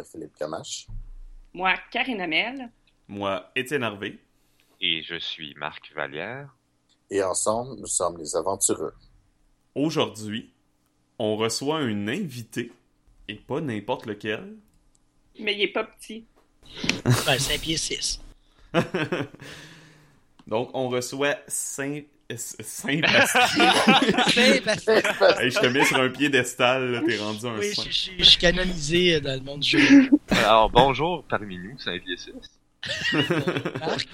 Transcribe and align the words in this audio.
Est 0.00 0.10
Philippe 0.10 0.36
Camache. 0.36 0.86
Moi, 1.52 1.74
Karine 1.90 2.20
Amel. 2.20 2.70
Moi, 3.08 3.50
Étienne 3.54 3.82
Harvey. 3.82 4.18
Et 4.80 5.02
je 5.02 5.18
suis 5.18 5.54
Marc 5.56 5.92
Vallière. 5.94 6.48
Et 7.10 7.22
ensemble, 7.22 7.80
nous 7.80 7.86
sommes 7.86 8.18
les 8.18 8.36
aventureux. 8.36 8.94
Aujourd'hui, 9.74 10.52
on 11.18 11.36
reçoit 11.36 11.78
un 11.78 12.08
invité, 12.08 12.72
et 13.28 13.34
pas 13.34 13.60
n'importe 13.60 14.06
lequel. 14.06 14.56
Mais 15.38 15.54
il 15.54 15.62
est 15.62 15.72
pas 15.72 15.84
petit. 15.84 16.24
Ben, 17.04 17.38
5 17.38 17.60
pieds 17.60 17.76
6. 17.76 18.20
Donc, 20.46 20.70
on 20.74 20.88
reçoit 20.88 21.36
Saint... 21.46 22.00
Saint-Bastien. 22.36 23.72
Saint-Bastien. 24.28 24.94
hey, 25.40 25.50
je 25.50 25.58
te 25.60 25.66
mets 25.66 25.84
sur 25.84 25.98
un 26.00 26.08
piédestal, 26.10 26.90
là, 26.92 27.02
t'es 27.06 27.16
rendu 27.18 27.46
un 27.46 27.58
Oui, 27.58 27.74
saint. 27.74 27.82
je, 27.84 27.90
je- 27.90 28.10
je 28.18 28.24
suis 28.24 28.38
canonisé 28.38 29.20
dans 29.20 29.34
le 29.38 29.40
monde 29.44 29.60
du 29.60 29.78
jeu. 29.78 30.10
Alors, 30.30 30.70
bonjour 30.70 31.24
parmi 31.24 31.58
nous, 31.58 31.78
Saint-Pied-6. 31.78 32.32
Marc. 33.80 34.08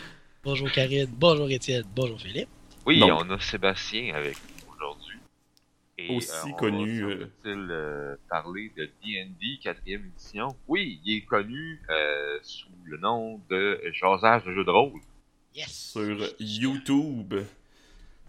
Bonjour 0.45 0.71
Karine, 0.71 1.07
bonjour 1.11 1.51
Étienne, 1.51 1.85
bonjour 1.95 2.21
Philippe. 2.21 2.49
Oui, 2.87 3.01
Donc. 3.01 3.11
on 3.25 3.31
a 3.31 3.41
Sébastien 3.41 4.15
avec 4.15 4.37
nous 4.37 4.75
aujourd'hui. 4.75 5.17
Et, 5.99 6.15
Aussi 6.17 6.31
euh, 6.31 6.51
on 6.51 6.53
connu, 6.53 7.03
va, 7.03 7.09
euh, 7.11 7.27
euh, 7.47 8.17
parler 8.31 8.71
de 8.77 8.85
D&D 8.85 9.59
4e 9.65 9.75
édition. 10.07 10.49
Oui, 10.69 11.01
il 11.05 11.17
est 11.19 11.23
connu 11.25 11.81
euh, 11.91 12.39
sous 12.43 12.69
le 12.85 12.99
nom 12.99 13.41
de 13.51 13.81
Jasage 13.93 14.45
de 14.45 14.53
jeu 14.55 14.65
de 14.65 14.71
rôle. 14.71 15.01
Yes. 15.55 15.93
sur 15.93 16.19
YouTube. 16.39 17.35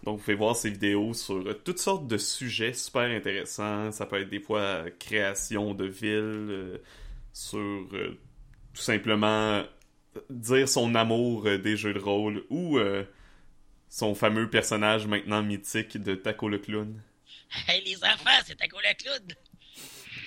Donc, 0.08 0.20
vous 0.20 0.24
pouvez 0.24 0.38
voir 0.38 0.56
ses 0.56 0.70
vidéos 0.70 1.14
sur 1.14 1.44
toutes 1.66 1.80
sortes 1.80 2.08
de 2.08 2.18
sujets 2.18 2.72
super 2.72 3.02
intéressants. 3.04 3.92
Ça 3.92 4.06
peut 4.06 4.22
être 4.22 4.30
des 4.30 4.40
fois 4.40 4.62
euh, 4.62 4.90
création 5.00 5.74
de 5.74 5.84
villes, 5.86 6.48
euh, 6.50 6.78
sur 7.34 7.60
euh, 7.60 8.18
tout 8.74 8.82
simplement 8.82 9.64
dire 10.30 10.70
son 10.70 10.96
amour 10.96 11.46
euh, 11.48 11.58
des 11.58 11.76
jeux 11.76 11.94
de 11.94 12.00
rôle 12.00 12.46
ou 12.50 12.78
euh, 12.78 13.04
son 13.90 14.16
fameux 14.16 14.50
personnage 14.50 15.08
maintenant 15.08 15.44
mythique 15.44 15.98
de 15.98 16.16
Taco 16.16 16.50
le 16.50 16.60
clown. 16.60 17.02
Hey 17.68 17.84
les 17.86 17.98
enfants, 18.04 18.40
c'est 18.46 18.68
quoi 18.70 18.82
la 18.82 18.94
clown? 18.94 19.28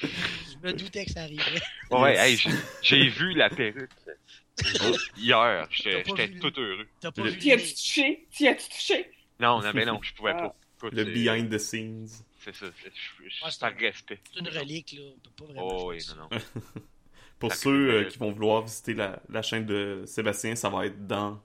Je 0.02 0.66
me 0.66 0.72
doutais 0.72 1.06
que 1.06 1.12
ça 1.12 1.22
arriverait. 1.22 1.62
Ouais, 1.90 2.16
hey, 2.16 2.36
j'ai- 2.36 2.50
j'ai 2.82 3.08
vu 3.08 3.34
la 3.34 3.50
perruque 3.50 3.90
hier. 5.16 5.68
J'étais 5.70 6.28
tout 6.40 6.52
heureux. 6.60 6.86
T'as 7.00 7.12
pas 7.12 7.22
Le- 7.24 7.30
vu 7.30 7.38
T'y 7.40 7.50
le 7.50 7.56
as-tu 7.56 7.74
touché? 7.74 8.28
T'y 8.32 8.48
as-tu 8.48 8.68
touché? 8.68 9.10
Non, 9.40 9.60
non, 9.62 9.72
mais 9.74 9.84
non, 9.84 10.00
je 10.02 10.14
pouvais 10.14 10.32
pas. 10.34 10.54
Écoute, 10.78 10.92
Le 10.94 11.04
behind 11.04 11.50
the 11.50 11.58
scenes. 11.58 12.06
C'est 12.38 12.54
ça, 12.54 12.66
c'est- 12.82 12.90
je- 12.94 13.58
par 13.60 13.72
respect. 13.76 14.18
C'est 14.32 14.40
une 14.40 14.48
relique, 14.48 14.92
là. 14.92 15.02
On 15.04 15.18
peut 15.20 15.30
pas 15.36 15.52
vraiment. 15.52 15.68
Oh 15.84 15.90
oui, 15.90 15.98
non, 16.16 16.28
non. 16.30 16.38
Pour 17.38 17.52
ceux 17.54 17.70
euh, 17.90 18.00
euh, 18.00 18.04
qui 18.04 18.18
vont 18.18 18.32
vouloir 18.32 18.62
visiter 18.62 18.94
la, 18.94 19.22
la 19.28 19.42
chaîne 19.42 19.64
de 19.66 20.02
Sébastien, 20.06 20.54
ça 20.56 20.68
va 20.70 20.86
être 20.86 21.06
dans 21.06 21.40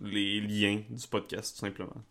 les 0.00 0.40
liens 0.40 0.82
du 0.90 1.06
podcast, 1.08 1.54
tout 1.54 1.60
simplement. 1.60 2.02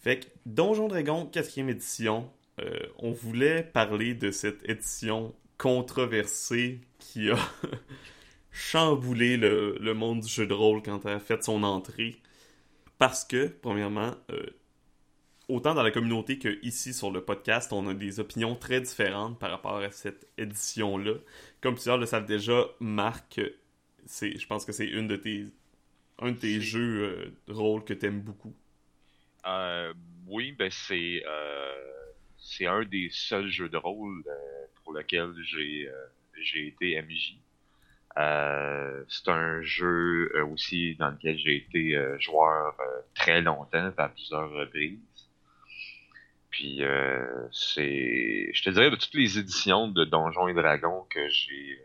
Fait 0.00 0.20
que 0.20 0.26
Donjon 0.46 0.88
Dragon 0.88 1.24
4e 1.32 1.68
édition, 1.68 2.30
euh, 2.60 2.78
on 2.98 3.10
voulait 3.12 3.62
parler 3.62 4.14
de 4.14 4.30
cette 4.30 4.68
édition 4.68 5.34
controversée 5.56 6.80
qui 6.98 7.30
a 7.30 7.38
chamboulé 8.50 9.36
le, 9.36 9.76
le 9.80 9.94
monde 9.94 10.20
du 10.20 10.28
jeu 10.28 10.46
de 10.46 10.54
rôle 10.54 10.82
quand 10.82 11.04
elle 11.06 11.14
a 11.14 11.20
fait 11.20 11.42
son 11.42 11.62
entrée. 11.62 12.16
Parce 12.98 13.24
que, 13.24 13.46
premièrement, 13.48 14.14
euh, 14.30 14.46
autant 15.48 15.74
dans 15.74 15.82
la 15.82 15.90
communauté 15.90 16.38
que 16.38 16.58
ici 16.62 16.94
sur 16.94 17.10
le 17.10 17.24
podcast, 17.24 17.72
on 17.72 17.86
a 17.88 17.94
des 17.94 18.20
opinions 18.20 18.56
très 18.56 18.80
différentes 18.80 19.38
par 19.38 19.50
rapport 19.50 19.76
à 19.78 19.90
cette 19.90 20.26
édition-là 20.38 21.14
comme 21.64 21.74
plusieurs 21.74 21.96
le 21.96 22.04
savent 22.04 22.26
déjà, 22.26 22.66
Marc, 22.78 23.40
c'est, 24.04 24.38
je 24.38 24.46
pense 24.46 24.66
que 24.66 24.72
c'est 24.72 24.86
une 24.86 25.08
de 25.08 25.16
tes, 25.16 25.46
un 26.18 26.32
de 26.32 26.36
tes 26.36 26.60
jeux 26.60 27.02
euh, 27.02 27.32
de 27.48 27.54
rôle 27.54 27.84
que 27.84 27.94
t'aimes 27.94 28.20
beaucoup. 28.20 28.54
Euh, 29.46 29.94
oui, 30.26 30.52
ben 30.52 30.70
c'est 30.70 31.22
euh, 31.26 31.72
c'est 32.38 32.66
un 32.66 32.84
des 32.84 33.08
seuls 33.10 33.48
jeux 33.48 33.70
de 33.70 33.78
rôle 33.78 34.22
euh, 34.26 34.66
pour 34.82 34.92
lequel 34.92 35.32
j'ai 35.42 35.88
j'ai 36.38 36.66
été 36.68 37.00
MJ. 37.00 37.38
Euh, 38.16 39.04
c'est 39.08 39.28
un 39.28 39.62
jeu 39.62 40.30
euh, 40.34 40.44
aussi 40.46 40.94
dans 40.96 41.10
lequel 41.10 41.36
j'ai 41.38 41.56
été 41.56 41.96
euh, 41.96 42.18
joueur 42.18 42.76
très 43.14 43.40
longtemps, 43.42 43.90
à 43.96 44.08
plusieurs 44.08 44.50
reprises. 44.50 44.98
Puis 46.54 46.84
euh, 46.84 47.26
c'est, 47.50 48.52
je 48.52 48.62
te 48.62 48.70
dirais 48.70 48.88
de 48.88 48.94
toutes 48.94 49.14
les 49.14 49.40
éditions 49.40 49.88
de 49.88 50.04
Donjons 50.04 50.46
et 50.46 50.54
Dragons 50.54 51.04
que 51.10 51.28
j'ai 51.28 51.80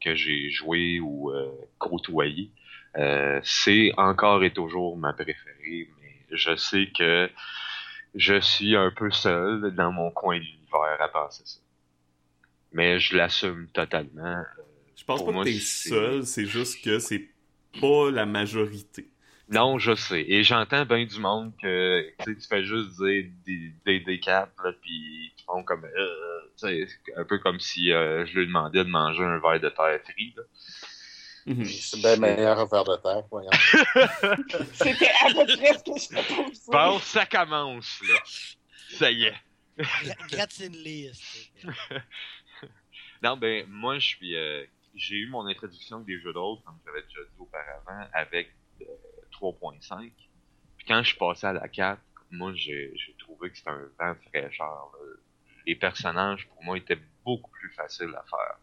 que 0.00 0.16
j'ai 0.16 0.50
joué 0.50 0.98
ou 0.98 1.30
euh, 1.30 1.48
côtoyé, 1.78 2.50
euh, 2.96 3.38
c'est 3.44 3.92
encore 3.96 4.42
et 4.42 4.52
toujours 4.52 4.96
ma 4.96 5.12
préférée, 5.12 5.88
mais 6.00 6.36
je 6.36 6.56
sais 6.56 6.88
que 6.98 7.30
je 8.16 8.40
suis 8.40 8.74
un 8.74 8.90
peu 8.90 9.12
seul 9.12 9.72
dans 9.76 9.92
mon 9.92 10.10
coin 10.10 10.36
de 10.36 10.42
l'univers 10.42 11.00
à 11.00 11.06
penser 11.06 11.44
ça. 11.44 11.60
Mais 12.72 12.98
je 12.98 13.16
l'assume 13.16 13.68
totalement. 13.72 14.42
Je 14.96 15.04
pense 15.04 15.18
Pour 15.18 15.26
pas 15.26 15.32
moi, 15.32 15.44
que 15.44 15.50
t'es 15.50 15.60
seul, 15.60 16.26
c'est 16.26 16.46
juste 16.46 16.82
que 16.84 16.98
c'est 16.98 17.28
pas 17.80 18.10
la 18.10 18.26
majorité. 18.26 19.11
Non, 19.52 19.78
je 19.78 19.94
sais. 19.94 20.24
Et 20.28 20.42
j'entends 20.44 20.84
bien 20.86 21.04
du 21.04 21.18
monde 21.20 21.52
que 21.60 22.02
tu 22.20 22.24
sais, 22.34 22.40
tu 22.40 22.48
fais 22.48 22.64
juste 22.64 22.90
dire 23.00 23.30
des, 23.44 23.72
des, 23.84 24.00
des 24.00 24.18
capes, 24.20 24.54
là, 24.64 24.72
puis 24.80 25.32
ils 25.36 25.42
font 25.46 25.62
comme... 25.62 25.84
Euh, 25.84 26.88
un 27.16 27.24
peu 27.24 27.38
comme 27.38 27.58
si 27.60 27.92
euh, 27.92 28.24
je 28.26 28.38
lui 28.38 28.46
demandais 28.46 28.84
de 28.84 28.88
manger 28.88 29.24
un 29.24 29.38
verre 29.38 29.60
de 29.60 29.68
terre 29.68 30.00
frit. 30.04 30.34
Mhm. 31.44 31.64
C'est 31.64 32.00
bien 32.00 32.16
meilleur 32.16 32.58
un 32.60 32.66
verre 32.66 32.84
de 32.84 32.96
terre, 33.02 33.22
voyons. 33.30 33.50
C'était 34.74 35.10
à 35.24 35.26
peu 35.34 35.44
près 35.56 35.74
ce 35.74 35.82
que 35.82 35.98
je 35.98 36.08
te 36.08 36.34
posais. 36.34 36.70
Bon, 36.70 36.98
ça 37.00 37.26
commence, 37.26 38.00
là. 38.08 38.20
Ça 38.90 39.10
y 39.10 39.24
est. 39.24 39.34
Gra- 39.78 40.28
Gratine-les. 40.30 41.10
Non, 43.22 43.36
ben, 43.36 43.64
moi, 43.68 43.98
je 44.00 44.06
suis. 44.08 44.36
euh, 44.36 44.64
j'ai 44.94 45.14
eu 45.16 45.28
mon 45.28 45.46
introduction 45.46 45.96
avec 45.96 46.06
des 46.08 46.20
jeux 46.20 46.32
rôle, 46.34 46.58
comme 46.64 46.78
j'avais 46.84 47.02
déjà 47.02 47.20
dit 47.22 47.38
auparavant, 47.38 48.08
avec 48.12 48.52
euh, 48.80 48.84
3.5. 49.42 50.10
Puis 50.76 50.86
quand 50.86 51.02
je 51.02 51.08
suis 51.08 51.18
passé 51.18 51.46
à 51.46 51.52
la 51.52 51.68
4, 51.68 52.00
moi, 52.30 52.52
j'ai 52.54 52.94
trouvé 53.18 53.50
que 53.50 53.56
c'était 53.56 53.70
un 53.70 53.88
vent 53.98 54.14
de 54.14 54.18
fraîcheur. 54.28 54.90
Les 55.66 55.74
personnages, 55.76 56.48
pour 56.48 56.64
moi, 56.64 56.78
étaient 56.78 56.98
beaucoup 57.24 57.50
plus 57.50 57.70
faciles 57.70 58.14
à 58.16 58.24
faire. 58.28 58.58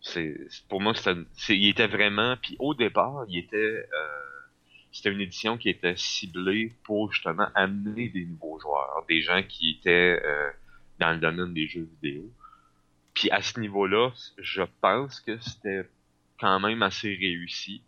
C'est 0.00 0.36
pour 0.68 0.80
moi, 0.80 0.94
c'était, 0.94 1.20
il 1.56 1.68
était 1.68 1.86
vraiment. 1.86 2.36
Puis 2.36 2.56
au 2.58 2.74
départ, 2.74 3.24
il 3.28 3.38
était. 3.38 3.56
euh, 3.56 4.26
c'était 4.92 5.10
une 5.10 5.20
édition 5.20 5.58
qui 5.58 5.68
était 5.68 5.96
ciblée 5.96 6.72
pour 6.84 7.12
justement 7.12 7.48
amener 7.54 8.08
des 8.08 8.24
nouveaux 8.24 8.58
joueurs, 8.60 9.04
des 9.08 9.20
gens 9.20 9.42
qui 9.42 9.78
étaient 9.78 10.20
euh, 10.24 10.50
dans 10.98 11.12
le 11.12 11.18
domaine 11.18 11.52
des 11.52 11.66
jeux 11.66 11.88
vidéo. 12.00 12.30
Puis 13.12 13.30
à 13.30 13.42
ce 13.42 13.58
niveau-là, 13.60 14.10
je 14.38 14.62
pense 14.80 15.20
que 15.20 15.38
c'était 15.40 15.88
quand 16.38 16.60
même 16.60 16.82
assez 16.82 17.14
réussi. 17.14 17.82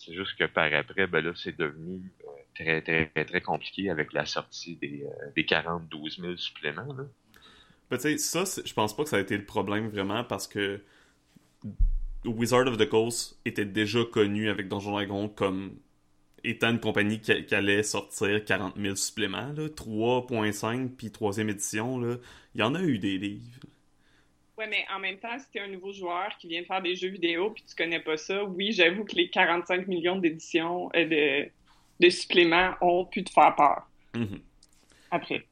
C'est 0.00 0.14
juste 0.14 0.34
que 0.38 0.44
par 0.44 0.72
après, 0.72 1.06
ben 1.06 1.22
là, 1.22 1.32
c'est 1.36 1.56
devenu 1.56 2.10
euh, 2.24 2.30
très, 2.54 2.80
très, 2.80 3.06
très, 3.06 3.24
très 3.26 3.40
compliqué 3.42 3.90
avec 3.90 4.14
la 4.14 4.24
sortie 4.24 4.76
des, 4.76 5.04
euh, 5.04 5.30
des 5.36 5.44
42 5.44 5.98
000 6.18 6.36
suppléments. 6.38 6.94
Là. 6.94 7.04
Ben, 7.90 7.98
tu 7.98 8.16
sais, 8.16 8.18
ça, 8.18 8.62
je 8.64 8.72
pense 8.72 8.96
pas 8.96 9.02
que 9.02 9.10
ça 9.10 9.16
a 9.16 9.20
été 9.20 9.36
le 9.36 9.44
problème 9.44 9.88
vraiment 9.88 10.24
parce 10.24 10.48
que 10.48 10.80
Wizard 12.24 12.66
of 12.66 12.78
the 12.78 12.88
Coast 12.88 13.38
était 13.44 13.66
déjà 13.66 14.00
connu 14.10 14.48
avec 14.48 14.68
Donjon 14.68 14.92
Dragon 14.92 15.28
comme 15.28 15.76
étant 16.44 16.70
une 16.70 16.80
compagnie 16.80 17.20
qui, 17.20 17.54
allait 17.54 17.82
sortir 17.82 18.42
40 18.42 18.76
000 18.78 18.96
suppléments, 18.96 19.52
là, 19.52 19.68
3.5 19.68 20.88
puis 20.96 21.08
3e 21.08 21.50
édition, 21.50 22.00
il 22.54 22.60
y 22.60 22.62
en 22.62 22.74
a 22.74 22.82
eu 22.82 22.98
des 22.98 23.18
livres. 23.18 23.60
Ouais, 24.60 24.66
mais 24.68 24.84
en 24.94 24.98
même 24.98 25.18
temps, 25.18 25.38
si 25.38 25.46
t'es 25.50 25.60
un 25.60 25.68
nouveau 25.68 25.90
joueur 25.90 26.36
qui 26.38 26.46
vient 26.46 26.60
de 26.60 26.66
faire 26.66 26.82
des 26.82 26.94
jeux 26.94 27.08
vidéo 27.08 27.48
puis 27.50 27.64
tu 27.66 27.74
connais 27.74 28.00
pas 28.00 28.18
ça, 28.18 28.44
oui, 28.44 28.72
j'avoue 28.72 29.04
que 29.04 29.16
les 29.16 29.30
45 29.30 29.86
millions 29.88 30.18
d'éditions, 30.18 30.90
euh, 30.94 31.06
de, 31.06 31.50
de 31.98 32.10
suppléments 32.10 32.74
ont 32.82 33.06
pu 33.06 33.24
te 33.24 33.30
faire 33.30 33.56
peur 33.56 33.88
Mhm. 34.14 34.40
après. 35.10 35.46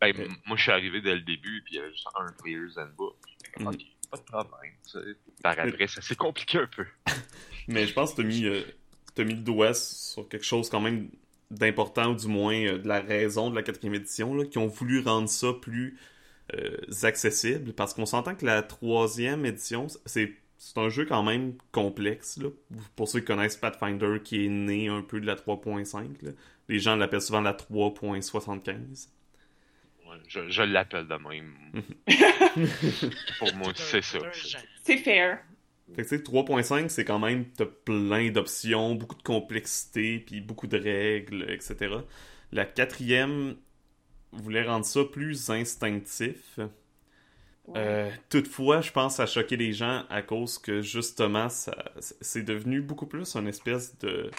Ben, 0.00 0.12
moi, 0.44 0.56
je 0.56 0.62
suis 0.62 0.72
arrivé 0.72 1.00
dès 1.00 1.14
le 1.14 1.20
début, 1.20 1.62
puis 1.64 1.74
il 1.74 1.76
y 1.76 1.78
avait 1.80 1.92
juste 1.92 2.08
un 2.18 2.32
Player's 2.42 2.76
Handbook. 2.78 3.14
Mhm. 3.60 3.68
ok, 3.68 3.78
pas 4.10 4.16
de 4.16 4.22
problème. 4.22 4.72
tu 4.84 4.90
sais. 4.90 4.98
Par 5.40 5.58
après, 5.60 5.86
ça 5.86 6.00
s'est 6.02 6.16
compliqué 6.16 6.58
un 6.58 6.66
peu. 6.66 6.84
Mais 7.68 7.86
je 7.86 7.92
pense 7.92 8.10
que 8.12 8.22
t'as 8.22 8.26
mis, 8.28 8.44
euh, 8.44 8.62
t'as 9.14 9.22
mis 9.22 9.34
le 9.34 9.42
doigt 9.42 9.72
sur 9.74 10.28
quelque 10.28 10.44
chose 10.44 10.68
quand 10.68 10.80
même 10.80 11.10
d'important, 11.52 12.10
ou 12.10 12.16
du 12.16 12.26
moins 12.26 12.60
euh, 12.64 12.78
de 12.78 12.88
la 12.88 13.00
raison 13.00 13.50
de 13.50 13.54
la 13.54 13.62
quatrième 13.62 13.94
édition, 13.94 14.34
là, 14.34 14.44
qui 14.46 14.58
ont 14.58 14.66
voulu 14.66 15.00
rendre 15.00 15.28
ça 15.28 15.52
plus 15.52 15.96
euh, 16.54 16.76
accessible, 17.02 17.72
parce 17.72 17.94
qu'on 17.94 18.06
s'entend 18.06 18.34
que 18.34 18.46
la 18.46 18.62
troisième 18.62 19.44
édition, 19.44 19.86
c'est 20.06 20.32
c'est 20.58 20.78
un 20.78 20.88
jeu 20.88 21.06
quand 21.06 21.22
même 21.22 21.54
complexe. 21.70 22.36
Là. 22.38 22.48
Pour 22.96 23.08
ceux 23.08 23.20
qui 23.20 23.26
connaissent 23.26 23.56
Pathfinder, 23.56 24.18
qui 24.22 24.44
est 24.44 24.48
né 24.48 24.88
un 24.88 25.02
peu 25.02 25.20
de 25.20 25.26
la 25.26 25.36
3.5, 25.36 26.24
là. 26.24 26.32
les 26.68 26.80
gens 26.80 26.96
l'appellent 26.96 27.22
souvent 27.22 27.40
la 27.40 27.52
3.75. 27.52 29.08
Ouais, 30.04 30.16
je 30.26 30.48
je 30.48 30.62
l'appelle 30.62 31.06
de 31.06 31.14
même. 31.14 31.54
Pour 33.38 33.54
moi, 33.54 33.72
c'est 33.76 34.02
ça. 34.02 34.18
C'est 34.82 34.96
fair. 34.98 35.38
Fait 35.94 36.02
que 36.02 36.08
tu 36.08 36.16
sais, 36.16 36.22
3.5, 36.22 36.88
c'est 36.88 37.04
quand 37.04 37.18
même, 37.18 37.46
t'as 37.56 37.64
plein 37.64 38.30
d'options, 38.30 38.94
beaucoup 38.94 39.16
de 39.16 39.22
complexité, 39.22 40.18
puis 40.18 40.40
beaucoup 40.40 40.66
de 40.66 40.76
règles, 40.76 41.46
etc. 41.50 41.94
La 42.52 42.66
quatrième 42.66 43.56
voulait 44.32 44.64
rendre 44.64 44.84
ça 44.84 45.00
plus 45.04 45.50
instinctif. 45.50 46.58
Ouais. 47.66 47.74
Euh, 47.76 48.10
toutefois, 48.30 48.80
je 48.80 48.90
pense 48.92 49.20
à 49.20 49.26
choquer 49.26 49.56
les 49.56 49.72
gens 49.72 50.04
à 50.08 50.22
cause 50.22 50.58
que 50.58 50.80
justement, 50.80 51.48
ça, 51.48 51.76
c'est 52.20 52.42
devenu 52.42 52.80
beaucoup 52.80 53.06
plus 53.06 53.36
une 53.36 53.46
espèce 53.48 53.96
de. 53.98 54.30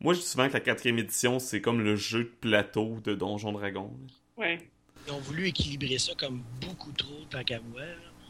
Moi, 0.00 0.14
je 0.14 0.20
dis 0.20 0.26
souvent 0.26 0.48
que 0.48 0.52
la 0.52 0.60
quatrième 0.60 0.98
édition, 0.98 1.38
c'est 1.38 1.60
comme 1.60 1.80
le 1.80 1.96
jeu 1.96 2.24
de 2.24 2.32
plateau 2.40 2.98
de 3.04 3.14
Donjon 3.14 3.52
Dragon. 3.52 3.90
Ouais. 4.36 4.68
Ils 5.06 5.12
ont 5.12 5.18
voulu 5.18 5.46
équilibrer 5.48 5.96
ça 5.98 6.12
comme 6.18 6.42
beaucoup 6.60 6.92
trop, 6.92 7.24
tant 7.30 7.42
qu'à 7.42 7.58
moi. 7.60 7.80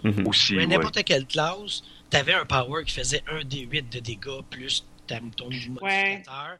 Mhm. 0.04 0.28
Aussi, 0.28 0.54
Mais 0.54 0.60
ouais. 0.60 0.66
n'importe 0.68 1.02
quelle 1.02 1.26
classe, 1.26 1.82
t'avais 2.08 2.32
un 2.34 2.46
power 2.46 2.84
qui 2.84 2.92
faisait 2.94 3.22
un 3.28 3.40
D8 3.40 3.88
de 3.92 3.98
dégâts 3.98 4.42
plus 4.48 4.86
ta- 5.08 5.18
ton 5.36 5.46
modificateur. 5.46 6.58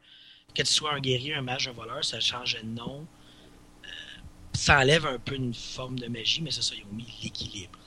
Que 0.53 0.61
tu 0.63 0.65
sois 0.73 0.93
un 0.93 0.99
guerrier, 0.99 1.35
un 1.35 1.41
mage, 1.41 1.69
un 1.69 1.71
voleur, 1.71 2.03
ça 2.03 2.19
changeait 2.19 2.61
de 2.63 2.67
nom. 2.67 3.07
Ça 4.59 4.79
enlève 4.79 5.05
un 5.05 5.19
peu 5.19 5.35
une 5.35 5.53
forme 5.53 5.97
de 5.97 6.07
magie, 6.07 6.41
mais 6.41 6.51
c'est 6.51 6.61
ça, 6.61 6.75
ils 6.77 6.83
ont 6.83 6.93
mis 6.93 7.07
l'équilibre. 7.23 7.79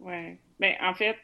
Ouais. 0.00 0.38
Ben, 0.58 0.74
en 0.80 0.94
fait, 0.94 1.18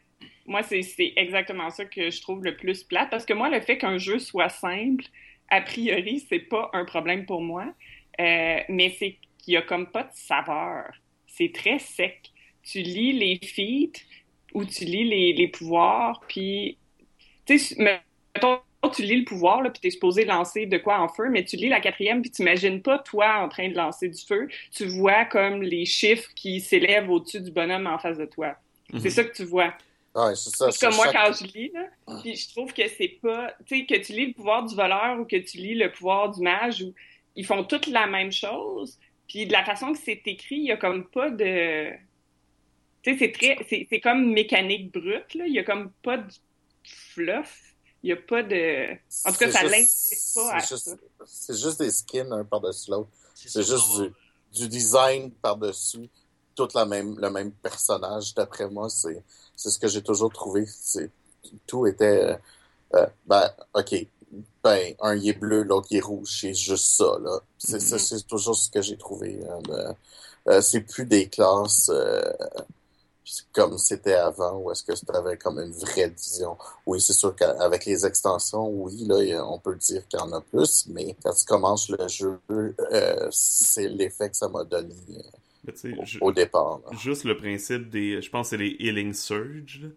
moi, 0.45 0.63
c'est 0.63 0.85
exactement 1.17 1.71
ça 1.71 1.87
que 1.87 2.11
je 2.11 2.21
trouve 2.21 2.45
le 2.45 2.55
plus 2.55 2.85
plate. 2.85 3.09
Parce 3.09 3.25
que 3.25 3.33
moi, 3.33 3.49
le 3.49 3.63
fait 3.63 3.79
qu'un 3.79 3.97
jeu 3.97 4.19
soit 4.19 4.51
simple, 4.51 5.07
a 5.49 5.63
priori, 5.63 6.21
c'est 6.29 6.39
pas 6.39 6.69
un 6.75 6.85
problème 6.85 7.25
pour 7.25 7.41
moi. 7.41 7.75
Euh, 8.21 8.61
mais 8.69 8.91
c'est 8.99 9.17
qu'il 9.39 9.55
y 9.55 9.57
a 9.57 9.63
comme 9.63 9.91
pas 9.91 10.03
de 10.03 10.13
saveur. 10.13 10.93
C'est 11.29 11.53
très 11.55 11.79
sec. 11.79 12.31
Tu 12.63 12.83
lis 12.83 13.15
les 13.15 13.41
feats 13.43 13.99
ou 14.53 14.67
tu 14.67 14.85
lis 14.85 15.05
les, 15.05 15.33
les 15.33 15.49
pouvoirs, 15.49 16.21
puis... 16.29 16.77
Tu 17.47 17.59
sais, 17.59 17.75
mettons, 17.83 18.61
tu 18.91 19.03
lis 19.03 19.17
le 19.17 19.25
pouvoir, 19.25 19.63
là, 19.63 19.71
puis 19.71 19.81
t'es 19.81 19.91
supposé 19.91 20.25
lancer 20.25 20.67
de 20.67 20.79
quoi 20.79 20.99
en 21.01 21.09
feu, 21.09 21.29
mais 21.31 21.45
tu 21.45 21.57
lis 21.57 21.69
la 21.69 21.81
quatrième, 21.81 22.23
puis 22.23 22.31
t'imagines 22.31 22.83
pas 22.83 22.99
toi 22.99 23.39
en 23.43 23.49
train 23.49 23.69
de 23.69 23.75
lancer 23.75 24.09
du 24.09 24.21
feu. 24.25 24.49
Tu 24.73 24.87
vois 24.87 25.25
comme 25.25 25.63
les 25.63 25.85
chiffres 25.85 26.31
qui 26.35 26.61
s'élèvent 26.61 27.11
au-dessus 27.11 27.41
du 27.41 27.51
bonhomme 27.51 27.87
en 27.87 27.99
face 27.99 28.19
de 28.19 28.27
toi. 28.27 28.57
Mhm. 28.93 29.01
C'est 29.01 29.11
ça 29.11 29.25
que 29.25 29.35
tu 29.35 29.45
vois. 29.45 29.75
Ouais, 30.15 30.35
c'est 30.37 30.55
ça. 30.55 30.71
C'est 30.71 30.87
comme 30.87 30.95
moi 30.97 31.07
chaque- 31.07 31.15
quand 31.27 31.33
je 31.47 31.53
lis, 31.53 31.71
là. 31.75 31.89
Puis 32.23 32.37
je 32.37 32.49
trouve 32.51 32.73
que 32.73 32.87
c'est 32.87 33.19
pas. 33.21 33.53
Tu 33.67 33.81
sais, 33.81 33.87
que 33.87 34.01
tu 34.01 34.13
lis 34.13 34.27
le 34.27 34.33
pouvoir 34.33 34.65
du 34.65 34.75
voleur 34.75 35.19
ou 35.21 35.25
que 35.25 35.37
tu 35.37 35.57
lis 35.59 35.75
le 35.75 35.91
pouvoir 35.91 36.31
du 36.31 36.41
mage, 36.41 36.83
ou 36.83 36.95
ils 37.35 37.45
font 37.45 37.65
toutes 37.65 37.89
la 37.89 38.07
même 38.07 38.31
chose. 38.31 38.99
Puis 39.29 39.47
de 39.47 39.53
la 39.53 39.65
façon 39.65 39.93
que 39.93 39.99
c'est 39.99 40.23
écrit, 40.27 40.57
il 40.57 40.67
y 40.67 40.73
a 40.73 40.77
comme 40.77 41.05
pas 41.07 41.31
de. 41.31 41.91
Tu 43.03 43.13
sais, 43.13 43.19
c'est 43.19 43.33
très. 43.33 43.57
C'est 43.69 43.87
c'est 43.91 44.01
comme 44.01 44.33
mécanique 44.33 44.93
brute, 44.93 45.35
là. 45.35 45.47
Il 45.47 45.53
y 45.53 45.59
a 45.59 45.65
comme 45.65 45.91
pas 46.03 46.19
de 46.19 46.33
fluff. 46.85 47.64
Il 48.05 48.11
y 48.11 48.13
a 48.13 48.17
pas 48.17 48.43
de. 48.43 48.93
En 49.27 49.33
tout 49.33 49.39
cas, 49.39 49.51
ça 49.51 49.63
l'incite 49.63 50.35
pas 50.35 50.53
à 50.57 50.61
c'est 50.61 50.77
ça. 50.77 50.91
juste- 50.91 51.01
C'est 51.27 51.57
juste 51.57 51.79
des 51.79 51.91
skins 51.91 52.31
un 52.35 52.45
par-dessus 52.45 52.91
l'autre. 52.91 53.09
C'est 53.35 53.63
juste 53.63 53.97
du, 53.99 54.13
du 54.61 54.69
design 54.69 55.31
par-dessus, 55.31 56.11
tout 56.55 56.69
la 56.75 56.85
même, 56.85 57.19
le 57.19 57.31
même 57.31 57.51
personnage. 57.51 58.35
D'après 58.35 58.69
moi, 58.69 58.91
c'est 58.91 59.23
c'est 59.57 59.71
ce 59.71 59.79
que 59.79 59.89
j'ai 59.89 60.03
toujours 60.03 60.31
trouvé. 60.31 60.67
C'est 60.67 61.11
Tout 61.67 61.87
était... 61.87 62.33
euh, 62.33 62.37
euh, 62.95 63.07
ben, 63.27 63.51
OK. 63.73 63.95
Ben, 64.63 64.95
un 65.01 65.15
il 65.17 65.29
est 65.31 65.33
bleu, 65.39 65.63
l'autre 65.63 65.87
il 65.91 65.97
est 65.97 66.01
rouge. 66.01 66.41
C'est 66.43 66.53
juste 66.55 66.97
ça, 66.99 67.17
là. 67.23 67.41
C'est 67.57 67.81
ça, 67.81 67.99
c'est 67.99 68.23
toujours 68.27 68.55
ce 68.57 68.69
que 68.69 68.83
j'ai 68.83 68.99
trouvé. 68.99 69.41
hein, 69.49 69.95
euh, 70.49 70.61
c'est 70.61 70.83
plus 70.83 71.07
des 71.07 71.31
classes... 71.31 71.89
euh, 71.89 72.23
comme 73.53 73.79
c'était 73.79 74.15
avant, 74.15 74.59
où 74.59 74.71
est-ce 74.71 74.83
que 74.83 74.93
tu 74.93 75.17
avais 75.17 75.37
comme 75.37 75.59
une 75.59 75.73
vraie 75.73 76.11
division. 76.11 76.57
Oui, 76.87 77.01
c'est 77.01 77.13
sûr 77.13 77.35
qu'avec 77.35 77.87
les 77.87 78.05
extensions, 78.05 78.69
oui, 78.69 79.05
là, 79.07 79.45
on 79.47 79.59
peut 79.59 79.77
dire 79.77 80.07
qu'il 80.09 80.19
y 80.19 80.23
en 80.23 80.33
a 80.33 80.41
plus, 80.41 80.87
mais 80.89 81.17
quand 81.23 81.33
tu 81.33 81.45
commences 81.47 81.89
le 81.89 82.09
jeu, 82.09 82.39
euh, 82.51 83.29
c'est 83.31 83.89
l'effet 83.89 84.31
que 84.31 84.37
ça 84.37 84.49
m'a 84.49 84.65
donné 84.65 84.95
euh, 85.85 85.91
au, 86.21 86.33
départ. 86.33 86.81
là. 86.85 86.97
juste 86.99 87.25
le 87.25 87.37
principe 87.37 87.89
des. 87.91 88.21
Je 88.21 88.31
pense 88.31 88.51
que 88.51 88.57
c'est 88.57 88.63
les 88.63 88.77
Healing 88.79 89.15
Surge, 89.15 89.89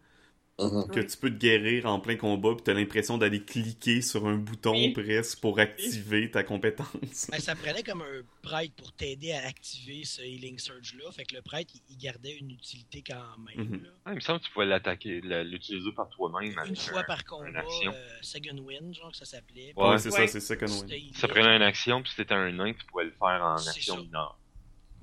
Mhm. 0.59 0.87
que 0.87 0.99
tu 1.01 1.15
peux 1.17 1.29
te 1.29 1.35
guérir 1.35 1.85
en 1.85 1.99
plein 1.99 2.15
combat, 2.15 2.53
puis 2.55 2.63
t'as 2.63 2.73
l'impression 2.73 3.19
d'aller 3.19 3.43
cliquer 3.43 4.01
sur 4.01 4.25
un 4.25 4.37
bouton 4.37 4.71
Oui. 4.71 4.89
presque 4.91 5.39
pour 5.39 5.59
activer 5.59 6.31
ta 6.31 6.43
compétence. 6.43 7.27
Ben, 7.29 7.39
ça 7.39 7.55
prenait 7.55 7.83
comme 7.83 8.01
un 8.01 8.21
prêtre 8.41 8.73
pour 8.75 8.91
t'aider 8.93 9.33
à 9.33 9.45
activer 9.45 10.03
ce 10.03 10.21
Healing 10.23 10.57
Surge-là. 10.57 11.11
Fait 11.11 11.25
que 11.25 11.35
le 11.35 11.43
prêtre, 11.43 11.73
il, 11.89 11.97
gardait 11.97 12.35
une 12.37 12.49
utilité 12.51 13.03
quand 13.05 13.37
même. 13.39 13.67
Mhm. 13.69 13.83
là. 13.83 13.89
Ah, 14.05 14.11
il 14.13 14.15
me 14.15 14.19
semble 14.19 14.39
que 14.39 14.45
tu 14.45 14.51
pouvais 14.51 14.65
l'attaquer, 14.65 15.21
la- 15.21 15.43
l'utiliser 15.43 15.91
par 15.91 16.09
toi-même. 16.09 16.51
Une 16.51 16.57
avec 16.57 16.79
fois 16.79 17.01
un- 17.01 17.03
par 17.03 17.23
combat, 17.25 17.59
action. 17.59 17.93
euh, 17.93 18.17
Second 18.23 18.57
Wind, 18.57 18.95
genre 18.95 19.11
que 19.11 19.17
ça 19.17 19.25
s'appelait. 19.25 19.73
Ouais, 19.75 19.89
Ouais. 19.89 19.97
c'est 19.99 20.09
Ouais. 20.11 20.25
ça, 20.25 20.39
c'est 20.39 20.39
Second 20.39 20.65
Wind. 20.87 21.15
Ça 21.15 21.27
prenait 21.27 21.55
une 21.55 21.61
action, 21.61 22.01
puis 22.01 22.09
si 22.09 22.17
t'étais 22.17 22.33
un 22.33 22.51
nain, 22.51 22.73
tu 22.73 22.83
pouvais 22.87 23.05
le 23.05 23.11
faire 23.11 23.41
en 23.43 23.55
action 23.57 23.97
mineure. 23.97 24.39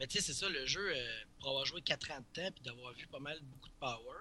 Mais 0.00 0.08
tu 0.08 0.18
sais, 0.18 0.24
c'est 0.24 0.32
ça, 0.32 0.48
le 0.48 0.66
jeu, 0.66 0.80
euh, 0.96 1.06
pour 1.38 1.50
avoir 1.50 1.64
joué 1.64 1.80
4 1.80 2.10
ans 2.10 2.18
de 2.18 2.42
temps 2.42 2.50
puis 2.52 2.64
d'avoir 2.64 2.92
vu 2.94 3.06
pas 3.06 3.20
mal 3.20 3.38
beaucoup 3.42 3.68
de 3.68 3.74
power, 3.78 4.18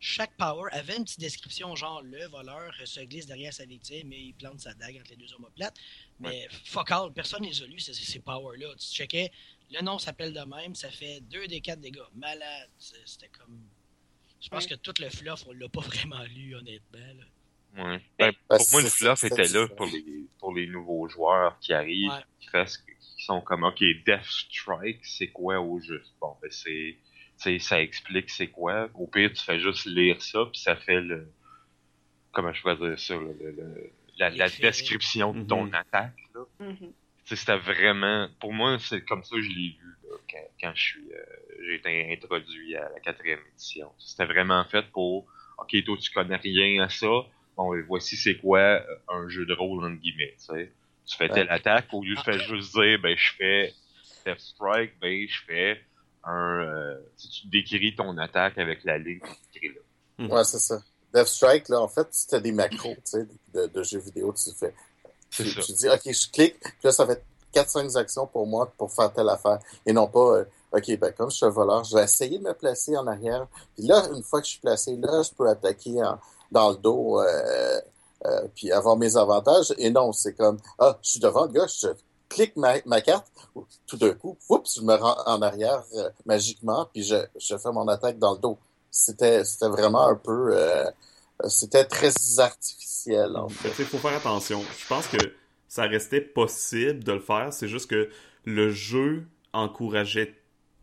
chaque 0.00 0.36
power 0.36 0.68
avait 0.72 0.96
une 0.96 1.04
petite 1.04 1.20
description, 1.20 1.74
genre 1.76 2.02
le 2.02 2.26
voleur 2.26 2.72
se 2.84 3.00
glisse 3.00 3.26
derrière 3.26 3.52
sa 3.52 3.64
victime 3.64 4.12
et 4.12 4.18
il 4.20 4.34
plante 4.34 4.60
sa 4.60 4.74
dague 4.74 4.98
entre 5.00 5.10
les 5.10 5.16
deux 5.16 5.32
omoplates. 5.34 5.76
Mais 6.20 6.46
fuck 6.64 6.90
all, 6.90 7.12
personne 7.12 7.42
ne 7.42 7.48
les 7.48 7.62
a 7.62 7.66
lus, 7.66 7.80
ces, 7.80 7.94
ces 7.94 8.20
powers-là. 8.20 8.74
Tu 8.78 8.86
checkais, 8.86 9.32
le 9.70 9.80
nom 9.82 9.98
s'appelle 9.98 10.32
de 10.34 10.40
même, 10.40 10.74
ça 10.74 10.90
fait 10.90 11.20
2 11.22 11.46
des 11.48 11.60
4 11.60 11.80
dégâts. 11.80 12.00
Malade. 12.14 12.68
C'est- 12.78 12.96
C'était 13.06 13.28
comme. 13.28 13.58
Je 14.40 14.48
pense 14.50 14.64
Ouais. 14.64 14.70
que 14.70 14.74
tout 14.74 14.92
le 15.00 15.08
fluff, 15.08 15.44
on 15.46 15.52
l'a 15.52 15.68
pas 15.70 15.80
vraiment 16.12 16.22
lu, 16.24 16.54
honnêtement. 16.54 16.98
là. 16.98 17.24
Ouais. 17.76 18.02
Ben, 18.18 18.32
pour 18.48 18.66
moi, 18.72 18.82
le 18.82 18.88
fluff 18.88 19.18
c'est- 19.18 19.26
était 19.28 19.48
là 19.48 19.66
pour 19.68 19.86
les, 19.86 20.04
pour 20.38 20.54
les 20.54 20.66
nouveaux 20.66 21.08
joueurs 21.08 21.58
qui 21.60 21.72
arrivent, 21.72 22.10
Ouais. 22.10 22.22
qui, 22.40 22.48
fassent- 22.48 22.76
qui 22.78 23.24
sont 23.24 23.40
comme, 23.40 23.64
OK, 23.64 23.80
Death 24.06 24.22
Strike, 24.24 25.04
c'est 25.04 25.28
quoi 25.28 25.58
au 25.60 25.80
juste? 25.80 26.12
Bon, 26.20 26.36
ben, 26.42 26.50
c'est, 26.52 26.98
sais, 27.36 27.58
ça 27.58 27.80
explique 27.80 28.30
c'est 28.30 28.48
quoi. 28.48 28.88
Au 28.94 29.06
pire, 29.06 29.32
tu 29.32 29.42
fais 29.42 29.58
juste 29.58 29.86
lire 29.86 30.20
ça, 30.22 30.46
puis 30.52 30.60
ça 30.60 30.76
fait 30.76 31.00
le, 31.00 31.28
comment 32.32 32.52
je 32.52 32.60
pourrais 32.60 32.76
dire 32.76 32.98
ça, 32.98 33.14
le- 33.16 33.36
le- 33.40 33.52
le- 33.52 33.92
la, 34.18 34.48
description 34.48 35.32
de 35.34 35.42
ton 35.42 35.64
Mhm. 35.64 35.74
attaque, 35.74 36.14
là. 36.34 36.42
Tu 36.68 36.86
sais, 37.24 37.36
c'était 37.36 37.56
vraiment, 37.56 38.28
pour 38.38 38.52
moi, 38.52 38.78
c'est 38.78 39.02
comme 39.04 39.24
ça 39.24 39.34
que 39.36 39.42
je 39.42 39.48
l'ai 39.48 39.70
vu, 39.80 39.96
là, 40.04 40.16
quand, 40.30 40.46
quand 40.60 40.72
je 40.74 40.82
suis, 40.82 41.12
euh, 41.12 41.24
j'ai 41.66 41.74
été 41.76 42.12
introduit 42.12 42.76
à 42.76 42.90
la 42.90 43.00
quatrième 43.00 43.40
édition. 43.52 43.90
C'était 43.98 44.26
vraiment 44.26 44.62
fait 44.66 44.84
pour, 44.92 45.26
OK, 45.58 45.84
toi, 45.84 45.96
tu 45.96 46.10
connais 46.10 46.36
rien 46.36 46.82
à 46.84 46.88
ça, 46.90 47.06
bon, 47.56 47.72
ben, 47.72 47.82
voici 47.88 48.16
c'est 48.16 48.36
quoi 48.36 48.58
euh, 48.58 48.82
un 49.08 49.28
jeu 49.28 49.46
de 49.46 49.54
rôle, 49.54 49.84
entre 49.84 50.00
guillemets, 50.00 50.34
tu 50.38 50.44
sais. 50.44 50.72
Tu 51.06 51.16
fais 51.16 51.28
telle 51.28 51.50
attaque, 51.50 51.86
au 51.92 52.02
lieu 52.02 52.14
de 52.14 52.20
faire 52.20 52.38
juste 52.38 52.72
dire, 52.74 52.98
ben, 52.98 53.16
je 53.16 53.32
fais 53.32 53.74
Death 54.26 54.40
Strike, 54.40 54.98
ben, 55.00 55.26
je 55.28 55.40
fais 55.46 55.80
un, 56.26 56.60
euh, 56.60 56.96
tu 57.18 57.26
sais, 57.26 57.32
tu 57.42 57.46
décris 57.48 57.94
ton 57.96 58.16
attaque 58.18 58.58
avec 58.58 58.84
la 58.84 58.98
ligne 58.98 59.20
là. 59.22 60.28
Ouais, 60.28 60.44
c'est 60.44 60.58
ça. 60.58 60.80
Death 61.12 61.26
Strike, 61.26 61.68
là, 61.68 61.80
en 61.80 61.88
fait, 61.88 62.06
c'était 62.10 62.40
des 62.40 62.52
macros, 62.52 62.94
tu 62.94 63.00
sais, 63.04 63.26
de, 63.52 63.66
de 63.66 63.82
jeux 63.82 63.98
vidéo, 64.00 64.32
tu 64.36 64.50
fais. 64.52 64.74
Tu, 65.30 65.44
tu 65.62 65.72
dis, 65.72 65.88
OK, 65.88 66.00
je 66.12 66.30
clique, 66.30 66.60
puis 66.60 66.72
là, 66.84 66.92
ça 66.92 67.06
fait 67.06 67.24
4-5 67.52 67.96
actions 67.98 68.26
pour 68.26 68.46
moi 68.46 68.72
pour 68.76 68.92
faire 68.92 69.12
telle 69.12 69.28
affaire. 69.28 69.58
Et 69.86 69.92
non 69.92 70.06
pas, 70.08 70.38
euh, 70.38 70.44
OK, 70.72 70.98
ben, 70.98 71.12
comme 71.12 71.30
je 71.30 71.36
suis 71.36 71.46
un 71.46 71.50
voleur, 71.50 71.84
je 71.84 71.96
vais 71.96 72.04
essayer 72.04 72.38
de 72.38 72.42
me 72.44 72.52
placer 72.54 72.96
en 72.96 73.06
arrière. 73.06 73.46
Puis 73.76 73.86
là, 73.86 74.08
une 74.14 74.22
fois 74.22 74.40
que 74.40 74.46
je 74.46 74.52
suis 74.52 74.60
placé, 74.60 74.96
là, 74.96 75.22
je 75.22 75.30
peux 75.36 75.48
attaquer 75.48 76.02
en- 76.02 76.18
dans 76.50 76.70
le 76.70 76.76
dos, 76.76 77.20
euh, 77.20 77.80
euh, 78.26 78.48
puis 78.54 78.70
avoir 78.72 78.96
mes 78.96 79.16
avantages. 79.16 79.72
Et 79.78 79.90
non, 79.90 80.12
c'est 80.12 80.34
comme, 80.34 80.58
ah, 80.78 80.98
je 81.02 81.10
suis 81.10 81.20
devant 81.20 81.46
le 81.46 81.52
gars, 81.52 81.66
je 81.66 81.88
clique 82.28 82.56
ma, 82.56 82.74
ma 82.86 83.00
carte, 83.00 83.26
tout 83.86 83.96
d'un 83.96 84.12
coup, 84.12 84.36
oups, 84.48 84.76
je 84.76 84.82
me 84.82 84.94
rends 84.94 85.16
en 85.26 85.42
arrière 85.42 85.82
euh, 85.96 86.08
magiquement, 86.26 86.88
puis 86.92 87.02
je, 87.02 87.16
je 87.38 87.56
fais 87.56 87.70
mon 87.72 87.86
attaque 87.88 88.18
dans 88.18 88.34
le 88.34 88.38
dos. 88.40 88.58
C'était, 88.90 89.44
c'était 89.44 89.68
vraiment 89.68 90.06
un 90.08 90.14
peu, 90.16 90.50
euh, 90.56 90.84
c'était 91.48 91.84
très 91.84 92.12
artificiel, 92.38 93.36
en 93.36 93.48
fait. 93.48 93.70
Il 93.78 93.84
faut 93.84 93.98
faire 93.98 94.16
attention. 94.16 94.60
Je 94.78 94.86
pense 94.88 95.06
que 95.08 95.18
ça 95.68 95.84
restait 95.84 96.20
possible 96.20 97.02
de 97.04 97.12
le 97.12 97.20
faire, 97.20 97.52
c'est 97.52 97.68
juste 97.68 97.90
que 97.90 98.08
le 98.44 98.70
jeu 98.70 99.26
encourageait 99.52 100.34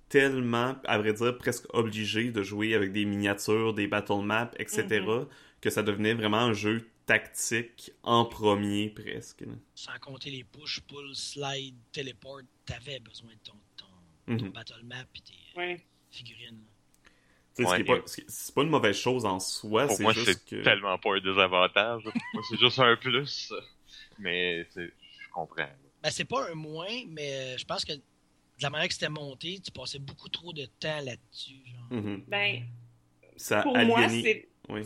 tellement, 0.09 0.75
à 0.85 0.97
vrai 0.97 1.13
dire, 1.13 1.37
presque 1.37 1.65
obligé 1.73 2.31
de 2.31 2.43
jouer 2.43 2.75
avec 2.75 2.91
des 2.91 3.05
miniatures, 3.05 3.73
des 3.73 3.87
battle 3.87 4.21
maps, 4.23 4.51
etc., 4.59 4.83
Mhm. 5.01 5.25
que 5.61 5.69
ça 5.69 5.83
devenait 5.83 6.13
vraiment 6.13 6.39
un 6.39 6.53
jeu 6.53 6.83
tactique 7.19 7.91
en 8.03 8.25
premier, 8.25 8.89
presque. 8.89 9.41
là. 9.41 9.53
Sans 9.75 9.97
compter 9.99 10.29
les 10.31 10.43
push, 10.43 10.79
pull, 10.81 11.13
slide, 11.15 11.75
téléport, 11.91 12.39
t'avais 12.65 12.99
besoin 12.99 13.31
de 13.31 13.39
ton, 13.43 13.53
ton, 13.75 14.37
ton 14.37 14.45
Mhm. 14.45 14.51
battle 14.51 14.81
map 14.83 15.03
et 15.15 15.19
tes 15.19 15.57
Ouais. 15.59 15.85
figurines. 16.09 16.61
là. 16.65 17.09
Tu 17.53 17.63
sais, 17.63 17.69
ce 17.69 17.75
Ouais, 17.75 17.83
pas- 17.83 18.01
C'est 18.05 18.55
pas 18.55 18.61
une 18.63 18.69
mauvaise 18.69 18.95
chose 18.95 19.25
en 19.25 19.39
soi, 19.41 19.87
Pour 19.87 19.97
c'est 19.97 20.03
moi, 20.03 20.13
c'est 20.13 20.45
que... 20.45 20.63
tellement 20.63 20.97
pas 20.97 21.17
un 21.17 21.19
désavantage. 21.19 22.03
moi, 22.33 22.43
c'est 22.49 22.57
juste 22.57 22.79
un 22.79 22.95
plus. 22.95 23.51
Mais, 24.17 24.65
je 24.75 24.89
comprends. 25.33 25.67
Ben, 26.01 26.09
c'est 26.11 26.23
pas 26.25 26.49
un 26.49 26.55
moins, 26.55 26.87
mais 27.09 27.33
euh, 27.33 27.57
je 27.57 27.65
pense 27.65 27.83
que 27.83 27.91
de 27.93 28.01
la 28.61 28.69
manière 28.69 28.87
que 28.87 28.93
c'était 28.93 29.09
monté, 29.09 29.59
tu 29.59 29.69
passais 29.71 29.99
beaucoup 29.99 30.29
trop 30.29 30.53
de 30.53 30.65
temps 30.79 31.01
là-dessus. 31.01 31.61
genre. 31.65 31.87
Mhm. 32.01 32.23
Ben, 32.27 32.63
Ça 33.35 33.63
pour 33.63 33.77
moi, 33.77 34.07
c'est. 34.07 34.47
Oui. 34.69 34.83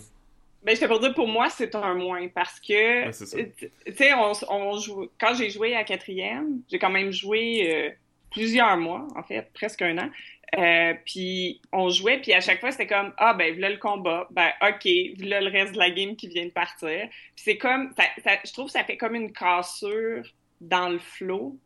Ben, 0.66 0.76
je 0.76 0.84
pour 0.88 1.00
dire, 1.00 1.14
pour 1.14 1.28
moi, 1.28 1.48
c'est 1.50 1.76
un 1.76 1.94
moins 1.94 2.28
parce 2.28 2.60
que, 2.60 3.12
tu 3.12 3.94
sais, 3.96 4.14
on, 4.14 4.32
on 4.50 4.78
joue, 4.80 5.08
quand 5.20 5.36
j'ai 5.36 5.52
joué 5.52 5.76
à 5.76 5.84
quatrième, 5.84 6.64
j'ai 6.72 6.80
quand 6.80 6.90
même 6.90 7.12
joué 7.12 7.72
euh, 7.72 7.90
plusieurs 8.32 8.76
mois, 8.76 9.08
en 9.16 9.22
fait, 9.22 9.48
presque 9.54 9.84
un 9.84 9.96
an. 10.00 10.10
Euh, 10.58 10.96
puis 11.06 11.62
on 11.72 11.90
jouait, 11.90 12.20
puis 12.20 12.34
à 12.34 12.40
chaque 12.40 12.60
fois, 12.60 12.72
c'était 12.72 12.88
comme 12.88 13.14
Ah, 13.18 13.36
ben, 13.36 13.54
voilà 13.54 13.70
le 13.70 13.78
combat, 13.78 14.28
ben, 14.32 14.50
OK, 14.64 14.88
voilà 15.18 15.42
le 15.42 15.52
reste 15.52 15.74
de 15.74 15.78
la 15.78 15.92
game 15.92 16.16
qui 16.16 16.30
vient 16.30 16.46
de 16.46 16.52
partir. 16.52 17.10
Puis 17.10 17.44
c'est 17.44 17.58
comme, 17.58 17.94
ça, 17.96 18.32
je 18.44 18.52
trouve 18.52 18.66
que 18.66 18.72
ça 18.72 18.84
fait 18.84 18.98
comme 18.98 19.14
une 19.14 19.32
cassure 19.34 20.24
dans 20.62 20.90
le 20.90 20.98
flow, 20.98 21.60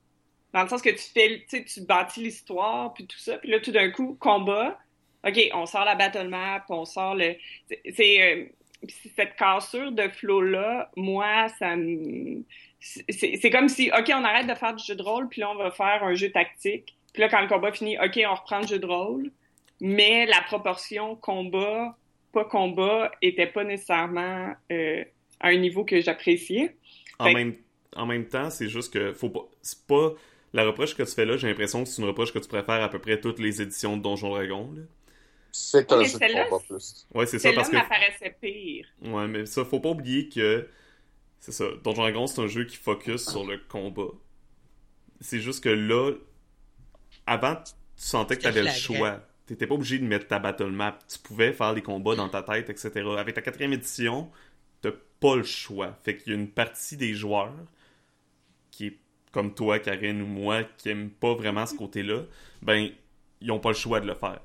dans 0.51 0.63
le 0.63 0.67
sens 0.67 0.81
que 0.81 0.89
tu 0.89 0.97
fais, 1.13 1.45
tu 1.47 1.57
sais, 1.57 1.63
tu 1.63 1.81
bâtis 1.85 2.21
l'histoire, 2.21 2.93
puis 2.93 3.07
tout 3.07 3.19
ça, 3.19 3.37
puis 3.37 3.49
là, 3.49 3.61
tout 3.61 3.71
d'un 3.71 3.91
coup, 3.91 4.17
combat, 4.19 4.77
OK, 5.25 5.39
on 5.53 5.65
sort 5.65 5.85
la 5.85 5.95
battle 5.95 6.27
map, 6.27 6.65
on 6.69 6.83
sort 6.85 7.15
le. 7.15 7.35
C'est. 7.93 8.51
Cette 9.15 9.35
cassure 9.35 9.91
de 9.91 10.07
flow-là, 10.07 10.89
moi, 10.95 11.49
ça 11.59 11.75
me. 11.75 12.43
C'est 12.79 13.49
comme 13.49 13.67
si, 13.67 13.91
OK, 13.97 14.09
on 14.09 14.23
arrête 14.23 14.47
de 14.47 14.53
faire 14.53 14.73
du 14.73 14.83
jeu 14.83 14.95
de 14.95 15.03
rôle, 15.03 15.27
puis 15.27 15.41
là, 15.41 15.51
on 15.51 15.55
va 15.55 15.69
faire 15.69 16.03
un 16.03 16.13
jeu 16.13 16.31
tactique. 16.31 16.95
Puis 17.13 17.21
là, 17.21 17.29
quand 17.29 17.41
le 17.41 17.47
combat 17.47 17.71
finit, 17.71 17.97
OK, 17.97 18.19
on 18.25 18.35
reprend 18.35 18.61
le 18.61 18.67
jeu 18.67 18.79
de 18.79 18.85
rôle. 18.85 19.31
Mais 19.81 20.25
la 20.25 20.41
proportion 20.41 21.15
combat, 21.15 21.97
pas 22.33 22.45
combat, 22.45 23.11
était 23.21 23.47
pas 23.47 23.63
nécessairement 23.63 24.53
euh, 24.71 25.03
à 25.39 25.49
un 25.49 25.57
niveau 25.57 25.83
que 25.83 26.01
j'appréciais. 26.01 26.75
En, 27.17 27.31
même, 27.31 27.55
en 27.95 28.05
même 28.05 28.27
temps, 28.27 28.49
c'est 28.49 28.69
juste 28.69 28.93
que 28.93 29.13
faut 29.13 29.29
pas. 29.29 29.45
C'est 29.61 29.85
pas. 29.87 30.13
La 30.51 30.65
reproche 30.65 30.95
que 30.95 31.03
tu 31.03 31.11
fais 31.13 31.25
là, 31.25 31.37
j'ai 31.37 31.47
l'impression 31.47 31.83
que 31.83 31.89
c'est 31.89 32.01
une 32.01 32.07
reproche 32.07 32.33
que 32.33 32.39
tu 32.39 32.47
préfères 32.47 32.81
à 32.81 32.89
peu 32.89 32.99
près 32.99 33.19
toutes 33.19 33.39
les 33.39 33.61
éditions 33.61 33.97
de 33.97 34.01
Donjon 34.01 34.29
Dragon. 34.29 34.73
C'est 35.51 35.91
un 35.91 36.03
jeu 36.03 36.19
de 36.19 36.49
combat 36.49 36.63
plus. 36.67 37.07
Ouais, 37.13 37.25
c'est 37.25 37.39
ça. 37.39 37.51
Parce 37.53 37.69
que... 37.69 37.75
m'apparaissait 37.75 38.35
pire. 38.41 38.87
Ouais, 39.01 39.27
mais 39.27 39.45
ça, 39.45 39.65
faut 39.65 39.79
pas 39.79 39.89
oublier 39.89 40.29
que. 40.29 40.67
C'est 41.39 41.51
ça. 41.51 41.65
Donjon 41.83 42.01
Dragon, 42.01 42.27
c'est 42.27 42.41
un 42.41 42.47
jeu 42.47 42.65
qui 42.65 42.77
focus 42.77 43.29
sur 43.29 43.45
le 43.45 43.57
combat. 43.69 44.11
C'est 45.21 45.39
juste 45.39 45.63
que 45.63 45.69
là, 45.69 46.11
avant, 47.25 47.55
tu 47.55 47.73
sentais 47.95 48.35
que 48.35 48.41
tu 48.41 48.47
avais 48.47 48.63
le 48.63 48.71
choix. 48.71 49.21
Tu 49.47 49.53
n'étais 49.53 49.65
pas 49.65 49.75
obligé 49.75 49.97
de 49.97 50.05
mettre 50.05 50.27
ta 50.27 50.39
battle 50.39 50.71
map. 50.71 50.99
Tu 51.07 51.17
pouvais 51.19 51.53
faire 51.53 51.73
les 51.73 51.81
combats 51.81 52.15
dans 52.15 52.29
ta 52.29 52.43
tête, 52.43 52.69
etc. 52.69 52.91
Avec 53.17 53.35
ta 53.35 53.41
quatrième 53.41 53.73
édition, 53.73 54.29
t'as 54.81 54.91
pas 55.19 55.35
le 55.35 55.43
choix. 55.43 55.97
Fait 56.03 56.17
qu'il 56.17 56.33
y 56.33 56.35
a 56.35 56.39
une 56.39 56.49
partie 56.49 56.97
des 56.97 57.13
joueurs 57.13 57.53
qui 58.71 58.87
est 58.87 58.97
comme 59.31 59.53
toi, 59.53 59.79
Karine 59.79 60.21
ou 60.21 60.25
moi, 60.25 60.63
qui 60.77 60.89
aiment 60.89 61.09
pas 61.09 61.33
vraiment 61.33 61.65
ce 61.65 61.75
côté-là, 61.75 62.23
ben, 62.61 62.89
ils 63.41 63.51
ont 63.51 63.59
pas 63.59 63.69
le 63.69 63.75
choix 63.75 63.99
de 63.99 64.07
le 64.07 64.15
faire. 64.15 64.41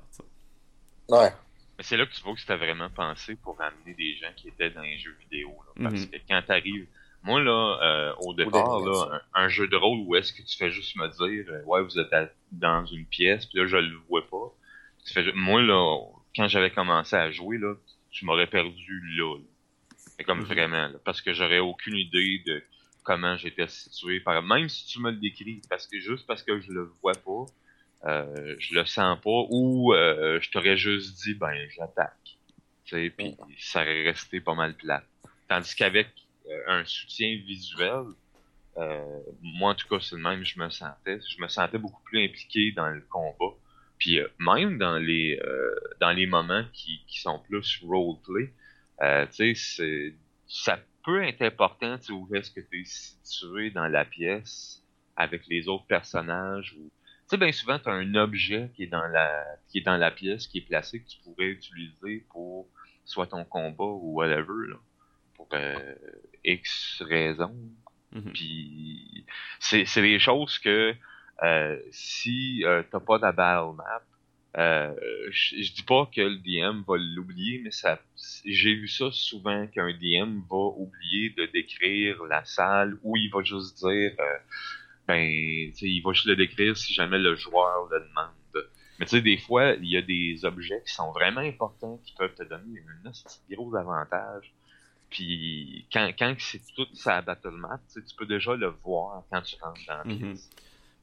Ouais. 1.09 1.31
Mais 1.77 1.83
c'est 1.83 1.97
là 1.97 2.05
que 2.05 2.13
tu 2.13 2.21
vois 2.21 2.33
que 2.33 2.39
c'était 2.39 2.55
vraiment 2.55 2.89
pensé 2.89 3.35
pour 3.35 3.59
amener 3.61 3.93
des 3.93 4.15
gens 4.15 4.31
qui 4.35 4.47
étaient 4.47 4.69
dans 4.69 4.81
les 4.81 4.97
jeux 4.97 5.15
vidéo. 5.19 5.53
parce 5.81 5.93
mhm. 5.93 6.09
que 6.09 6.17
quand 6.27 6.41
t'arrives 6.45 6.87
moi, 7.25 7.41
là, 7.41 7.79
euh, 7.81 8.13
au 8.19 8.35
départ, 8.35 8.79
là, 8.81 9.19
un, 9.33 9.47
jeu 9.47 9.67
de 9.67 9.75
rôle 9.75 9.97
où 10.05 10.15
est-ce 10.15 10.31
que 10.31 10.43
tu 10.43 10.55
fais 10.57 10.69
juste 10.69 10.95
me 10.95 11.07
dire, 11.07 11.51
euh, 11.51 11.63
ouais, 11.63 11.81
vous 11.81 11.97
êtes 11.97 12.13
dans 12.51 12.85
une 12.85 13.05
pièce, 13.05 13.47
puis 13.47 13.57
là, 13.57 13.65
je 13.65 13.77
le 13.77 13.97
vois 14.07 14.21
pas. 14.29 14.53
Tu 15.07 15.11
fais, 15.11 15.31
moi, 15.33 15.59
là, 15.63 16.01
quand 16.35 16.47
j'avais 16.47 16.69
commencé 16.69 17.15
à 17.15 17.31
jouer, 17.31 17.57
là, 17.57 17.73
tu 18.11 18.25
m'aurais 18.25 18.45
perdu 18.45 19.01
là. 19.17 19.39
Mais 20.19 20.23
comme 20.23 20.41
mhm. 20.41 20.45
vraiment, 20.45 20.91
parce 21.03 21.19
que 21.21 21.33
j'aurais 21.33 21.57
aucune 21.57 21.95
idée 21.95 22.43
de 22.45 22.61
comment 23.03 23.35
j'étais 23.37 23.67
situé. 23.67 24.19
Par... 24.19 24.43
Même 24.43 24.69
si 24.69 24.85
tu 24.85 24.99
me 24.99 25.09
le 25.09 25.17
décris, 25.17 25.61
parce 25.67 25.87
que 25.87 25.99
juste 25.99 26.27
parce 26.27 26.43
que 26.43 26.59
je 26.61 26.71
le 26.71 26.91
vois 27.01 27.13
pas, 27.13 27.45
euh, 28.05 28.55
je 28.59 28.75
le 28.75 28.85
sens 28.85 29.19
pas, 29.21 29.45
ou 29.49 29.93
euh, 29.93 30.39
je 30.41 30.49
t'aurais 30.51 30.77
juste 30.77 31.23
dit, 31.23 31.33
ben, 31.33 31.55
j'attaque. 31.75 32.37
Tu 32.85 32.95
sais, 32.95 33.09
puis 33.09 33.35
ça 33.59 33.81
aurait 33.81 34.03
resté 34.03 34.39
pas 34.39 34.53
mal 34.53 34.75
plat. 34.75 35.03
Tandis 35.47 35.75
qu'avec 35.75 36.07
euh, 36.49 36.61
un 36.67 36.85
soutien 36.85 37.35
visuel, 37.45 38.03
euh, 38.77 39.19
moi 39.41 39.71
en 39.71 39.75
tout 39.75 39.87
cas 39.87 39.99
c'est 39.99 40.15
le 40.15 40.21
même 40.21 40.43
je 40.43 40.59
me 40.59 40.69
sentais. 40.69 41.19
Je 41.19 41.41
me 41.41 41.47
sentais 41.47 41.77
beaucoup 41.77 42.01
plus 42.03 42.23
impliqué 42.23 42.71
dans 42.71 42.89
le 42.89 43.01
combat. 43.01 43.55
Puis 43.97 44.19
euh, 44.19 44.27
même 44.39 44.77
dans 44.77 44.97
les 44.97 45.39
dans 45.99 46.11
les 46.11 46.27
moments 46.27 46.63
qui, 46.73 47.01
qui 47.07 47.19
sont 47.21 47.39
plus 47.39 47.81
roleplay, 47.83 48.53
tu 49.35 49.55
sais, 49.55 50.13
ça 50.47 50.79
peut 51.03 51.23
être 51.23 51.41
important 51.41 51.97
tu 51.97 52.11
où 52.11 52.27
est-ce 52.35 52.51
que 52.51 52.61
tu 52.61 52.81
es 52.81 52.85
situé 52.85 53.71
dans 53.71 53.87
la 53.87 54.05
pièce 54.05 54.83
avec 55.15 55.47
les 55.47 55.67
autres 55.67 55.85
personnages 55.85 56.75
ou 56.77 56.89
sais 57.27 57.37
bien 57.37 57.51
souvent 57.51 57.79
tu 57.79 57.89
as 57.89 57.93
un 57.93 58.15
objet 58.15 58.71
qui 58.75 58.83
est 58.83 58.87
dans 58.87 59.07
la 59.07 59.43
qui 59.67 59.79
est 59.79 59.81
dans 59.81 59.97
la 59.97 60.11
pièce 60.11 60.47
qui 60.47 60.59
est 60.59 60.67
placé 60.67 61.01
que 61.01 61.07
tu 61.07 61.17
pourrais 61.23 61.47
utiliser 61.47 62.25
pour 62.29 62.67
soit 63.03 63.27
ton 63.27 63.43
combat 63.45 63.83
ou 63.83 64.13
whatever 64.13 64.69
là 64.69 64.77
pour 65.35 65.47
euh, 65.53 65.95
X 66.43 67.03
raisons. 67.07 67.55
Mhm. 68.11 68.31
Puis 68.33 69.25
c'est 69.59 70.01
des 70.01 70.19
choses 70.19 70.59
que 70.59 70.95
euh, 71.43 71.79
si 71.91 72.63
euh, 72.63 72.83
t'as 72.89 72.99
pas 72.99 73.17
de 73.17 73.35
battle 73.35 73.75
map, 73.75 74.01
euh, 74.57 74.93
je, 75.31 75.73
dis 75.73 75.83
pas 75.83 76.09
que 76.13 76.21
le 76.21 76.37
DM 76.37 76.83
va 76.87 76.95
l'oublier, 76.97 77.59
mais 77.61 77.71
ça, 77.71 77.99
j'ai 78.45 78.73
vu 78.73 78.87
ça 78.87 79.09
souvent 79.11 79.67
qu'un 79.67 79.91
DM 79.91 80.39
va 80.49 80.71
oublier 80.77 81.31
de 81.31 81.45
décrire 81.47 82.23
la 82.23 82.45
salle 82.45 82.97
ou 83.03 83.17
il 83.17 83.29
va 83.31 83.43
juste 83.43 83.77
dire, 83.79 84.13
euh, 84.17 84.37
ben, 85.07 85.21
il 85.21 86.01
va 86.03 86.13
juste 86.13 86.27
le 86.27 86.35
décrire 86.35 86.75
si 86.77 86.93
jamais 86.93 87.19
le 87.19 87.35
joueur 87.35 87.87
le 87.91 87.99
demande. 87.99 88.31
Mais 88.99 89.05
tu 89.05 89.17
sais, 89.17 89.21
des 89.21 89.37
fois, 89.37 89.73
il 89.73 89.89
y 89.89 89.97
a 89.97 90.01
des 90.01 90.45
objets 90.45 90.81
qui 90.85 90.93
sont 90.93 91.11
vraiment 91.11 91.41
importants 91.41 91.99
qui 92.05 92.13
peuvent 92.17 92.33
te 92.33 92.43
donner 92.43 92.81
un 93.05 93.55
gros 93.55 93.75
avantage. 93.75 94.53
Puis 95.09 95.85
quand, 95.91 96.11
quand 96.17 96.33
c'est 96.39 96.61
tout 96.75 96.87
sa 96.93 97.21
battle 97.21 97.51
map, 97.51 97.79
tu 97.93 98.01
peux 98.17 98.25
déjà 98.25 98.55
le 98.55 98.67
voir 98.83 99.23
quand 99.31 99.41
tu 99.41 99.55
rentres 99.61 99.81
dans 99.87 99.97
la 99.97 100.03
mhm. 100.05 100.17
pièce. 100.17 100.49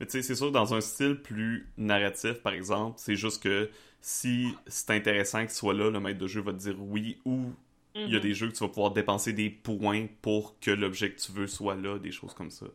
Mais 0.00 0.06
tu 0.06 0.12
sais, 0.12 0.22
c'est 0.22 0.34
sûr 0.34 0.48
que 0.48 0.52
dans 0.52 0.74
un 0.74 0.80
style 0.80 1.16
plus 1.16 1.70
narratif, 1.76 2.42
par 2.42 2.54
exemple, 2.54 2.94
c'est 2.98 3.14
juste 3.14 3.42
que 3.42 3.70
si 4.00 4.48
c'est 4.66 4.90
intéressant 4.90 5.40
qu'il 5.40 5.50
soit 5.50 5.74
là, 5.74 5.90
le 5.90 6.00
maître 6.00 6.18
de 6.18 6.26
jeu 6.26 6.40
va 6.40 6.52
te 6.52 6.58
dire 6.58 6.74
oui, 6.78 7.18
ou 7.24 7.52
il 7.94 8.10
y 8.10 8.14
a 8.14 8.18
mhm. 8.18 8.22
des 8.22 8.34
jeux 8.34 8.48
que 8.48 8.54
tu 8.54 8.64
vas 8.64 8.68
pouvoir 8.68 8.92
dépenser 8.92 9.32
des 9.32 9.50
points 9.50 10.06
pour 10.22 10.58
que 10.60 10.70
l'objet 10.70 11.12
que 11.12 11.20
tu 11.20 11.30
veux 11.32 11.46
soit 11.46 11.74
là, 11.74 11.98
des 11.98 12.10
choses 12.10 12.32
comme 12.32 12.50
ça. 12.50 12.66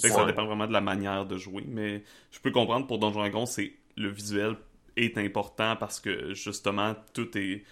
Fait 0.00 0.08
que 0.08 0.14
ça 0.14 0.24
dépend 0.24 0.46
vraiment 0.46 0.66
de 0.66 0.72
la 0.72 0.80
manière 0.80 1.26
de 1.26 1.38
jouer, 1.38 1.64
mais 1.66 2.02
je 2.30 2.40
peux 2.40 2.50
comprendre 2.50 2.86
pour 2.86 2.98
Donjon 2.98 3.20
Dragon, 3.20 3.46
c'est 3.46 3.72
le 3.96 4.08
visuel 4.08 4.56
est 4.96 5.18
important 5.18 5.76
parce 5.76 6.00
que 6.00 6.34
justement 6.34 6.94
tout 7.12 7.36
est 7.36 7.64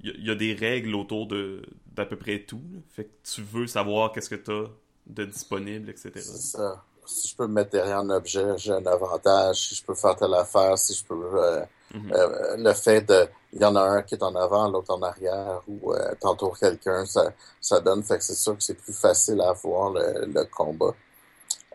il 0.00 0.24
y, 0.24 0.30
a 0.30 0.34
des 0.34 0.54
règles 0.54 0.94
autour 0.94 1.26
de 1.26 1.62
d'à 1.94 2.04
peu 2.04 2.16
près 2.16 2.40
tout. 2.40 2.62
Fait 2.90 3.04
que 3.04 3.10
tu 3.24 3.42
veux 3.42 3.66
savoir 3.66 4.12
qu'est-ce 4.12 4.30
que 4.30 4.36
tu 4.36 4.52
as 4.52 4.66
de 5.08 5.24
disponible, 5.24 5.90
etc. 5.90 6.12
C'est 6.14 6.22
ça. 6.22 6.84
Si 7.04 7.28
je 7.28 7.36
peux 7.36 7.46
me 7.46 7.54
mettre 7.54 7.70
derrière 7.70 7.98
un 7.98 8.10
objet, 8.10 8.46
j'ai 8.58 8.72
un 8.72 8.86
avantage. 8.86 9.56
Si 9.56 9.74
je 9.74 9.84
peux 9.84 9.94
faire 9.94 10.14
telle 10.14 10.34
affaire, 10.34 10.78
si 10.78 10.94
je 10.94 11.04
peux... 11.04 11.14
Euh, 11.14 11.64
mhm. 11.94 12.12
euh, 12.12 12.56
le 12.58 12.72
fait 12.74 13.00
de... 13.00 13.26
Il 13.54 13.62
y 13.62 13.64
en 13.64 13.74
a 13.76 13.80
un 13.80 14.02
qui 14.02 14.14
est 14.14 14.22
en 14.22 14.34
avant, 14.36 14.70
l'autre 14.70 14.92
en 14.92 15.00
arrière, 15.00 15.62
ou 15.66 15.94
euh, 15.94 16.14
t'entoures 16.20 16.58
quelqu'un, 16.58 17.06
ça, 17.06 17.32
ça 17.60 17.80
donne... 17.80 18.02
Fait 18.02 18.18
que 18.18 18.24
c'est 18.24 18.34
sûr 18.34 18.54
que 18.56 18.62
c'est 18.62 18.74
plus 18.74 18.92
facile 18.92 19.40
à 19.40 19.52
voir 19.54 19.90
le, 19.90 20.26
le 20.26 20.44
combat. 20.44 20.94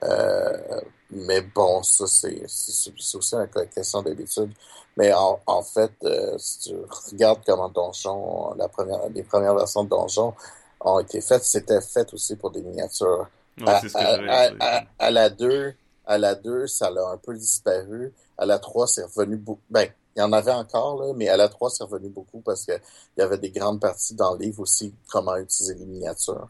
Euh, 0.03 0.81
mais 1.11 1.41
bon, 1.41 1.83
ça, 1.83 2.05
c'est 2.07 2.43
aussi 2.45 3.35
une 3.35 3.47
question 3.73 4.01
d'habitude. 4.01 4.51
Mais 4.97 5.13
en, 5.13 5.39
en 5.45 5.61
fait, 5.63 5.91
euh, 6.03 6.35
si 6.37 6.59
tu 6.59 6.75
regardes 7.11 7.39
comment 7.45 7.69
Donjon, 7.69 8.53
la 8.55 8.67
première, 8.67 9.09
les 9.09 9.23
premières 9.23 9.55
versions 9.55 9.83
de 9.83 9.89
Donjon 9.89 10.33
ont 10.81 10.99
été 10.99 11.21
faites, 11.21 11.43
c'était 11.43 11.81
fait 11.81 12.13
aussi 12.13 12.35
pour 12.35 12.51
des 12.51 12.61
miniatures. 12.61 13.27
à, 13.65 13.81
à, 14.99 15.11
la 15.11 15.29
2, 15.29 15.73
à 16.05 16.17
la 16.17 16.35
2, 16.35 16.67
ça 16.67 16.87
a 16.87 17.13
un 17.13 17.17
peu 17.17 17.35
disparu. 17.35 18.13
À 18.37 18.45
la 18.45 18.59
3, 18.59 18.87
c'est 18.87 19.03
revenu 19.03 19.37
beaucoup. 19.37 19.61
Ben, 19.69 19.87
il 20.15 20.19
y 20.19 20.21
en 20.23 20.31
avait 20.31 20.51
encore, 20.51 21.01
là, 21.01 21.13
mais 21.15 21.27
à 21.29 21.37
la 21.37 21.49
3, 21.49 21.69
c'est 21.71 21.83
revenu 21.83 22.09
beaucoup 22.09 22.41
parce 22.41 22.65
qu'il 22.65 22.79
y 23.17 23.21
avait 23.21 23.37
des 23.37 23.51
grandes 23.51 23.79
parties 23.79 24.15
dans 24.15 24.33
le 24.33 24.39
livre 24.39 24.61
aussi, 24.61 24.93
comment 25.09 25.35
utiliser 25.37 25.75
les 25.75 25.85
miniatures. 25.85 26.49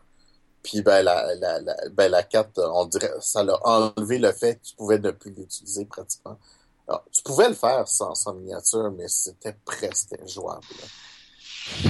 Puis 0.63 0.82
ben 0.82 1.03
la, 1.03 1.36
la, 1.36 1.60
la, 1.60 1.75
ben, 1.91 2.10
la 2.10 2.24
4, 2.24 2.72
on 2.74 2.86
dirait 2.86 3.12
ça 3.20 3.43
l'a 3.43 3.60
enlevé 3.67 4.17
le 4.17 4.32
fait 4.32 4.55
que 4.55 4.67
tu 4.67 4.75
pouvais 4.75 4.98
ne 4.98 5.12
plus 5.12 5.32
l'utiliser 5.32 5.86
pratiquement. 5.86 6.39
Alors, 6.88 7.03
tu 7.12 7.22
pouvais 7.22 7.50
le 7.50 7.55
faire 7.55 7.88
sans, 7.88 8.15
sans 8.15 8.34
miniature, 8.34 8.91
mais 8.91 9.08
c'était 9.08 9.55
presque 9.65 10.13
injouable. 10.22 10.65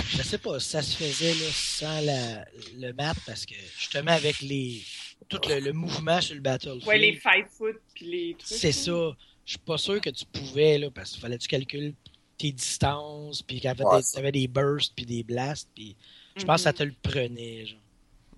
Je 0.10 0.22
sais 0.22 0.38
pas 0.38 0.60
si 0.60 0.70
ça 0.70 0.82
se 0.82 0.96
faisait 0.96 1.34
là, 1.34 1.52
sans 1.52 2.02
la, 2.02 2.46
le 2.78 2.94
map 2.94 3.14
parce 3.26 3.46
que 3.46 3.56
justement 3.78 4.12
avec 4.12 4.40
les 4.42 4.84
tout 5.30 5.40
le, 5.50 5.72
mouvement 5.72 6.22
sur 6.22 6.36
le 6.36 6.42
battlefield. 6.42 6.88
Ouais, 6.88 6.98
les 6.98 7.14
five 7.14 7.48
foot 7.50 7.76
puis 7.94 8.06
les 8.06 8.36
trucs. 8.38 8.58
C'est 8.58 8.72
ça. 8.72 9.16
Je 9.46 9.52
suis 9.52 9.60
pas 9.60 9.78
sûr 9.78 10.00
que 10.00 10.10
tu 10.10 10.26
pouvais 10.26 10.78
là 10.78 10.90
parce 10.92 11.12
qu'il 11.12 11.22
fallait 11.22 11.38
que 11.38 11.44
tu 11.44 11.48
calcules 11.48 11.94
tes 12.38 12.52
distances 12.52 13.42
puis 13.42 13.60
qu'il 13.60 13.66
y 13.66 14.20
avait, 14.20 14.32
des 14.32 14.48
bursts 14.48 14.94
puis 14.96 15.06
des 15.06 15.24
blasts 15.24 15.70
puis 15.74 15.96
je 16.36 16.46
pense 16.46 16.58
que 16.58 16.64
ça 16.64 16.72
mhm. 16.72 16.78
te 16.78 16.84
le 16.84 16.94
prenait 17.02 17.66
genre. 17.66 17.80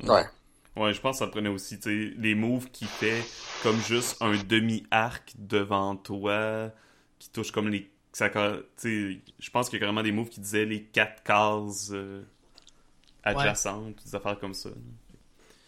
Ouais. 0.03 0.25
Ouais, 0.75 0.93
je 0.93 0.99
pense 0.99 1.19
que 1.19 1.25
ça 1.25 1.31
prenait 1.31 1.49
aussi, 1.49 1.79
tu 1.79 1.83
sais, 1.83 2.15
les 2.17 2.35
moves 2.35 2.69
qui 2.69 2.85
fait 2.85 3.23
comme 3.63 3.79
juste 3.81 4.17
un 4.21 4.35
demi-arc 4.35 5.33
devant 5.37 5.95
toi, 5.95 6.71
qui 7.17 7.29
touche 7.29 7.51
comme 7.51 7.69
les. 7.69 7.89
Ça, 8.11 8.29
je 8.33 9.49
pense 9.51 9.69
qu'il 9.69 9.77
y 9.77 9.79
a 9.79 9.79
carrément 9.79 10.03
des 10.03 10.11
moves 10.11 10.29
qui 10.29 10.39
disaient 10.39 10.65
les 10.65 10.83
quatre 10.83 11.21
cases 11.23 11.89
euh, 11.91 12.23
adjacentes, 13.23 14.01
des 14.05 14.15
affaires 14.15 14.39
comme 14.39 14.53
ça. 14.53 14.69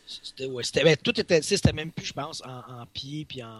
C'était, 0.05 0.45
ouais, 0.45 0.63
c'était, 0.63 0.83
ben, 0.83 0.95
tout 0.95 1.19
était, 1.19 1.41
c'était 1.41 1.73
même 1.73 1.91
plus, 1.91 2.05
je 2.05 2.13
pense, 2.13 2.41
en, 2.45 2.81
en 2.81 2.85
pied, 2.87 3.25
puis 3.25 3.43
en. 3.43 3.59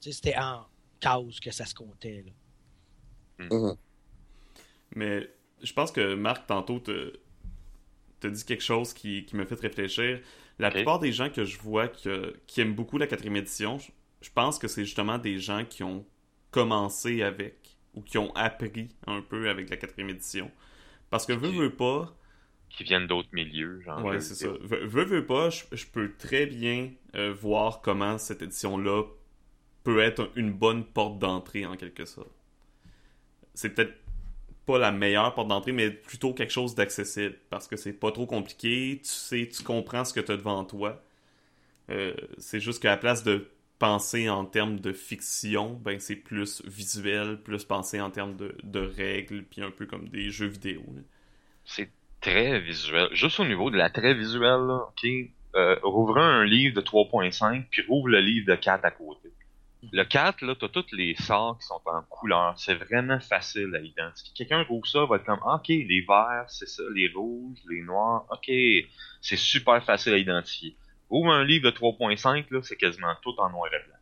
C'était 0.00 0.36
en 0.36 0.66
cause 1.02 1.40
que 1.40 1.50
ça 1.50 1.64
se 1.66 1.74
comptait. 1.74 2.24
Là. 2.26 3.46
Mhm. 3.50 3.76
Mais 4.94 5.30
je 5.62 5.72
pense 5.72 5.90
que 5.90 6.14
Marc, 6.14 6.46
tantôt, 6.46 6.80
te, 6.80 7.18
te 8.22 8.28
dit 8.28 8.44
quelque 8.44 8.62
chose 8.64 8.94
qui, 8.94 9.24
qui 9.26 9.36
me 9.36 9.44
fait 9.44 9.60
réfléchir. 9.60 10.20
La 10.58 10.70
plupart 10.70 10.98
des 11.00 11.12
gens 11.12 11.30
que 11.30 11.44
je 11.44 11.58
vois 11.58 11.88
que- 11.88 12.36
qui 12.46 12.60
aiment 12.60 12.74
beaucoup 12.74 12.98
la 12.98 13.06
quatrième 13.06 13.36
édition, 13.36 13.78
je, 13.78 13.90
je 14.22 14.30
pense 14.30 14.58
que 14.58 14.68
c'est 14.68 14.84
justement 14.84 15.18
des 15.18 15.38
gens 15.38 15.64
qui 15.64 15.82
ont 15.84 16.06
commencé 16.50 17.22
avec 17.22 17.76
ou 17.94 18.02
qui 18.02 18.18
ont 18.18 18.34
appris 18.36 18.88
un 19.06 19.22
peu 19.22 19.48
avec 19.50 19.70
la 19.70 19.76
quatrième 19.76 20.10
édition. 20.10 20.50
Parce 21.10 21.26
que 21.26 21.32
veux, 21.34 21.50
veux 21.50 21.74
pas, 21.74 22.14
Qui 22.70 22.82
viennent 22.84 23.06
d'autres 23.06 23.28
milieux, 23.32 23.80
genre. 23.82 24.04
Ouais, 24.04 24.20
c'est 24.20 24.34
ça. 24.34 24.48
veux, 24.62 25.04
veux 25.04 25.26
pas, 25.26 25.50
je, 25.50 25.64
je 25.72 25.86
peux 25.86 26.12
très 26.16 26.46
bien 26.46 26.90
euh, 27.14 27.32
voir 27.32 27.80
comment 27.82 28.18
cette 28.18 28.42
édition-là 28.42 29.04
peut 29.84 30.00
être 30.00 30.30
une 30.36 30.52
bonne 30.52 30.84
porte 30.84 31.18
d'entrée 31.20 31.66
en 31.66 31.76
quelque 31.76 32.04
sorte. 32.06 32.30
C'est 33.54 33.70
peut-être 33.74 33.94
pas 34.66 34.78
la 34.78 34.92
meilleure 34.92 35.34
porte 35.34 35.48
d'entrée, 35.48 35.72
mais 35.72 35.90
plutôt 35.90 36.34
quelque 36.34 36.52
chose 36.52 36.74
d'accessible 36.74 37.36
parce 37.50 37.68
que 37.68 37.76
c'est 37.76 37.92
pas 37.92 38.12
trop 38.12 38.26
compliqué, 38.26 39.00
tu 39.02 39.08
sais, 39.08 39.48
tu 39.48 39.62
comprends 39.62 40.04
ce 40.04 40.12
que 40.12 40.20
tu 40.20 40.32
as 40.32 40.36
devant 40.36 40.64
toi. 40.64 41.02
Euh, 41.90 42.14
c'est 42.38 42.60
juste 42.60 42.80
qu'à 42.82 42.90
la 42.90 42.96
place 42.96 43.24
de 43.24 43.50
penser 43.78 44.28
en 44.28 44.44
termes 44.44 44.78
de 44.78 44.92
fiction, 44.92 45.74
ben 45.74 45.98
c'est 45.98 46.16
plus 46.16 46.62
visuel, 46.66 47.42
plus 47.42 47.64
penser 47.64 48.00
en 48.00 48.10
termes 48.10 48.36
de, 48.36 48.56
de 48.62 48.80
règles, 48.80 49.42
puis 49.44 49.62
un 49.62 49.72
peu 49.72 49.86
comme 49.86 50.08
des 50.08 50.30
jeux 50.30 50.46
vidéo. 50.46 50.82
C'est 51.64 51.90
très 52.20 52.60
visuel. 52.60 53.08
Juste 53.12 53.40
au 53.40 53.44
niveau 53.44 53.70
de 53.70 53.76
la 53.76 53.90
très 53.90 54.14
visuelle, 54.14 54.70
ok? 54.70 55.06
Euh, 55.56 55.76
rouvre 55.82 56.18
un 56.18 56.44
livre 56.44 56.74
de 56.76 56.80
3.5, 56.80 57.66
puis 57.70 57.82
rouvre 57.88 58.08
le 58.08 58.20
livre 58.20 58.46
de 58.46 58.54
4 58.54 58.84
à 58.84 58.90
côté. 58.92 59.31
Le 59.90 60.04
4, 60.04 60.42
là, 60.42 60.54
t'as 60.54 60.68
tous 60.68 60.86
les 60.92 61.14
sorts 61.16 61.58
qui 61.58 61.66
sont 61.66 61.80
en 61.86 62.02
couleur. 62.02 62.54
C'est 62.58 62.74
vraiment 62.74 63.18
facile 63.20 63.74
à 63.74 63.80
identifier. 63.80 64.32
Quelqu'un 64.34 64.62
rouvre 64.62 64.86
ça, 64.86 65.04
va 65.06 65.16
être 65.16 65.24
comme, 65.24 65.40
ok, 65.44 65.66
les 65.68 66.04
verts, 66.06 66.44
c'est 66.48 66.68
ça, 66.68 66.82
les 66.94 67.08
rouges, 67.12 67.58
les 67.68 67.82
noirs, 67.82 68.26
ok. 68.30 68.50
C'est 69.20 69.36
super 69.36 69.84
facile 69.84 70.12
à 70.14 70.18
identifier. 70.18 70.76
Rouvre 71.10 71.32
un 71.32 71.44
livre 71.44 71.64
de 71.64 71.70
3.5, 71.76 72.46
là, 72.50 72.60
c'est 72.62 72.76
quasiment 72.76 73.14
tout 73.22 73.34
en 73.38 73.50
noir 73.50 73.66
et 73.66 73.86
blanc. 73.86 73.96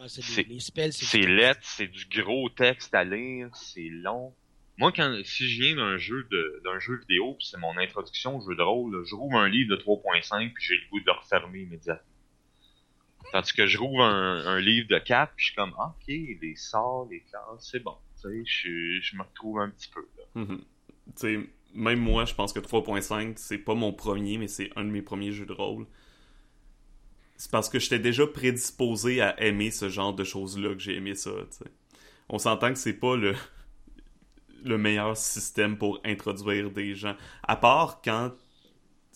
Ah, 0.00 0.08
c'est 0.08 0.20
C'est- 0.22 0.42
des- 0.42 0.54
les 0.54 0.60
spells, 0.60 0.92
c'est 0.92 1.04
C'est 1.04 1.20
du- 1.20 1.36
lettre, 1.36 1.60
c'est 1.62 1.86
du 1.86 2.06
gros 2.20 2.48
texte 2.48 2.92
à 2.94 3.04
lire, 3.04 3.48
c'est 3.54 3.88
long. 3.88 4.34
Moi, 4.76 4.90
quand 4.90 5.16
si 5.24 5.48
je 5.48 5.62
viens 5.62 5.76
d'un 5.76 5.96
jeu 5.96 6.26
de 6.32 6.60
d'un 6.64 6.80
jeu 6.80 6.96
vidéo, 6.98 7.34
puis 7.38 7.46
c'est 7.48 7.58
mon 7.60 7.78
introduction 7.78 8.36
au 8.38 8.40
jeu 8.50 8.56
de 8.56 8.62
rôle, 8.62 8.92
là, 8.96 9.04
je 9.08 9.14
rouvre 9.14 9.38
un 9.38 9.48
livre 9.48 9.70
de 9.70 9.76
3.5 9.80 10.52
puis 10.52 10.64
j'ai 10.64 10.74
le 10.74 10.90
goût 10.90 10.98
de 10.98 11.06
le 11.06 11.12
refermer 11.12 11.60
immédiatement. 11.60 12.10
Tandis 13.34 13.52
que 13.52 13.66
je 13.66 13.78
rouvre 13.78 14.00
un, 14.00 14.60
livre 14.60 14.86
de 14.86 14.96
4 14.96 15.32
puis 15.34 15.46
je 15.46 15.50
suis 15.50 15.56
comme 15.56 15.72
ok, 15.72 16.06
les 16.06 16.54
sorts, 16.54 17.08
les 17.10 17.18
classes, 17.22 17.68
c'est 17.68 17.82
bon. 17.82 17.96
Je, 18.22 19.00
je 19.02 19.16
me 19.16 19.22
retrouve 19.24 19.58
un 19.58 19.70
petit 19.70 19.88
peu 19.88 20.06
là. 20.16 20.42
Mhm. 20.42 20.60
Sais, 21.16 21.40
même 21.74 21.98
moi, 21.98 22.26
je 22.26 22.34
pense 22.34 22.52
que 22.52 22.60
3.5, 22.60 23.32
c'est 23.34 23.58
pas 23.58 23.74
mon 23.74 23.92
premier, 23.92 24.38
mais 24.38 24.46
c'est 24.46 24.70
un 24.76 24.84
de 24.84 24.90
mes 24.90 25.02
premiers 25.02 25.32
jeux 25.32 25.46
de 25.46 25.52
rôle. 25.52 25.84
C'est 27.36 27.50
parce 27.50 27.68
que 27.68 27.80
j'étais 27.80 27.98
déjà 27.98 28.24
prédisposé 28.24 29.20
à 29.20 29.42
aimer 29.42 29.72
ce 29.72 29.88
genre 29.88 30.14
de 30.14 30.22
choses-là 30.22 30.72
que 30.72 30.80
j'ai 30.80 30.94
aimé 30.94 31.16
ça. 31.16 31.32
On 32.28 32.38
s'entend 32.38 32.72
que 32.72 32.78
c'est 32.78 33.00
pas 33.00 33.16
le 33.16 34.78
meilleur 34.78 35.16
système 35.16 35.76
pour 35.76 36.00
introduire 36.04 36.70
des 36.70 36.94
gens. 36.94 37.16
À 37.42 37.56
part 37.56 38.00
quand 38.00 38.30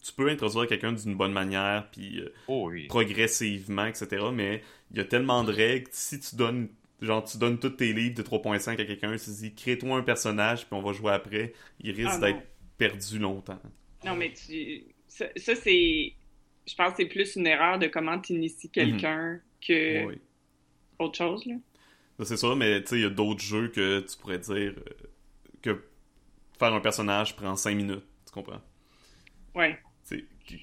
tu 0.08 0.12
peux 0.14 0.28
introduire 0.28 0.66
quelqu'un 0.66 0.92
d'une 0.92 1.14
bonne 1.14 1.32
manière, 1.32 1.88
puis 1.90 2.20
euh, 2.20 2.32
Oh 2.48 2.68
oui. 2.70 2.86
progressivement, 2.88 3.86
etc. 3.86 4.26
Mais 4.32 4.62
il 4.90 4.96
y 4.98 5.00
a 5.00 5.04
tellement 5.04 5.44
de 5.44 5.52
règles. 5.52 5.88
Si 5.92 6.18
tu 6.20 6.36
donnes, 6.36 6.68
genre, 7.00 7.24
tu 7.24 7.38
donnes 7.38 7.58
tous 7.58 7.70
tes 7.70 7.92
livres 7.92 8.14
de 8.16 8.22
3.5 8.22 8.72
à 8.80 8.84
quelqu'un, 8.84 9.16
tu 9.16 9.30
dis, 9.30 9.54
crée-toi 9.54 9.96
un 9.96 10.02
personnage, 10.02 10.66
puis 10.66 10.74
on 10.74 10.82
va 10.82 10.92
jouer 10.92 11.12
après, 11.12 11.52
il 11.80 11.92
risque 11.92 12.18
Ah, 12.22 12.32
d'être 12.32 12.42
perdu 12.76 13.18
longtemps. 13.18 13.60
Non, 14.04 14.14
mais 14.16 14.32
tu... 14.32 14.84
ça, 15.08 15.26
ça, 15.36 15.54
c'est. 15.54 16.12
Je 16.66 16.74
pense 16.74 16.90
que 16.90 16.96
c'est 16.98 17.06
plus 17.08 17.36
une 17.36 17.46
erreur 17.46 17.78
de 17.78 17.86
comment 17.86 18.18
tu 18.20 18.34
inities 18.34 18.70
quelqu'un 18.70 19.40
que 19.66 20.06
Oui. 20.06 20.18
autre 20.98 21.16
chose, 21.16 21.44
là. 21.46 21.54
C'est 22.24 22.36
ça, 22.36 22.54
mais 22.56 22.80
tu 22.82 22.88
sais, 22.88 22.96
il 22.96 23.02
y 23.02 23.06
a 23.06 23.10
d'autres 23.10 23.40
jeux 23.42 23.68
que 23.68 24.00
tu 24.00 24.16
pourrais 24.18 24.38
dire 24.40 24.74
euh, 24.76 24.82
que 25.62 25.82
faire 26.58 26.74
un 26.74 26.80
personnage 26.80 27.36
prend 27.36 27.54
5 27.54 27.74
minutes. 27.76 28.02
Tu 28.26 28.32
comprends? 28.32 28.60
Ouais. 29.54 29.78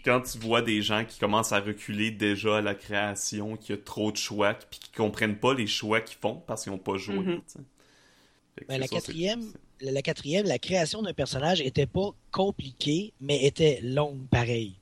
Quand 0.04 0.22
tu 0.22 0.38
vois 0.40 0.62
des 0.62 0.82
gens 0.82 1.06
qui 1.06 1.20
commencent 1.20 1.52
à 1.52 1.60
reculer 1.60 2.12
déjà 2.12 2.58
à 2.58 2.62
la 2.62 2.76
création, 2.76 3.58
qu'il 3.58 3.76
y 3.76 3.80
a 3.80 3.82
trop 3.82 4.12
de 4.12 4.18
choix, 4.18 4.54
puis 4.54 4.80
qui 4.80 4.92
comprennent 4.92 5.38
pas 5.38 5.54
les 5.54 5.68
choix 5.68 6.02
qu'ils 6.02 6.18
font 6.18 6.42
parce 6.48 6.64
qu'ils 6.64 6.72
n'ont 6.72 6.78
pas 6.80 6.98
joué. 6.98 7.16
Mhm. 7.20 7.42
Ben, 8.68 8.80
la 8.80 8.88
ça, 8.88 8.96
quatrième, 8.96 9.52
la, 9.82 9.92
la 9.92 10.02
quatrième, 10.02 10.46
la 10.46 10.60
création 10.60 11.02
d'un 11.02 11.14
personnage 11.14 11.62
était 11.62 11.86
pas 11.88 12.12
compliquée, 12.32 13.14
mais 13.20 13.44
était 13.46 13.80
longue 13.82 14.26
pareil. 14.30 14.76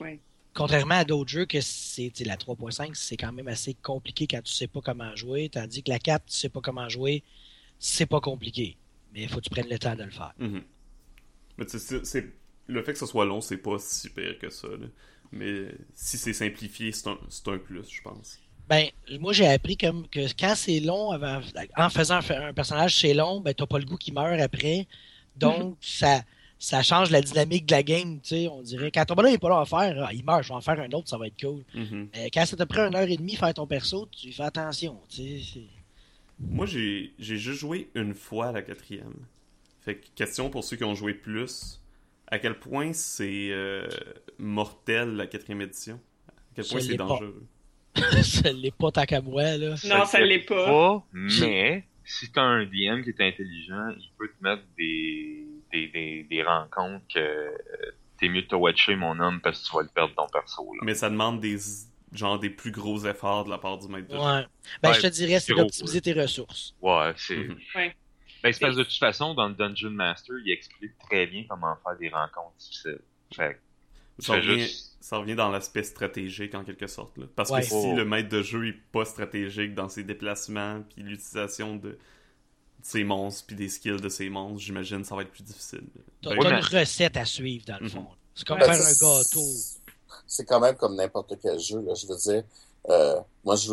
Ouais. 0.00 0.18
Contrairement 0.54 0.96
à 0.96 1.04
d'autres 1.04 1.30
jeux 1.30 1.44
que 1.46 1.60
c'est 1.60 2.10
la 2.24 2.36
3.5, 2.36 2.90
c'est 2.94 3.16
quand 3.16 3.32
même 3.32 3.48
assez 3.48 3.74
compliqué 3.74 4.26
quand 4.26 4.42
tu 4.42 4.52
sais 4.52 4.66
pas 4.66 4.80
comment 4.80 5.14
jouer, 5.14 5.50
tandis 5.50 5.82
que 5.82 5.90
la 5.90 5.98
4, 5.98 6.24
tu 6.26 6.36
sais 6.36 6.48
pas 6.48 6.60
comment 6.60 6.88
jouer, 6.88 7.22
c'est 7.78 8.06
pas 8.06 8.20
compliqué. 8.20 8.76
Mais 9.12 9.22
il 9.22 9.28
faut 9.28 9.36
que 9.36 9.42
tu 9.42 9.50
prennes 9.50 9.68
le 9.68 9.78
temps 9.78 9.94
de 9.94 10.04
le 10.04 10.10
faire. 10.10 10.34
Mhm. 10.38 10.62
Mais 11.58 11.64
tu 11.66 11.72
sais, 11.72 11.78
c'est- 11.78 12.04
c'est- 12.04 12.32
le 12.68 12.82
fait 12.82 12.92
que 12.92 12.98
ce 12.98 13.06
soit 13.06 13.24
long, 13.24 13.40
c'est 13.40 13.56
pas 13.56 13.78
si 13.78 14.08
pire 14.10 14.38
que 14.38 14.50
ça. 14.50 14.68
là. 14.68 14.86
Mais 15.32 15.66
si 15.94 16.16
c'est 16.16 16.32
simplifié, 16.32 16.92
c'est 16.92 17.08
un, 17.08 17.18
c'est 17.28 17.48
un 17.48 17.58
plus, 17.58 17.88
je 17.90 18.00
pense. 18.02 18.38
Ben, 18.68 18.88
moi 19.20 19.32
j'ai 19.32 19.46
appris 19.46 19.76
comme 19.78 20.06
que 20.08 20.20
quand 20.38 20.54
c'est 20.54 20.80
long, 20.80 21.10
avant- 21.10 21.40
en 21.76 21.88
faisant 21.90 22.20
un, 22.30 22.52
personnage 22.52 22.98
c'est 23.00 23.14
long, 23.14 23.40
ben 23.40 23.54
t'as 23.54 23.66
pas 23.66 23.78
le 23.78 23.86
goût 23.86 23.96
qui 23.96 24.12
meurt 24.12 24.38
après. 24.40 24.86
Donc 25.36 25.76
ça, 25.80 26.22
ça 26.58 26.82
change 26.82 27.10
la 27.10 27.22
dynamique 27.22 27.64
de 27.66 27.72
la 27.72 27.82
game, 27.82 28.20
tu 28.20 28.28
sais. 28.30 28.48
On 28.48 28.60
dirait 28.62 28.90
quand 28.90 29.04
ton 29.06 29.14
bonhomme 29.14 29.32
est 29.32 29.38
pas 29.38 29.48
là 29.48 29.60
à 29.60 29.64
faire, 29.64 30.04
ah, 30.06 30.12
il 30.12 30.22
meurt, 30.24 30.42
je 30.42 30.48
vais 30.48 30.54
en 30.54 30.60
faire 30.60 30.78
un 30.80 30.90
autre, 30.92 31.08
ça 31.08 31.16
va 31.16 31.28
être 31.28 31.40
cool. 31.40 31.62
Mhm. 31.74 32.08
Euh, 32.16 32.28
quand 32.32 32.44
ça 32.44 32.56
t'a 32.56 32.66
pris 32.66 32.80
une 32.80 32.94
heure 32.94 33.08
et 33.08 33.16
demie 33.16 33.36
faire 33.36 33.54
ton 33.54 33.66
perso, 33.66 34.06
tu 34.10 34.32
fais 34.32 34.42
attention, 34.42 34.98
tu 35.08 35.40
sais. 35.40 35.60
Moi, 36.40 36.66
j'ai 36.66 37.12
j'ai 37.18 37.36
juste 37.36 37.60
joué 37.60 37.88
une 37.94 38.14
fois 38.14 38.48
à 38.48 38.52
la 38.52 38.62
quatrième. 38.62 39.14
Fait 39.80 39.96
que, 39.96 40.06
question 40.14 40.50
pour 40.50 40.62
ceux 40.62 40.76
qui 40.76 40.84
ont 40.84 40.94
joué 40.94 41.14
plus. 41.14 41.80
À 42.30 42.38
quel 42.38 42.58
point 42.58 42.92
c'est 42.92 43.48
euh, 43.50 43.86
mortel 44.38 45.16
la 45.16 45.26
quatrième 45.26 45.62
édition? 45.62 46.00
À 46.28 46.32
quel 46.54 46.66
point 46.66 46.80
c'est 46.80 46.94
dangereux? 46.94 47.46
ça 48.22 48.52
l'est 48.52 48.74
pas 48.76 48.92
tant 48.92 49.04
qu'à 49.04 49.20
moi, 49.20 49.56
là. 49.56 49.74
Non, 49.84 50.04
ça 50.04 50.20
le 50.20 50.26
l'est 50.26 50.40
pas. 50.40 50.66
pas, 50.66 51.06
mais 51.12 51.84
si 52.04 52.30
t'as 52.30 52.42
un 52.42 52.64
DM 52.64 53.02
qui 53.02 53.10
est 53.10 53.20
intelligent, 53.20 53.88
il 53.98 54.10
peut 54.18 54.28
te 54.28 54.42
mettre 54.42 54.62
des, 54.78 55.44
des, 55.72 55.88
des, 55.88 56.26
des 56.28 56.42
rencontres 56.42 57.04
que 57.14 57.18
euh, 57.18 57.50
t'es 58.18 58.28
mieux 58.28 58.42
de 58.42 58.46
te 58.46 58.54
watcher, 58.54 58.96
mon 58.96 59.18
homme, 59.20 59.40
parce 59.40 59.60
que 59.62 59.68
tu 59.68 59.76
vas 59.76 59.82
le 59.82 59.88
perdre 59.88 60.14
ton 60.14 60.26
perso. 60.28 60.64
Là. 60.74 60.80
Mais 60.82 60.94
ça 60.94 61.10
demande 61.10 61.40
des 61.40 61.58
genre 62.12 62.38
des 62.38 62.48
plus 62.50 62.70
gros 62.70 63.04
efforts 63.06 63.44
de 63.44 63.50
la 63.50 63.58
part 63.58 63.76
du 63.78 63.88
maître 63.88 64.08
de 64.08 64.14
jeu. 64.14 64.20
Ouais. 64.20 64.44
Ben, 64.82 64.90
Ouais, 64.90 64.94
je 64.94 65.00
te 65.02 65.06
dirais, 65.08 65.40
c'est 65.40 65.54
d'optimiser 65.54 66.00
tes 66.00 66.14
ressources. 66.14 66.74
Ouais, 66.80 67.12
c'est. 67.16 67.36
Mhm. 67.36 67.58
Ouais. 67.74 67.96
Ben, 68.42 68.52
c'est 68.52 68.60
parce 68.60 68.74
que 68.74 68.78
de 68.80 68.84
toute 68.84 68.98
façon, 68.98 69.34
dans 69.34 69.48
le 69.48 69.54
Dungeon 69.54 69.90
Master, 69.90 70.36
il 70.44 70.50
explique 70.52 70.96
très 70.98 71.26
bien 71.26 71.44
comment 71.48 71.74
faire 71.82 71.96
des 71.98 72.08
rencontres 72.08 72.56
difficiles. 72.58 73.00
Fait 73.34 73.58
que 74.18 74.24
Ça 74.24 74.34
revient, 74.34 74.60
juste. 74.60 74.96
ça 75.00 75.16
revient 75.18 75.34
dans 75.34 75.50
l'aspect 75.50 75.82
stratégique 75.82 76.54
en 76.54 76.64
quelque 76.64 76.86
sorte. 76.86 77.16
Là. 77.18 77.26
Parce 77.36 77.50
Ouais. 77.50 77.60
que 77.60 77.66
si 77.66 77.74
Oh. 77.74 77.94
le 77.96 78.04
maître 78.04 78.28
de 78.28 78.42
jeu 78.42 78.68
est 78.68 78.80
pas 78.92 79.04
stratégique 79.04 79.74
dans 79.74 79.88
ses 79.88 80.04
déplacements 80.04 80.82
puis 80.94 81.02
l'utilisation 81.02 81.76
de, 81.76 81.98
ses 82.82 83.02
monstres 83.04 83.44
puis 83.46 83.56
des 83.56 83.68
skills 83.68 84.00
de 84.00 84.08
ses 84.08 84.28
monstres, 84.30 84.60
j'imagine 84.64 85.04
ça 85.04 85.16
va 85.16 85.22
être 85.22 85.32
plus 85.32 85.42
difficile. 85.42 85.82
T'as 86.22 86.30
Ouais, 86.30 86.38
t'as 86.40 86.50
mais- 86.50 86.58
une 86.58 86.78
recette 86.80 87.16
à 87.16 87.24
suivre, 87.24 87.64
dans 87.66 87.78
le 87.78 87.84
Mhm. 87.86 87.90
fond. 87.90 88.06
C'est 88.34 88.46
comme 88.46 88.58
Ouais, 88.58 88.64
faire 88.66 88.74
Ben, 88.76 88.82
c'est- 88.82 89.04
un 89.04 89.18
gâteau. 89.18 89.46
C'est 90.26 90.44
quand 90.44 90.60
même 90.60 90.76
comme 90.76 90.94
n'importe 90.94 91.34
quel 91.42 91.58
jeu, 91.58 91.80
là. 91.82 91.94
Je 91.94 92.06
veux 92.06 92.16
dire, 92.16 92.44
euh, 92.88 93.16
moi, 93.44 93.56
je 93.56 93.72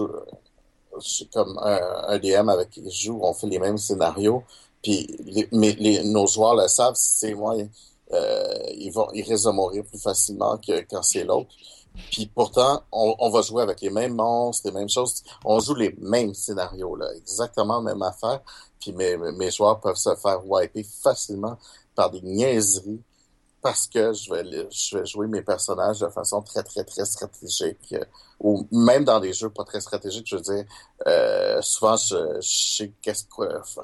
comme 1.34 1.58
un, 1.62 1.80
un 2.08 2.20
DM 2.20 2.50
avec 2.50 2.70
qui 2.70 2.84
je 2.90 3.06
joue, 3.06 3.20
on 3.22 3.34
fait 3.34 3.48
les 3.48 3.60
mêmes 3.60 3.78
scénarios, 3.78 4.44
puis 4.82 5.08
les, 5.26 5.48
mais 5.52 5.76
les, 5.80 6.04
nos 6.04 6.28
joueurs 6.28 6.56
le 6.56 6.68
savent, 6.68 6.96
c'est 6.96 7.34
moi, 7.34 7.56
euh, 8.12 8.54
ils 8.78 8.92
vont, 8.92 9.08
ils 9.14 9.24
risquent 9.24 9.46
de 9.46 9.52
mourir 9.52 9.84
plus 9.84 10.00
facilement 10.00 10.58
que 10.58 10.82
quand 10.90 11.02
c'est 11.02 11.24
l'autre. 11.24 11.50
Puis 12.12 12.28
pourtant, 12.28 12.84
on, 12.92 13.16
on 13.20 13.30
va 13.30 13.42
jouer 13.42 13.64
avec 13.64 13.82
les 13.82 13.90
mêmes 13.90 14.16
monstres, 14.16 14.68
les 14.68 14.74
mêmes 14.74 14.90
choses. 14.90 15.24
On 15.46 15.60
joue 15.60 15.76
les 15.76 15.96
mêmes 16.00 16.34
scénarios, 16.34 16.96
là, 16.96 17.08
exactement 17.16 17.82
la 17.82 17.94
même 17.94 18.02
affaire. 18.02 18.42
Puis 18.80 18.92
mes, 18.92 19.18
mes 19.18 19.50
joueurs 19.50 19.80
peuvent 19.80 19.96
se 19.96 20.14
faire 20.16 20.42
wiper 20.46 20.84
facilement 20.84 21.58
par 21.96 22.12
des 22.12 22.22
niaiseries 22.22 23.02
parce 23.66 23.88
que 23.88 24.14
je 24.14 24.32
vais, 24.32 24.44
je 24.72 24.98
vais 24.98 25.06
jouer 25.08 25.28
mes 25.28 25.42
personnages 25.42 26.00
de 26.00 26.08
façon 26.10 26.42
très, 26.44 26.62
très, 26.64 26.84
très 26.84 27.04
stratégique. 27.06 27.94
euh, 27.94 28.06
ou 28.40 28.68
même 28.72 29.04
dans 29.06 29.20
des 29.20 29.34
jeux 29.34 29.50
pas 29.50 29.64
très 29.64 29.82
stratégiques, 29.82 30.28
je 30.30 30.36
veux 30.36 30.42
dire, 30.44 30.66
euh, 31.08 31.62
souvent, 31.64 31.98
je, 31.98 32.16
je 32.42 32.76
sais 32.78 32.92
qu'est-ce 33.02 33.24
que, 33.26 33.82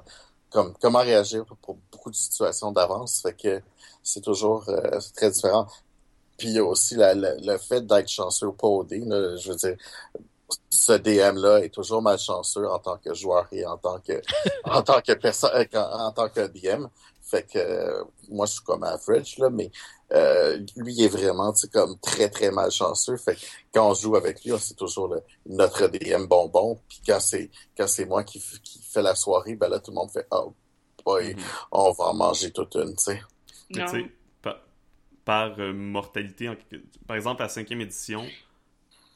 comme, 0.51 0.73
comment 0.81 0.99
réagir 0.99 1.45
pour 1.63 1.77
beaucoup 1.91 2.11
de 2.11 2.15
situations 2.15 2.71
d'avance. 2.71 3.21
Fait 3.21 3.33
que 3.33 3.61
c'est 4.03 4.21
toujours 4.21 4.65
euh, 4.69 4.99
très 5.15 5.31
différent. 5.31 5.67
puis 6.37 6.49
il 6.49 6.55
y 6.55 6.59
a 6.59 6.65
aussi 6.65 6.95
la, 6.95 7.13
la- 7.15 7.35
le 7.37 7.57
fait 7.57 7.81
d'être 7.87 8.09
chanceux 8.09 8.47
ou 8.47 8.53
pas 8.53 8.67
au 8.67 8.83
dé. 8.83 8.99
là. 8.99 9.35
je 9.37 9.49
veux 9.51 9.57
dire, 9.57 9.77
ce 10.69 10.93
DM-là 10.93 11.59
est 11.63 11.69
toujours 11.73 12.01
malchanceux 12.01 12.67
en 12.69 12.79
tant 12.79 12.97
que 12.97 13.13
joueur 13.13 13.47
et 13.51 13.65
en 13.65 13.77
tant 13.77 13.99
que 13.99 14.21
en 14.65 14.81
tant 14.83 15.01
que 15.01 15.13
personne 15.13 15.51
en, 15.75 15.79
en 16.07 16.11
tant 16.11 16.29
que 16.29 16.47
DM. 16.47 16.87
Fait 17.31 17.43
que 17.51 17.57
euh, 17.59 18.03
moi 18.29 18.45
je 18.45 18.53
suis 18.53 18.61
comme 18.63 18.83
average 18.83 19.37
là, 19.39 19.49
mais 19.49 19.71
euh, 20.11 20.57
lui 20.75 20.93
il 20.93 21.03
est 21.05 21.07
vraiment 21.07 21.53
tu 21.53 21.61
sais, 21.61 21.69
comme 21.69 21.97
très 21.99 22.29
très 22.29 22.51
malchanceux. 22.51 23.17
Fait 23.17 23.35
que 23.35 23.41
quand 23.73 23.89
on 23.89 23.93
joue 23.93 24.15
avec 24.17 24.43
lui, 24.43 24.51
on 24.51 24.57
c'est 24.59 24.75
toujours 24.75 25.07
le, 25.07 25.21
notre 25.45 25.87
DM 25.87 26.25
bonbon. 26.27 26.79
Puis 26.89 27.01
quand 27.07 27.19
c'est 27.21 27.49
quand 27.77 27.87
c'est 27.87 28.05
moi 28.05 28.23
qui, 28.25 28.39
qui 28.63 28.83
fait 28.83 29.01
la 29.01 29.15
soirée, 29.15 29.55
ben 29.55 29.69
là 29.69 29.79
tout 29.79 29.91
le 29.91 29.95
monde 29.95 30.11
fait 30.11 30.27
oh 30.31 30.53
boy, 31.05 31.33
Mhm. 31.35 31.41
on 31.71 31.91
va 31.93 32.03
en 32.05 32.13
manger 32.13 32.51
toute 32.51 32.75
une, 32.75 32.95
tu 32.95 33.03
sais. 33.05 33.21
Mais 33.73 33.79
Non. 33.79 33.85
tu 33.85 34.01
sais, 34.03 34.11
par, 34.41 34.57
par, 35.25 35.59
euh, 35.59 35.73
mortalité, 35.73 36.49
en 36.49 36.55
par 37.07 37.15
exemple, 37.15 37.41
à 37.41 37.45
la 37.45 37.49
cinquième 37.49 37.81
édition, 37.81 38.25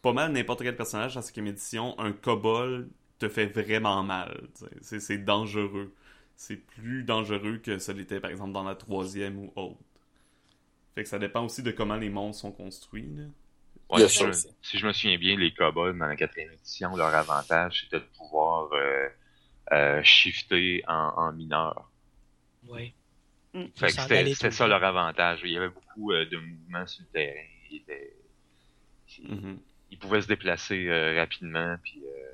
pas 0.02 0.14
mal 0.14 0.32
n'importe 0.32 0.62
quel 0.64 0.76
personnage 0.76 1.18
à 1.18 1.20
la 1.20 1.26
cinquième 1.26 1.48
édition, 1.48 2.00
un 2.00 2.12
kobold 2.14 2.90
te 3.20 3.30
fait 3.30 3.48
vraiment 3.48 4.04
mal. 4.04 4.48
c'est 4.82 5.18
dangereux. 5.26 5.94
C'est 6.38 6.58
plus 6.58 7.04
dangereux 7.04 7.58
que 7.60 7.78
ce 7.80 7.92
l'était, 7.92 8.20
par 8.20 8.30
exemple, 8.32 8.52
dans 8.54 8.64
la 8.64 8.76
troisième 8.76 9.38
ou 9.40 9.54
autre. 9.56 9.80
Fait 10.96 11.04
que 11.04 11.10
ça 11.10 11.20
dépend 11.20 11.44
aussi 11.46 11.62
de 11.64 11.72
comment 11.72 11.98
les 11.98 12.10
mondes 12.10 12.34
sont 12.36 12.52
construits. 12.52 13.10
là. 13.16 13.24
Ouais, 13.90 14.08
si, 14.08 14.18
ça 14.18 14.32
je, 14.32 14.32
si 14.62 14.80
je 14.80 14.88
me 14.88 14.94
souviens 14.94 15.18
bien, 15.18 15.38
les 15.38 15.54
kobolds 15.54 15.98
dans 15.98 16.08
la 16.08 16.16
quatrième 16.16 16.52
édition, 16.54 16.96
leur 16.96 17.14
avantage 17.14 17.82
c'était 17.84 18.00
de 18.00 18.06
pouvoir 18.18 18.70
euh, 18.74 19.10
euh, 19.74 20.04
shifter 20.04 20.84
en, 20.88 21.14
en 21.18 21.32
mineur. 21.34 21.92
Ouais. 22.68 22.94
Mm. 23.54 23.66
Fait 23.76 23.88
que 23.88 23.94
S'en 23.94 24.04
c'était 24.04 24.26
c'était 24.34 24.52
ça 24.52 24.66
le 24.66 24.72
leur 24.72 24.84
avantage. 24.84 25.42
Il 25.44 25.52
y 25.52 25.58
avait 25.58 25.70
beaucoup 25.70 26.12
euh, 26.12 26.26
de 26.26 26.38
mouvements 26.38 26.88
sur 26.88 27.04
le 27.04 27.10
terrain. 27.12 27.46
Ils, 27.72 27.78
étaient- 27.78 28.16
Mhm. 29.24 29.60
ils 29.92 29.98
pouvaient 30.00 30.22
se 30.22 30.28
déplacer 30.28 30.88
euh, 30.90 31.16
rapidement, 31.20 31.78
puis 31.84 32.02
euh, 32.06 32.34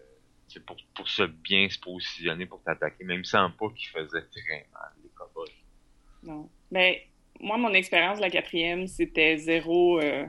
c'est 0.54 0.66
pour, 0.66 0.76
pour 0.96 1.08
se 1.08 1.24
bien 1.24 1.70
se 1.70 1.80
positionner 1.80 2.46
pour 2.46 2.62
t'attaquer, 2.64 3.04
même 3.04 3.24
sans 3.24 3.50
pas 3.52 3.70
qu'ils 3.70 3.90
faisaient 3.90 4.26
très 4.32 4.68
mal, 4.74 4.92
les 5.04 5.10
kobolds. 5.10 5.52
Non. 6.24 6.50
Ben, 6.72 6.96
moi, 7.40 7.58
mon 7.58 7.74
expérience 7.74 8.18
de 8.18 8.22
la 8.22 8.30
quatrième, 8.30 8.88
c'était 8.88 9.38
zéro. 9.38 10.00
euh, 10.00 10.26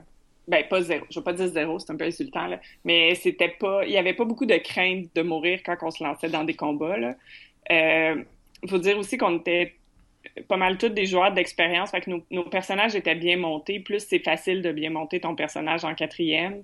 Ben, 0.47 0.67
pas 0.67 0.81
zéro. 0.81 1.05
Je 1.09 1.19
veux 1.19 1.23
pas 1.23 1.33
dire 1.33 1.47
zéro, 1.47 1.79
c'est 1.79 1.91
un 1.91 1.95
peu 1.97 2.05
insultant, 2.05 2.47
là. 2.47 2.59
Mais 2.83 3.15
c'était 3.15 3.49
pas. 3.49 3.85
Il 3.85 3.91
y 3.91 3.97
avait 3.97 4.13
pas 4.13 4.25
beaucoup 4.25 4.45
de 4.45 4.57
crainte 4.57 5.13
de 5.15 5.21
mourir 5.21 5.61
quand 5.65 5.77
on 5.81 5.91
se 5.91 6.03
lançait 6.03 6.29
dans 6.29 6.43
des 6.43 6.55
combats, 6.55 6.97
là. 6.97 7.15
Euh, 7.71 8.23
faut 8.69 8.77
dire 8.79 8.97
aussi 8.97 9.17
qu'on 9.17 9.37
était 9.39 9.75
pas 10.47 10.57
mal 10.57 10.77
tous 10.77 10.89
des 10.89 11.05
joueurs 11.05 11.33
d'expérience, 11.33 11.91
fait 11.91 12.01
que 12.01 12.09
nos, 12.09 12.25
nos 12.31 12.45
personnages 12.49 12.95
étaient 12.95 13.15
bien 13.15 13.37
montés. 13.37 13.79
Plus 13.79 14.05
c'est 14.07 14.19
facile 14.19 14.61
de 14.61 14.71
bien 14.71 14.89
monter 14.89 15.19
ton 15.19 15.35
personnage 15.35 15.83
en 15.85 15.95
quatrième. 15.95 16.63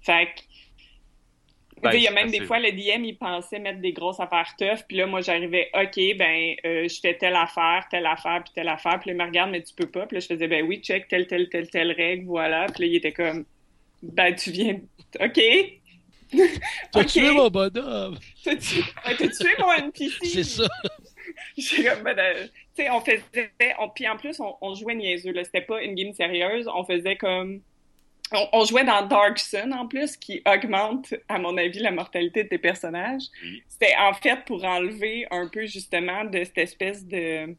Fait 0.00 0.26
que. 0.26 0.42
Ben, 1.82 1.92
il 1.92 2.02
y 2.02 2.08
a 2.08 2.10
même 2.10 2.30
des 2.30 2.40
fois, 2.40 2.58
le 2.58 2.72
DM, 2.72 3.04
il 3.04 3.18
pensait 3.18 3.58
mettre 3.58 3.80
des 3.80 3.92
grosses 3.92 4.18
affaires 4.18 4.54
tough, 4.58 4.84
puis 4.88 4.96
là, 4.96 5.06
moi, 5.06 5.20
j'arrivais, 5.20 5.68
OK, 5.74 6.16
ben, 6.16 6.54
euh, 6.64 6.88
je 6.88 7.00
fais 7.00 7.16
telle 7.18 7.36
affaire, 7.36 7.86
telle 7.90 8.06
affaire, 8.06 8.42
puis 8.44 8.52
telle 8.54 8.68
affaire, 8.68 8.98
puis 9.00 9.10
là, 9.10 9.14
il 9.14 9.18
me 9.18 9.24
regarde, 9.24 9.50
mais 9.50 9.62
tu 9.62 9.74
peux 9.74 9.90
pas, 9.90 10.06
puis 10.06 10.16
là, 10.16 10.20
je 10.20 10.26
faisais, 10.26 10.48
ben 10.48 10.64
oui, 10.66 10.80
check, 10.80 11.06
telle, 11.08 11.26
telle, 11.26 11.48
telle, 11.50 11.68
telle 11.68 11.92
règle, 11.92 12.24
voilà, 12.26 12.66
puis 12.74 12.84
là, 12.84 12.86
il 12.90 12.96
était 12.96 13.12
comme, 13.12 13.44
ben, 14.02 14.34
tu 14.34 14.50
viens, 14.52 14.80
OK, 15.20 15.40
T'as 16.92 17.00
Ok. 17.02 17.06
tué 17.06 17.30
mon 17.30 17.48
bonhomme! 17.50 18.18
t'as 18.44 18.56
tué, 18.56 18.82
mon 19.60 19.72
NPC. 19.74 20.24
C'est 20.24 20.42
ça! 20.44 20.66
J'ai 21.56 21.84
comme, 21.84 22.02
ben, 22.02 22.18
euh, 22.18 22.46
tu 22.74 22.82
sais, 22.82 22.90
on 22.90 23.00
faisait, 23.00 23.52
on, 23.78 23.88
puis 23.90 24.08
en 24.08 24.16
plus, 24.16 24.40
on, 24.40 24.56
on 24.60 24.74
jouait 24.74 24.94
niaiseux, 24.94 25.32
là, 25.32 25.44
c'était 25.44 25.60
pas 25.60 25.82
une 25.82 25.94
game 25.94 26.12
sérieuse, 26.14 26.68
on 26.74 26.84
faisait 26.84 27.16
comme, 27.16 27.60
on, 28.32 28.48
on 28.52 28.64
jouait 28.64 28.84
dans 28.84 29.06
Dark 29.06 29.38
Sun, 29.38 29.72
en 29.72 29.86
plus, 29.86 30.16
qui 30.16 30.42
augmente, 30.46 31.14
à 31.28 31.38
mon 31.38 31.56
avis, 31.56 31.78
la 31.78 31.90
mortalité 31.90 32.44
de 32.44 32.48
tes 32.48 32.58
personnages. 32.58 33.22
Oui. 33.42 33.62
C'était 33.68 33.94
en 33.98 34.12
fait 34.14 34.44
pour 34.44 34.64
enlever 34.64 35.26
un 35.30 35.48
peu, 35.48 35.66
justement, 35.66 36.24
de 36.24 36.42
cette 36.44 36.58
espèce 36.58 37.06
de 37.06 37.54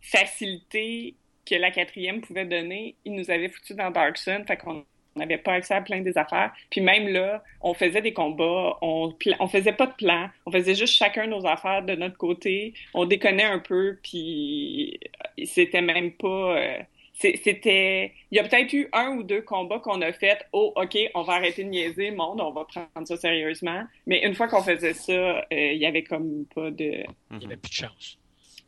facilité 0.00 1.14
que 1.46 1.54
la 1.56 1.70
quatrième 1.70 2.20
pouvait 2.20 2.44
donner. 2.44 2.96
Ils 3.04 3.14
nous 3.14 3.30
avaient 3.30 3.48
foutu 3.48 3.74
dans 3.74 3.90
Dark 3.90 4.16
Sun, 4.16 4.44
fait 4.46 4.56
qu'on 4.56 4.84
n'avait 5.16 5.38
pas 5.38 5.54
accès 5.54 5.74
à 5.74 5.80
plein 5.80 6.00
des 6.00 6.16
affaires. 6.18 6.52
Puis 6.70 6.80
même 6.80 7.08
là, 7.08 7.42
on 7.60 7.74
faisait 7.74 8.02
des 8.02 8.12
combats, 8.12 8.78
on, 8.82 9.14
faisait 9.48 9.72
pas 9.72 9.86
de 9.86 9.94
plan, 9.94 10.28
on 10.46 10.50
faisait 10.50 10.74
juste 10.74 10.94
chacun 10.94 11.26
nos 11.26 11.46
affaires 11.46 11.82
de 11.82 11.94
notre 11.94 12.16
côté, 12.16 12.74
on 12.94 13.04
déconnait 13.04 13.44
un 13.44 13.60
peu, 13.60 13.98
puis 14.02 14.98
c'était 15.44 15.82
même 15.82 16.12
pas... 16.12 16.58
euh, 16.58 16.78
c'était... 17.14 18.12
Il 18.30 18.36
y 18.36 18.38
a 18.38 18.44
peut-être 18.44 18.72
eu 18.72 18.88
un 18.92 19.16
ou 19.16 19.22
deux 19.22 19.42
combats 19.42 19.78
qu'on 19.78 20.02
a 20.02 20.12
fait, 20.12 20.44
oh, 20.52 20.72
OK, 20.76 20.98
on 21.14 21.22
va 21.22 21.34
arrêter 21.34 21.64
de 21.64 21.70
niaiser, 21.70 22.10
monde, 22.10 22.40
on 22.40 22.50
va 22.50 22.64
prendre 22.64 23.06
ça 23.06 23.16
sérieusement. 23.16 23.84
Mais 24.06 24.24
une 24.26 24.34
fois 24.34 24.48
qu'on 24.48 24.62
faisait 24.62 24.94
ça, 24.94 25.12
euh, 25.12 25.44
il 25.50 25.78
y 25.78 25.86
avait 25.86 26.02
comme 26.02 26.44
pas 26.54 26.70
de... 26.70 27.04
Il 27.30 27.38
n'y 27.38 27.46
avait 27.46 27.56
plus 27.56 27.70
de 27.70 27.74
chance. 27.74 28.18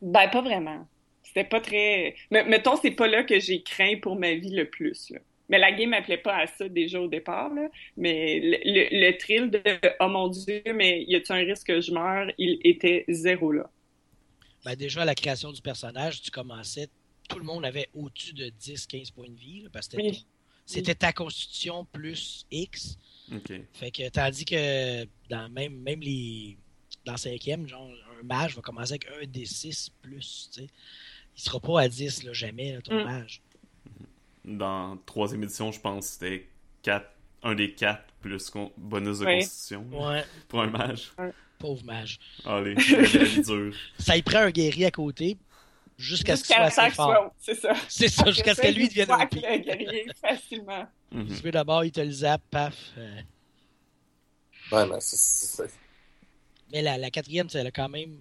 Ben, 0.01 0.27
pas 0.29 0.41
vraiment. 0.41 0.87
C'était 1.23 1.43
pas 1.43 1.59
très... 1.59 2.15
Mais, 2.31 2.43
mettons, 2.45 2.77
c'est 2.77 2.91
pas 2.91 3.07
là 3.07 3.23
que 3.23 3.39
j'ai 3.39 3.61
craint 3.61 3.97
pour 4.01 4.15
ma 4.17 4.33
vie 4.33 4.55
le 4.55 4.69
plus, 4.69 5.09
là. 5.11 5.19
Mais 5.49 5.59
la 5.59 5.71
game 5.71 5.91
m'appelait 5.91 6.17
pas 6.17 6.35
à 6.35 6.47
ça 6.47 6.67
déjà 6.67 6.99
au 6.99 7.07
départ, 7.07 7.53
là. 7.53 7.69
Mais 7.95 8.39
le, 8.41 8.57
le, 8.65 8.87
le 8.91 9.17
thrill 9.17 9.49
de 9.49 9.61
«Oh 10.01 10.09
mon 10.09 10.27
Dieu, 10.27 10.61
mais 10.75 11.03
y 11.03 11.15
a-t-il 11.15 11.33
un 11.33 11.45
risque 11.45 11.67
que 11.67 11.79
je 11.79 11.93
meure?» 11.93 12.29
il 12.37 12.59
était 12.65 13.05
zéro 13.07 13.53
là. 13.53 13.69
Ben, 14.65 14.75
déjà, 14.75 15.03
à 15.03 15.05
la 15.05 15.15
création 15.15 15.53
du 15.53 15.61
personnage, 15.61 16.21
tu 16.21 16.31
commençais, 16.31 16.87
tout 17.27 17.39
le 17.39 17.45
monde 17.45 17.65
avait 17.65 17.89
au-dessus 17.93 18.33
de 18.33 18.49
10-15 18.49 19.11
points 19.11 19.29
de 19.29 19.35
vie, 19.35 19.61
là, 19.63 19.69
parce 19.71 19.87
que 19.87 19.97
c'était 19.97 20.09
Oui. 20.09 20.17
ton- 20.21 20.25
c'était 20.65 20.95
ta 20.95 21.13
constitution 21.13 21.85
plus 21.91 22.45
X. 22.51 22.97
Fait 23.73 23.91
que, 23.91 24.09
tandis 24.09 24.45
que 24.45 25.05
dans 25.29 25.49
même, 25.49 25.75
même 25.81 25.99
les. 26.01 26.57
Dans 27.05 27.13
le 27.13 27.17
cinquième, 27.17 27.67
genre, 27.67 27.89
un 28.19 28.23
mage 28.23 28.55
va 28.55 28.61
commencer 28.61 28.93
avec 28.93 29.07
un 29.07 29.25
D6 29.25 29.91
plus, 30.01 30.49
tu 30.53 30.61
sais. 30.61 30.67
Il 31.37 31.41
sera 31.41 31.59
pas 31.61 31.81
à 31.81 31.87
10, 31.87 32.23
là, 32.23 32.33
jamais, 32.33 32.73
là, 32.73 32.81
ton 32.81 32.99
Mm. 32.99 33.03
mage. 33.05 33.41
Dans 34.43 34.97
troisième 35.05 35.43
édition, 35.43 35.71
je 35.71 35.79
pense 35.79 36.05
que 36.07 36.11
c'était 36.13 36.47
quatre- 36.81 37.11
un 37.43 37.55
des 37.55 37.73
quatre 37.73 38.11
plus 38.21 38.49
con- 38.49 38.71
bonus 38.77 39.19
de 39.19 39.25
constitution 39.25 39.85
Ouais, 39.91 40.23
pour 40.47 40.61
un 40.61 40.67
mage. 40.67 41.11
pauvre 41.59 41.83
mage. 41.85 42.19
Allez, 42.45 42.75
la 42.75 43.01
vie 43.23 43.41
dure. 43.41 43.73
Ça 43.99 44.17
y 44.17 44.21
prend 44.21 44.39
un 44.39 44.51
guerrier 44.51 44.85
à 44.87 44.91
côté 44.91 45.37
jusqu'à 45.97 46.35
ce 46.37 46.43
qu'il 46.43 46.55
soit 46.55 46.65
assez 46.65 46.89
fort. 46.91 47.11
soit- 47.11 47.33
C'est 47.39 47.55
ça. 47.55 47.73
C'est 47.89 48.07
ça, 48.09 48.25
jusqu'à 48.31 48.55
ce 48.55 48.61
que 48.61 48.67
lui 48.67 48.87
devienne 48.87 49.11
un 49.11 49.23
OP. 49.23 49.35
le 49.35 49.57
guerrier 49.59 50.05
facilement. 50.21 50.85
Mhm. 51.11 51.27
Tu 51.27 51.41
veux 51.41 51.51
d'abord, 51.51 51.85
il 51.85 51.91
te 51.91 52.01
le 52.01 52.11
zappe, 52.11 52.41
paf. 52.51 52.75
euh. 52.97 53.21
Ouais, 54.73 54.85
mais 54.85 54.97
c'est- 54.99 55.63
Mais 56.73 56.81
la, 56.81 56.97
la 56.97 57.09
quatrième, 57.09 57.47
elle 57.53 57.67
a 57.67 57.71
quand 57.71 57.87
même 57.87 58.17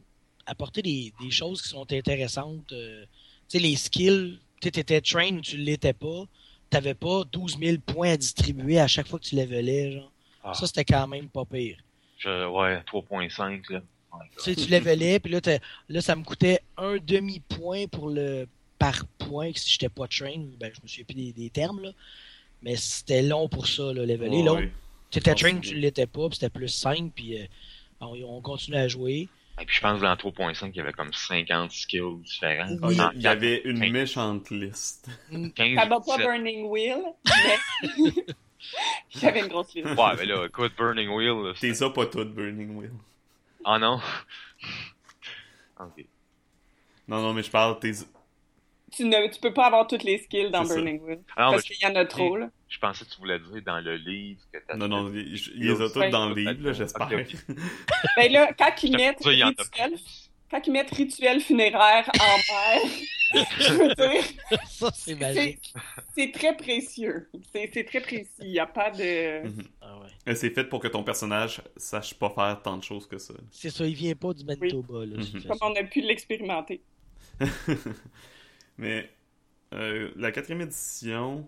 apporté 0.46 0.82
des, 0.82 1.12
des 1.20 1.30
choses 1.32 1.60
qui 1.62 1.68
sont 1.70 1.92
intéressantes. 1.92 2.70
euh, 2.72 3.04
tu 3.48 3.58
sais, 3.58 3.58
les 3.58 3.74
skills, 3.74 4.38
tu 4.62 4.68
étais 4.68 5.00
train 5.00 5.34
ou 5.36 5.40
tu 5.40 5.56
l'étais 5.56 5.92
pas. 5.94 6.26
T'avais 6.70 6.94
pas 6.94 7.24
12 7.24 7.58
000 7.58 7.78
points 7.84 8.10
à 8.12 8.16
distribuer 8.16 8.78
à 8.78 8.86
chaque 8.86 9.08
fois 9.08 9.18
que 9.18 9.24
tu 9.24 9.34
levelais, 9.34 9.92
genre. 9.92 10.12
Ah, 10.44 10.54
Ça, 10.54 10.68
c'était 10.68 10.84
quand 10.84 11.08
même 11.08 11.28
pas 11.28 11.44
pire. 11.44 11.78
je- 12.18 12.46
ouais, 12.48 12.80
3.5, 12.86 13.68
là. 13.72 13.82
Tu 14.36 14.42
sais, 14.42 14.54
tu 14.56 14.70
levelais, 14.70 15.18
puis 15.20 15.32
là, 15.32 15.40
t'as- 15.40 15.58
là, 15.88 16.00
ça 16.00 16.14
me 16.16 16.22
coûtait 16.24 16.60
un 16.76 16.96
demi-point 16.98 17.86
pour 17.88 18.08
le 18.10 18.46
par 18.78 19.06
point 19.18 19.52
que 19.52 19.58
si 19.58 19.70
j'étais 19.70 19.88
pas 19.88 20.06
train. 20.06 20.34
Ben, 20.60 20.70
je 20.74 20.80
me 20.82 20.86
souviens 20.88 21.04
plus 21.06 21.14
des, 21.14 21.32
des 21.32 21.50
termes, 21.50 21.80
là. 21.82 21.90
Mais 22.62 22.76
c'était 22.76 23.22
long 23.22 23.48
pour 23.48 23.66
ça, 23.66 23.92
là, 23.94 24.04
leveler. 24.04 24.42
Ouais. 24.48 24.70
t'étais 25.10 25.30
Oh, 25.32 25.34
train, 25.34 25.58
tu 25.60 25.74
l'étais 25.74 26.06
pas, 26.06 26.28
puis 26.28 26.36
c'était 26.38 26.50
plus 26.50 26.68
5, 26.68 27.12
puis 27.14 27.40
euh, 27.40 27.44
on, 28.00 28.14
on 28.24 28.40
continue 28.42 28.76
à 28.76 28.86
jouer. 28.88 29.28
Et 29.58 29.64
puis 29.64 29.74
je 29.76 29.80
pense 29.80 29.98
que 30.00 30.04
dans 30.04 30.14
3.5, 30.14 30.70
il 30.74 30.76
y 30.76 30.80
avait 30.80 30.92
comme 30.92 31.12
50 31.14 31.70
skills 31.72 32.18
différents. 32.22 32.68
Oui. 32.82 32.96
Il 33.14 33.22
y 33.22 33.26
avait 33.26 33.62
une 33.64 33.78
méchante 33.90 34.50
liste. 34.50 35.08
15, 35.54 35.76
Ça 35.76 35.86
bat 35.86 36.00
pas 36.00 36.16
17. 36.18 36.20
Burning 36.26 36.66
Wheel, 36.66 36.98
mais 37.24 38.10
j'avais 39.10 39.40
une 39.40 39.48
grosse 39.48 39.74
liste. 39.74 39.86
Ouais, 39.88 40.16
mais 40.18 40.26
là, 40.26 40.44
écoute, 40.46 40.72
Burning 40.76 41.08
Wheel, 41.08 41.42
là, 41.44 41.52
c'est- 41.54 41.68
T'es 41.68 41.74
ça 41.74 41.88
pas 41.90 42.06
toutes, 42.06 42.34
Burning 42.34 42.76
Wheel. 42.76 42.92
Ah 43.68 43.80
non? 43.80 44.00
ok. 45.80 46.04
Non, 47.08 47.20
non, 47.20 47.32
mais 47.34 47.42
je 47.42 47.50
parle, 47.50 47.80
t'es... 47.80 47.92
Tu 48.92 49.04
ne 49.04 49.26
tu 49.26 49.40
peux 49.40 49.52
pas 49.52 49.66
avoir 49.66 49.88
toutes 49.88 50.04
les 50.04 50.18
skills 50.18 50.50
dans. 50.50 50.64
Burning 50.64 51.00
Wheel. 51.02 51.20
Ah 51.36 51.46
non, 51.46 51.50
parce 51.50 51.64
qu'il 51.64 51.76
y 51.82 51.86
en 51.86 51.96
a 51.96 52.04
trop, 52.04 52.36
là. 52.36 52.48
je 52.68 52.78
pensais 52.78 53.04
que 53.04 53.10
tu 53.10 53.18
voulais 53.18 53.40
dire 53.40 53.62
dans 53.66 53.80
le 53.80 53.96
livre 53.96 54.40
que 54.52 54.58
t'as 54.66 54.76
Non, 54.76 54.86
non, 54.86 55.12
il 55.12 55.34
les 55.56 55.82
a 55.82 55.90
toutes 55.90 56.10
dans 56.10 56.28
le 56.28 56.34
livre, 56.36 56.62
là, 56.62 56.72
j'espère. 56.72 57.08
Ben 58.16 58.32
là, 58.32 58.52
quand 58.56 58.82
ils 58.84 58.96
mettent 58.96 59.18
quand 60.50 60.66
ils 60.66 60.72
mettent 60.72 60.90
rituel 60.94 61.40
funéraire 61.40 62.08
en 62.20 62.36
mer, 62.52 62.90
je 63.58 63.72
veux 63.72 63.94
dire, 63.94 64.24
ça, 64.68 64.90
c'est 64.94 65.14
magique. 65.16 65.74
c'est 66.14 66.30
très 66.32 66.56
précieux. 66.56 67.28
C'est 67.52 67.84
très 67.84 68.00
précis. 68.00 68.30
Il 68.40 68.52
n'y 68.52 68.58
a 68.58 68.66
pas 68.66 68.90
de... 68.90 69.46
Mhm. 69.46 69.62
Ah 69.80 69.98
ouais. 69.98 70.34
C'est 70.34 70.50
fait 70.50 70.64
pour 70.64 70.80
que 70.80 70.88
ton 70.88 71.02
personnage 71.02 71.60
sache 71.76 72.14
pas 72.14 72.30
faire 72.30 72.60
tant 72.62 72.76
de 72.76 72.84
choses 72.84 73.06
que 73.08 73.18
ça. 73.18 73.34
C'est 73.50 73.70
ça, 73.70 73.86
il 73.86 73.94
vient 73.94 74.14
pas 74.14 74.32
du 74.32 74.44
Manitoba, 74.44 75.00
là. 75.04 75.16
de 75.16 75.22
toute 75.24 75.34
Mhm. 75.34 75.42
Comme 75.44 75.58
on 75.62 75.74
a 75.74 75.82
pu 75.84 76.00
l'expérimenter. 76.00 76.80
Mais 78.78 79.10
euh, 79.74 80.10
la 80.16 80.30
quatrième 80.32 80.60
édition, 80.62 81.46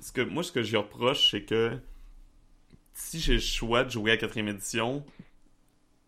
ce 0.00 0.12
que, 0.12 0.20
moi, 0.20 0.42
ce 0.42 0.52
que 0.52 0.62
j'y 0.62 0.76
reproche, 0.76 1.30
c'est 1.30 1.42
que 1.44 1.78
si 2.94 3.20
j'ai 3.20 3.34
le 3.34 3.40
choix 3.40 3.84
de 3.84 3.90
jouer 3.90 4.12
à 4.12 4.16
quatrième 4.16 4.48
édition, 4.48 5.04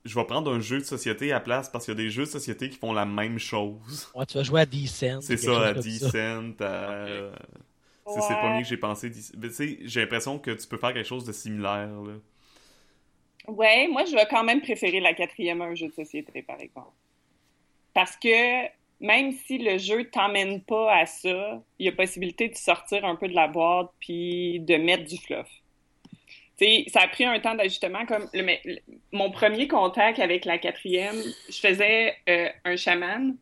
je 0.05 0.15
vais 0.15 0.25
prendre 0.25 0.53
un 0.53 0.61
jeu 0.61 0.79
de 0.79 0.85
société 0.85 1.33
à 1.33 1.41
place 1.41 1.69
parce 1.71 1.85
qu'il 1.87 1.93
y 1.95 1.97
a 1.97 2.03
des 2.03 2.11
jeux 2.11 2.25
de 2.25 2.29
société 2.31 2.69
qui 2.71 2.79
font 2.79 2.93
la 2.93 3.07
même 3.07 3.39
chose. 3.39 4.11
Ouais, 4.15 4.27
tu 4.27 4.37
vas 4.39 4.45
jouer 4.45 4.61
à 4.63 4.67
10 4.67 4.87
cents. 4.89 5.21
C'est 5.21 5.37
ça, 5.37 5.69
à 5.69 5.73
comme 5.75 5.83
10 5.83 5.99
ça. 6.01 6.11
cents. 6.11 6.65
à- 6.65 7.07
C'est 8.07 8.21
c'est 8.21 8.29
le 8.31 8.35
Ouais. 8.35 8.41
premier 8.41 8.63
que 8.63 8.69
j'ai 8.69 8.77
pensé. 8.77 9.09
10 9.11 9.33
Mais 9.39 9.49
tu 9.49 9.55
sais, 9.55 9.79
j'ai 9.83 10.01
l'impression 10.03 10.39
que 10.39 10.51
tu 10.51 10.67
peux 10.69 10.77
faire 10.77 10.93
quelque 10.93 11.07
chose 11.09 11.25
de 11.25 11.33
similaire. 11.33 11.89
Là. 11.89 12.15
Ouais, 13.49 13.89
moi, 13.89 14.05
je 14.05 14.13
vais 14.15 14.27
quand 14.29 14.45
même 14.45 14.61
préférer 14.61 15.01
la 15.01 15.15
quatrième 15.15 15.61
à 15.63 15.67
un 15.67 15.75
jeu 15.75 15.89
de 15.89 15.93
société, 15.95 16.43
par 16.43 16.61
exemple. 16.61 16.93
Parce 17.95 18.17
que 18.17 18.67
même 19.01 19.33
si 19.33 19.59
le 19.59 19.79
jeu 19.79 20.09
t'emmène 20.11 20.63
pas 20.63 20.95
à 20.97 21.07
ça, 21.07 21.63
il 21.79 21.87
y 21.87 21.89
a 21.89 21.93
possibilité 21.93 22.49
de 22.49 22.57
sortir 22.57 23.05
un 23.05 23.17
peu 23.17 23.29
de 23.29 23.35
la 23.35 23.49
boîte 23.49 23.91
puis 24.01 24.61
de 24.61 24.77
mettre 24.77 25.05
du 25.05 25.17
fluff. 25.19 25.49
Ça 26.89 27.01
a 27.01 27.09
pris 27.09 27.25
un 27.25 27.39
temps 27.41 27.55
d'ajustement. 27.55 28.07
Comme 28.07 28.29
mon 29.13 29.31
premier 29.31 29.69
contact 29.69 30.19
avec 30.19 30.45
la 30.45 30.59
quatrième, 30.59 31.17
je 31.49 31.59
faisais 31.59 32.15
euh, 32.29 32.49
un 32.65 32.77
chaman. 32.77 33.37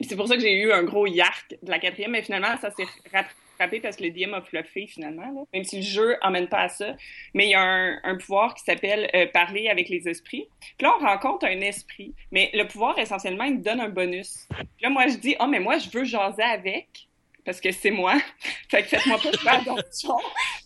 C'est 0.00 0.16
pour 0.16 0.28
ça 0.28 0.36
que 0.36 0.42
j'ai 0.42 0.54
eu 0.54 0.72
un 0.72 0.82
gros 0.82 1.06
yark 1.06 1.56
de 1.62 1.70
la 1.70 1.78
quatrième, 1.78 2.12
mais 2.12 2.22
finalement, 2.22 2.56
ça 2.60 2.70
s'est 2.70 2.86
rattrapé 3.12 3.80
parce 3.80 3.96
que 3.96 4.02
le 4.04 4.10
DM 4.10 4.34
a 4.34 4.40
fluffé 4.40 4.86
finalement. 4.86 5.46
Même 5.52 5.64
si 5.64 5.76
le 5.76 5.82
jeu 5.82 6.16
emmène 6.22 6.48
pas 6.48 6.62
à 6.62 6.68
ça 6.68 6.96
mais 7.32 7.46
il 7.46 7.50
y 7.50 7.54
a 7.54 7.62
un, 7.62 8.00
un 8.02 8.16
pouvoir 8.16 8.54
qui 8.54 8.64
s'appelle 8.64 9.08
euh, 9.14 9.26
parler 9.32 9.68
avec 9.68 9.88
les 9.88 10.08
esprits. 10.08 10.48
Puis 10.60 10.86
là, 10.86 10.94
on 11.00 11.04
rencontre 11.04 11.46
un 11.46 11.60
esprit, 11.60 12.14
mais 12.32 12.50
le 12.54 12.66
pouvoir, 12.66 12.98
essentiellement, 12.98 13.44
il 13.44 13.58
te 13.58 13.64
donne 13.64 13.80
un 13.80 13.88
bonus. 13.88 14.46
Puis 14.56 14.66
là, 14.82 14.90
moi, 14.90 15.06
je 15.08 15.16
dis, 15.16 15.36
oh, 15.40 15.46
mais 15.46 15.60
moi, 15.60 15.78
je 15.78 15.90
veux 15.90 16.04
jaser 16.04 16.42
avec, 16.42 17.08
parce 17.44 17.60
que 17.60 17.70
c'est 17.72 17.90
moi. 17.90 18.14
fait 18.70 18.82
que 18.82 18.88
faites-moi 18.88 19.18
pas 19.18 19.32
faire. 19.32 19.62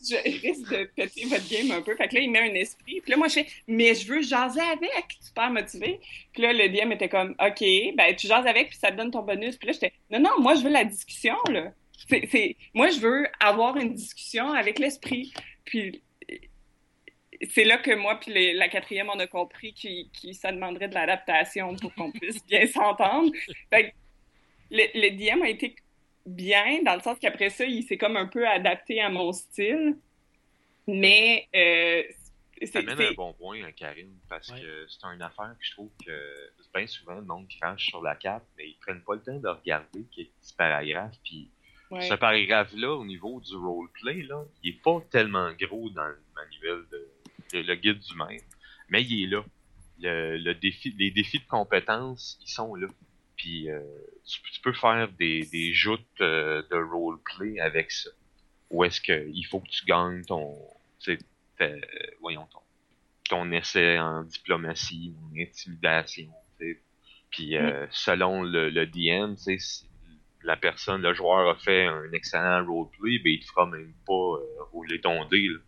Je 0.01 0.17
risque 0.47 0.71
de 0.71 0.85
péter 0.97 1.25
votre 1.27 1.49
game 1.49 1.71
un 1.73 1.83
peu. 1.83 1.97
Fait 1.97 2.09
que 2.09 2.14
là, 2.14 2.21
il 2.21 2.31
met 2.31 2.38
un 2.51 2.55
esprit. 2.55 3.01
Puis 3.01 3.11
là, 3.11 3.17
moi, 3.17 3.29
je 3.29 3.35
fais, 3.35 3.47
mais 3.67 3.95
je 3.95 4.07
veux 4.07 4.23
jaser 4.23 4.61
avec. 4.61 5.05
Super 5.21 5.51
motivé. 5.51 6.01
Puis 6.33 6.43
là, 6.43 6.53
le 6.53 6.69
DM 6.69 6.93
était 6.93 7.09
comme, 7.09 7.35
OK, 7.41 7.64
ben, 7.97 8.14
tu 8.17 8.27
jases 8.27 8.47
avec, 8.47 8.69
puis 8.71 8.79
ça 8.79 8.91
te 8.91 8.97
donne 8.97 9.11
ton 9.11 9.23
bonus. 9.23 9.57
Puis 9.57 9.67
là, 9.67 9.73
j'étais, 9.73 9.93
non, 10.11 10.21
non, 10.21 10.41
moi, 10.41 10.55
je 10.55 10.62
veux 10.62 10.71
la 10.71 10.85
discussion, 10.85 11.37
là. 11.51 11.73
C'est, 12.09 12.27
c'est- 12.31 12.57
moi, 12.75 12.88
je 12.91 13.01
veux 13.01 13.27
avoir 13.41 13.77
une 13.77 13.95
discussion 13.95 14.53
avec 14.53 14.79
l'esprit. 14.79 15.33
Puis 15.64 16.03
c'est 17.51 17.64
là 17.64 17.79
que 17.79 17.95
moi 17.95 18.19
puis 18.19 18.53
la 18.55 18.69
quatrième 18.69 19.11
on 19.14 19.19
a 19.21 19.27
compris 19.29 19.73
qu'il 19.73 20.11
qu'il- 20.11 20.35
ça 20.35 20.51
demanderait 20.51 20.88
de 20.88 20.95
l'adaptation 20.95 21.77
pour 21.77 21.95
qu'on 21.95 22.11
puisse 22.11 22.45
bien 22.47 22.67
s'entendre. 22.73 23.31
Fait 23.71 23.91
que 23.91 23.95
le, 24.71 24.85
le 24.95 25.11
DM 25.11 25.43
a 25.43 25.49
été 25.49 25.77
bien 26.29 26.83
dans 26.85 26.95
le 26.95 27.01
sens 27.01 27.19
qu'après 27.19 27.51
ça 27.51 27.64
il 27.64 27.83
s'est 27.85 27.99
comme 27.99 28.17
un 28.17 28.27
peu 28.27 28.47
adapté 28.47 29.01
à 29.01 29.09
mon 29.11 29.33
style, 29.33 29.97
mais 30.87 31.49
euh, 31.55 32.03
c'est 32.61 32.67
Ça 32.67 32.83
mène 32.83 32.97
c'est- 32.97 33.09
un 33.09 33.12
bon 33.12 33.33
point, 33.35 33.62
hein, 33.62 33.73
Karine, 33.77 34.17
parce 34.29 34.49
Ouais. 34.51 34.61
que 34.61 34.87
c'est 34.88 35.05
une 35.07 35.23
affaire 35.23 35.55
que 35.59 35.64
je 35.64 35.71
trouve 35.73 35.91
que 36.05 36.12
bien 36.75 36.87
souvent 36.87 37.14
le 37.14 37.23
monde 37.23 37.47
crache 37.61 37.87
sur 37.87 38.03
la 38.03 38.14
carte, 38.17 38.45
mais 38.57 38.69
ils 38.69 38.77
prennent 38.81 39.03
pas 39.03 39.14
le 39.14 39.23
temps 39.23 39.38
de 39.38 39.49
regarder 39.49 40.05
quelques 40.14 40.31
petits 40.41 40.55
paragraphes. 40.57 41.17
Puis 41.25 41.51
ouais. 41.91 42.03
ce 42.03 42.14
paragraphe-là, 42.14 42.93
au 42.95 43.05
niveau 43.05 43.41
du 43.41 43.55
roleplay, 43.57 44.23
là, 44.23 44.45
il 44.62 44.71
est 44.71 44.83
pas 44.83 45.01
tellement 45.11 45.51
gros 45.55 45.88
dans 45.91 46.07
le 46.07 46.21
manuel 46.35 46.85
de, 46.93 47.09
le 47.61 47.75
guide 47.77 47.99
du 48.01 48.14
maître, 48.17 48.45
mais 48.91 49.03
il 49.03 49.25
est 49.25 49.27
là. 49.29 49.45
Le, 50.01 50.37
le 50.37 50.55
défi, 50.55 50.95
les 50.99 51.11
défis 51.11 51.38
de 51.41 51.47
compétences, 51.47 52.38
ils 52.43 52.51
sont 52.51 52.75
là. 52.75 52.87
Puis 53.38 53.70
euh, 53.70 53.81
tu, 54.27 54.42
tu 54.53 54.62
peux 54.62 54.74
faire 54.74 55.09
des, 55.18 55.42
des 55.53 55.74
joutes 55.74 56.07
euh, 56.22 56.62
de 56.70 56.77
roleplay 56.77 57.61
avec 57.61 57.92
ça. 57.92 58.11
Ou 58.70 58.85
est-ce 58.85 59.01
que 59.03 59.29
il 59.33 59.44
faut 59.44 59.61
que 59.61 59.68
tu 59.70 59.85
gagnes 59.87 60.24
ton, 60.24 60.57
tu 61.01 61.16
sais, 61.16 61.18
ta- 61.59 61.87
voyons 62.20 62.46
ton, 62.53 62.61
ton 63.29 63.53
essai 63.53 63.98
en 63.98 64.24
diplomatie, 64.24 65.14
en 65.22 65.40
intimidation, 65.40 66.29
tu 66.59 66.74
sais. 66.74 66.83
Puis 67.31 67.57
euh, 67.57 67.87
selon 67.90 68.42
le, 68.44 68.70
le 68.70 68.87
DM, 68.87 69.35
tu 69.37 69.42
sais, 69.42 69.59
si 69.59 69.87
la 70.44 70.57
personne, 70.57 71.03
le 71.03 71.14
joueur 71.14 71.48
a 71.51 71.57
fait 71.57 71.87
un 71.87 72.12
excellent 72.12 72.64
roleplay, 72.66 73.18
ben 73.20 73.33
il 73.35 73.40
te 73.40 73.46
fera 73.46 73.66
même 73.66 73.94
pas 74.07 74.12
euh, 74.14 74.62
rouler 74.72 75.01
ton 75.01 75.24
dé. 75.27 75.48
là. 75.48 75.59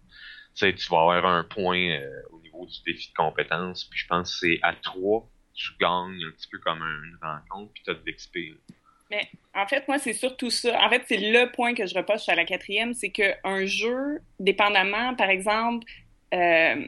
Tu 0.54 0.66
vas 0.90 1.00
avoir 1.00 1.26
un 1.26 1.44
point 1.44 1.78
euh, 2.00 2.22
au 2.30 2.40
niveau 2.40 2.66
du 2.66 2.78
défi 2.86 3.10
de 3.10 3.14
compétence, 3.16 3.84
puis 3.84 4.00
je 4.00 4.06
pense 4.06 4.32
que 4.32 4.38
c'est 4.48 4.58
à 4.62 4.74
trois, 4.74 5.28
tu 5.60 5.72
gagnes 5.78 6.24
un 6.26 6.32
petit 6.32 6.48
peu 6.50 6.58
comme 6.58 6.80
une 6.80 7.18
rencontre, 7.20 7.72
puis 7.72 7.82
t'as 7.84 7.94
de 7.94 8.02
l'XP. 8.06 8.36
là. 8.36 9.18
En 9.54 9.66
fait, 9.66 9.86
moi, 9.88 9.98
c'est 9.98 10.12
surtout 10.12 10.50
ça. 10.50 10.80
En 10.84 10.88
fait, 10.88 11.02
c'est 11.06 11.16
le 11.16 11.50
point 11.50 11.74
que 11.74 11.86
je 11.86 11.94
reproche 11.94 12.28
à 12.28 12.34
la 12.34 12.44
quatrième, 12.44 12.94
c'est 12.94 13.10
qu'un 13.10 13.66
jeu, 13.66 14.20
dépendamment, 14.38 15.14
par 15.16 15.28
exemple, 15.28 15.84
euh, 16.32 16.86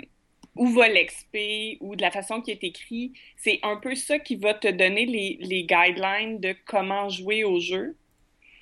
où 0.54 0.68
va 0.68 0.88
l'XP 0.88 1.78
ou 1.80 1.96
de 1.96 2.02
la 2.02 2.11
façon 2.11 2.40
qui 2.40 2.52
est 2.52 2.62
écrit, 2.62 3.12
c'est 3.37 3.58
un 3.62 3.76
peu 3.76 3.94
ça 3.94 4.18
qui 4.18 4.37
va 4.37 4.54
te 4.54 4.68
donner 4.68 5.06
les, 5.06 5.38
les 5.40 5.64
guidelines 5.64 6.38
de 6.38 6.54
comment 6.64 7.08
jouer 7.08 7.42
au 7.42 7.58
jeu. 7.58 7.96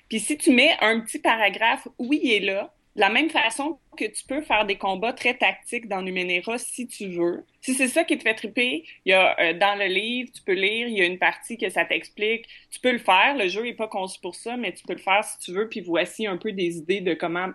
Puis 0.09 0.21
si 0.21 0.39
tu 0.39 0.53
mets 0.53 0.77
un 0.81 1.01
petit 1.01 1.19
paragraphe 1.19 1.87
où 1.99 2.13
il 2.13 2.31
est 2.31 2.41
là, 2.41 2.73
de 2.97 3.01
la 3.01 3.11
même 3.11 3.31
façon 3.31 3.79
que 3.97 4.05
tu 4.05 4.25
peux 4.27 4.43
faire 4.43 4.67
des 4.67 4.77
combats 4.77 5.13
très 5.13 5.35
tactiques 5.35 5.89
dans 5.89 6.03
Numenera 6.03 6.59
si 6.59 6.87
tu 6.89 7.09
veux. 7.09 7.45
Si 7.61 7.75
c'est 7.75 7.89
ça 7.89 8.05
qui 8.05 8.19
te 8.19 8.23
fait 8.23 8.35
triper, 8.35 8.85
il 9.05 9.11
y 9.11 9.13
a 9.13 9.39
euh, 9.41 9.53
dans 9.53 9.79
le 9.79 9.87
livre, 9.87 10.31
tu 10.35 10.43
peux 10.43 10.55
lire, 10.55 10.89
il 10.89 10.99
y 10.99 11.01
a 11.01 11.05
une 11.05 11.19
partie 11.19 11.57
que 11.57 11.69
ça 11.69 11.85
t'explique. 11.85 12.47
Tu 12.71 12.81
peux 12.81 12.93
le 12.93 12.99
faire, 12.99 13.37
le 13.37 13.49
jeu 13.49 13.67
est 13.67 13.75
pas 13.75 13.89
conçu 13.89 14.21
pour 14.21 14.35
ça, 14.35 14.57
mais 14.57 14.73
tu 14.73 14.83
peux 14.85 14.95
le 14.95 15.01
faire 15.01 15.23
si 15.25 15.39
tu 15.39 15.53
veux, 15.53 15.69
puis 15.69 15.81
voici 15.81 16.27
un 16.27 16.37
peu 16.37 16.53
des 16.53 16.79
idées 16.79 17.01
de 17.01 17.15
comment 17.15 17.49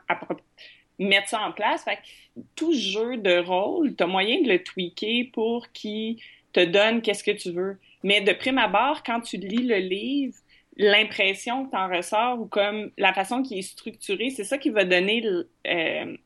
mettre 0.99 1.29
ça 1.29 1.41
en 1.41 1.51
place. 1.51 1.83
Fait 1.83 1.97
que 1.97 2.41
tout 2.55 2.73
jeu 2.73 3.17
de 3.17 3.37
rôle, 3.37 3.95
tu 3.95 4.03
as 4.03 4.07
moyen 4.07 4.41
de 4.41 4.47
le 4.47 4.63
tweaker 4.63 5.31
pour 5.33 5.71
qu'il 5.73 6.17
te 6.53 6.63
donne 6.63 7.01
qu'est-ce 7.01 7.23
que 7.23 7.31
tu 7.31 7.51
veux. 7.51 7.77
Mais 8.03 8.21
de 8.21 8.31
prime 8.31 8.57
abord, 8.57 9.03
quand 9.03 9.19
tu 9.19 9.37
lis 9.37 9.63
le 9.63 9.77
livre, 9.77 10.35
l'impression 10.77 11.65
que 11.65 11.71
t'en 11.71 11.89
ressors 11.89 12.39
ou 12.39 12.45
comme 12.45 12.91
la 12.97 13.13
façon 13.13 13.41
qui 13.41 13.59
est 13.59 13.63
structurée, 13.63 14.29
c'est 14.29 14.43
ça 14.43 14.57
qui 14.57 14.69
va 14.69 14.83
donner 14.83 15.23
euh, 15.67 16.17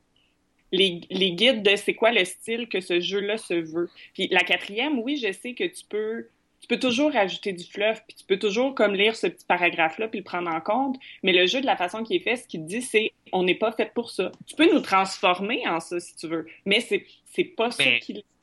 les, 0.72 1.00
les 1.10 1.32
guides 1.32 1.62
de 1.62 1.76
c'est 1.76 1.94
quoi 1.94 2.12
le 2.12 2.24
style 2.24 2.68
que 2.68 2.80
ce 2.80 3.00
jeu-là 3.00 3.38
se 3.38 3.54
veut. 3.54 3.88
Puis 4.14 4.28
la 4.30 4.40
quatrième, 4.40 4.98
oui, 4.98 5.16
je 5.16 5.32
sais 5.32 5.54
que 5.54 5.64
tu 5.64 5.84
peux 5.88 6.28
tu 6.60 6.66
peux 6.68 6.78
toujours 6.78 7.12
rajouter 7.12 7.54
du 7.54 7.64
fluff, 7.64 8.02
puis 8.06 8.14
tu 8.14 8.24
peux 8.26 8.38
toujours 8.38 8.74
comme 8.74 8.94
lire 8.94 9.16
ce 9.16 9.26
petit 9.26 9.46
paragraphe-là 9.46 10.08
puis 10.08 10.18
le 10.18 10.24
prendre 10.24 10.50
en 10.50 10.60
compte, 10.60 10.98
mais 11.22 11.32
le 11.32 11.46
jeu 11.46 11.62
de 11.62 11.66
la 11.66 11.74
façon 11.74 12.02
qu'il 12.04 12.16
est 12.16 12.20
fait, 12.20 12.36
ce 12.36 12.46
qu'il 12.46 12.66
dit, 12.66 12.82
c'est 12.82 13.12
on 13.32 13.44
n'est 13.44 13.54
pas 13.54 13.72
fait 13.72 13.92
pour 13.94 14.10
ça. 14.10 14.30
Tu 14.46 14.56
peux 14.56 14.70
nous 14.70 14.80
transformer 14.80 15.66
en 15.66 15.80
ça 15.80 15.98
si 16.00 16.14
tu 16.16 16.28
veux, 16.28 16.46
mais 16.66 16.80
c'est 16.80 17.06
c'est 17.32 17.44
pas 17.44 17.70
ça 17.70 17.82
Mais- 17.82 18.00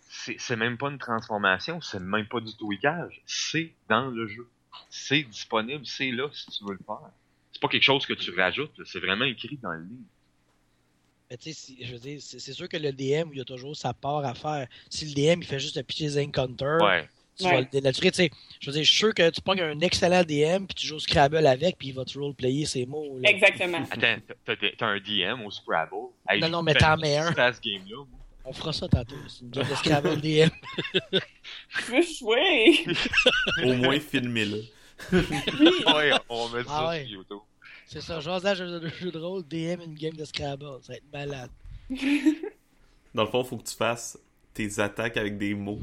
c'est 0.10 0.36
c'est 0.40 0.56
même 0.56 0.78
pas 0.78 0.90
une 0.90 0.98
transformation, 0.98 1.80
c'est 1.82 2.00
même 2.00 2.28
pas 2.28 2.40
du 2.40 2.56
tweakage, 2.56 3.22
c'est 3.28 3.72
dans 3.88 4.08
le 4.08 4.26
jeu. 4.28 4.48
C'est 4.90 5.24
disponible, 5.24 5.86
c'est 5.86 6.12
là 6.12 6.30
si 6.34 6.46
tu 6.52 6.64
veux 6.66 6.74
le 6.74 6.80
faire. 6.86 7.10
C'est 7.52 7.62
pas 7.62 7.68
quelque 7.68 7.84
chose 7.84 8.06
que 8.06 8.14
tu 8.14 8.32
rajoutes, 8.32 8.78
là, 8.78 8.84
c'est 8.86 9.00
vraiment 9.00 9.26
écrit 9.26 9.58
dans 9.62 9.72
le 9.72 9.82
livre. 9.84 10.04
Mais 11.30 11.38
tu 11.38 11.52
sais, 11.52 11.54
si- 11.54 11.86
je 11.86 11.92
veux 11.94 12.00
dire, 12.00 12.20
c'est 12.22 12.40
c'est 12.40 12.54
sûr 12.54 12.70
que 12.70 12.78
le 12.78 12.92
DM, 12.92 13.30
il 13.34 13.38
y 13.40 13.42
a 13.42 13.46
toujours 13.46 13.76
sa 13.76 13.94
part 13.94 14.24
à 14.26 14.34
faire. 14.34 14.68
Si 14.90 15.06
le 15.06 15.14
DM, 15.14 15.42
il 15.42 15.46
fait 15.46 15.60
juste 15.60 15.78
un 15.78 15.84
pitcher 15.84 16.06
des 16.06 16.20
encounters, 16.24 16.82
Ouais. 16.82 17.10
tu 17.38 17.46
Ouais. 17.46 17.52
vas 17.52 17.60
le 17.62 17.68
dénaturer. 17.70 18.12
Tu 18.12 18.16
sais, 18.18 18.32
je 18.62 18.68
veux 18.68 18.74
dire, 18.74 18.84
je 18.84 18.90
suis 18.90 18.98
sûr 19.00 19.14
que 19.14 19.30
tu 19.30 19.42
pognes 19.42 19.60
un 19.62 19.80
excellent 19.82 20.24
DM, 20.24 20.66
puis 20.68 20.76
tu 20.76 20.88
joues 20.88 20.96
au 20.96 21.00
Scrabble 21.00 21.46
avec, 21.46 21.78
puis 21.78 21.90
il 21.90 21.94
va 21.94 22.06
te 22.06 22.18
roleplayer 22.18 22.66
ses 22.66 22.86
mots. 22.86 23.20
là. 23.20 23.30
Exactement. 23.30 23.84
Attends, 23.92 24.22
t'as- 24.46 24.88
un 24.88 25.00
DM 25.00 25.42
au 25.46 25.52
Scrabble? 25.52 25.96
Hey, 26.30 26.40
Non, 26.40 26.50
non, 26.50 26.64
mais 26.64 26.76
t'en 26.76 26.96
mets 26.96 27.18
un. 27.18 27.34
ce 27.34 27.60
game-là. 27.62 27.98
moi. 27.98 28.08
On 28.50 28.54
fera 28.54 28.72
ça 28.72 28.88
tantôt. 28.88 29.16
C'est 29.28 29.42
une 29.42 29.50
game 29.52 29.68
de 29.70 29.76
Scrabble 29.76 30.22
DM. 30.22 30.50
Je 31.70 31.92
veux 31.92 32.02
jouer. 32.02 32.86
Au 33.64 33.74
moins, 33.74 34.00
filmez-le. 34.00 34.64
Ouais, 35.12 36.12
on 36.30 36.48
va 36.48 36.58
mettre 36.58 36.72
Ah 36.72 36.80
ça 36.80 36.88
ouais. 36.90 37.06
sur 37.06 37.18
YouTube. 37.18 37.38
C'est 37.86 38.02
ça, 38.02 38.20
jasage 38.20 38.60
de 38.60 38.88
jeu 39.00 39.12
de 39.12 39.20
rôle, 39.20 39.44
DM, 39.48 39.82
une 39.86 39.94
game 39.96 40.14
de 40.14 40.26
Scrabble. 40.26 40.66
Ça 40.82 40.94
va 40.94 40.98
être 40.98 41.12
malade. 41.14 41.50
Dans 43.14 43.24
le 43.24 43.30
fond, 43.30 43.44
faut 43.44 43.58
que 43.58 43.68
tu 43.68 43.76
fasses 43.76 44.18
tes 44.54 44.80
attaques 44.80 45.18
avec 45.18 45.38
des 45.38 45.54
mots. 45.54 45.80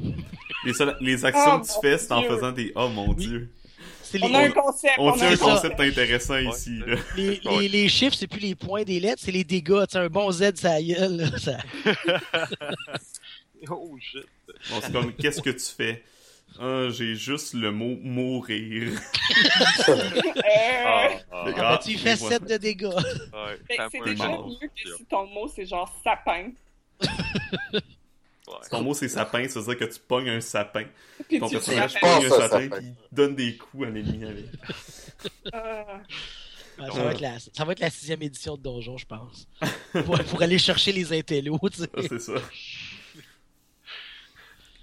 Les, 0.64 0.72
seules- 0.72 0.96
les 1.00 1.24
actions 1.24 1.56
Oh, 1.56 1.60
que 1.60 1.66
tu 1.66 1.72
fais, 1.80 1.98
c'est 1.98 2.12
en 2.12 2.22
faisant 2.22 2.50
des. 2.52 2.72
Oh 2.74 2.88
mon 2.88 3.10
Oui. 3.10 3.16
dieu. 3.16 3.50
C'est 4.18 4.24
On 4.24 4.34
a 4.34 4.38
un 4.40 4.50
concept. 4.50 4.94
On 4.98 5.12
a 5.12 5.16
tient 5.16 5.28
un 5.32 5.36
ça. 5.36 5.44
concept 5.44 5.80
intéressant 5.80 6.34
Ouais. 6.34 6.44
ici. 6.46 6.78
là. 6.86 6.96
les, 7.16 7.36
les, 7.44 7.48
Ouais. 7.50 7.68
les 7.68 7.88
chiffres, 7.88 8.14
c'est 8.16 8.26
plus 8.28 8.40
les 8.40 8.54
points 8.54 8.84
des 8.84 9.00
lettres, 9.00 9.20
c'est 9.24 9.32
les 9.32 9.42
dégâts. 9.44 9.86
Tu 9.86 9.92
sais, 9.92 9.98
un 9.98 10.08
bon 10.08 10.30
Z, 10.30 10.54
ça 10.56 10.80
gueule. 10.80 11.16
là, 11.16 11.38
ça- 11.38 11.58
Oh 13.70 13.96
shit. 14.00 14.26
Bon, 14.70 14.80
c'est 14.82 14.92
comme, 14.92 15.12
qu'est-ce 15.14 15.40
que 15.40 15.50
tu 15.50 15.64
fais? 15.76 16.04
Ah, 16.60 16.86
j'ai 16.90 17.16
juste 17.16 17.54
le 17.54 17.72
mot 17.72 17.96
mourir. 18.02 18.92
Euh, 19.88 19.94
Ah, 20.86 21.08
ah, 21.10 21.18
Ah, 21.32 21.44
Les 21.46 21.52
ben, 21.52 21.78
tu 21.82 21.98
fais 21.98 22.10
Ouais. 22.10 22.16
7 22.16 22.44
de 22.48 22.56
dégâts. 22.56 22.84
ouais, 22.84 23.58
c'est 23.90 24.04
déjà 24.04 24.28
mieux 24.28 24.68
que 24.68 24.96
si 24.96 25.04
ton 25.06 25.26
mot 25.26 25.48
c'est 25.48 25.66
genre 25.66 25.92
sapin. 26.04 26.50
Ouais. 28.46 28.54
Ton 28.70 28.82
mot, 28.82 28.94
c'est 28.94 29.08
sapin, 29.08 29.48
ça 29.48 29.60
veut 29.60 29.74
dire 29.74 29.88
que 29.88 29.92
tu 29.92 30.00
pognes 30.00 30.28
un 30.28 30.40
sapin. 30.40 30.84
Puis 31.28 31.38
Ton 31.38 31.48
tu 31.48 31.54
personnage 31.54 31.98
pogne 31.98 32.26
un 32.26 32.30
sapin, 32.30 32.68
puis 32.68 32.86
il 32.86 32.94
donne 33.10 33.34
des 33.34 33.56
coups 33.56 33.86
à 33.86 33.90
l'ennemi 33.90 34.24
avec. 34.24 34.46
Ah. 35.52 36.00
Ouais, 36.78 36.90
ça, 36.90 37.04
va 37.04 37.12
être 37.12 37.20
la, 37.20 37.38
ça 37.38 37.64
va 37.64 37.72
être 37.72 37.80
la 37.80 37.90
sixième 37.90 38.22
édition 38.22 38.56
de 38.56 38.62
Donjon, 38.62 38.96
je 38.96 39.06
pense. 39.06 39.48
pour, 40.04 40.18
pour 40.24 40.42
aller 40.42 40.58
chercher 40.58 40.92
les 40.92 41.16
intellos, 41.16 41.58
tu 41.70 41.82
sais. 41.82 41.88
Ah, 41.96 42.00
c'est 42.08 42.18
ça. 42.18 42.32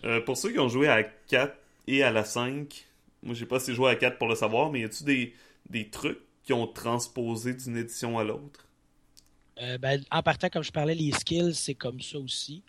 Euh, 0.04 0.22
pour 0.22 0.38
ceux 0.38 0.52
qui 0.52 0.60
ont 0.60 0.70
joué 0.70 0.88
à 0.88 0.96
la 0.98 1.04
4 1.04 1.56
et 1.88 2.04
à 2.04 2.12
la 2.12 2.24
5, 2.24 2.86
moi 3.22 3.36
j'ai 3.36 3.46
pas 3.46 3.58
assez 3.58 3.74
joué 3.76 3.90
à 3.90 3.94
la 3.94 4.00
4 4.00 4.18
pour 4.18 4.28
le 4.28 4.36
savoir, 4.36 4.72
mais 4.72 4.80
y 4.82 4.84
a-tu 4.84 5.04
des, 5.04 5.36
des 5.70 5.90
trucs 5.90 6.20
qui 6.44 6.54
ont 6.54 6.68
transposé 6.68 7.54
d'une 7.54 7.78
édition 7.78 8.18
à 8.18 8.24
l'autre? 8.24 8.66
Euh, 9.60 9.78
ben, 9.78 10.04
en 10.10 10.24
partant, 10.24 10.50
comme 10.50 10.64
je 10.64 10.72
parlais, 10.72 10.96
les 10.96 11.12
skills, 11.12 11.54
c'est 11.54 11.76
comme 11.76 12.02
ça 12.02 12.18
aussi. 12.18 12.64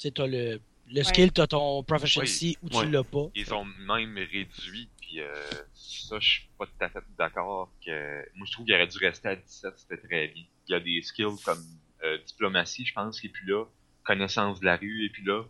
Tu 0.00 0.08
sais, 0.08 0.12
t'as 0.12 0.26
le, 0.26 0.58
le 0.90 1.02
skill, 1.02 1.30
t'as 1.30 1.46
ton 1.46 1.82
proficiency 1.82 2.56
ou 2.62 2.70
tu 2.70 2.76
Ouais. 2.78 2.86
l'as 2.86 3.04
pas. 3.04 3.26
Ils 3.34 3.52
ont 3.52 3.66
même 3.66 4.16
réduit, 4.16 4.88
puis 4.98 5.20
euh, 5.20 5.26
ça, 5.74 6.18
je 6.18 6.26
suis 6.26 6.48
pas 6.58 6.64
tout 6.64 6.72
à 6.80 6.88
fait 6.88 7.00
d'accord. 7.18 7.70
que 7.84 8.24
Moi, 8.34 8.46
je 8.46 8.52
trouve 8.52 8.64
qu'il 8.64 8.74
aurait 8.74 8.86
dû 8.86 8.96
rester 8.96 9.28
à 9.28 9.36
17, 9.36 9.74
c'était 9.76 9.98
très 9.98 10.28
bien. 10.28 10.44
Il 10.68 10.72
y 10.72 10.74
a 10.74 10.80
des 10.80 11.02
skills 11.02 11.36
comme 11.44 11.62
euh, 12.02 12.16
diplomatie, 12.26 12.86
je 12.86 12.94
pense, 12.94 13.20
qui 13.20 13.26
est 13.26 13.30
plus 13.30 13.46
là. 13.46 13.66
Connaissance 14.04 14.60
de 14.60 14.64
la 14.64 14.76
rue, 14.76 15.04
et 15.04 15.10
puis 15.10 15.22
là. 15.24 15.42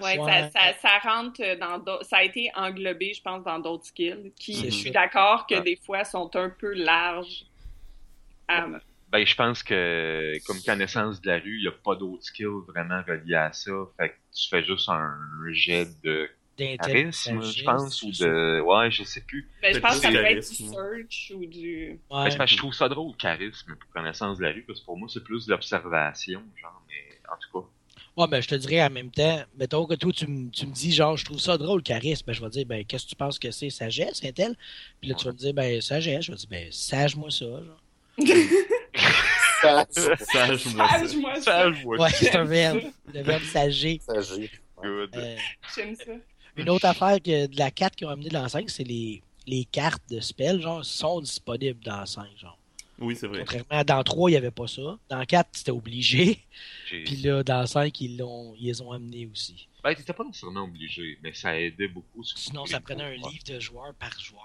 Ouais, 0.00 0.16
Ouais. 0.20 0.30
Ça, 0.30 0.50
ça, 0.50 0.72
ça 0.80 0.98
rentre 1.00 1.42
dans 1.58 1.78
d'autres- 1.80 2.04
ça 2.04 2.18
a 2.18 2.22
été 2.22 2.48
englobé, 2.54 3.12
je 3.12 3.20
pense, 3.22 3.42
dans 3.42 3.58
d'autres 3.58 3.86
skills 3.86 4.32
qui, 4.38 4.54
je 4.54 4.70
suis 4.70 4.92
d'accord 4.92 5.48
que 5.48 5.56
Ouais. 5.56 5.62
des 5.62 5.74
fois 5.76 6.04
sont 6.04 6.30
un 6.36 6.48
peu 6.48 6.72
larges. 6.74 7.44
à- 8.46 8.66
Ben, 9.10 9.26
je 9.26 9.34
pense 9.34 9.62
que, 9.64 10.38
comme 10.46 10.62
connaissance 10.62 11.20
de 11.20 11.28
la 11.28 11.38
rue, 11.38 11.56
il 11.58 11.62
n'y 11.62 11.68
a 11.68 11.72
pas 11.72 11.96
d'autres 11.96 12.22
skills 12.22 12.46
vraiment 12.68 13.02
reliés 13.06 13.34
à 13.34 13.52
ça. 13.52 13.72
Fait 13.98 14.10
que 14.10 14.14
tu 14.32 14.48
fais 14.48 14.64
juste 14.64 14.88
un 14.88 15.18
jet 15.52 15.88
de 16.04 16.28
charisme, 16.56 17.40
je 17.42 17.64
pense, 17.64 18.02
ou 18.02 18.10
de... 18.12 18.60
Ouais, 18.60 18.90
je 18.90 19.02
sais 19.02 19.22
plus. 19.22 19.50
Ben, 19.62 19.74
je 19.74 19.80
pense 19.80 19.96
que 19.96 20.02
ça 20.02 20.10
peut 20.12 20.24
être 20.24 20.48
du 20.48 20.54
search 20.54 21.32
ou 21.34 21.46
du. 21.46 22.00
Ouais. 22.10 22.36
Ben, 22.38 22.46
je 22.46 22.56
trouve 22.56 22.72
ça 22.72 22.88
drôle, 22.88 23.16
charisme, 23.16 23.74
pour 23.74 23.90
connaissance 23.90 24.38
de 24.38 24.44
la 24.44 24.52
rue, 24.52 24.62
parce 24.62 24.80
que 24.80 24.84
pour 24.84 24.96
moi, 24.96 25.08
c'est 25.12 25.24
plus 25.24 25.46
de 25.46 25.50
l'observation, 25.50 26.42
genre, 26.60 26.82
mais 26.88 27.18
en 27.28 27.36
tout 27.36 27.60
cas. 27.60 27.66
Ouais, 28.16 28.26
mais 28.30 28.42
je 28.42 28.48
te 28.48 28.54
dirais 28.54 28.82
en 28.84 28.90
même 28.90 29.10
temps, 29.10 29.42
mettons 29.56 29.86
que 29.86 29.94
toi, 29.94 30.12
tu, 30.12 30.26
me- 30.26 30.50
tu 30.50 30.66
me 30.66 30.72
dis, 30.72 30.92
genre, 30.92 31.16
je 31.16 31.24
trouve 31.24 31.38
ça 31.38 31.56
drôle, 31.58 31.82
charisme. 31.82 32.26
Ben, 32.26 32.32
je 32.32 32.42
vais 32.42 32.50
dire, 32.50 32.66
ben, 32.66 32.84
qu'est-ce 32.84 33.04
que 33.06 33.10
tu 33.10 33.16
penses 33.16 33.38
que 33.38 33.50
c'est, 33.50 33.70
sagesse, 33.70 34.22
Intel? 34.24 34.56
Puis 35.00 35.08
là, 35.10 35.16
tu 35.16 35.24
vas 35.26 35.32
me 35.32 35.38
dire, 35.38 35.54
ben, 35.54 35.80
sagesse. 35.80 36.24
Je 36.26 36.32
vais 36.32 36.38
dire, 36.38 36.48
ben, 36.48 36.68
sage-moi 36.70 37.30
ça, 37.30 37.46
genre. 37.46 37.82
Sage-moi 39.62 41.34
ça. 41.36 41.42
Sage, 41.42 41.84
moi, 41.84 41.98
Ouais, 41.98 42.10
c'est 42.10 42.34
un 42.36 42.44
verbe. 42.44 42.80
Le 43.12 43.22
verbe 43.22 43.42
sager. 43.44 44.00
agit. 44.08 44.50
good. 44.82 45.10
Euh, 45.14 45.36
J'aime 45.74 45.94
ça. 45.96 46.12
une 46.56 46.70
autre 46.70 46.86
affaire 46.86 47.18
que 47.22 47.46
de 47.46 47.58
la 47.58 47.70
4 47.70 47.96
qu'ils 47.96 48.06
ont 48.06 48.10
amené 48.10 48.30
dans 48.30 48.42
la 48.42 48.48
5, 48.48 48.68
c'est 48.70 48.84
les, 48.84 49.22
les 49.46 49.64
cartes 49.64 50.02
de 50.10 50.20
spell, 50.20 50.60
genre, 50.60 50.84
sont 50.84 51.20
disponibles 51.20 51.82
dans 51.84 52.00
la 52.00 52.06
5, 52.06 52.26
genre. 52.38 52.56
Oui, 52.98 53.16
c'est 53.16 53.26
vrai. 53.26 53.38
Contrairement 53.40 53.66
à 53.70 53.84
dans 53.84 54.02
3, 54.04 54.30
il 54.30 54.32
n'y 54.34 54.36
avait 54.36 54.50
pas 54.50 54.66
ça. 54.66 54.98
Dans 55.08 55.24
4, 55.24 55.48
c'était 55.52 55.70
obligé. 55.70 56.38
Puis 56.88 57.16
là, 57.16 57.42
dans 57.42 57.66
5, 57.66 57.98
ils, 58.00 58.18
l'ont, 58.18 58.54
ils 58.58 58.66
les 58.66 58.80
ont 58.82 58.92
amenés 58.92 59.28
aussi. 59.32 59.68
Ben, 59.82 59.94
t'étais 59.94 60.12
pas 60.12 60.24
nécessairement 60.24 60.64
obligé, 60.64 61.18
mais 61.22 61.32
ça 61.32 61.58
aidait 61.58 61.88
beaucoup. 61.88 62.22
Sinon, 62.24 62.66
ça 62.66 62.80
prenait 62.80 63.04
un 63.04 63.12
livre 63.14 63.44
de 63.46 63.58
joueur 63.58 63.94
par 63.98 64.18
joueur. 64.20 64.42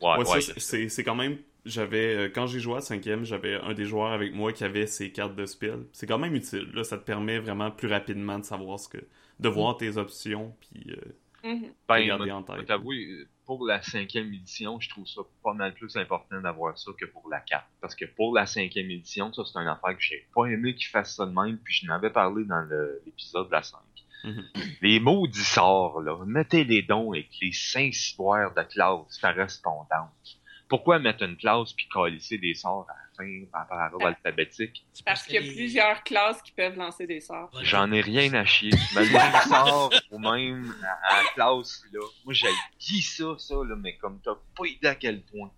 Ouais, 0.00 0.18
Ouais, 0.24 0.28
ouais, 0.30 0.40
ça, 0.40 0.52
c'est- 0.54 0.60
c'est 0.60 0.88
c'est 0.88 1.04
quand 1.04 1.14
même. 1.16 1.38
J'avais 1.64 2.16
euh, 2.16 2.28
quand 2.28 2.46
j'ai 2.46 2.60
joué 2.60 2.76
à 2.76 2.80
5ème, 2.80 3.24
j'avais 3.24 3.54
un 3.56 3.74
des 3.74 3.84
joueurs 3.84 4.12
avec 4.12 4.34
moi 4.34 4.52
qui 4.52 4.64
avait 4.64 4.86
ses 4.86 5.12
cartes 5.12 5.36
de 5.36 5.46
spell. 5.46 5.86
C'est 5.92 6.06
quand 6.06 6.18
même 6.18 6.34
utile. 6.34 6.70
Là, 6.72 6.84
ça 6.84 6.98
te 6.98 7.04
permet 7.04 7.38
vraiment 7.38 7.70
plus 7.70 7.88
rapidement 7.88 8.38
de 8.38 8.44
savoir 8.44 8.78
ce 8.78 8.88
que, 8.88 8.98
de 9.38 9.48
voir 9.48 9.76
tes 9.76 9.96
options 9.96 10.56
puis 10.60 10.92
euh, 10.92 11.00
Mhm. 11.42 11.72
Ben, 11.88 11.96
regarder 11.96 12.26
moi, 12.26 12.34
en 12.36 12.42
tête. 12.42 12.66
t'avouer, 12.66 13.26
pour 13.46 13.64
la 13.66 13.80
cinquième 13.82 14.32
édition, 14.32 14.78
je 14.78 14.88
trouve 14.90 15.06
ça 15.06 15.22
pas 15.42 15.54
mal 15.54 15.74
plus 15.74 15.96
important 15.96 16.40
d'avoir 16.40 16.78
ça 16.78 16.90
que 16.98 17.06
pour 17.06 17.28
la 17.30 17.40
4. 17.40 17.64
Parce 17.80 17.94
que 17.94 18.04
pour 18.04 18.34
la 18.34 18.46
cinquième 18.46 18.90
édition, 18.90 19.32
ça 19.32 19.42
c'est 19.44 19.58
une 19.58 19.68
affaire 19.68 19.96
que 19.96 20.02
j'ai 20.02 20.26
pas 20.34 20.46
aimé 20.46 20.74
qu'ils 20.74 20.88
fassent 20.88 21.16
ça 21.16 21.26
de 21.26 21.32
même, 21.32 21.58
puis 21.58 21.74
je 21.74 21.86
n'avais 21.86 22.10
parlé 22.10 22.44
dans 22.44 22.62
l'épisode 23.06 23.46
de 23.46 23.52
la 23.52 23.62
5. 23.62 23.78
Mhm. 24.24 24.44
Les 24.82 25.00
maudits 25.00 25.38
sorts, 25.38 26.02
là, 26.02 26.18
mettez 26.26 26.64
les 26.64 26.82
dons 26.82 27.12
avec 27.12 27.30
les 27.40 27.52
cinq 27.52 27.94
ciboires 27.94 28.52
de 28.54 28.62
classe 28.62 29.18
correspondantes. 29.18 30.39
Pourquoi 30.70 30.98
mettre 31.00 31.22
une 31.24 31.36
classe 31.36 31.72
puis 31.74 31.86
calisser 31.92 32.38
des 32.38 32.54
sorts 32.54 32.86
à 32.88 32.94
la 32.94 33.24
fin 33.26 33.44
par 33.68 33.76
rapport 33.78 34.06
alphabétique? 34.06 34.86
C'est 34.94 35.04
Parce 35.04 35.24
qu'il 35.24 35.34
y 35.34 35.38
a 35.38 35.40
les- 35.40 35.52
plusieurs 35.52 36.02
classes 36.04 36.40
qui 36.40 36.52
peuvent 36.52 36.76
lancer 36.78 37.06
des 37.06 37.20
sorts. 37.20 37.50
Voilà. 37.52 37.66
J'en 37.66 37.92
ai 37.92 38.00
rien 38.00 38.32
à 38.34 38.44
chier. 38.44 38.70
Mais 38.94 39.04
le 39.04 39.12
même 39.12 39.42
sort 39.48 39.92
ou 40.12 40.18
même 40.18 40.72
à, 40.82 41.14
à 41.18 41.22
la 41.24 41.28
classe, 41.34 41.82
là. 41.92 42.00
Moi, 42.24 42.32
j'ai 42.32 42.46
dit 42.78 43.02
ça, 43.02 43.34
ça, 43.36 43.54
là, 43.56 43.74
mais 43.76 43.96
comme 43.98 44.20
t'as 44.24 44.36
pas 44.56 44.66
idée 44.66 44.86
à 44.88 44.94
quel 44.94 45.20
point. 45.22 45.50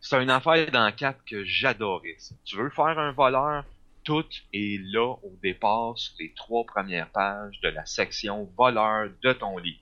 C'est 0.00 0.20
une 0.22 0.30
affaire 0.30 0.70
dans 0.70 0.90
4 0.90 1.22
que 1.26 1.44
j'adorais, 1.44 2.16
ça. 2.18 2.34
Tu 2.44 2.56
veux 2.56 2.70
faire 2.70 2.98
un 2.98 3.12
voleur? 3.12 3.64
Tout 4.02 4.24
est 4.54 4.80
là 4.82 5.10
au 5.22 5.36
départ 5.42 5.92
sur 5.98 6.14
les 6.18 6.32
trois 6.32 6.64
premières 6.64 7.10
pages 7.10 7.60
de 7.60 7.68
la 7.68 7.84
section 7.84 8.50
voleur 8.56 9.10
de 9.22 9.32
ton 9.34 9.58
livre. 9.58 9.78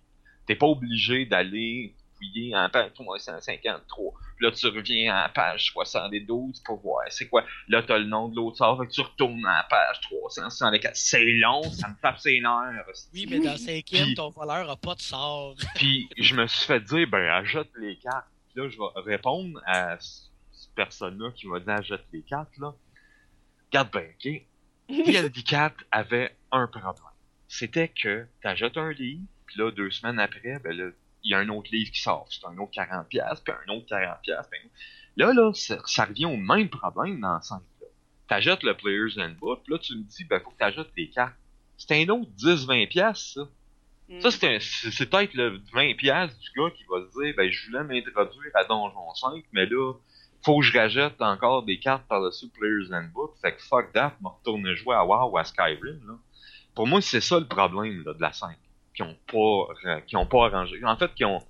T'es 0.46 0.56
pas 0.56 0.66
obligé 0.66 1.24
d'aller 1.26 1.94
fouiller 2.18 2.54
en 2.56 2.68
page 2.68 2.92
353. 2.94 4.12
Puis 4.36 4.46
là, 4.46 4.52
tu 4.52 4.66
reviens 4.66 5.14
à 5.14 5.22
la 5.22 5.28
page 5.30 5.66
72 5.72 6.60
pour 6.64 6.80
voir 6.80 7.04
c'est 7.08 7.28
quoi? 7.28 7.44
Là, 7.68 7.82
t'as 7.82 7.98
le 7.98 8.04
nom 8.04 8.28
de 8.28 8.36
l'autre 8.36 8.56
sort, 8.58 8.78
fait 8.80 8.86
que 8.86 8.92
tu 8.92 9.00
retournes 9.00 9.46
à 9.46 9.58
la 9.58 9.62
page 9.64 10.00
364. 10.02 10.96
C'est 10.96 11.24
long, 11.24 11.62
ça 11.64 11.88
me 11.88 11.94
tape 12.02 12.18
ses 12.18 12.40
nerfs. 12.40 12.84
Oui, 13.14 13.26
mais 13.30 13.40
dans 13.40 13.52
le 13.52 13.56
cinquième, 13.58 14.04
Puis- 14.06 14.14
ton 14.14 14.30
voleur 14.30 14.68
a 14.70 14.76
pas 14.76 14.94
de 14.94 15.00
sort. 15.00 15.54
Puis 15.76 16.08
je 16.18 16.34
me 16.34 16.46
suis 16.46 16.66
fait 16.66 16.80
dire, 16.80 17.08
ben, 17.08 17.22
ajoute 17.30 17.70
les 17.78 17.96
cartes. 17.96 18.26
Puis 18.52 18.62
là, 18.62 18.68
je 18.68 18.76
vais 18.76 19.12
répondre 19.12 19.60
à 19.66 19.98
ce- 19.98 20.28
cette 20.52 20.74
personne-là 20.74 21.30
qui 21.32 21.46
m'a 21.46 21.60
dit, 21.60 21.70
ajoute 21.70 22.04
les 22.12 22.22
cartes, 22.22 22.56
là. 22.58 22.72
Regarde 23.70 23.90
ben, 23.92 24.06
ok? 24.14 24.42
PLD4 24.88 25.72
avait 25.90 26.36
un 26.52 26.66
problème. 26.66 26.94
C'était 27.48 27.88
que 27.88 28.26
t'ajoutes 28.42 28.76
un 28.76 28.92
livre, 28.92 29.22
puis 29.46 29.58
là, 29.58 29.70
deux 29.70 29.90
semaines 29.90 30.18
après, 30.18 30.58
ben 30.62 30.76
là, 30.76 30.90
il 31.24 31.32
y 31.32 31.34
a 31.34 31.38
un 31.38 31.48
autre 31.48 31.68
livre 31.72 31.90
qui 31.90 32.00
sort. 32.00 32.26
C'est 32.30 32.46
un 32.46 32.56
autre 32.58 32.72
40$, 32.72 33.06
puis 33.08 33.20
un 33.20 33.72
autre 33.72 33.86
40$. 33.86 34.18
Ben, 34.26 34.60
là, 35.16 35.32
là, 35.32 35.52
ça, 35.54 35.78
ça 35.86 36.04
revient 36.04 36.26
au 36.26 36.36
même 36.36 36.68
problème 36.68 37.20
dans 37.20 37.36
le 37.36 37.42
sens 37.42 37.62
là. 37.80 37.86
T'ajoutes 38.28 38.62
le 38.62 38.74
Player's 38.74 39.18
Handbook, 39.18 39.62
puis 39.64 39.72
là, 39.72 39.78
tu 39.78 39.96
me 39.96 40.02
dis, 40.02 40.24
ben, 40.24 40.40
faut 40.40 40.50
que 40.50 40.58
t'ajoutes 40.58 40.90
les 40.96 41.08
cartes. 41.08 41.34
C'est 41.76 42.02
un 42.02 42.08
autre 42.08 42.30
10-20$, 42.38 43.34
ça. 43.34 43.48
Mm. 44.08 44.20
Ça, 44.20 44.30
c'est 44.30 45.10
peut-être 45.10 45.34
le 45.34 45.58
20$ 45.74 45.96
piastres 45.96 46.38
du 46.38 46.48
gars 46.56 46.70
qui 46.70 46.84
va 46.90 47.00
se 47.00 47.20
dire, 47.20 47.34
ben, 47.36 47.50
je 47.50 47.66
voulais 47.66 47.84
m'introduire 47.84 48.52
à 48.54 48.64
Donjon 48.64 49.14
5, 49.14 49.44
mais 49.52 49.66
là, 49.66 49.94
faut 50.44 50.60
que 50.60 50.64
je 50.64 50.76
rajoute 50.76 51.20
encore 51.20 51.64
des 51.64 51.78
cartes 51.78 52.06
par-dessus 52.06 52.48
Player's 52.48 52.92
Handbook. 52.92 53.34
Fait 53.42 53.54
que 53.54 53.62
fuck 53.62 53.92
that, 53.92 54.16
me 54.20 54.28
retourner 54.28 54.76
jouer 54.76 54.94
à 54.94 55.04
WoW 55.04 55.30
ou 55.30 55.38
à 55.38 55.44
Skyrim, 55.44 56.00
là. 56.06 56.14
Pour 56.74 56.86
moi, 56.86 57.00
c'est 57.00 57.20
ça 57.20 57.40
le 57.40 57.46
problème, 57.46 58.04
là, 58.04 58.14
de 58.14 58.20
la 58.20 58.32
5. 58.32 58.56
Qui 58.98 59.02
ont 59.04 59.16
pas, 59.28 59.88
euh, 59.88 60.00
qui 60.00 60.16
ont 60.16 60.26
pas 60.26 60.46
arrangé. 60.46 60.82
En 60.82 60.96
fait, 60.96 61.14
qui 61.14 61.24
ont, 61.24 61.40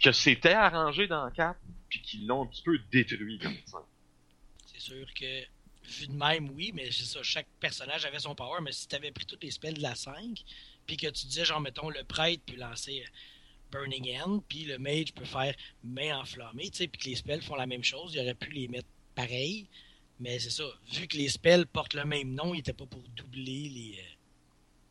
que 0.00 0.12
c'était 0.12 0.52
arrangé 0.52 1.08
dans 1.08 1.28
4, 1.32 1.58
puis 1.88 2.00
qui 2.00 2.18
l'ont 2.18 2.44
un 2.44 2.46
petit 2.46 2.62
peu 2.62 2.78
détruit 2.92 3.40
comme 3.40 3.56
ça. 3.66 3.78
C'est 4.66 4.80
sûr 4.80 5.04
que, 5.12 5.42
vu 5.84 6.06
de 6.06 6.12
même, 6.12 6.48
oui, 6.50 6.70
mais 6.72 6.92
c'est 6.92 7.06
ça, 7.06 7.24
chaque 7.24 7.48
personnage 7.58 8.04
avait 8.04 8.20
son 8.20 8.36
power, 8.36 8.60
mais 8.62 8.70
si 8.70 8.86
t'avais 8.86 9.10
pris 9.10 9.26
tous 9.26 9.38
les 9.42 9.50
spells 9.50 9.74
de 9.74 9.82
la 9.82 9.96
5, 9.96 10.44
puis 10.86 10.96
que 10.96 11.08
tu 11.08 11.26
disais, 11.26 11.44
genre, 11.44 11.60
mettons, 11.60 11.90
le 11.90 12.04
prêtre 12.04 12.44
peut 12.46 12.56
lancer 12.56 13.02
euh, 13.04 13.08
Burning 13.72 14.20
End, 14.20 14.44
puis 14.48 14.64
le 14.64 14.78
mage 14.78 15.12
peut 15.12 15.24
faire 15.24 15.56
main 15.82 16.20
enflammée, 16.20 16.70
tu 16.70 16.76
sais, 16.76 16.86
puis 16.86 17.00
que 17.00 17.08
les 17.08 17.16
spells 17.16 17.42
font 17.42 17.56
la 17.56 17.66
même 17.66 17.82
chose, 17.82 18.14
il 18.14 18.20
aurait 18.20 18.34
pu 18.34 18.52
les 18.52 18.68
mettre 18.68 18.86
pareil, 19.16 19.66
mais 20.20 20.38
c'est 20.38 20.50
ça, 20.50 20.62
vu 20.92 21.08
que 21.08 21.16
les 21.16 21.30
spells 21.30 21.66
portent 21.66 21.94
le 21.94 22.04
même 22.04 22.32
nom, 22.32 22.54
il 22.54 22.60
était 22.60 22.72
pas 22.72 22.86
pour 22.86 23.02
doubler 23.16 23.70
les... 23.70 24.04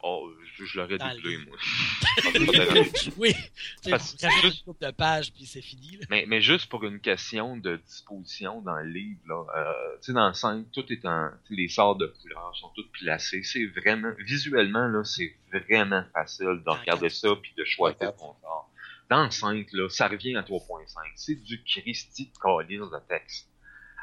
euh, 0.06 0.08
Oh, 0.08 0.30
je, 0.56 0.66
je 0.66 0.78
l'aurais 0.80 0.98
doublé, 0.98 1.38
le- 1.38 1.46
moi. 1.46 1.58
Oui, 3.18 3.34
tu 3.34 3.40
sais, 3.84 3.90
Parce 3.90 4.16
rajoute 4.22 4.42
juste- 4.44 4.60
une 4.60 4.64
couple 4.66 4.86
de 4.86 4.92
pages, 4.92 5.34
puis 5.34 5.46
c'est 5.46 5.62
fini, 5.62 5.98
là. 5.98 6.06
Mais, 6.10 6.26
mais 6.28 6.42
juste 6.42 6.68
pour 6.70 6.84
une 6.84 7.00
question 7.00 7.58
de 7.58 7.78
disposition 7.78 8.62
dans 8.62 8.76
le 8.78 8.88
livre, 8.90 9.20
là, 9.28 9.44
euh, 9.58 9.96
tu 10.02 10.06
sais, 10.08 10.14
dans 10.14 10.28
le 10.28 10.34
5, 10.34 10.72
tout 10.72 10.86
est 10.92 11.06
en, 11.06 11.30
tu 11.48 11.56
les 11.56 11.68
sorts 11.70 11.96
de 11.98 12.08
couleurs 12.22 12.56
sont 12.56 12.70
tous 12.76 12.88
placés. 12.94 13.42
C'est 13.44 13.66
vraiment, 13.66 14.12
visuellement, 14.20 14.88
là, 14.88 15.04
c'est 15.04 15.36
vraiment 15.52 16.04
facile 16.14 16.62
de 16.66 16.70
regarder 16.70 17.10
ça 17.10 17.30
puis 17.42 17.54
de 17.58 17.64
choisir 17.66 18.00
Dans 18.00 18.12
ton 18.12 18.36
sort. 18.42 18.70
Dans 19.10 19.24
le 19.24 19.32
5, 19.32 19.68
là, 19.74 19.90
ça 19.90 20.08
revient 20.08 20.36
à 20.36 20.42
3.5. 20.42 20.98
C'est 21.16 21.36
du 21.44 21.62
Christy 21.64 22.26
de 22.26 22.38
calice 22.40 22.80
de 22.80 23.08
texte. 23.08 23.48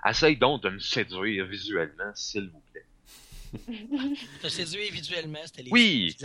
Essaye 0.08 0.36
donc 0.36 0.62
de 0.64 0.70
me 0.70 0.78
séduire 0.80 1.46
visuellement, 1.46 2.12
s'il 2.14 2.48
vous 2.50 2.60
plaît. 2.71 2.71
Visuellement, 4.90 5.38
c'était 5.44 5.62
les 5.62 5.70
Oui, 5.70 6.16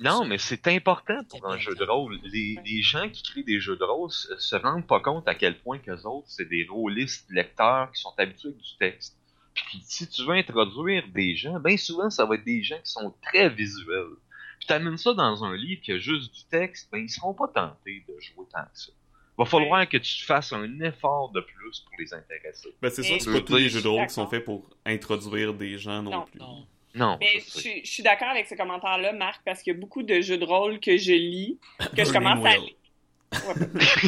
non, 0.00 0.24
mais 0.24 0.38
c'est 0.38 0.66
important 0.68 1.22
pour 1.28 1.46
un 1.46 1.58
jeu 1.58 1.74
de 1.74 1.84
rôle. 1.84 2.18
Les, 2.24 2.58
les 2.64 2.82
gens 2.82 3.08
qui 3.08 3.22
créent 3.22 3.42
des 3.42 3.60
jeux 3.60 3.76
de 3.76 3.84
rôle 3.84 4.10
se, 4.10 4.36
se 4.38 4.56
rendent 4.56 4.86
pas 4.86 5.00
compte 5.00 5.26
à 5.28 5.34
quel 5.34 5.58
point 5.58 5.78
que 5.78 5.90
autres, 6.06 6.26
c'est 6.28 6.48
des 6.48 6.66
rôlistes 6.68 7.26
lecteurs 7.30 7.90
qui 7.92 8.00
sont 8.00 8.12
habitués 8.18 8.48
avec 8.48 8.60
du 8.60 8.76
texte. 8.78 9.16
Puis 9.54 9.80
si 9.84 10.08
tu 10.08 10.24
veux 10.24 10.34
introduire 10.34 11.04
des 11.14 11.34
gens, 11.34 11.58
bien 11.60 11.76
souvent, 11.76 12.10
ça 12.10 12.24
va 12.26 12.34
être 12.34 12.44
des 12.44 12.62
gens 12.62 12.78
qui 12.84 12.90
sont 12.90 13.14
très 13.22 13.48
visuels. 13.48 14.14
Puis 14.58 14.66
t'amènes 14.68 14.98
ça 14.98 15.14
dans 15.14 15.44
un 15.44 15.56
livre 15.56 15.80
qui 15.82 15.92
a 15.92 15.98
juste 15.98 16.32
du 16.34 16.44
texte, 16.50 16.88
ben 16.92 16.98
ils 16.98 17.10
seront 17.10 17.34
pas 17.34 17.48
tentés 17.48 18.04
de 18.08 18.14
jouer 18.20 18.44
tant 18.52 18.62
que 18.62 18.78
ça. 18.78 18.92
Va 19.38 19.44
falloir 19.44 19.86
que 19.86 19.98
tu 19.98 20.24
fasses 20.24 20.52
un 20.54 20.80
effort 20.80 21.30
de 21.30 21.40
plus 21.42 21.80
pour 21.80 21.94
les 21.98 22.12
intéresser. 22.14 22.74
Ben, 22.80 22.88
c'est 22.90 23.02
ça, 23.02 23.12
Mais- 23.12 23.20
c'est 23.20 23.32
pas 23.32 23.40
tous 23.42 23.56
les 23.56 23.68
jeux 23.68 23.82
de 23.82 23.88
rôle 23.88 24.06
qui 24.06 24.14
sont 24.14 24.26
faits 24.26 24.44
pour 24.44 24.70
introduire 24.86 25.52
des 25.52 25.78
gens 25.78 26.02
non, 26.02 26.10
Non. 26.10 26.24
plus. 26.24 26.38
Non. 26.40 26.66
Non, 26.96 27.16
Mais 27.20 27.28
je 27.40 27.44
je 27.44 27.50
suis- 27.60 27.84
je 27.84 27.90
suis 27.90 28.02
d'accord 28.02 28.28
avec 28.28 28.46
ce 28.46 28.54
commentaire-là, 28.54 29.12
Marc, 29.12 29.42
parce 29.44 29.62
qu'il 29.62 29.74
y 29.74 29.76
a 29.76 29.78
beaucoup 29.78 30.02
de 30.02 30.20
jeux 30.20 30.38
de 30.38 30.44
rôle 30.44 30.80
que 30.80 30.96
je 30.96 31.12
lis, 31.12 31.58
que 31.96 32.04
je 32.04 32.12
commence 32.12 32.44
à. 32.44 32.58
Ouais. 32.58 32.72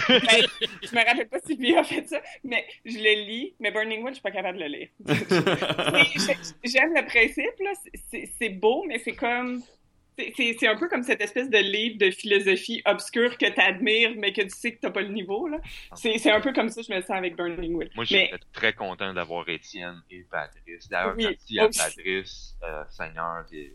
Ben, 0.09 0.47
je 0.83 0.95
me 0.95 1.05
rappelle 1.05 1.29
pas 1.29 1.39
si 1.45 1.57
lui 1.57 1.77
a 1.77 1.83
fait 1.85 2.07
ça, 2.09 2.23
mais 2.45 2.65
je 2.85 2.97
le 2.99 3.27
lis, 3.27 3.53
mais 3.61 3.71
Burning 3.73 3.99
Wheel, 4.03 4.11
je 4.11 4.15
suis 4.15 4.23
pas 4.23 4.31
capable 4.31 4.59
de 4.59 4.65
le 4.65 4.69
lire. 4.71 4.89
J'aime 6.65 6.95
le 6.95 7.05
principe, 7.05 7.59
là. 7.61 7.73
C'est 8.39 8.49
beau, 8.51 8.85
mais 8.87 8.99
c'est 9.01 9.13
comme. 9.15 9.63
C'est- 10.37 10.67
un 10.67 10.77
peu 10.77 10.89
comme 10.89 11.03
cette 11.03 11.21
espèce 11.21 11.49
de 11.51 11.59
livre 11.59 11.99
de 11.99 12.11
philosophie 12.11 12.83
obscure 12.87 13.37
que 13.39 13.47
tu 13.47 13.61
admires, 13.61 14.13
mais 14.17 14.33
que 14.33 14.43
tu 14.43 14.51
sais 14.51 14.75
que 14.75 14.81
t'as 14.81 14.91
pas 14.91 15.03
le 15.03 15.09
niveau, 15.09 15.49
là. 15.49 15.59
C'est 15.95 16.31
un 16.31 16.41
peu 16.41 16.53
comme 16.53 16.69
ça 16.69 16.81
que 16.83 16.87
je 16.89 16.93
me 16.95 17.01
sens 17.01 17.11
avec 17.17 17.37
Burning 17.37 17.75
Wheel. 17.75 17.91
Moi, 17.95 18.05
mais 18.11 18.31
j'étais 18.31 18.45
très 18.53 18.73
content 18.73 19.13
d'avoir 19.15 19.49
Étienne 19.49 20.03
et 20.11 20.25
Patrice. 20.31 20.89
D'ailleurs, 20.89 21.15
Oui, 21.17 21.25
merci 21.29 21.59
à. 21.59 21.69
Patrice, 21.69 22.55
euh, 22.63 22.85
Seigneur, 22.91 23.45
et 23.53 23.73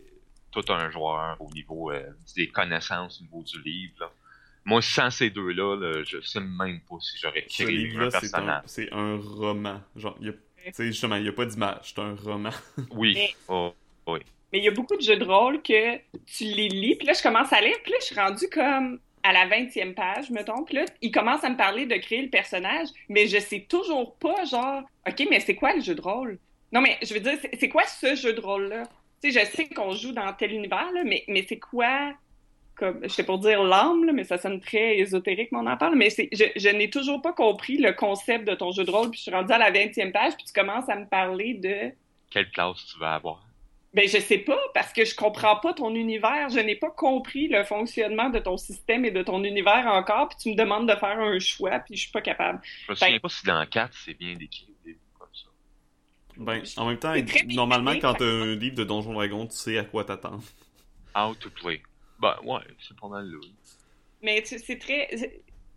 tout 0.52 0.64
un 0.72 0.90
joueur 0.90 1.36
au 1.40 1.50
niveau 1.50 1.90
euh, 1.90 2.02
des 2.36 2.48
connaissances, 2.48 3.20
au 3.20 3.24
niveau 3.24 3.42
du 3.42 3.60
livre. 3.62 3.94
là. 4.00 4.10
Moi, 4.66 4.80
sans 4.80 5.10
ces 5.10 5.28
deux-là, 5.30 5.76
là, 5.76 6.02
je 6.06 6.20
sais 6.22 6.40
même 6.40 6.80
pas 6.88 6.96
si 7.00 7.18
j'aurais 7.20 7.44
Ce 7.48 7.62
créé 7.64 7.90
c'est 7.90 7.96
un, 7.98 8.10
personnage. 8.10 8.62
c'est 8.66 8.92
un 8.92 9.16
roman. 9.18 9.80
Genre, 9.94 10.16
il 10.20 10.26
y 10.28 10.30
a- 10.30 10.72
tu 10.72 10.86
justement, 10.86 11.16
il 11.16 11.24
n'y 11.24 11.28
a 11.28 11.32
pas 11.32 11.44
d'image, 11.44 11.92
c'est 11.94 11.98
un 12.00 12.14
roman. 12.14 12.48
Oui. 12.92 13.12
Mais- 13.14 13.34
Oh, 13.48 13.74
Mais 14.54 14.60
il 14.60 14.64
y 14.66 14.68
a 14.68 14.70
beaucoup 14.70 14.94
de 14.94 15.02
jeux 15.02 15.16
de 15.16 15.24
rôle 15.24 15.60
que 15.62 15.96
tu 16.26 16.44
les 16.44 16.68
lis, 16.68 16.94
puis 16.94 17.08
là, 17.08 17.12
je 17.12 17.20
commence 17.20 17.52
à 17.52 17.60
lire, 17.60 17.74
puis 17.82 17.90
là, 17.90 17.98
je 17.98 18.04
suis 18.04 18.14
rendue 18.14 18.48
comme 18.52 19.00
à 19.24 19.32
la 19.32 19.48
20e 19.48 19.94
page, 19.94 20.30
mettons, 20.30 20.62
puis 20.62 20.76
là, 20.76 20.84
il 21.02 21.10
commence 21.10 21.42
à 21.42 21.50
me 21.50 21.56
parler 21.56 21.86
de 21.86 21.96
créer 21.96 22.22
le 22.22 22.30
personnage, 22.30 22.86
mais 23.08 23.26
je 23.26 23.40
sais 23.40 23.66
toujours 23.68 24.14
pas, 24.14 24.44
genre, 24.44 24.84
OK, 25.08 25.26
mais 25.28 25.40
c'est 25.40 25.56
quoi 25.56 25.74
le 25.74 25.80
jeu 25.80 25.96
de 25.96 26.00
rôle? 26.00 26.38
Non, 26.70 26.80
mais 26.80 26.98
je 27.02 27.12
veux 27.14 27.18
dire, 27.18 27.36
c'est 27.58 27.68
quoi 27.68 27.82
ce 27.82 28.14
jeu 28.14 28.32
de 28.32 28.40
rôle-là? 28.40 28.84
Tu 29.20 29.32
sais, 29.32 29.40
je 29.40 29.56
sais 29.56 29.66
qu'on 29.66 29.90
joue 29.90 30.12
dans 30.12 30.32
tel 30.34 30.52
univers, 30.52 30.92
mais, 31.04 31.24
mais 31.26 31.44
c'est 31.48 31.58
quoi, 31.58 32.12
comme, 32.76 33.00
je 33.02 33.08
sais 33.08 33.24
pour 33.24 33.40
dire 33.40 33.60
l'âme, 33.64 34.08
mais 34.12 34.22
ça 34.22 34.38
sonne 34.38 34.60
très 34.60 34.98
ésotérique, 34.98 35.50
mon 35.50 35.66
en 35.66 35.76
parle, 35.76 35.96
mais 35.96 36.10
je, 36.10 36.44
je 36.54 36.68
n'ai 36.68 36.90
toujours 36.90 37.20
pas 37.20 37.32
compris 37.32 37.78
le 37.78 37.92
concept 37.92 38.46
de 38.46 38.54
ton 38.54 38.70
jeu 38.70 38.84
de 38.84 38.90
rôle, 38.92 39.10
puis 39.10 39.18
je 39.18 39.22
suis 39.24 39.32
rendue 39.32 39.52
à 39.52 39.58
la 39.58 39.72
20e 39.72 40.12
page, 40.12 40.36
puis 40.36 40.44
tu 40.44 40.52
commences 40.52 40.88
à 40.88 40.94
me 40.94 41.06
parler 41.06 41.54
de... 41.54 41.90
quelle 42.30 42.48
classe 42.52 42.86
tu 42.86 43.00
vas 43.00 43.16
avoir? 43.16 43.43
Ben, 43.94 44.08
je 44.08 44.18
sais 44.18 44.38
pas, 44.38 44.58
parce 44.74 44.92
que 44.92 45.04
je 45.04 45.14
comprends 45.14 45.56
pas 45.56 45.72
ton 45.72 45.94
univers. 45.94 46.48
Je 46.48 46.58
n'ai 46.58 46.74
pas 46.74 46.90
compris 46.90 47.46
le 47.46 47.62
fonctionnement 47.62 48.28
de 48.28 48.40
ton 48.40 48.56
système 48.56 49.04
et 49.04 49.12
de 49.12 49.22
ton 49.22 49.44
univers 49.44 49.86
encore, 49.86 50.28
puis 50.28 50.38
tu 50.42 50.50
me 50.50 50.56
demandes 50.56 50.88
de 50.88 50.96
faire 50.96 51.18
un 51.20 51.38
choix, 51.38 51.78
puis 51.78 51.94
je 51.94 52.02
suis 52.02 52.10
pas 52.10 52.20
capable. 52.20 52.60
Je 52.86 52.90
me 52.90 52.96
souviens 52.96 53.20
pas 53.20 53.28
si 53.28 53.46
dans 53.46 53.64
4, 53.64 53.96
c'est 54.04 54.14
bien 54.14 54.34
décrit 54.34 54.66
au 54.68 54.84
début 54.84 54.98
comme 55.16 55.28
ça. 55.32 55.46
Ben, 56.36 56.62
en 56.76 56.88
même 56.88 56.98
temps, 56.98 57.12
bien 57.12 57.24
normalement, 57.54 57.92
quand 58.00 58.14
t'as 58.14 58.24
un 58.24 58.56
livre 58.56 58.74
de 58.74 58.82
Donjon 58.82 59.12
Dragon, 59.12 59.46
tu 59.46 59.56
sais 59.56 59.78
à 59.78 59.84
quoi 59.84 60.04
t'attendre. 60.04 60.42
How 61.16 61.34
to 61.36 61.48
play. 61.50 61.80
Ben, 62.18 62.36
ouais, 62.42 62.62
c'est 62.80 62.98
pas 62.98 63.06
mal 63.06 63.26
là. 63.30 63.38
Mais 64.22 64.42
tu- 64.42 64.58
c'est 64.58 64.78
très... 64.78 65.08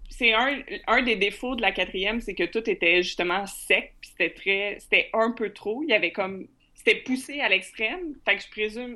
C'est 0.09 0.33
un, 0.33 0.61
un 0.87 1.03
des 1.03 1.17
défauts 1.17 1.55
de 1.55 1.61
la 1.61 1.71
quatrième, 1.71 2.21
c'est 2.21 2.33
que 2.33 2.45
tout 2.45 2.67
était 2.67 3.03
justement 3.03 3.45
sec, 3.45 3.93
puis 4.01 4.09
c'était 4.09 4.33
très... 4.33 4.77
C'était 4.79 5.09
un 5.13 5.31
peu 5.33 5.53
trop. 5.53 5.83
Il 5.83 5.89
y 5.89 5.93
avait 5.93 6.11
comme... 6.11 6.47
C'était 6.87 7.01
poussé 7.01 7.41
à 7.41 7.49
l'extrême, 7.49 8.15
fait 8.23 8.37
que 8.37 8.43
je 8.43 8.49
présume... 8.49 8.95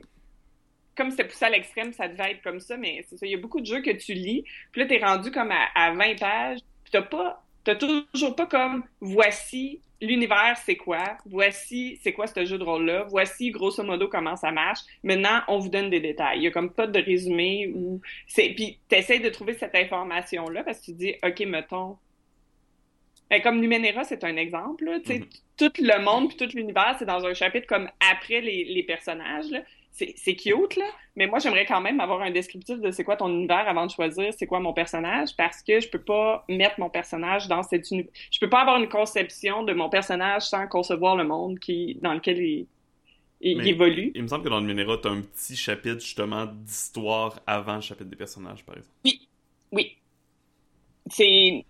Comme 0.95 1.11
c'était 1.11 1.27
poussé 1.27 1.43
à 1.43 1.49
l'extrême, 1.49 1.91
ça 1.91 2.07
devait 2.07 2.31
être 2.31 2.41
comme 2.41 2.61
ça, 2.61 2.77
mais 2.77 3.03
c'est 3.09 3.17
ça. 3.17 3.25
Il 3.25 3.31
y 3.33 3.35
a 3.35 3.37
beaucoup 3.37 3.59
de 3.59 3.65
jeux 3.65 3.81
que 3.81 3.91
tu 3.91 4.13
lis, 4.13 4.45
puis 4.71 4.81
là, 4.81 4.87
t'es 4.87 5.03
rendu 5.03 5.29
comme 5.29 5.51
à, 5.51 5.67
à 5.75 5.91
20 5.91 6.17
pages, 6.17 6.59
puis 6.85 6.91
t'as 6.91 7.01
pas... 7.01 7.43
T'as 7.65 7.75
toujours 7.75 8.35
pas 8.35 8.47
comme 8.47 8.83
voici 9.01 9.81
l'univers 10.01 10.57
c'est 10.65 10.77
quoi, 10.77 11.17
voici 11.25 11.99
c'est 12.01 12.11
quoi 12.11 12.25
ce 12.25 12.43
jeu 12.43 12.57
de 12.57 12.63
rôle 12.63 12.87
là, 12.87 13.05
voici 13.07 13.51
grosso 13.51 13.83
modo 13.83 14.07
comment 14.07 14.35
ça 14.35 14.51
marche? 14.51 14.79
Maintenant 15.03 15.41
on 15.47 15.59
vous 15.59 15.69
donne 15.69 15.91
des 15.91 15.99
détails. 15.99 16.39
Il 16.39 16.43
y 16.43 16.47
a 16.47 16.51
comme 16.51 16.73
pas 16.73 16.87
de 16.87 16.99
résumé 16.99 17.71
ou 17.75 18.01
c'est 18.25 18.49
puis 18.55 18.79
t'essayes 18.87 19.19
de 19.19 19.29
trouver 19.29 19.53
cette 19.53 19.75
information 19.75 20.49
là 20.49 20.63
parce 20.63 20.79
que 20.79 20.85
tu 20.85 20.93
dis 20.93 21.13
ok 21.23 21.41
mettons 21.41 21.97
Ben, 23.31 23.41
comme 23.41 23.59
Numenera, 23.61 24.03
c'est 24.03 24.23
un 24.23 24.35
exemple. 24.35 24.83
Là, 24.85 24.99
tu 25.03 25.13
Mhm. 25.13 25.25
Tout 25.57 25.71
le 25.79 26.03
monde 26.03 26.27
puis 26.29 26.37
tout 26.37 26.55
l'univers, 26.55 26.95
c'est 26.99 27.05
dans 27.05 27.23
un 27.25 27.33
chapitre 27.33 27.65
comme 27.67 27.87
après 28.11 28.41
les, 28.41 28.65
les 28.65 28.83
personnages. 28.83 29.45
C'est 29.91 30.35
cute, 30.35 30.75
là. 30.77 30.85
Mais 31.15 31.27
moi, 31.27 31.39
j'aimerais 31.39 31.65
quand 31.65 31.81
même 31.81 31.99
avoir 31.99 32.21
un 32.21 32.31
descriptif 32.31 32.79
de 32.79 32.91
c'est 32.91 33.03
quoi 33.03 33.15
ton 33.17 33.29
univers 33.29 33.67
avant 33.67 33.85
de 33.85 33.91
choisir 33.91 34.33
c'est 34.33 34.47
quoi 34.47 34.59
mon 34.59 34.73
personnage 34.73 35.35
parce 35.37 35.61
que 35.61 35.79
je 35.79 35.89
peux 35.89 36.01
pas 36.01 36.45
mettre 36.49 36.79
mon 36.79 36.89
personnage 36.89 37.47
dans 37.47 37.61
cet 37.63 37.91
univers. 37.91 38.11
Je 38.31 38.39
peux 38.39 38.49
pas 38.49 38.61
avoir 38.61 38.77
une 38.81 38.87
conception 38.89 39.63
de 39.63 39.73
mon 39.73 39.89
personnage 39.89 40.43
sans 40.43 40.67
concevoir 40.67 41.15
le 41.15 41.25
monde 41.25 41.59
qui 41.59 41.97
dans 42.01 42.13
lequel 42.13 42.39
il, 42.39 42.67
il- 43.41 43.67
évolue. 43.67 44.11
Il 44.15 44.23
me 44.23 44.27
semble 44.29 44.43
que 44.45 44.49
dans 44.49 44.61
Numenera, 44.61 44.97
t'as 44.97 45.09
un 45.09 45.21
petit 45.21 45.55
chapitre 45.55 45.99
justement 45.99 46.45
d'histoire 46.47 47.39
avant 47.45 47.75
le 47.75 47.81
chapitre 47.81 48.09
des 48.09 48.15
personnages, 48.15 48.63
par 48.65 48.75
exemple. 48.77 48.95
Oui, 49.05 49.27
oui. 49.73 49.97
C'est 51.09 51.65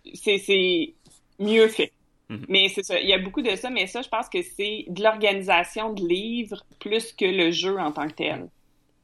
mieux 1.42 1.68
fait. 1.68 1.92
Mhm. 2.30 2.46
Mais 2.48 2.70
c'est 2.70 2.84
ça, 2.84 3.00
il 3.00 3.08
y 3.08 3.14
a 3.14 3.20
beaucoup 3.20 3.42
de 3.42 3.56
ça, 3.56 3.70
mais 3.70 3.88
ça, 3.88 4.02
je 4.02 4.10
pense 4.10 4.30
que 4.30 4.42
c'est 4.42 4.86
de 4.88 5.04
l'organisation 5.04 5.94
de 5.94 6.08
livres 6.08 6.64
plus 6.80 7.12
que 7.12 7.26
le 7.26 7.52
jeu 7.52 7.78
en 7.78 7.92
tant 7.92 8.08
que 8.08 8.14
tel. 8.14 8.50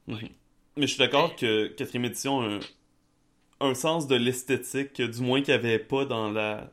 Mhm. 0.08 0.30
Mais 0.78 0.84
je 0.84 0.94
suis 0.94 1.00
d'accord 1.00 1.36
que 1.36 1.68
quatrième 1.68 2.06
édition 2.06 2.40
a 2.42 2.46
un, 2.46 2.60
un 3.60 3.74
sens 3.74 4.08
de 4.08 4.16
l'esthétique, 4.16 4.94
que 4.94 5.04
du 5.04 5.22
moins 5.22 5.42
qu'il 5.42 5.54
n'y 5.54 5.60
avait 5.60 5.80
pas 5.80 6.06
dans 6.06 6.32
la 6.32 6.72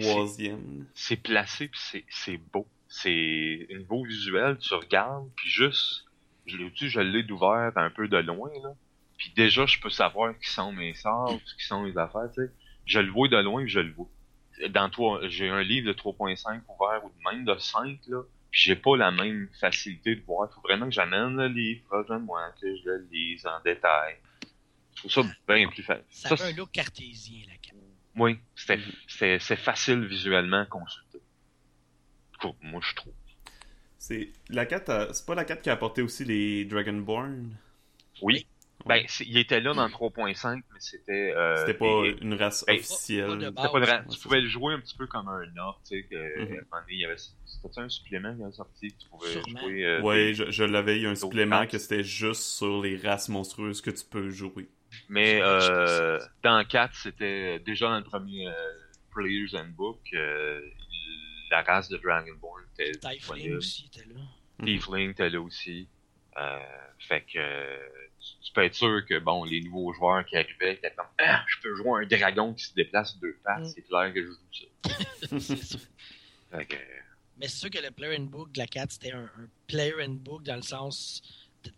troisième. 0.00 0.86
c'est 0.94 1.16
placé 1.16 1.68
puis 1.68 1.80
c'est 1.80 2.04
c'est 2.08 2.38
beau. 2.52 2.66
C'est 2.88 3.68
un 3.72 3.78
niveau 3.78 4.04
visuel, 4.04 4.58
tu 4.58 4.74
regardes, 4.74 5.30
puis 5.36 5.48
juste, 5.48 6.04
je 6.46 6.56
l'ai 6.56 6.72
je 6.74 7.00
l'ai 7.00 7.22
d'ouvert 7.22 7.70
un 7.76 7.90
peu 7.90 8.08
de 8.08 8.16
loin, 8.16 8.50
là. 8.62 8.74
Puis 9.16 9.32
déjà, 9.36 9.66
je 9.66 9.78
peux 9.78 9.90
savoir 9.90 10.36
qui 10.38 10.50
sont 10.50 10.72
mes 10.72 10.94
sorts, 10.94 11.38
qui 11.58 11.64
sont 11.64 11.82
mes 11.82 11.96
affaires, 11.96 12.28
tu 12.34 12.42
sais. 12.42 12.50
Je 12.86 12.98
le 12.98 13.12
vois 13.12 13.28
de 13.28 13.36
loin, 13.36 13.62
puis 13.62 13.70
je 13.70 13.80
le 13.80 13.92
vois. 13.92 14.08
Dans 14.68 14.90
toi, 14.90 15.20
j'ai 15.28 15.48
un 15.48 15.62
livre 15.62 15.86
de 15.88 15.92
3.5 15.92 16.62
ouvert 16.68 17.04
ou 17.04 17.12
même 17.30 17.44
de 17.44 17.56
5, 17.58 17.98
là. 18.08 18.22
Puis 18.50 18.62
j'ai 18.62 18.76
pas 18.76 18.96
la 18.96 19.10
même 19.10 19.48
facilité 19.60 20.16
de 20.16 20.22
voir. 20.24 20.52
Faut 20.52 20.60
vraiment 20.60 20.86
que 20.86 20.92
j'amène 20.92 21.36
le 21.36 21.48
livre 21.48 21.84
proche 21.86 22.06
de 22.08 22.16
moi, 22.16 22.50
que 22.60 22.76
je 22.76 22.84
le 22.90 23.08
lise 23.10 23.46
en 23.46 23.60
détail. 23.64 24.16
Je 24.96 25.08
trouve 25.08 25.12
ça 25.12 25.22
bien 25.48 25.68
plus 25.68 25.82
facile. 25.82 26.04
Ça 26.10 26.28
Ça, 26.30 26.36
fait 26.36 26.52
un 26.52 26.56
look 26.56 26.70
cartésien, 26.72 27.42
la 27.48 27.56
carte. 27.58 27.76
oui, 28.16 28.38
c'était, 28.56 28.76
Mhm. 28.76 28.92
c'est, 29.08 29.38
c'est 29.38 29.56
facile 29.56 30.04
visuellement 30.06 30.60
à 30.62 30.66
consulter. 30.66 31.20
Cool, 32.40 32.52
moi, 32.62 32.80
je 32.82 32.94
trouve. 32.94 33.12
C'est 33.98 34.32
la 34.48 34.66
4 34.66 34.88
a- 34.90 35.12
c'est 35.12 35.26
pas 35.26 35.34
la 35.34 35.44
4 35.44 35.62
qui 35.62 35.70
a 35.70 35.74
apporté 35.74 36.02
aussi 36.02 36.24
les 36.24 36.64
Dragonborn? 36.64 37.54
Oui. 38.22 38.46
Ben, 38.86 39.04
il 39.20 39.36
était 39.36 39.60
là 39.60 39.74
dans 39.74 39.84
le 39.86 39.90
3.5, 39.92 40.62
mais 40.72 40.80
c'était. 40.80 41.34
Euh, 41.36 41.56
C'était 41.58 41.74
pas 41.78 42.02
une 42.22 42.34
race 42.34 42.64
ben, 42.66 42.76
officielle. 42.76 43.26
pas 43.26 43.36
de 43.36 43.40
c'était 43.44 43.54
pas 43.54 43.80
de 43.80 43.86
ra- 43.86 43.98
Ouais, 44.00 44.04
Tu 44.14 44.18
pouvais 44.20 44.40
le 44.40 44.48
jouer 44.48 44.74
un 44.74 44.80
petit 44.80 44.96
peu 44.96 45.06
comme 45.06 45.28
un 45.28 45.56
orc, 45.58 45.80
tu 45.86 45.96
sais, 46.00 46.06
que, 46.08 46.40
Mhm. 46.44 46.64
il 46.88 46.98
y 46.98 47.04
avait. 47.04 47.16
C'était 47.18 47.80
un 47.80 47.88
supplément 47.90 48.34
qui 48.34 48.42
avait 48.42 48.52
sorti, 48.52 48.88
que 48.88 48.98
tu 49.02 49.08
pouvais 49.08 49.30
Sûrement. 49.32 49.60
jouer. 49.60 49.84
euh, 49.84 50.00
des- 50.14 50.34
je, 50.34 50.50
je 50.50 50.64
l'avais, 50.64 50.96
il 50.96 51.02
y 51.02 51.06
a 51.06 51.10
un 51.10 51.14
supplément 51.14 51.58
races. 51.58 51.70
que 51.70 51.78
c'était 51.78 52.02
juste 52.04 52.42
sur 52.42 52.80
les 52.82 52.96
races 52.96 53.28
monstrueuses 53.28 53.80
que 53.82 53.90
tu 53.90 54.04
peux 54.04 54.30
jouer. 54.30 54.68
Mais 55.08 55.40
euh, 55.42 56.18
dans 56.42 56.64
4, 56.64 56.94
c'était 56.96 57.58
déjà 57.60 57.88
dans 57.90 57.98
le 57.98 58.04
premier 58.04 58.48
euh, 58.48 58.52
Player's 59.14 59.54
Handbook, 59.54 60.00
euh, 60.14 60.60
la 61.50 61.62
race 61.62 61.88
de 61.90 61.96
Dragonborn 61.98 62.62
était 62.78 62.92
Typhling 62.92 63.18
disponible. 63.18 63.56
aussi 63.56 63.90
était 63.94 64.08
là. 64.08 64.20
Tiefling, 64.64 65.14
t'es 65.14 65.30
là 65.30 65.40
aussi. 65.40 65.86
Euh, 66.38 66.58
fait 66.98 67.22
que 67.22 67.38
tu, 68.42 68.52
peux 68.52 68.64
être 68.64 68.74
sûr 68.74 69.04
que 69.08 69.18
bon, 69.18 69.44
les 69.44 69.60
nouveaux 69.62 69.92
joueurs 69.92 70.24
qui 70.26 70.36
arrivaient 70.36 70.74
étaient 70.74 70.92
comme 70.96 71.06
Ah, 71.18 71.44
je 71.46 71.56
peux 71.62 71.74
jouer 71.76 72.04
un 72.04 72.06
dragon 72.06 72.54
qui 72.54 72.64
se 72.64 72.74
déplace 72.74 73.18
deux 73.18 73.36
pattes, 73.44 73.60
Mm. 73.60 73.72
c'est 73.74 73.82
clair 73.82 74.12
que 74.12 74.22
je 74.22 74.26
joue 74.28 74.34
ça. 74.52 75.30
C'est 75.40 75.62
sûr. 75.62 75.80
Mais 77.38 77.48
c'est 77.48 77.56
sûr 77.58 77.70
que 77.70 77.78
le 77.78 77.90
Player 77.90 78.18
Handbook 78.18 78.52
de 78.52 78.58
la 78.58 78.66
4, 78.66 78.90
c'était 78.92 79.12
un, 79.12 79.24
un 79.24 79.48
Player 79.66 79.94
Handbook 80.04 80.42
dans 80.42 80.56
le 80.56 80.62
sens. 80.62 81.22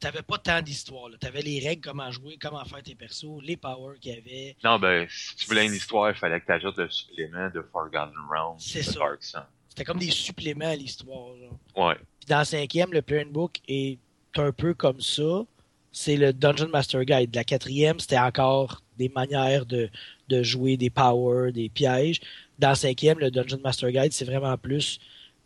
T'avais 0.00 0.22
pas 0.22 0.38
tant 0.38 0.60
d'histoire. 0.62 1.10
T'avais 1.20 1.42
les 1.42 1.60
règles, 1.60 1.82
comment 1.82 2.10
jouer, 2.10 2.36
comment 2.40 2.64
faire 2.64 2.82
tes 2.82 2.94
persos, 2.94 3.40
les 3.42 3.56
powers 3.56 3.98
qu'il 4.00 4.14
y 4.14 4.18
avait. 4.18 4.56
non, 4.64 4.78
ben, 4.78 5.06
si 5.08 5.36
tu 5.36 5.46
voulais 5.46 5.66
une 5.66 5.74
histoire, 5.74 6.10
il 6.10 6.16
fallait 6.16 6.40
que 6.40 6.46
tu 6.46 6.52
ajoutes 6.52 6.78
le 6.78 6.88
supplément 6.88 7.50
de 7.50 7.62
Forgotten 7.62 8.12
Realms 8.30 8.58
C'est 8.58 8.82
ça. 8.82 8.98
Dark 9.00 9.22
Sun. 9.22 9.44
C'était 9.68 9.84
comme 9.84 9.98
des 9.98 10.10
suppléments 10.10 10.66
à 10.68 10.76
l'histoire. 10.76 11.36
genre. 11.36 11.88
Ouais. 11.88 11.96
Puis 12.20 12.28
dans 12.28 12.40
le 12.40 12.44
cinquième, 12.44 12.92
le 12.92 13.02
Player 13.02 13.24
Handbook 13.24 13.58
est 13.68 13.98
un 14.36 14.52
peu 14.52 14.74
comme 14.74 15.00
ça. 15.00 15.44
C'est 15.92 16.16
le 16.16 16.32
Dungeon 16.32 16.68
Master 16.68 17.04
Guide. 17.04 17.34
La 17.34 17.44
quatrième, 17.44 18.00
c'était 18.00 18.18
encore 18.18 18.82
des 18.98 19.10
manières 19.10 19.66
de, 19.66 19.90
de 20.28 20.42
jouer 20.42 20.76
des 20.76 20.90
powers, 20.90 21.52
des 21.52 21.68
pièges. 21.68 22.20
Dans 22.58 22.70
le 22.70 22.74
cinquième, 22.76 23.18
le 23.18 23.30
Dungeon 23.30 23.60
Master 23.62 23.90
Guide, 23.90 24.12
c'est 24.12 24.24
vraiment 24.24 24.56
plus 24.56 24.98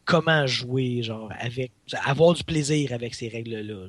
comment 0.05 0.47
jouer, 0.47 1.03
genre, 1.03 1.31
avec, 1.41 1.73
avoir 2.05 2.33
du 2.35 2.45
plaisir 2.45 2.93
avec 2.93 3.15
ces 3.15 3.29
règles-là. 3.29 3.89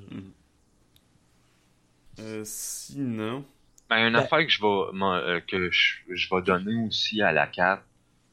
Euh, 2.19 2.41
sinon, 2.43 3.45
Ben, 3.89 4.07
une 4.07 4.13
Ben- 4.13 4.19
affaire 4.19 4.39
que 4.45 4.49
je 4.51 4.59
vais, 4.61 4.91
moi, 4.97 5.17
euh, 5.17 5.39
que 5.47 5.69
je, 5.71 5.97
je 6.09 6.27
vais 6.33 6.41
donner 6.41 6.75
aussi 6.87 7.21
à 7.21 7.31
la 7.31 7.47
carte, 7.47 7.83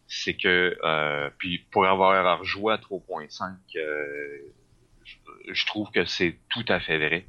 c'est 0.06 0.34
que, 0.34 0.76
euh, 0.82 1.30
puis 1.38 1.58
pour 1.70 1.84
avoir 1.86 2.38
rejoué 2.40 2.72
à 2.72 2.78
3.5, 2.78 3.54
euh, 3.76 4.38
je, 5.04 5.14
je 5.52 5.66
trouve 5.66 5.90
que 5.90 6.04
c'est 6.06 6.38
tout 6.48 6.64
à 6.68 6.80
fait 6.80 6.96
vrai. 6.98 7.26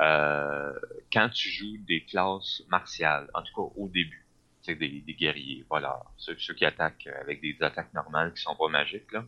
Euh, 0.00 0.72
quand 1.12 1.28
tu 1.30 1.48
joues 1.50 1.76
des 1.86 2.04
classes 2.04 2.62
martiales, 2.68 3.28
en 3.34 3.42
tout 3.42 3.54
cas 3.54 3.72
au 3.76 3.88
début, 3.88 4.26
c'est 4.62 4.74
des, 4.74 5.00
des 5.02 5.14
guerriers, 5.14 5.64
voilà, 5.68 6.02
ceux, 6.16 6.36
ceux 6.38 6.54
qui 6.54 6.64
attaquent 6.64 7.06
avec 7.20 7.40
des 7.40 7.56
attaques 7.60 7.92
normales 7.94 8.32
qui 8.34 8.42
sont 8.42 8.56
pas 8.56 8.68
magiques, 8.68 9.12
là. 9.12 9.24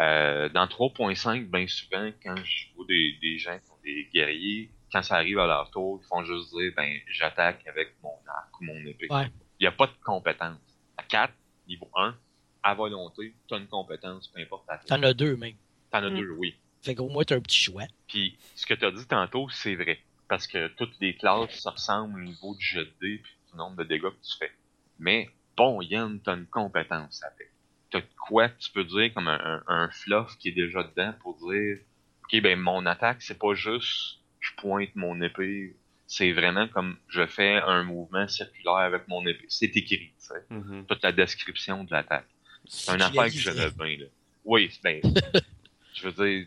Euh, 0.00 0.48
dans 0.50 0.66
3.5, 0.66 1.50
bien 1.50 1.66
souvent, 1.66 2.10
quand 2.22 2.36
je 2.36 2.74
vois 2.74 2.86
des, 2.86 3.18
des 3.20 3.38
gens 3.38 3.58
qui 3.58 3.70
ont 3.70 3.78
des 3.84 4.08
guerriers, 4.14 4.70
quand 4.92 5.02
ça 5.02 5.16
arrive 5.16 5.38
à 5.38 5.46
leur 5.46 5.70
tour, 5.70 6.00
ils 6.02 6.06
font 6.06 6.24
juste 6.24 6.50
dire, 6.54 6.72
ben, 6.76 6.98
j'attaque 7.08 7.66
avec 7.66 7.94
mon 8.02 8.14
arc 8.28 8.60
ou 8.60 8.64
mon 8.64 8.80
épée. 8.86 9.08
Ouais. 9.10 9.28
Il 9.58 9.64
n'y 9.64 9.66
a 9.66 9.72
pas 9.72 9.86
de 9.86 9.92
compétence. 10.02 10.58
À 10.96 11.02
4, 11.02 11.32
niveau 11.68 11.90
1, 11.94 12.14
à 12.62 12.74
volonté, 12.74 13.34
tu 13.46 13.54
as 13.54 13.58
une 13.58 13.66
compétence, 13.68 14.28
peu 14.28 14.40
importe 14.40 14.66
ta 14.66 14.78
T'en 14.78 15.02
as 15.02 15.12
deux, 15.14 15.36
même. 15.36 15.54
T'en 15.90 15.98
as 16.04 16.10
Mm. 16.10 16.16
deux, 16.16 16.30
oui. 16.30 16.56
Fait 16.82 16.94
qu'au 16.94 17.08
moins, 17.08 17.24
t'as 17.24 17.36
un 17.36 17.40
petit 17.40 17.58
choix. 17.58 17.84
Puis, 18.08 18.38
ce 18.54 18.66
que 18.66 18.74
tu 18.74 18.84
as 18.84 18.90
dit 18.90 19.06
tantôt, 19.06 19.48
c'est 19.50 19.74
vrai. 19.74 20.00
Parce 20.28 20.46
que 20.46 20.68
toutes 20.68 20.94
les 21.00 21.14
classes 21.14 21.60
se 21.60 21.68
ressemblent 21.68 22.20
au 22.20 22.24
niveau 22.24 22.54
du 22.54 22.64
jet 22.64 22.84
de 22.84 22.94
dés 23.00 23.18
puis 23.18 23.32
du 23.50 23.56
nombre 23.58 23.76
de 23.76 23.84
dégâts 23.84 24.02
que 24.02 24.22
tu 24.22 24.38
fais. 24.38 24.52
Mais, 24.98 25.28
bon, 25.56 25.82
Yann, 25.82 26.20
t'as 26.20 26.36
une 26.36 26.46
compétence 26.46 27.22
avec. 27.22 27.50
T'as 27.90 28.00
de 28.00 28.06
quoi 28.16 28.48
que 28.48 28.58
tu 28.58 28.70
peux 28.70 28.84
dire 28.84 29.12
comme 29.12 29.28
un, 29.28 29.40
un, 29.40 29.62
un 29.66 29.90
fluff 29.90 30.36
qui 30.38 30.48
est 30.48 30.52
déjà 30.52 30.84
dedans 30.84 31.12
pour 31.20 31.36
dire, 31.36 31.78
ok, 32.24 32.40
ben, 32.40 32.58
mon 32.58 32.86
attaque, 32.86 33.22
c'est 33.22 33.38
pas 33.38 33.54
juste 33.54 34.20
je 34.40 34.50
pointe 34.56 34.94
mon 34.96 35.20
épée. 35.20 35.76
C'est 36.06 36.32
vraiment 36.32 36.66
comme 36.66 36.96
je 37.08 37.24
fais 37.26 37.60
un 37.60 37.84
mouvement 37.84 38.26
circulaire 38.26 38.76
avec 38.76 39.06
mon 39.06 39.24
épée. 39.26 39.46
C'est 39.48 39.76
écrit, 39.76 40.12
tu 40.18 40.26
sais. 40.26 40.34
Mhm. 40.50 40.86
Toute 40.86 41.02
la 41.02 41.12
description 41.12 41.84
de 41.84 41.92
l'attaque. 41.92 42.26
C'est 42.66 42.92
une 42.92 42.98
tu 42.98 43.04
affaire 43.04 43.24
que 43.24 43.30
je 43.30 43.68
bien, 43.70 43.96
là. 43.98 44.06
Oui, 44.44 44.70
ben, 44.82 45.00
je 46.00 46.08
veux 46.08 46.26
dire, 46.26 46.46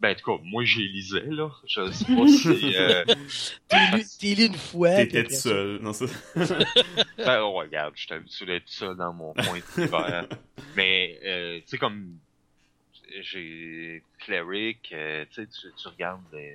ben, 0.00 0.12
en 0.12 0.14
tout 0.14 0.36
cas, 0.38 0.42
moi, 0.44 0.64
j'ai 0.64 0.82
lisé, 0.82 1.20
là. 1.20 1.50
Je 1.66 1.90
sais 1.92 2.04
pas 2.06 2.26
si, 2.26 2.76
euh, 2.76 3.04
T'es 3.68 3.76
lu- 4.36 4.46
une 4.46 4.54
fois. 4.54 4.94
T'étais 4.96 5.24
tout 5.24 5.34
seul. 5.34 5.78
Non, 5.82 5.92
ça... 5.92 6.06
ben, 7.18 7.40
oh, 7.42 7.52
regarde, 7.52 7.92
j'étais 7.96 8.14
habitué 8.14 8.46
d'être 8.46 8.68
seul 8.68 8.96
dans 8.96 9.12
mon 9.12 9.34
coin 9.34 9.58
d'hiver. 9.76 10.26
Mais, 10.76 11.18
euh, 11.24 11.58
tu 11.60 11.66
sais, 11.68 11.78
comme, 11.78 12.18
j'ai 13.20 14.02
Cleric, 14.20 14.90
euh, 14.92 15.24
tu 15.32 15.42
sais, 15.44 15.48
tu 15.76 15.88
regardes 15.88 16.22
le, 16.32 16.50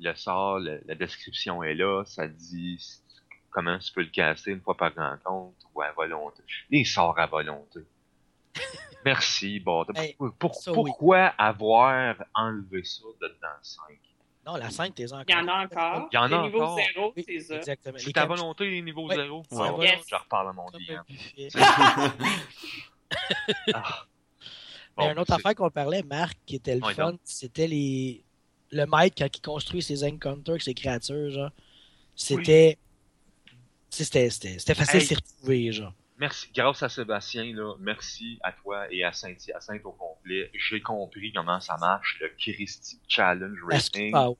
le 0.00 0.14
sort, 0.14 0.58
le- 0.60 0.80
la 0.86 0.94
description 0.94 1.62
est 1.62 1.74
là, 1.74 2.04
ça 2.06 2.26
dit 2.28 2.78
comment 3.50 3.78
tu 3.78 3.92
peux 3.92 4.02
le 4.02 4.10
casser 4.10 4.52
une 4.52 4.60
fois 4.60 4.76
par 4.76 4.94
rencontre 4.94 5.56
ou 5.74 5.82
à 5.82 5.90
volonté. 5.92 6.42
Les 6.70 6.84
sorts 6.84 7.18
à 7.18 7.26
volonté. 7.26 7.80
Merci, 9.04 9.60
bon. 9.60 9.84
Hey, 9.94 10.16
pour- 10.38 10.54
ça, 10.54 10.70
oui. 10.72 10.74
pourquoi 10.74 11.26
avoir 11.38 12.16
enlevé 12.34 12.82
ça 12.84 13.02
de 13.20 13.28
dans 13.40 13.48
5? 13.62 13.98
Non, 14.46 14.56
la 14.56 14.70
5, 14.70 14.94
t'es 14.94 15.12
encore. 15.12 15.24
Il 15.28 15.32
y 15.32 15.34
en 15.36 15.46
a 15.48 15.64
encore. 15.64 16.08
Il 16.10 16.14
y 16.14 16.18
en 16.18 16.32
a 16.32 16.36
encore. 16.38 16.78
0, 16.94 17.12
Oui, 17.16 17.24
c'est 17.26 17.40
ça. 17.40 17.56
Exactement. 17.56 17.98
C'est 17.98 18.08
à 18.08 18.12
cap- 18.12 18.28
volonté 18.28 18.70
les 18.70 18.82
niveaux 18.82 19.06
Ouais, 19.06 19.14
0? 19.16 19.42
c'est 19.48 19.56
à 19.56 19.62
Ah, 19.64 19.70
volonté. 19.72 19.98
Je 20.08 20.14
reparle 20.14 20.48
à 20.48 20.52
mon 20.52 20.66
buffet. 20.70 20.96
Ah. 23.74 24.04
Mais 24.96 25.04
Bon, 25.04 25.12
une 25.12 25.18
autre 25.20 25.26
c'est- 25.28 25.34
affaire 25.34 25.54
qu'on 25.54 25.70
parlait, 25.70 26.02
Marc, 26.02 26.36
qui 26.44 26.56
était 26.56 26.74
le 26.74 26.82
Ouais, 26.84 26.94
fun, 26.94 27.14
c'était 27.24 27.66
les. 27.68 28.24
Le 28.70 28.84
maître, 28.84 29.14
quand 29.16 29.28
il 29.34 29.40
construit 29.40 29.80
ses 29.82 30.04
encounters 30.04 30.52
avec 30.52 30.62
ses 30.62 30.74
créatures, 30.74 31.30
genre. 31.30 31.50
C'était. 32.14 32.76
C'était 33.90 34.28
facile 34.74 34.96
Hey. 34.96 35.00
de 35.02 35.06
s'y 35.06 35.14
retrouver, 35.14 35.72
genre. 35.72 35.92
Merci, 36.18 36.50
grâce 36.52 36.82
à 36.82 36.88
Sébastien, 36.88 37.54
là, 37.54 37.74
merci 37.78 38.38
à 38.42 38.52
toi 38.52 38.92
et 38.92 39.04
à 39.04 39.12
Saint-Hyacinthe 39.12 39.84
au 39.84 39.92
complet. 39.92 40.50
J'ai 40.52 40.80
compris 40.80 41.32
comment 41.32 41.60
ça 41.60 41.76
marche, 41.78 42.18
le 42.20 42.28
Christy 42.36 43.00
Challenge 43.06 43.58
Rating. 43.64 44.12
ah, 44.14 44.30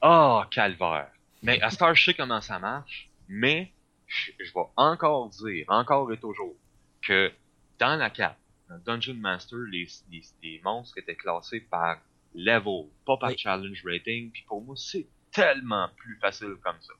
Ah, 0.00 0.48
calvaire. 0.50 1.10
Mais 1.42 1.60
à 1.62 1.70
Star, 1.70 1.94
je 1.94 2.04
sais 2.06 2.14
comment 2.14 2.40
ça 2.40 2.58
marche, 2.58 3.08
mais 3.28 3.72
je, 4.06 4.32
je 4.40 4.52
vais 4.52 4.66
encore 4.76 5.28
dire, 5.30 5.64
encore 5.68 6.12
et 6.12 6.18
toujours, 6.18 6.56
que 7.02 7.30
dans 7.78 7.96
la 7.96 8.10
carte, 8.10 8.38
dans 8.68 8.78
Dungeon 8.78 9.14
Master, 9.14 9.58
les, 9.70 9.86
les, 10.10 10.22
les 10.42 10.60
monstres 10.64 10.98
étaient 10.98 11.14
classés 11.14 11.60
par 11.60 11.98
level, 12.34 12.88
pas 13.04 13.16
par 13.16 13.30
Oui. 13.30 13.38
challenge 13.38 13.82
rating, 13.84 14.32
puis 14.32 14.44
pour 14.48 14.62
moi, 14.62 14.74
c'est 14.76 15.06
tellement 15.30 15.88
plus 15.96 16.18
facile 16.20 16.56
comme 16.62 16.80
ça. 16.80 16.92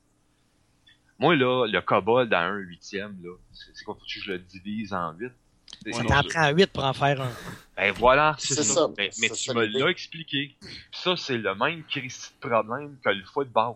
Moi, 1.19 1.35
là, 1.35 1.65
le 1.65 1.81
kobold 1.81 2.31
à 2.33 2.41
un 2.41 2.57
huitième, 2.57 3.17
là, 3.23 3.31
c'est 3.51 3.83
quoi, 3.83 3.95
faut 3.95 4.01
que 4.01 4.07
je 4.07 4.31
le 4.31 4.39
divise 4.39 4.93
en 4.93 5.13
huit? 5.13 5.31
C'est- 5.83 5.91
ça 5.91 5.97
sinon, 5.99 6.09
t'en 6.09 6.23
prend 6.29 6.49
8 6.49 6.67
pour 6.71 6.83
en 6.85 6.93
faire 6.93 7.21
un. 7.21 7.31
ben 7.75 7.91
voilà, 7.93 8.35
c'est 8.39 8.55
C'est 8.55 8.63
ça. 8.63 8.73
ça. 8.73 8.87
Mais, 8.97 9.09
mais 9.19 9.29
tu 9.29 9.51
me 9.53 9.65
l'as 9.65 9.89
expliqué. 9.89 10.55
Puis 10.59 10.69
ça, 10.91 11.15
c'est 11.17 11.37
le 11.37 11.53
même 11.55 11.83
Christy 11.89 12.31
de 12.41 12.47
problème 12.47 12.95
que 13.03 13.09
le 13.09 13.23
football. 13.25 13.75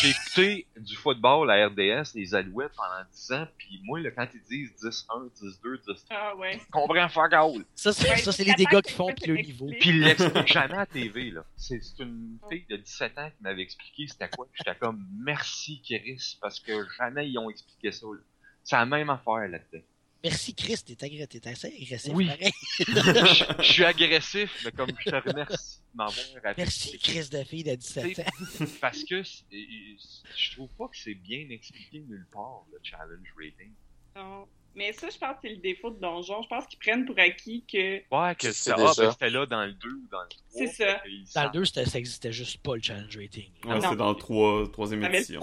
J'ai 0.00 0.10
écouté 0.10 0.66
du 0.76 0.96
football 0.96 1.50
à 1.50 1.66
RDS, 1.66 2.14
les 2.14 2.34
Alouettes 2.34 2.72
pendant 2.76 3.04
10 3.12 3.32
ans, 3.32 3.46
puis 3.58 3.80
moi, 3.84 4.00
là, 4.00 4.10
quand 4.10 4.26
ils 4.32 4.42
disent 4.42 4.72
10-1, 4.82 5.30
10-2, 5.62 5.94
10 5.94 6.06
Ah 6.10 6.34
ouais. 6.36 6.58
je 6.58 6.70
comprends 6.70 7.08
fuck 7.08 7.32
all. 7.32 7.64
Ça, 7.74 7.92
c'est 7.92 8.08
Ouais, 8.08 8.16
ça, 8.16 8.32
c'est 8.32 8.44
c'est 8.44 8.44
les 8.44 8.54
dégâts 8.54 8.80
qu'ils 8.80 8.94
font 8.94 9.12
puis 9.12 9.26
le 9.26 9.36
niveau. 9.36 9.66
Puis 9.80 9.90
ils 9.90 10.00
l'expliquent 10.00 10.46
jamais 10.46 10.78
à 10.78 10.86
TV, 10.86 11.30
là. 11.30 11.44
C'est 11.56 11.80
c'est 11.82 12.02
une 12.02 12.38
fille 12.50 12.64
de 12.70 12.76
17 12.76 13.18
ans 13.18 13.30
qui 13.36 13.42
m'avait 13.42 13.62
expliqué 13.62 14.06
c'était 14.06 14.28
quoi. 14.28 14.46
J'étais 14.54 14.74
comme, 14.76 15.04
merci 15.24 15.82
Chris, 15.82 16.38
parce 16.40 16.60
que 16.60 16.72
jamais 16.98 17.28
ils 17.28 17.38
ont 17.38 17.50
expliqué 17.50 17.92
ça, 17.92 18.06
là. 18.06 18.20
C'est 18.64 18.76
la 18.76 18.86
même 18.86 19.10
affaire 19.10 19.48
là-dedans. 19.48 19.84
Merci, 20.24 20.54
Chris, 20.54 20.78
t'es 20.84 21.48
assez 21.48 21.68
agressif. 21.80 22.12
Oui. 22.12 22.26
pareil. 22.26 22.52
je, 22.78 22.84
je 23.62 23.72
suis 23.72 23.84
agressif, 23.84 24.62
mais 24.64 24.72
comme 24.72 24.90
je 24.98 25.10
te 25.10 25.28
remercie 25.28 25.78
de 25.92 25.96
m'avoir 25.96 26.54
Merci. 26.56 26.98
Chris 26.98 27.28
de 27.30 27.44
fille 27.44 27.62
de 27.64 27.74
17 27.76 28.18
ans. 28.18 28.22
Parce 28.80 29.04
que 29.04 29.22
c'est- 29.22 29.44
je 29.50 30.50
trouve 30.56 30.68
pas 30.76 30.88
que 30.88 30.96
c'est 30.96 31.14
bien 31.14 31.46
expliqué 31.50 32.00
nulle 32.00 32.26
part, 32.32 32.64
le 32.72 32.78
challenge 32.82 33.28
rating. 33.36 33.72
Non. 34.16 34.46
Mais 34.74 34.92
ça, 34.92 35.08
je 35.10 35.18
pense 35.18 35.32
que 35.34 35.38
c'est 35.42 35.50
le 35.50 35.56
défaut 35.56 35.90
de 35.90 35.98
Donjon. 36.00 36.42
Je 36.42 36.48
pense 36.48 36.66
qu'ils 36.66 36.78
prennent 36.78 37.04
pour 37.04 37.18
acquis 37.18 37.64
que. 37.70 37.96
Ouais, 38.14 38.34
que 38.36 38.52
C'est 38.52 38.70
c'était 38.70 38.80
ah, 38.80 38.92
ben, 38.96 39.10
c'était 39.12 39.30
là 39.30 39.46
dans 39.46 39.64
le 39.64 39.72
2 39.72 39.88
ou 39.88 40.08
dans 40.10 40.22
le 40.22 40.28
3. 40.28 40.40
C'est 40.50 40.66
ça. 40.68 41.02
Dans 41.34 41.44
le 41.46 41.50
2, 41.52 41.64
c'était- 41.64 41.84
ça 41.86 41.98
existait 41.98 42.32
juste 42.32 42.58
pas 42.58 42.76
le 42.76 42.82
challenge 42.82 43.16
rating. 43.16 43.50
Ouais, 43.64 43.74
Non. 43.74 43.80
c'était 43.80 43.96
dans 43.96 44.10
le 44.10 44.16
3, 44.16 44.70
troisième 44.72 45.02
Avec 45.04 45.16
édition. 45.20 45.40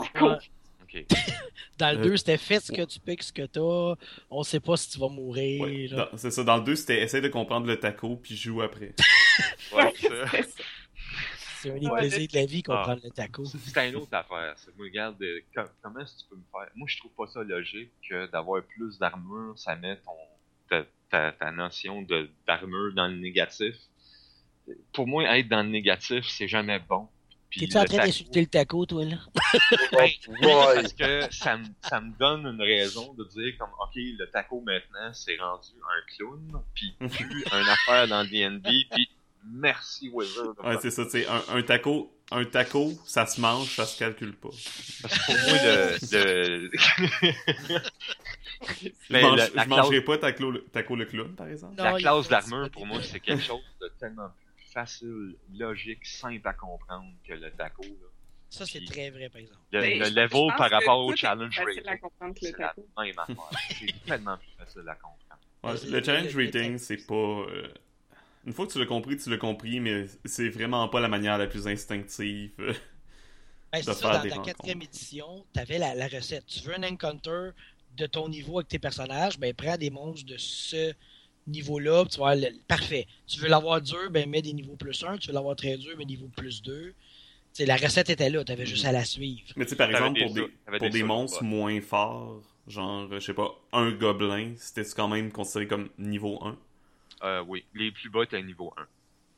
Ok. 0.95 1.05
Dans 1.77 1.91
le 1.91 1.99
Euh, 1.99 2.03
2, 2.03 2.17
c'était 2.17 2.37
fais 2.37 2.59
ce 2.61 2.71
que 2.71 2.83
tu 2.85 2.99
piques, 3.01 3.23
ce 3.23 3.33
que 3.33 3.45
t'as. 3.45 3.95
On 4.29 4.43
sait 4.43 4.59
pas 4.61 4.77
si 4.77 4.89
tu 4.91 4.99
vas 4.99 5.09
mourir. 5.09 5.61
Ouais, 5.61 5.87
dans- 5.89 6.07
C'est 6.17 6.31
ça, 6.31 6.43
dans 6.43 6.57
le 6.57 6.63
2, 6.63 6.75
c'était 6.75 7.01
essaye 7.01 7.21
de 7.21 7.27
comprendre 7.27 7.67
le 7.67 7.77
taco, 7.79 8.15
puis 8.15 8.35
joue 8.37 8.61
après. 8.61 8.93
Ouais. 9.73 9.93
C'est 11.59 11.71
un 11.71 11.77
des 11.79 11.87
Ouais, 11.87 11.99
plaisirs 11.99 12.27
de 12.31 12.35
la 12.37 12.45
vie 12.45 12.61
qu'on 12.63 12.73
Ah. 12.73 12.95
le 13.03 13.09
taco. 13.09 13.43
C'est 13.45 13.89
une 13.89 13.95
autre 13.95 14.13
affaire. 14.13 14.55
Moi, 14.77 14.85
regarde, 14.85 15.21
euh, 15.21 15.39
com- 15.53 15.67
comment 15.81 15.99
est-ce 15.99 16.13
que 16.13 16.19
tu 16.21 16.25
peux 16.29 16.35
me 16.37 16.43
faire? 16.51 16.69
Moi, 16.75 16.87
je 16.89 16.97
trouve 16.99 17.11
pas 17.11 17.27
ça 17.27 17.43
logique 17.43 17.89
que 18.07 18.27
d'avoir 18.31 18.61
plus 18.63 18.97
d'armure, 18.99 19.57
ça 19.57 19.75
met 19.75 19.97
ton, 19.97 20.11
ta, 20.69 20.85
ta, 21.09 21.31
ta 21.33 21.51
notion 21.51 22.03
de, 22.03 22.29
d'armure 22.47 22.93
dans 22.93 23.07
le 23.07 23.15
négatif. 23.17 23.75
Pour 24.93 25.07
moi, 25.07 25.23
être 25.37 25.47
dans 25.49 25.63
le 25.63 25.69
négatif, 25.69 26.25
c'est 26.29 26.47
jamais 26.47 26.79
bon. 26.79 27.07
T'es-tu 27.57 27.77
en 27.77 27.85
train 27.85 27.97
d'insulter 28.05 28.41
le 28.41 28.47
taco, 28.47 28.85
toi, 28.85 29.05
là? 29.05 29.17
Ben, 29.91 30.09
parce 30.41 30.93
que 30.93 31.33
ça 31.33 31.57
me, 31.57 31.65
ça 31.81 32.01
me 32.01 32.11
donne 32.17 32.45
une 32.45 32.61
raison 32.61 33.13
de 33.13 33.23
dire 33.25 33.53
comme, 33.57 33.69
ok, 33.81 33.95
le 33.95 34.25
taco 34.31 34.61
maintenant, 34.61 35.13
c'est 35.13 35.37
rendu 35.37 35.69
un 35.83 36.15
clown, 36.15 36.61
puis 36.73 36.95
plus 36.99 37.45
un 37.51 37.61
affaire 37.67 38.07
dans 38.07 38.23
D&D, 38.25 38.85
puis 38.91 39.09
merci 39.45 40.09
Wizard. 40.09 40.53
Ouais, 40.63 40.77
c'est 40.81 40.91
ça, 40.91 41.03
tu 41.05 41.11
sais, 41.11 41.27
un, 41.27 41.41
un 41.49 41.61
taco, 41.61 42.11
un 42.31 42.45
taco, 42.45 42.91
ça 43.05 43.25
se 43.25 43.39
mange, 43.39 43.75
ça 43.75 43.85
se 43.85 43.97
calcule 43.97 44.35
pas. 44.35 44.49
Parce 45.01 45.17
que 45.17 45.25
pour 45.25 45.35
moi, 45.49 45.57
le... 45.63 46.61
le... 47.71 47.81
Je, 48.81 48.89
Mais 49.09 49.21
mange- 49.21 49.37
la- 49.37 49.45
je 49.47 49.53
la 49.55 49.65
mangerais 49.65 50.01
pas 50.01 50.17
taco, 50.17 50.53
taco 50.71 50.95
le 50.95 51.05
clown, 51.05 51.35
par 51.35 51.47
exemple. 51.47 51.75
Non, 51.77 51.83
la 51.97 52.23
c'est 52.23 52.29
d'armure, 52.29 52.69
pour 52.71 52.85
moi, 52.87 52.99
c'est 53.03 53.19
quelque 53.19 53.43
chose 53.43 53.61
de 53.81 53.91
tellement 53.99 54.29
plus 54.29 54.44
facile, 54.75 55.35
logique, 55.53 56.05
simple 56.05 56.47
à 56.47 56.53
comprendre 56.53 57.07
que 57.27 57.33
le 57.33 57.49
taco. 57.51 57.81
Là. 57.83 57.89
Ça, 58.49 58.65
c'est 58.65 58.85
très 58.85 59.09
vrai, 59.09 59.29
par 59.29 59.41
exemple. 59.41 59.59
Le, 59.71 59.81
je- 59.81 60.13
level 60.13 60.53
par 60.57 60.69
rapport 60.69 60.99
au 61.05 61.15
challenge 61.15 61.55
facile 61.55 61.81
à 61.87 61.91
rating, 61.91 62.01
comprendre 62.01 62.33
que 62.35 62.45
le 62.45 62.51
c'est 62.51 62.59
la 62.59 62.67
taco. 62.67 62.87
même 62.97 63.19
affaire. 63.19 63.59
C'est 63.79 64.05
tellement 64.05 64.37
plus 64.37 64.51
facile 64.57 64.87
à 64.89 64.95
comprendre. 64.95 65.41
Ouais, 65.63 65.77
c'est- 65.77 65.87
le 65.89 66.03
challenge 66.03 66.35
le- 66.35 66.41
le- 66.41 66.45
rating, 66.45 66.77
c'est 66.77 67.07
pas. 67.07 67.15
euh, 67.15 67.67
Une 68.45 68.53
fois 68.53 68.67
que 68.67 68.71
tu 68.73 68.79
l'as 68.79 68.85
compris, 68.85 69.17
tu 69.17 69.29
l'as 69.31 69.37
compris, 69.39 69.79
mais 69.79 70.05
c'est 70.25 70.49
vraiment 70.49 70.87
pas 70.89 70.99
la 70.99 71.07
manière 71.07 71.37
la 71.39 71.47
plus 71.47 71.67
instinctive. 71.67 72.51
euh, 72.59 72.73
Ben, 73.71 73.79
de 73.79 73.83
c'est 73.85 73.93
faire 73.95 73.95
ça, 73.95 74.17
dans 74.19 74.19
rencontres. 74.29 74.41
quatrième 74.43 74.81
édition, 74.83 75.45
t'avais 75.51 75.79
la, 75.79 75.95
la 75.95 76.07
recette. 76.07 76.45
Tu 76.45 76.59
veux 76.61 76.75
un 76.77 76.83
encounter 76.83 77.49
de 77.97 78.05
ton 78.05 78.29
niveau 78.29 78.59
avec 78.59 78.67
tes 78.69 78.79
personnages, 78.79 79.37
ben 79.39 79.53
prends 79.53 79.77
des 79.77 79.89
monstres 79.89 80.25
de 80.27 80.37
ce 80.37 80.93
niveau-là, 81.47 82.05
tu 82.05 82.17
vas 82.19 82.29
avoir 82.31 82.35
le- 82.51 82.57
Parfait. 82.67 83.07
Tu 83.27 83.39
veux 83.39 83.47
l'avoir 83.47 83.81
dur, 83.81 84.09
ben 84.11 84.29
mets 84.29 84.41
des 84.41 84.53
niveaux 84.53 84.75
plus 84.75 85.03
1. 85.03 85.17
Tu 85.17 85.27
veux 85.27 85.33
l'avoir 85.33 85.55
très 85.55 85.77
dur, 85.77 85.95
ben 85.97 86.05
niveau 86.07 86.27
plus 86.27 86.61
2. 86.61 86.93
T'sais, 87.53 87.65
la 87.65 87.77
recette 87.77 88.09
était 88.09 88.29
là, 88.29 88.43
t'avais 88.43 88.65
juste 88.65 88.85
à 88.85 88.91
la 88.91 89.05
suivre. 89.05 89.47
Mais 89.55 89.63
tu 89.65 89.69
sais, 89.71 89.75
par 89.77 89.87
T'avais 89.89 89.97
exemple, 89.99 90.19
des 90.19 90.25
pour 90.25 90.33
des, 90.35 90.77
pour 90.79 90.89
des 90.89 91.03
monstres 91.03 91.43
moins 91.43 91.79
forts, 91.81 92.41
genre, 92.67 93.07
je 93.11 93.19
sais 93.19 93.33
pas, 93.33 93.55
un 93.71 93.91
gobelin, 93.91 94.53
c'était 94.57 94.83
quand 94.95 95.07
même 95.07 95.31
considéré 95.31 95.67
comme 95.67 95.89
niveau 95.97 96.37
1. 96.43 96.57
Euh, 97.23 97.43
oui, 97.47 97.63
les 97.73 97.91
plus 97.91 98.09
bas 98.09 98.23
étaient 98.23 98.43
niveau 98.43 98.73
1. 98.77 98.81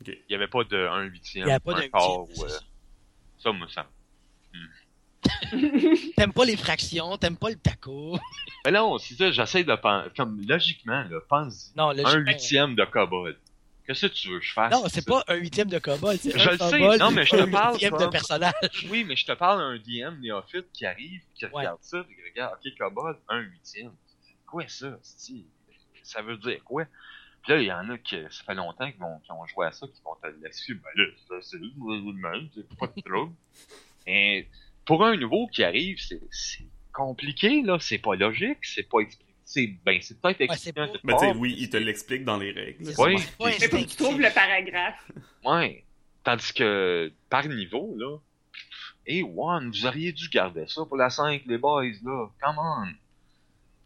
Ok. 0.02 0.08
Il 0.08 0.32
y 0.32 0.36
avait 0.36 0.48
pas 0.48 0.64
de 0.64 0.78
1 0.78 1.04
huitième, 1.04 1.44
Il 1.46 1.48
n'y 1.48 1.54
a 1.54 1.60
pas 1.60 1.76
un 1.78 1.82
de 1.82 1.88
quart, 1.88 2.26
huitième, 2.28 2.46
euh, 2.48 2.50
ça. 2.50 2.60
ça, 3.38 3.52
moi, 3.52 3.68
ça. 3.70 3.88
T'aimes 6.16 6.34
pas 6.34 6.46
les 6.46 6.58
fractions, 6.58 7.18
t'aimes 7.18 7.38
pas 7.38 7.50
le 7.50 7.56
taco. 7.56 8.18
Mais 8.66 8.72
non, 8.72 8.98
c'est 8.98 9.16
ça, 9.16 9.32
j'essaie 9.32 9.64
de 9.64 9.76
penser, 9.76 10.10
comme 10.16 10.42
logiquement, 10.48 11.04
là, 11.10 11.20
pense 11.28 11.72
Non, 11.76 11.90
un 11.90 12.16
huitième 12.18 12.76
de 12.76 12.86
kobold. 12.86 13.38
Qu'est-ce 13.86 14.08
que 14.08 14.12
tu 14.14 14.30
veux 14.30 14.40
que 14.40 14.46
je 14.46 14.52
fasse? 14.54 14.72
Non, 14.72 14.84
c'est 14.90 15.06
pas 15.06 15.24
un 15.30 15.36
huitième 15.36 15.70
de 15.70 15.80
kobold, 15.80 16.20
Je 16.24 16.30
un 16.30 16.52
le 16.52 16.58
sais, 16.58 16.98
non, 16.98 17.12
mais 17.12 17.26
je 17.26 17.32
te 17.32 17.42
un 17.42 17.50
parle, 17.50 17.74
huitième 17.74 17.98
de 17.98 18.06
personnage. 18.08 18.88
Oui, 18.90 19.06
mais 19.06 19.16
je 19.16 19.26
te 19.26 19.32
parle 19.32 19.60
d'un 19.60 19.78
DM 19.78 20.20
néophyte 20.20 20.68
qui 20.74 20.86
arrive, 20.86 21.22
qui 21.34 21.46
Ouais. 21.46 21.52
regarde 21.54 21.80
ça, 21.82 22.04
qui 22.04 22.16
regarde, 22.30 22.58
ok, 22.66 22.72
kobold, 22.78 23.18
un 23.30 23.40
huitième. 23.40 23.94
Quoi 24.46 24.68
ça? 24.68 24.98
Ça 26.04 26.22
veut 26.22 26.38
dire 26.38 26.62
quoi? 26.66 26.84
Puis 27.44 27.54
là, 27.54 27.62
il 27.62 27.66
y 27.68 27.72
en 27.72 27.90
a 27.90 27.98
qui, 27.98 28.18
ça 28.30 28.44
fait 28.46 28.56
longtemps 28.56 28.90
qu'ils 28.92 29.00
vont- 29.00 29.20
qui 29.20 29.32
ont 29.32 29.46
joué 29.46 29.68
à 29.68 29.72
ça, 29.72 29.88
qui 29.88 30.02
vont 30.04 30.16
te 30.22 30.28
laisser, 30.44 30.74
ben 30.74 30.90
là, 30.96 31.06
c'est 31.42 32.78
pas 32.78 32.88
de 32.88 33.02
trouble. 33.02 33.34
Et 34.08 34.48
pour 34.88 35.06
un 35.06 35.16
nouveau 35.18 35.48
qui 35.48 35.64
arrive, 35.64 35.98
c'est 36.00 36.68
compliqué, 36.94 37.62
là, 37.62 37.78
c'est 37.80 38.00
pas 38.00 38.16
logique, 38.16 38.60
c'est 38.64 38.90
pas 38.90 39.00
expliqué. 39.00 39.34
C'est, 39.46 39.68
ben, 39.86 40.02
c'est 40.02 40.20
peut-être 40.20 40.38
c'est 40.40 40.44
expliqué 40.46 41.00
Mais 41.04 41.14
tu 41.18 41.38
oui, 41.38 41.56
il 41.58 41.70
te 41.70 41.78
l'explique 41.78 42.26
dans 42.26 42.38
les 42.38 42.52
règles. 42.52 42.92
Oui. 42.98 43.18
c'est 43.58 43.70
faut 43.70 43.78
que 43.78 43.84
tu 43.84 43.96
trouves 43.96 44.20
le 44.20 44.34
paragraphe. 44.34 45.10
Ouais. 45.46 45.86
Tandis 46.24 46.52
que, 46.54 47.14
par 47.30 47.48
niveau, 47.48 47.96
là, 47.98 48.18
et 49.06 49.24
One, 49.24 49.70
vous 49.70 49.86
auriez 49.86 50.12
dû 50.12 50.28
garder 50.28 50.66
ça 50.68 50.84
pour 50.84 50.98
la 50.98 51.10
5, 51.10 51.44
les 51.46 51.58
boys, 51.58 51.86
là. 52.04 52.28
Come 52.42 52.58
on. 52.58 52.88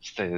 C'était 0.02 0.32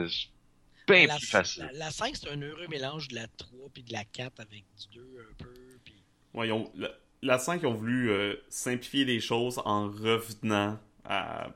bien 0.86 1.08
la, 1.08 1.16
plus 1.16 1.28
facile. 1.28 1.70
La, 1.72 1.86
la 1.86 1.92
5, 1.92 2.18
c'est 2.18 2.30
un 2.30 2.42
heureux 2.42 2.68
mélange 2.68 3.08
de 3.08 3.16
la 3.16 3.28
3 3.28 3.70
puis 3.74 3.84
de 3.84 3.94
la 3.94 4.04
4 4.04 4.42
avec 4.42 4.66
du 4.78 4.98
2 4.98 5.30
un 5.32 5.34
peu. 5.42 5.54
Puis... 5.86 6.04
Ouais, 6.34 6.50
ils 6.50 6.90
la, 7.26 7.34
la 7.34 7.40
5, 7.40 7.62
ils 7.62 7.66
ont 7.68 7.74
voulu 7.74 8.10
euh, 8.12 8.36
simplifier 8.50 9.06
les 9.06 9.20
choses 9.20 9.62
en 9.66 9.88
revenant 9.90 10.80
à 11.06 11.50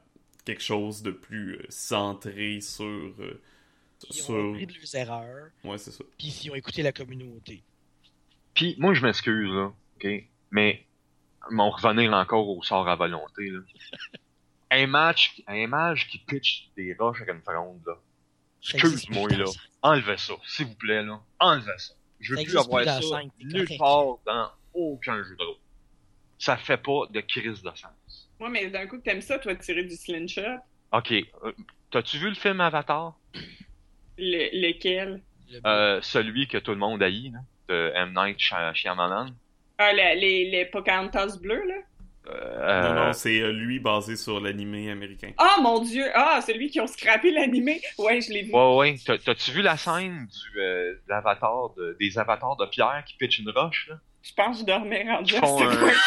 quelque 0.45 0.61
chose 0.63 1.01
de 1.03 1.11
plus 1.11 1.55
euh, 1.57 1.65
centré 1.70 2.61
sur. 2.61 2.86
euh, 2.86 3.41
Ils 4.09 4.13
sur... 4.15 4.34
ont 4.36 4.53
appris 4.53 4.68
de 4.68 4.74
leurs 4.74 4.95
erreurs, 4.95 5.49
Ouais, 5.63 5.78
c'est 5.78 5.91
ça. 5.91 6.03
puis 6.18 6.28
ils 6.43 6.51
ont 6.51 6.55
écouté 6.55 6.82
la 6.84 6.91
communauté. 6.91 7.63
Puis, 8.53 8.76
moi, 8.80 8.93
je 8.93 9.01
m'excuse, 9.01 9.49
là, 9.51 9.72
OK? 9.97 10.07
Mais, 10.51 10.86
on 11.51 11.70
revenir 11.70 12.11
encore 12.13 12.47
au 12.49 12.61
sort 12.63 12.88
à 12.88 12.95
volonté, 12.95 13.49
là. 13.49 13.59
un 14.72 14.88
match, 14.88 15.41
un 15.47 15.68
mage 15.68 16.07
qui 16.09 16.18
pitch 16.20 16.70
des 16.76 16.95
roches 16.99 17.22
avec 17.22 17.36
une 17.36 17.41
fronde, 17.41 17.82
là. 17.86 17.93
Excuse-moi, 18.74 19.30
là. 19.30 19.45
ça. 19.45 19.59
Enlevez 19.84 20.18
ça, 20.18 20.34
s'il 20.45 20.65
vous 20.68 20.76
plaît, 20.76 21.03
là. 21.03 21.22
Enlevez 21.39 21.78
ça. 21.78 21.93
Je 22.20 22.32
veux 22.34 22.38
Ça 22.38 22.43
plus 22.43 22.57
avoir 22.57 22.82
plus 22.82 22.91
ça 22.91 23.01
cinq, 23.01 23.32
t'es 23.38 23.43
nulle 23.45 23.65
correct. 23.68 23.80
part 23.80 24.18
dans 24.26 24.49
aucun 24.78 25.22
jeu 25.24 25.36
de 25.38 25.44
rôle. 25.44 25.56
Ça 26.40 26.56
fait 26.58 26.78
pas 26.78 27.08
de 27.10 27.20
crise 27.22 27.62
de 27.64 27.70
sens. 27.76 28.30
Moi, 28.40 28.50
mais 28.50 28.68
d'un 28.70 28.86
coup 28.88 28.98
que 28.98 29.04
t'aimes 29.04 29.22
ça, 29.22 29.40
toi, 29.40 29.56
tirer 29.56 29.84
du 29.84 29.96
slingshot, 29.96 30.42
Ok, 30.94 31.12
euh, 31.12 31.52
t'as-tu 31.92 32.18
vu 32.18 32.30
le 32.30 32.36
film 32.36 32.62
Avatar? 32.62 33.18
le- 34.18 34.68
lequel? 34.68 35.22
Le- 35.52 35.60
Euh, 35.66 36.00
celui 36.02 36.48
que 36.48 36.58
tout 36.58 36.72
le 36.72 36.78
monde 36.78 37.02
haït, 37.04 37.32
là, 37.32 37.40
de 37.70 37.92
M. 37.96 38.14
Night 38.16 38.40
Shy- 38.40 38.74
Shyamalan? 38.76 39.28
Ah, 39.78 39.92
le- 39.94 40.20
les, 40.20 40.50
les 40.52 40.66
Pocahontas 40.66 41.38
bleus, 41.42 41.64
là? 41.66 41.76
Euh, 42.30 42.82
Non, 42.94 43.06
non, 43.06 43.14
c'est 43.14 43.40
euh, 43.40 43.52
lui 43.54 43.80
basé 43.80 44.18
sur 44.18 44.42
l'animé 44.42 44.92
américain. 44.92 45.32
Ah, 45.38 45.58
mon 45.62 45.80
Dieu! 45.82 46.06
Ah, 46.14 46.42
celui 46.46 46.70
qui 46.70 46.82
ont 46.82 46.88
scrappé 46.88 47.32
l'animé! 47.32 47.80
Ouais, 47.98 48.20
je 48.20 48.32
l'ai 48.34 48.44
vu. 48.44 48.52
Ouais, 48.54 48.76
ouais. 48.76 48.96
T'as- 49.06 49.18
T'as-tu 49.18 49.52
vu 49.52 49.62
la 49.62 49.78
scène 49.78 50.26
du, 50.28 50.60
euh, 50.60 50.94
de 50.94 51.00
l'avatar, 51.08 51.70
de- 51.78 51.96
des 52.00 52.18
avatars 52.20 52.58
de 52.58 52.66
pierre 52.66 53.02
qui 53.08 53.16
pitchent 53.16 53.40
une 53.40 53.50
roche, 53.50 53.88
là? 53.90 54.00
Je 54.28 54.34
pense 54.34 54.56
que 54.58 54.62
je 54.62 54.66
dormais 54.66 55.04
rendu 55.10 55.34
Ils 55.34 55.38
à 55.38 55.42
font 55.42 55.62
un- 55.62 55.76
point. 55.78 55.92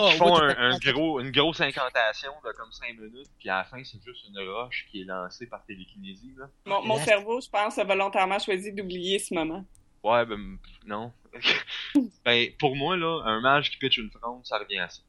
Oh, 0.00 0.10
Ils 0.12 0.16
font 0.16 0.36
un, 0.38 0.72
fuck? 0.74 0.84
gros, 0.94 1.18
une 1.18 1.32
grosse 1.32 1.60
incantation 1.60 2.30
de 2.44 2.52
comme 2.52 2.70
5 2.70 2.94
minutes, 2.98 3.26
puis 3.38 3.48
à 3.48 3.58
la 3.58 3.64
fin, 3.64 3.82
c'est 3.82 4.00
juste 4.04 4.26
une 4.28 4.38
roche 4.48 4.86
qui 4.90 5.00
est 5.00 5.04
lancée 5.04 5.48
par 5.48 5.64
télékinésie, 5.64 6.34
là. 6.36 6.48
Mon, 6.66 6.98
cerveau, 6.98 7.40
je 7.40 7.48
pense, 7.48 7.78
a 7.78 7.84
volontairement 7.84 8.38
choisi 8.38 8.72
d'oublier 8.72 9.18
ce 9.18 9.34
moment. 9.34 9.64
Ouais, 10.04 10.24
ben, 10.24 10.58
non. 10.86 11.10
ben, 12.24 12.48
pour 12.60 12.76
moi, 12.76 12.96
là, 12.96 13.22
un 13.24 13.40
mage 13.40 13.70
qui 13.70 13.78
pitch 13.78 13.96
une 13.98 14.10
fronde, 14.10 14.46
ça 14.46 14.58
revient 14.58 14.78
à 14.78 14.88
ça. 14.88 15.02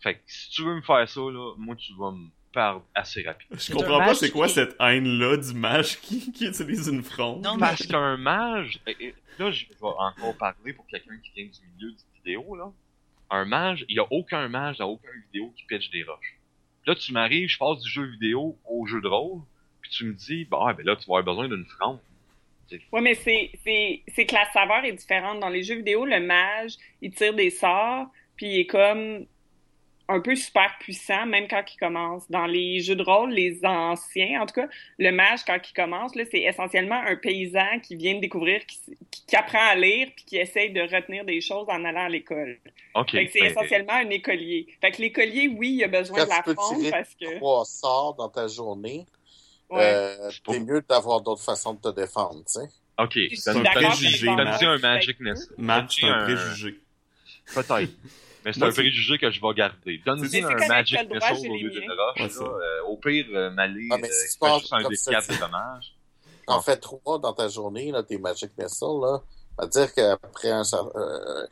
Fait 0.00 0.14
que, 0.16 0.20
si 0.26 0.50
tu 0.50 0.62
veux 0.62 0.74
me 0.76 0.82
faire 0.82 1.08
ça, 1.08 1.20
là, 1.20 1.54
moi, 1.56 1.74
tu 1.74 1.92
vas 1.98 2.12
me 2.12 2.28
assez 2.94 3.22
rapide. 3.22 3.46
Je 3.52 3.72
comprends 3.72 3.98
pas 3.98 4.14
c'est 4.14 4.30
quoi 4.30 4.46
qui- 4.48 4.54
cette 4.54 4.76
haine-là 4.80 5.36
du 5.36 5.54
mage 5.54 6.00
qui, 6.00 6.32
qui 6.32 6.46
utilise 6.46 6.88
une 6.88 7.02
fronde. 7.02 7.44
Non, 7.44 7.54
mais- 7.54 7.60
Parce 7.60 7.86
qu'un 7.86 8.16
mage, 8.16 8.80
là, 9.38 9.50
je 9.50 9.66
vais 9.66 9.74
encore 9.80 10.36
parler 10.38 10.72
pour 10.72 10.86
quelqu'un 10.86 11.16
qui 11.22 11.30
vient 11.36 11.44
du 11.46 11.60
milieu 11.76 11.90
du 11.92 12.04
vidéo, 12.16 12.56
là. 12.56 12.72
Un 13.30 13.44
mage, 13.44 13.84
il 13.88 13.96
y 13.96 14.00
a 14.00 14.06
aucun 14.10 14.48
mage 14.48 14.78
dans 14.78 14.88
aucune 14.88 15.10
vidéo 15.32 15.52
qui 15.56 15.64
pitch 15.64 15.90
des 15.90 16.02
roches. 16.02 16.38
Là, 16.86 16.94
tu 16.94 17.12
m'arrives, 17.12 17.48
je 17.48 17.58
passe 17.58 17.80
du 17.82 17.90
jeu 17.90 18.04
vidéo 18.06 18.58
au 18.68 18.86
jeu 18.86 19.00
de 19.02 19.06
rôle, 19.08 19.42
puis 19.82 19.90
tu 19.90 20.04
me 20.06 20.14
dis, 20.14 20.44
bah, 20.46 20.74
ben 20.76 20.84
là, 20.86 20.96
tu 20.96 21.06
vas 21.06 21.18
avoir 21.18 21.24
besoin 21.24 21.48
d'une 21.48 21.66
fronde. 21.66 21.98
Ouais, 22.92 23.00
mais 23.00 23.14
c'est, 23.14 23.50
c'est, 23.64 24.02
c'est 24.14 24.26
que 24.26 24.34
la 24.34 24.50
saveur 24.52 24.84
est 24.84 24.92
différente. 24.92 25.40
Dans 25.40 25.48
les 25.48 25.62
jeux 25.62 25.76
vidéo, 25.76 26.04
le 26.04 26.20
mage, 26.20 26.74
il 27.00 27.12
tire 27.12 27.34
des 27.34 27.50
sorts, 27.50 28.08
puis 28.36 28.46
il 28.46 28.60
est 28.60 28.66
comme 28.66 29.26
un 30.10 30.20
peu 30.20 30.34
super 30.34 30.76
puissant, 30.80 31.26
même 31.26 31.46
quand 31.48 31.62
il 31.72 31.76
commence. 31.76 32.30
Dans 32.30 32.46
les 32.46 32.80
jeux 32.80 32.96
de 32.96 33.02
rôle, 33.02 33.30
les 33.30 33.64
anciens, 33.64 34.40
en 34.40 34.46
tout 34.46 34.54
cas, 34.54 34.68
le 34.98 35.10
mage, 35.10 35.40
quand 35.46 35.58
il 35.68 35.72
commence, 35.74 36.12
c'est 36.14 36.40
essentiellement 36.40 37.00
un 37.06 37.16
paysan 37.16 37.80
qui 37.82 37.94
vient 37.94 38.14
de 38.14 38.20
découvrir, 38.20 38.64
qui, 38.66 38.78
qui, 39.10 39.26
qui 39.26 39.36
apprend 39.36 39.60
à 39.60 39.74
lire, 39.74 40.08
puis 40.16 40.24
qui 40.24 40.36
essaye 40.38 40.70
de 40.70 40.80
retenir 40.80 41.24
des 41.24 41.40
choses 41.40 41.66
en 41.68 41.84
allant 41.84 42.06
à 42.06 42.08
l'école. 42.08 42.58
Ok. 42.94 43.10
Fait 43.10 43.26
que 43.26 43.32
c'est 43.32 43.40
ben, 43.40 43.50
essentiellement 43.50 43.92
un 43.92 44.10
écolier. 44.10 44.66
Fait 44.80 44.90
que 44.92 45.02
l'écolier, 45.02 45.48
oui, 45.48 45.74
il 45.78 45.84
a 45.84 45.88
besoin 45.88 46.18
Quand 46.18 46.24
de 46.24 46.30
la 46.30 46.36
tu 46.38 46.42
peux 46.44 46.54
fronde 46.54 46.78
tirer 46.78 46.90
parce 46.90 47.14
que... 47.14 47.36
trois 47.36 47.64
sorts 47.64 48.14
dans 48.14 48.28
ta 48.28 48.48
journée, 48.48 49.04
Ouais. 49.70 49.80
euh, 49.82 50.30
C'est 50.30 50.52
c'est 50.52 50.60
mieux 50.60 50.82
d'avoir 50.88 51.20
d'autres 51.20 51.42
façons 51.42 51.74
de 51.74 51.80
te 51.80 51.94
défendre, 51.94 52.42
tu 52.46 52.52
sais. 52.60 52.68
Ok. 52.98 53.18
C'est 53.36 53.52
donne-y 53.52 53.62
bon. 53.62 54.70
un 54.70 54.78
Magic 54.78 55.20
Missile. 55.20 55.46
Matt, 55.58 55.90
c'est 55.92 56.06
un 56.06 56.22
préjugé. 56.24 56.78
Peut-être. 57.54 57.92
Mais 58.44 58.52
c'est 58.52 58.62
un 58.62 58.70
préjugé 58.70 59.18
que 59.18 59.30
je 59.30 59.40
vais 59.40 59.54
garder. 59.54 60.00
Donne-y 60.06 60.28
c'est 60.28 60.42
un 60.44 60.68
Magic 60.68 60.98
Missile 61.10 61.50
au 61.50 61.54
lieu 61.56 61.70
d'une 61.70 61.90
roche. 61.90 62.36
Euh, 62.40 62.82
au 62.86 62.96
pire, 62.96 63.26
euh, 63.34 63.50
Malé, 63.50 63.88
Ah, 63.90 63.96
mais 64.00 64.08
euh, 64.08 64.12
juste 64.58 64.72
un 64.72 64.82
comme 64.82 64.90
des 64.90 64.96
ça, 64.96 65.10
4 65.12 65.24
c'est- 65.24 65.34
de 65.34 65.40
dommage. 65.40 65.94
En 66.46 66.62
fait 66.62 66.78
trois 66.78 67.18
dans 67.18 67.32
ta 67.34 67.48
journée, 67.48 67.90
là, 67.92 68.02
tes 68.02 68.16
Magic 68.18 68.50
Missiles, 68.56 69.00
là, 69.02 69.18
à 69.58 69.66
dire 69.66 69.92
qu'après 69.92 70.50
un, 70.50 70.62
euh, 70.96 71.46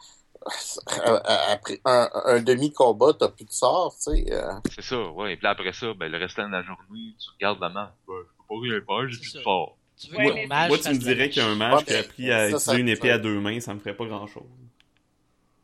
après 1.48 1.80
un, 1.84 2.08
un 2.24 2.40
demi-combat, 2.40 3.12
t'as 3.18 3.28
plus 3.28 3.44
de 3.44 3.50
sorts, 3.52 3.94
tu 3.96 4.10
sais. 4.16 4.32
euh. 4.32 4.52
C'est 4.74 4.82
ça, 4.82 5.00
ouais. 5.10 5.34
Et 5.34 5.36
puis 5.36 5.46
après 5.46 5.72
ça, 5.72 5.92
ben, 5.94 6.10
le 6.10 6.18
restant 6.18 6.46
de 6.46 6.52
la 6.52 6.62
journée, 6.62 7.14
tu 7.18 7.28
regardes 7.38 7.60
la 7.60 7.68
map. 7.68 7.94
Ouais, 8.08 8.14
je 8.16 8.32
peux 8.38 8.44
pas 8.48 8.60
rien 8.62 8.80
faire, 9.00 9.08
j'ai 9.10 9.18
plus 9.20 9.30
ça. 9.30 9.38
de 9.38 9.42
fort. 9.42 9.76
Tu 10.00 10.10
veux 10.10 10.16
Ouais, 10.18 10.46
Moi, 10.46 10.78
tu 10.78 10.88
me 10.90 10.98
dirais 10.98 11.30
qu'un 11.30 11.58
Ouais, 11.58 11.84
qui 11.84 11.94
a 11.94 11.98
appris 12.00 12.30
à 12.30 12.48
utiliser 12.50 12.76
une 12.78 12.88
épée 12.88 13.10
à 13.10 13.18
deux 13.18 13.40
mains, 13.40 13.60
ça 13.60 13.74
me 13.74 13.80
ferait 13.80 13.96
pas 13.96 14.04
grand-chose. 14.06 14.44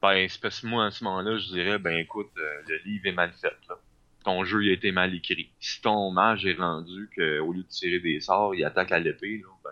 Ben, 0.03 0.29
c'est 0.29 0.41
parce 0.41 0.61
que 0.61 0.67
moi, 0.67 0.87
à 0.87 0.91
ce 0.91 1.05
moment-là, 1.05 1.39
je 1.39 1.49
dirais, 1.53 1.79
ben, 1.79 1.97
écoute, 1.97 2.31
euh, 2.37 2.63
le 2.69 2.79
livre 2.85 3.07
est 3.07 3.13
mal 3.13 3.33
fait, 3.33 3.55
là. 3.69 3.77
Ton 4.25 4.45
jeu, 4.45 4.63
il 4.65 4.71
a 4.71 4.75
été 4.75 4.93
mal 4.93 5.15
écrit. 5.15 5.51
Si 5.61 5.81
ton 5.81 6.11
mage 6.13 6.47
est 6.47 6.55
rendu 6.55 7.09
qu'au 7.15 7.53
lieu 7.53 7.63
de 7.63 7.69
tirer 7.69 7.99
des 8.01 8.21
sorts, 8.21 8.55
il 8.55 8.65
attaque 8.65 8.93
à 8.93 8.99
l'épée, 9.01 9.39
là, 9.39 9.49
ben, 9.65 9.71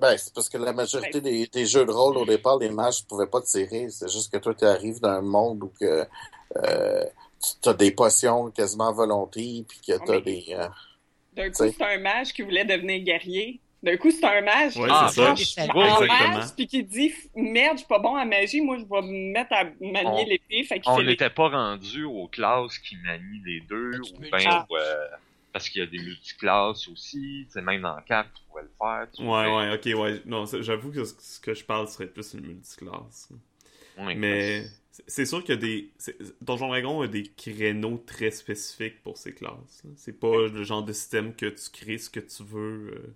Ben, 0.00 0.16
c'est 0.16 0.32
parce 0.34 0.48
que 0.48 0.58
la 0.58 0.72
majorité 0.72 1.20
des, 1.20 1.46
des 1.46 1.66
jeux 1.66 1.84
de 1.84 1.90
rôle, 1.92 2.16
au 2.16 2.24
départ, 2.24 2.58
les 2.58 2.70
mages 2.70 3.02
ne 3.04 3.08
pouvaient 3.08 3.26
pas 3.30 3.40
tirer. 3.42 3.88
C'est 3.90 4.08
juste 4.10 4.32
que 4.32 4.38
toi, 4.38 4.54
tu 4.54 4.64
arrives 4.64 5.00
dans 5.00 5.10
un 5.10 5.20
monde 5.22 5.62
où 5.64 5.68
que 5.80 6.06
euh, 6.56 7.04
tu 7.62 7.68
as 7.68 7.74
des 7.74 7.90
potions 7.92 8.50
quasiment 8.50 8.88
à 8.88 8.92
volonté, 8.92 9.64
puis 9.68 9.78
que 9.86 9.98
tu 10.04 10.12
as 10.12 10.20
des... 10.20 10.46
euh, 10.50 10.68
D'un 11.32 11.50
coup, 11.52 11.66
c'est 11.78 11.84
un 11.84 11.98
mage 11.98 12.32
qui 12.32 12.42
voulait 12.42 12.64
devenir 12.64 13.02
guerrier. 13.04 13.60
D'un 13.82 13.96
coup, 13.96 14.10
c'est 14.10 14.24
un 14.24 14.42
mage 14.42 14.76
Ouais, 14.76 14.82
qui 14.84 14.88
marche 14.88 15.18
en 15.18 16.06
mage, 16.34 16.54
puis 16.54 16.66
qui 16.66 16.82
dit 16.84 17.14
«Merde, 17.34 17.76
je 17.76 17.78
suis 17.78 17.86
pas 17.88 17.98
bon 17.98 18.14
à 18.14 18.24
magie, 18.26 18.60
moi, 18.60 18.76
je 18.78 18.82
vais 18.84 19.02
me 19.08 19.32
mettre 19.32 19.52
à 19.54 19.64
manier 19.80 20.02
On- 20.04 20.26
l'épée.» 20.26 20.66
on 20.86 21.02
n'était 21.02 21.30
pas 21.30 21.48
rendu 21.48 22.04
aux 22.04 22.28
classes 22.28 22.78
qui 22.78 22.96
manient 22.96 23.42
les 23.44 23.60
deux, 23.62 23.92
ou 24.00 24.20
ou, 24.70 24.76
euh, 24.76 25.06
parce 25.52 25.68
qu'il 25.70 25.80
y 25.80 25.82
a 25.82 25.86
des 25.86 25.98
multiclasses 25.98 26.88
aussi, 26.88 27.44
tu 27.46 27.52
sais, 27.54 27.62
même 27.62 27.80
dans 27.80 27.96
4, 28.02 28.28
tu 28.34 28.42
pourrais 28.48 28.62
le 28.64 28.70
faire. 28.78 29.06
tu 29.16 29.22
Ouais, 29.22 29.56
ouais, 29.56 29.74
ok, 29.74 29.98
ouais. 30.00 30.20
Non, 30.26 30.44
j'avoue 30.60 30.92
que 30.92 31.04
ce- 31.04 31.40
que 31.40 31.54
je 31.54 31.64
parle 31.64 31.88
serait 31.88 32.06
plus 32.06 32.34
une 32.34 32.46
multiclasse. 32.46 33.30
Ouais, 33.98 34.14
Mais 34.14 34.64
c'est- 35.06 35.24
sûr 35.26 35.42
qu'il 35.42 35.54
y 35.54 35.58
a 35.58 35.60
des. 35.60 35.90
Donjon 36.42 36.68
Dragon 36.68 37.00
a 37.00 37.08
des 37.08 37.22
créneaux 37.34 37.96
très 38.06 38.30
spécifiques 38.30 39.02
pour 39.02 39.16
ces 39.16 39.32
classes. 39.34 39.82
C'est 39.96 40.18
pas 40.20 40.48
le 40.48 40.62
genre 40.64 40.82
de 40.82 40.92
système 40.92 41.34
que 41.34 41.46
tu 41.46 41.70
crées 41.72 41.98
ce 41.98 42.10
que 42.10 42.20
tu 42.20 42.42
veux. 42.44 42.90
euh. 42.94 43.14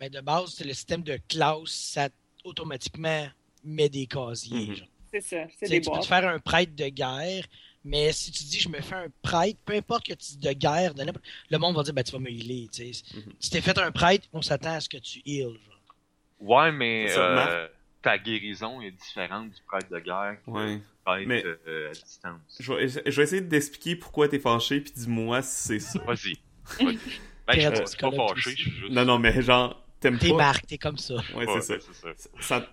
Ben, 0.00 0.08
de 0.10 0.20
base, 0.20 0.54
c'est 0.56 0.64
le 0.64 0.72
système 0.72 1.02
de 1.02 1.18
classe, 1.28 1.68
ça 1.70 2.08
automatiquement 2.44 3.28
met 3.64 3.88
des 3.88 4.06
casiers. 4.06 4.68
Mhm. 4.68 4.74
genre. 4.76 4.88
C'est 5.12 5.20
ça, 5.20 5.36
c'est 5.58 5.68
des 5.68 5.80
tu 5.80 5.90
peux 5.90 5.98
te 6.00 6.06
faire 6.06 6.26
un 6.28 6.38
prêtre 6.38 6.74
de 6.74 6.88
guerre, 6.88 7.44
Mais 7.82 8.12
si 8.12 8.30
tu 8.30 8.44
dis 8.44 8.60
je 8.60 8.68
me 8.68 8.78
fais 8.80 8.94
un 8.94 9.08
prêtre, 9.22 9.58
peu 9.64 9.74
importe 9.74 10.06
que 10.06 10.12
tu 10.12 10.36
de 10.36 10.52
guerre, 10.52 10.92
de 10.94 11.02
n'importe- 11.02 11.24
le 11.50 11.56
monde 11.58 11.74
va 11.76 11.82
dire 11.82 11.94
ben 11.94 12.02
tu 12.04 12.12
vas 12.12 12.18
me 12.18 12.28
healer. 12.30 12.68
tu 12.72 12.92
sais. 12.92 13.02
Mhm. 13.16 13.32
Si 13.40 13.50
t'es 13.50 13.60
fait 13.62 13.76
un 13.78 13.90
prêtre, 13.90 14.28
on 14.34 14.42
s'attend 14.42 14.74
à 14.74 14.80
ce 14.80 14.88
que 14.88 14.98
tu 14.98 15.20
heals. 15.26 15.44
genre. 15.48 15.96
Ouais, 16.40 16.72
mais 16.72 17.06
euh, 17.16 17.66
ta 18.02 18.18
guérison 18.18 18.80
est 18.82 18.90
différente 18.92 19.50
du 19.50 19.60
prêtre 19.66 19.88
de 19.90 19.98
guerre 19.98 20.36
que 20.44 20.50
Ouais. 20.50 20.76
du 20.76 20.82
prêtre 21.04 21.26
Mais- 21.26 21.42
euh, 21.44 21.88
à 21.88 21.92
distance. 21.92 22.40
Je 22.60 22.72
vais, 22.72 22.88
je 22.88 23.16
vais 23.16 23.22
essayer 23.22 23.40
d'expliquer 23.42 23.96
pourquoi 23.96 24.28
t'es 24.28 24.38
fâché, 24.38 24.80
puis 24.80 24.92
dis-moi 24.94 25.40
si 25.42 25.62
c'est 25.68 25.80
ça. 25.80 25.98
Vas-y. 26.06 26.34
Vas-y. 26.80 26.98
Ben, 27.46 27.74
je 27.76 27.84
suis 27.86 27.96
pas 27.98 28.10
fâché, 28.12 28.32
aussi. 28.32 28.50
je 28.50 28.50
suis 28.62 28.70
juste. 28.70 28.92
Non, 28.92 29.04
non, 29.06 29.18
mais 29.18 29.40
genre, 29.42 29.79
t'aimes 30.00 30.18
T'es 30.18 30.32
pas? 30.32 30.34
Marc, 30.34 30.66
t'es 30.66 30.78
comme 30.78 30.98
ça. 30.98 31.16
Ouais, 31.34 31.46
Ouais, 31.46 31.60
c'est 31.60 31.60
ça. 31.60 31.74
c'est 31.80 31.94
ça. 31.94 32.08
ça, 32.38 32.68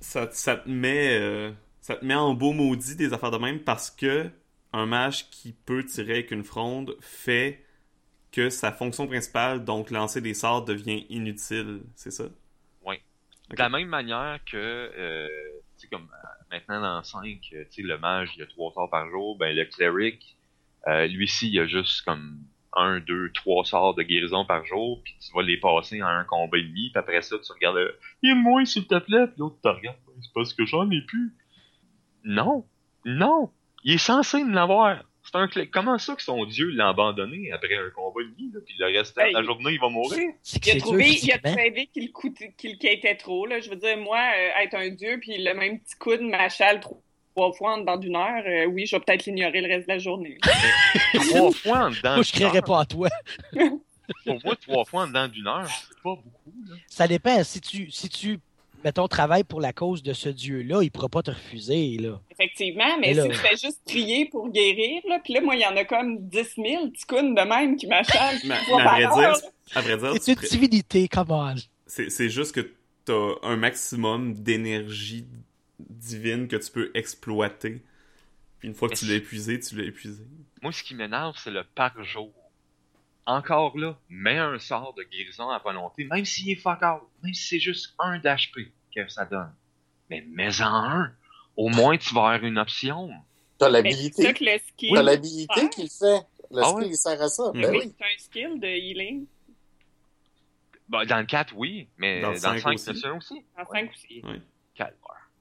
ça, 0.00 0.30
ça 0.32 0.56
te 0.56 0.68
met 0.68 1.18
euh, 1.20 1.52
ça 1.80 1.96
te 1.96 2.04
met 2.04 2.14
en 2.14 2.34
beau 2.34 2.52
maudit 2.52 2.96
des 2.96 3.12
affaires 3.12 3.30
de 3.30 3.38
même 3.38 3.60
parce 3.64 3.90
que 3.90 4.30
un 4.72 4.86
mage 4.86 5.30
qui 5.30 5.52
peut 5.52 5.84
tirer 5.84 6.14
avec 6.14 6.30
une 6.32 6.44
fronde 6.44 6.96
fait 7.00 7.64
que 8.32 8.50
sa 8.50 8.72
fonction 8.72 9.06
principale, 9.08 9.64
donc 9.64 9.90
lancer 9.90 10.20
des 10.22 10.34
sorts, 10.34 10.64
devient 10.64 11.06
inutile, 11.10 11.82
c'est 11.96 12.10
ça? 12.12 12.24
Ouais. 12.82 13.02
Ok. 13.50 13.56
De 13.56 13.62
la 13.62 13.68
même 13.68 13.88
manière 13.88 14.40
que, 14.44 14.56
euh, 14.56 15.28
tu 15.78 15.82
sais, 15.82 15.88
comme 15.88 16.08
euh, 16.12 16.28
maintenant 16.50 16.80
dans 16.80 17.02
5, 17.02 17.38
tu 17.40 17.66
sais, 17.70 17.82
le 17.82 17.98
mage, 17.98 18.30
il 18.36 18.40
y 18.40 18.42
a 18.42 18.46
3 18.46 18.72
sorts 18.72 18.90
par 18.90 19.08
jour, 19.10 19.36
ben 19.38 19.54
le 19.54 19.64
cleric, 19.66 20.36
euh, 20.88 21.06
lui-ci, 21.06 21.48
il 21.48 21.54
y 21.54 21.60
a 21.60 21.66
juste 21.66 22.02
comme 22.02 22.40
1, 22.74 23.00
2, 23.00 23.32
3 23.32 23.64
sorts 23.64 23.94
de 23.94 24.02
guérison 24.02 24.44
par 24.44 24.64
jour, 24.64 25.00
puis 25.04 25.14
tu 25.20 25.32
vas 25.34 25.42
les 25.42 25.58
passer 25.58 26.02
en 26.02 26.06
un 26.06 26.24
combat 26.24 26.58
et 26.58 26.62
demi, 26.62 26.90
puis 26.90 26.98
après 26.98 27.22
ça, 27.22 27.36
tu 27.38 27.52
regardes 27.52 27.76
le 27.76 27.98
«Il 28.22 28.30
est 28.30 28.34
moins, 28.34 28.64
s'il 28.64 28.86
te 28.86 28.98
plaît», 28.98 29.26
puis 29.28 29.36
l'autre 29.38 29.60
te 29.62 29.68
regarde 29.68 29.96
«C'est 30.22 30.32
parce 30.34 30.54
que 30.54 30.64
j'en 30.66 30.90
ai 30.90 31.00
plus.» 31.02 31.34
Non! 32.24 32.64
Non! 33.04 33.50
Il 33.84 33.94
est 33.94 33.98
censé 33.98 34.38
en 34.42 34.54
avoir! 34.56 35.02
C'est 35.22 35.36
un 35.36 35.48
clé. 35.48 35.68
Comment 35.68 35.98
ça 35.98 36.16
que 36.16 36.22
son 36.22 36.46
dieu 36.46 36.70
l'a 36.70 36.88
abandonné 36.88 37.52
après 37.52 37.76
un 37.76 37.90
combat 37.90 38.22
et 38.22 38.24
demi, 38.24 38.50
là, 38.54 38.60
puis 38.64 38.74
le 38.78 38.86
restant 38.86 39.22
de 39.28 39.34
la 39.34 39.42
journée, 39.42 39.72
il 39.72 39.80
va 39.80 39.90
mourir? 39.90 40.18
Il 40.18 40.70
a 40.70 40.76
trouvé, 40.78 41.04
dur 41.10 41.18
il 41.22 41.32
a 41.32 41.38
trouvé 41.38 41.86
qu'il 41.92 42.10
coûtait- 42.10 42.54
qu'il 42.56 42.78
quittait 42.78 43.16
trop. 43.16 43.44
Là. 43.44 43.60
Je 43.60 43.68
veux 43.68 43.76
dire, 43.76 43.98
moi, 43.98 44.18
euh, 44.18 44.62
être 44.62 44.74
un 44.74 44.88
dieu, 44.88 45.18
puis 45.20 45.36
le 45.36 45.52
même 45.54 45.78
petit 45.78 45.94
coup 45.96 46.16
de 46.16 46.22
machal 46.22 46.80
trois, 46.80 47.02
trois 47.34 47.52
fois 47.52 47.74
en 47.74 47.78
dedans 47.78 47.96
d'une 47.96 48.16
heure, 48.16 48.42
euh, 48.46 48.66
oui, 48.66 48.86
je 48.86 48.96
vais 48.96 49.00
peut-être 49.00 49.26
l'ignorer 49.26 49.60
le 49.60 49.68
reste 49.68 49.88
de 49.88 49.92
la 49.94 49.98
journée. 49.98 50.38
Trois 51.30 51.52
fois 51.62 51.78
en 51.86 51.90
dedans 51.90 52.14
Moi, 52.16 52.22
je 52.22 52.42
heure. 52.42 52.64
pas 52.64 52.80
à 52.80 52.84
toi. 52.86 53.08
Pour 54.26 54.38
moi, 54.44 54.56
trois 54.56 54.84
fois 54.84 55.02
en 55.04 55.06
dedans 55.06 55.28
d'une 55.28 55.46
heure, 55.46 55.68
c'est 55.68 56.02
pas 56.02 56.16
beaucoup, 56.16 56.52
là. 56.68 56.74
Ça 56.88 57.06
dépend. 57.06 57.44
Si 57.44 57.60
tu, 57.60 57.90
si 57.92 58.08
tu, 58.08 58.40
mettons, 58.82 59.06
travailles 59.06 59.44
pour 59.44 59.60
la 59.60 59.72
cause 59.72 60.02
de 60.02 60.12
ce 60.12 60.28
dieu-là, 60.28 60.82
il 60.82 60.90
pourra 60.90 61.08
pas 61.08 61.22
te 61.22 61.30
refuser, 61.30 61.96
là. 61.98 62.20
Effectivement, 62.32 62.98
mais 63.00 63.14
là- 63.14 63.22
si 63.22 63.28
tu 63.28 63.34
fais 63.36 63.56
juste 63.56 63.80
prier 63.86 64.26
pour 64.26 64.50
guérir, 64.50 65.00
là, 65.08 65.20
puis 65.22 65.32
là, 65.34 65.40
moi, 65.40 65.54
il 65.54 65.60
y 65.60 65.66
en 65.66 65.76
a 65.76 65.84
comme 65.84 66.18
10 66.28 66.54
000 66.56 66.88
petits 66.90 67.06
coups 67.06 67.22
de 67.22 67.48
même 67.48 67.76
qui 67.76 67.86
Mais, 67.86 68.02
mais 68.44 68.56
par 68.82 68.94
à 68.94 68.96
vrai 68.96 69.04
heure. 69.26 69.34
dire, 69.38 69.48
à 69.76 69.80
vrai 69.80 69.96
dire, 69.96 70.12
C'est 70.20 70.34
tu 70.34 70.42
une 70.42 70.48
divinité, 70.48 71.06
come 71.06 71.30
on. 71.30 71.54
c'est 71.86 72.10
c'est 72.10 72.30
juste 72.30 72.52
que 72.52 72.68
t'as 73.04 73.34
un 73.44 73.54
maximum 73.56 74.34
d'énergie 74.34 75.24
divine 75.88 76.48
que 76.48 76.56
tu 76.56 76.70
peux 76.70 76.90
exploiter. 76.94 77.82
Puis 78.58 78.68
une 78.68 78.74
fois 78.74 78.88
que 78.88 78.94
tu 78.94 79.06
l'as 79.06 79.14
épuisé, 79.14 79.58
tu 79.60 79.76
l'as 79.76 79.84
épuisé. 79.84 80.22
Moi, 80.62 80.72
ce 80.72 80.82
qui 80.82 80.94
m'énerve, 80.94 81.34
c'est 81.38 81.50
le 81.50 81.64
par 81.64 82.02
jour. 82.04 82.32
Encore 83.26 83.78
là, 83.78 83.98
mets 84.08 84.38
un 84.38 84.58
sort 84.58 84.92
de 84.94 85.02
guérison 85.04 85.48
à 85.50 85.58
volonté, 85.58 86.04
même 86.04 86.24
s'il 86.24 86.50
est 86.50 86.56
fuck 86.56 86.82
out, 86.82 87.02
même 87.22 87.32
si 87.34 87.46
c'est 87.48 87.60
juste 87.60 87.94
un 87.98 88.18
d'HP 88.18 88.70
que 88.94 89.08
ça 89.08 89.24
donne. 89.24 89.52
Mais 90.10 90.22
mets-en 90.28 90.66
un. 90.66 91.12
Au 91.56 91.68
moins, 91.68 91.96
tu 91.96 92.12
vas 92.14 92.30
avoir 92.32 92.44
une 92.44 92.58
option. 92.58 93.10
T'as 93.58 93.68
l'habilité. 93.68 94.12
c'est 94.16 94.22
ça 94.24 94.32
que 94.32 94.44
le 94.44 94.58
skill. 94.66 94.94
T'as 94.94 95.02
l'habilité 95.02 95.68
qu'il 95.70 95.88
fait. 95.90 96.20
Le 96.50 96.62
Ah 96.62 96.68
skill, 96.68 96.74
ouais? 96.82 96.88
il 96.88 96.96
sert 96.96 97.22
à 97.22 97.28
ça. 97.28 97.52
Mhm. 97.54 97.62
Ben 97.62 97.70
Oui, 97.76 97.94
c'est 97.96 98.04
un 98.04 98.18
skill 98.18 98.60
de 98.60 98.66
healing. 98.66 99.26
Bah, 100.88 101.04
dans 101.04 101.18
le 101.20 101.26
4, 101.26 101.54
oui, 101.56 101.86
mais 101.98 102.20
Dans 102.20 102.28
dans, 102.28 102.30
le 102.30 102.34
le 102.34 102.40
cinq 102.40 102.58
5, 102.58 102.72
aussi. 102.74 102.84
c'est 102.84 102.94
ça 102.96 103.14
aussi. 103.14 103.44
En 103.56 103.64
5 103.64 103.90
aussi. 103.90 104.22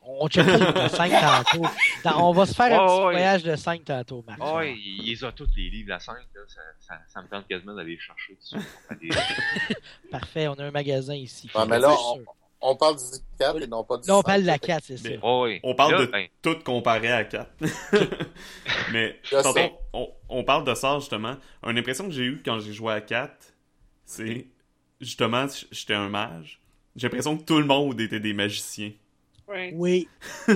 On 0.02 0.28
checkera 0.28 0.84
le 0.84 0.89
5 0.95 1.12
tantôt. 1.12 1.66
Dans- 2.04 2.30
on 2.30 2.32
va 2.32 2.45
se 2.45 2.54
faire 2.54 2.80
un 2.82 2.84
Ouais, 2.84 2.88
petit 2.88 3.06
ouais. 3.06 3.12
voyage 3.12 3.43
de 3.43 3.56
5 3.56 3.84
tantôt, 3.86 4.24
Marc. 4.26 4.56
Ouais, 4.56 4.76
il 4.78 5.06
les 5.06 5.24
a 5.24 5.32
tous 5.32 5.47
les 5.56 5.70
livres, 5.70 5.89
la 5.89 6.00
5, 6.00 6.14
là, 6.14 6.41
ça, 6.47 6.62
ça, 6.80 6.95
ça 7.08 7.22
me 7.22 7.28
tente 7.28 7.47
quasiment 7.47 7.76
d'aller 7.76 7.91
les 7.95 8.00
chercher 8.00 8.36
dessus. 8.36 8.56
Aller- 8.89 9.10
Parfait, 10.12 10.47
on 10.47 10.54
a 10.54 10.64
un 10.66 10.72
magasin 10.72 11.14
ici. 11.16 11.50
Ouais, 11.54 11.66
mais 11.68 11.80
là, 11.80 11.93
C'est 12.16 12.22
on, 12.62 12.76
parle 12.76 12.95
du 12.97 13.04
4 13.39 13.62
et 13.62 13.68
non 13.68 13.84
pas 13.84 13.97
du 13.97 14.08
Là, 14.08 14.16
on 14.16 14.22
5. 14.22 14.26
parle 14.26 14.41
de 14.41 14.47
la 14.47 14.58
4, 14.60 14.84
c'est 14.86 14.97
ça. 14.97 15.10
Ouais. 15.39 15.60
On 15.64 15.76
parle 15.76 15.91
Là, 15.93 16.02
de 16.02 16.06
ben, 16.12 16.28
tout 16.41 16.58
comparé 16.64 17.12
à 17.12 17.24
4. 17.26 17.50
Mais 18.91 19.20
tantôt, 19.30 19.60
on, 19.93 20.10
on 20.30 20.43
parle 20.43 20.64
de 20.66 20.74
ça 20.76 20.97
justement. 21.00 21.36
Une 21.64 21.78
impression 21.78 22.06
que 22.06 22.12
j'ai 22.12 22.24
eue 22.24 22.41
quand 22.43 22.60
j'ai 22.60 22.74
joué 22.74 22.93
à 22.93 23.02
4, 23.02 23.32
c'est 24.06 24.47
justement, 25.02 25.45
j'étais 25.72 25.93
un 25.93 26.10
mage. 26.10 26.60
J'ai 26.95 27.08
l'impression 27.08 27.38
que 27.38 27.43
tout 27.43 27.60
le 27.60 27.66
monde 27.66 28.00
était 28.02 28.20
des 28.20 28.34
magiciens. 28.34 28.91
Ouais. 29.50 29.72
Oui. 29.76 30.08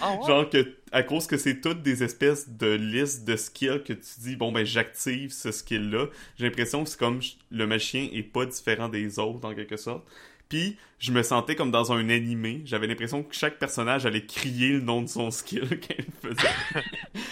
ah 0.00 0.12
ouais? 0.12 0.26
Genre 0.26 0.48
que, 0.48 0.76
à 0.92 1.02
cause 1.02 1.26
que 1.26 1.36
c'est 1.36 1.60
toutes 1.60 1.82
des 1.82 2.04
espèces 2.04 2.48
de 2.48 2.74
listes 2.74 3.24
de 3.24 3.34
skills 3.36 3.82
que 3.84 3.92
tu 3.92 4.20
dis, 4.20 4.36
bon 4.36 4.52
ben 4.52 4.64
j'active 4.64 5.32
ce 5.32 5.50
skill-là, 5.50 6.06
j'ai 6.38 6.44
l'impression 6.44 6.84
que 6.84 6.90
c'est 6.90 6.98
comme 6.98 7.20
le 7.50 7.66
magicien 7.66 8.08
est 8.12 8.22
pas 8.22 8.46
différent 8.46 8.88
des 8.88 9.18
autres 9.18 9.44
en 9.46 9.54
quelque 9.54 9.76
sorte. 9.76 10.06
Puis 10.48 10.76
je 11.00 11.10
me 11.10 11.24
sentais 11.24 11.56
comme 11.56 11.72
dans 11.72 11.92
un 11.92 12.08
animé, 12.08 12.62
j'avais 12.64 12.86
l'impression 12.86 13.24
que 13.24 13.34
chaque 13.34 13.58
personnage 13.58 14.06
allait 14.06 14.24
crier 14.24 14.74
le 14.74 14.80
nom 14.80 15.02
de 15.02 15.08
son 15.08 15.32
skill 15.32 15.80
qu'il 15.80 16.04
faisait. 16.22 16.82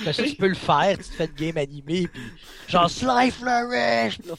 Ben, 0.04 0.12
ça, 0.12 0.24
tu 0.24 0.34
peux 0.34 0.48
le 0.48 0.54
faire, 0.54 0.98
tu 0.98 1.04
te 1.04 1.14
fais 1.14 1.28
de 1.28 1.32
game 1.34 1.56
animé, 1.56 2.08
puis 2.08 2.22
genre 2.66 2.90
Sly 2.90 3.30
Flourish! 3.30 4.18
là, 4.26 4.34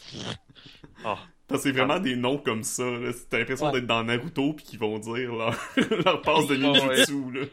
Ah. 1.06 1.20
Parce 1.48 1.62
que 1.64 1.70
c'est 1.70 1.78
vraiment 1.78 2.00
des 2.00 2.16
noms 2.16 2.38
comme 2.40 2.64
ça, 2.64 2.84
là. 2.84 3.12
T'as 3.30 3.38
l'impression 3.40 3.68
Ouais. 3.68 3.74
d'être 3.74 3.86
dans 3.86 4.04
Naruto 4.04 4.54
puis 4.54 4.66
qu'ils 4.66 4.80
vont 4.80 4.98
dire 4.98 5.32
leur, 5.36 5.54
leur 6.06 6.22
passe 6.24 6.48
de 6.48 6.56
Ouais, 6.58 6.68
ouais. 6.80 6.88
ninjutsu, 6.90 7.32
là. 7.32 7.46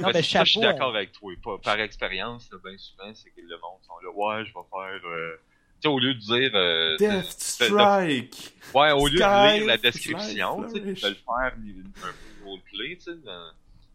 Non, 0.00 0.10
mais 0.12 0.22
je 0.22 0.44
suis 0.44 0.60
d'accord 0.60 0.90
avec 0.94 1.12
toi. 1.12 1.32
Pas- 1.42 1.58
par 1.58 1.80
expérience, 1.80 2.50
bien 2.62 2.76
souvent, 2.76 3.10
c'est 3.14 3.30
que 3.30 3.40
le 3.40 3.56
monde 3.56 3.80
sont 3.82 3.94
là. 4.04 4.10
Ouais, 4.14 4.44
je 4.44 4.52
vais 4.52 4.66
faire. 4.70 5.08
euh, 5.10 5.36
Tu 5.80 5.88
sais, 5.88 5.88
au 5.88 5.98
lieu 5.98 6.14
de 6.14 6.18
dire. 6.20 6.50
euh, 6.54 6.96
Death 6.98 7.08
de- 7.10 7.16
de- 7.16 7.22
Strike! 7.22 8.54
Ouais, 8.74 8.92
au 8.92 9.06
lieu 9.08 9.14
de 9.18 9.56
lire 9.56 9.66
la 9.66 9.76
description, 9.78 10.66
tu 10.72 10.80
de 10.80 10.86
le 10.90 10.94
faire 10.94 11.14
un 11.26 11.50
peu 11.50 12.44
roleplay, 12.44 12.96
tu 12.96 13.00
sais, 13.04 13.16
dans, 13.24 13.50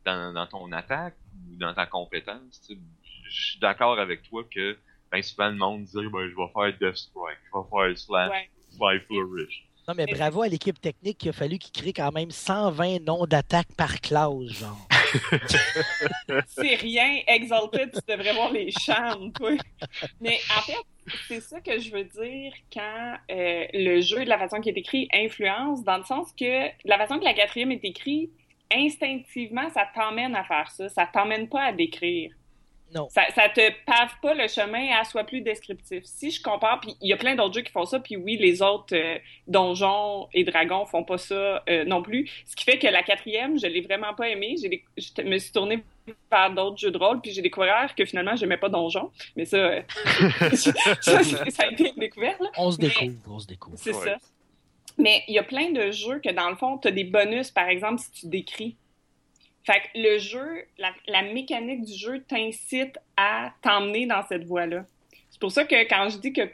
dans, 0.06 0.34
dans 0.34 0.48
ton 0.48 0.72
attaque 0.72 1.16
ou 1.52 1.56
dans 1.58 1.74
ta 1.76 1.86
compétence, 1.86 2.70
je 2.70 3.42
suis 3.46 3.60
d'accord 3.60 4.00
avec 4.00 4.24
toi 4.24 4.44
que 4.50 4.78
ben 5.12 5.22
souvent 5.22 5.48
le 5.50 5.56
monde 5.56 5.84
dit 5.84 5.94
ben 6.12 6.28
je 6.28 6.36
vais 6.36 6.52
faire 6.54 6.74
Death 6.92 6.98
Strike, 6.98 7.38
je 7.54 7.58
vais 7.58 7.66
faire 7.88 7.98
Slash, 8.00 8.30
Ouais. 8.32 8.50
Flourish. 9.08 9.64
Non, 9.88 9.94
mais 9.96 10.06
bravo 10.06 10.42
à 10.42 10.50
l'équipe 10.50 10.80
technique 10.82 11.18
qui 11.18 11.30
a 11.30 11.32
fallu 11.32 11.58
qu'il 11.58 11.72
crée 11.72 11.94
quand 11.94 12.12
même 12.12 12.30
120 12.30 13.06
noms 13.06 13.26
d'attaque 13.26 13.70
par 13.78 14.02
clause, 14.02 14.52
genre. 14.52 14.86
C'est 16.48 16.76
rien. 16.76 17.22
Exalted, 17.26 17.92
tu 17.94 18.00
devrais 18.06 18.34
voir 18.34 18.52
les 18.52 18.70
chants, 18.72 19.32
toi. 19.34 19.52
Mais 20.20 20.40
en 20.58 20.62
fait, 20.62 20.84
c'est 21.30 21.40
ça 21.40 21.62
que 21.62 21.80
je 21.80 21.92
veux 21.92 22.04
dire 22.04 22.54
quand 22.74 23.16
euh, 23.32 23.66
le 23.74 24.02
jeu, 24.02 24.26
de 24.26 24.30
la 24.30 24.38
façon 24.38 24.60
qu'il 24.60 24.76
est 24.76 24.80
écrit, 24.80 25.08
influence, 25.14 25.86
dans 25.86 25.98
le 25.98 26.04
sens 26.04 26.34
que 26.38 26.68
la 26.84 26.98
façon 26.98 27.18
que 27.20 27.24
la 27.24 27.34
quatrième 27.34 27.72
est 27.72 27.86
écrite, 27.86 28.32
instinctivement, 28.74 29.70
ça 29.70 29.88
t'emmène 29.96 30.36
à 30.36 30.44
faire 30.44 30.70
ça. 30.70 30.90
Ça 30.90 31.08
t'emmène 31.08 31.48
pas 31.48 31.64
à 31.64 31.72
décrire. 31.72 32.34
Non. 32.96 33.10
Ça, 33.10 33.24
ça 33.36 33.50
te 33.50 33.62
pave 33.86 34.12
pas 34.22 34.34
le 34.34 34.48
chemin 34.48 34.96
à 34.98 35.04
soit 35.04 35.26
plus 35.26 35.42
descriptif. 35.42 36.04
Si 36.06 36.32
je 36.32 36.42
compare, 36.42 36.80
puis 36.80 36.96
il 37.02 37.10
y 37.10 37.14
a 37.14 37.18
plein 37.18 37.36
d'autres 37.36 37.54
jeux 37.56 37.62
qui 37.62 37.72
font 37.72 37.86
ça, 37.86 38.00
puis 38.00 38.16
oui, 38.16 38.38
les 38.38 38.62
autres 38.62 38.96
euh, 38.96 39.18
donjons 39.46 40.28
et 40.34 40.44
dragons 40.46 40.86
font 40.86 41.04
pas 41.04 41.18
ça 41.18 41.64
euh, 41.70 41.84
non 41.86 42.02
plus. 42.02 42.30
Ce 42.46 42.56
qui 42.56 42.64
fait 42.64 42.80
que 42.80 42.88
la 42.88 43.04
quatrième, 43.04 43.60
je 43.60 43.68
l'ai 43.68 43.82
vraiment 43.82 44.14
pas 44.14 44.30
aimée. 44.30 44.56
J'ai 44.62 44.70
déc- 44.70 44.86
je 44.98 45.22
me 45.24 45.38
suis 45.38 45.52
tournée 45.52 45.84
vers 46.32 46.54
d'autres 46.54 46.78
jeux 46.78 46.92
de 46.92 46.98
rôle, 46.98 47.20
puis 47.20 47.32
j'ai 47.32 47.42
découvert 47.42 47.94
que 47.94 48.06
finalement, 48.06 48.36
j'aimais 48.38 48.58
pas 48.58 48.70
donjons. 48.70 49.12
Mais 49.36 49.44
ça, 49.46 49.58
euh, 49.58 49.82
ça, 51.02 51.24
ça 51.24 51.64
a 51.64 51.68
été 51.72 51.90
une 51.90 52.00
découverte, 52.00 52.40
là. 52.40 52.50
On 52.58 52.72
se 52.72 52.78
découvre, 52.78 53.12
on 53.30 53.40
se 53.40 53.48
découvre. 53.48 53.78
C'est 53.78 53.94
Ouais. 53.94 54.06
ça. 54.06 54.18
Mais 54.98 55.22
il 55.28 55.34
y 55.36 55.40
a 55.40 55.44
plein 55.44 55.72
de 55.72 55.92
jeux 55.92 56.20
que, 56.20 56.32
dans 56.32 56.50
le 56.50 56.56
fond, 56.56 56.78
tu 56.78 56.88
as 56.88 56.92
des 56.92 57.04
bonus, 57.04 57.52
par 57.52 57.68
exemple, 57.68 58.02
si 58.02 58.12
tu 58.12 58.28
décris. 58.28 58.78
Fait 59.68 59.82
que 59.82 60.00
le 60.00 60.18
jeu, 60.18 60.66
la, 60.78 61.24
mécanique 61.24 61.84
du 61.84 61.94
jeu 61.94 62.24
t'incite 62.24 62.98
à 63.18 63.54
t'emmener 63.62 64.06
dans 64.06 64.26
cette 64.26 64.46
voie-là. 64.46 64.86
C'est 65.30 65.42
pour 65.42 65.52
ça 65.52 65.66
que 65.66 65.76
quand 65.90 66.08
je 66.08 66.20
dis 66.20 66.32
que, 66.32 66.50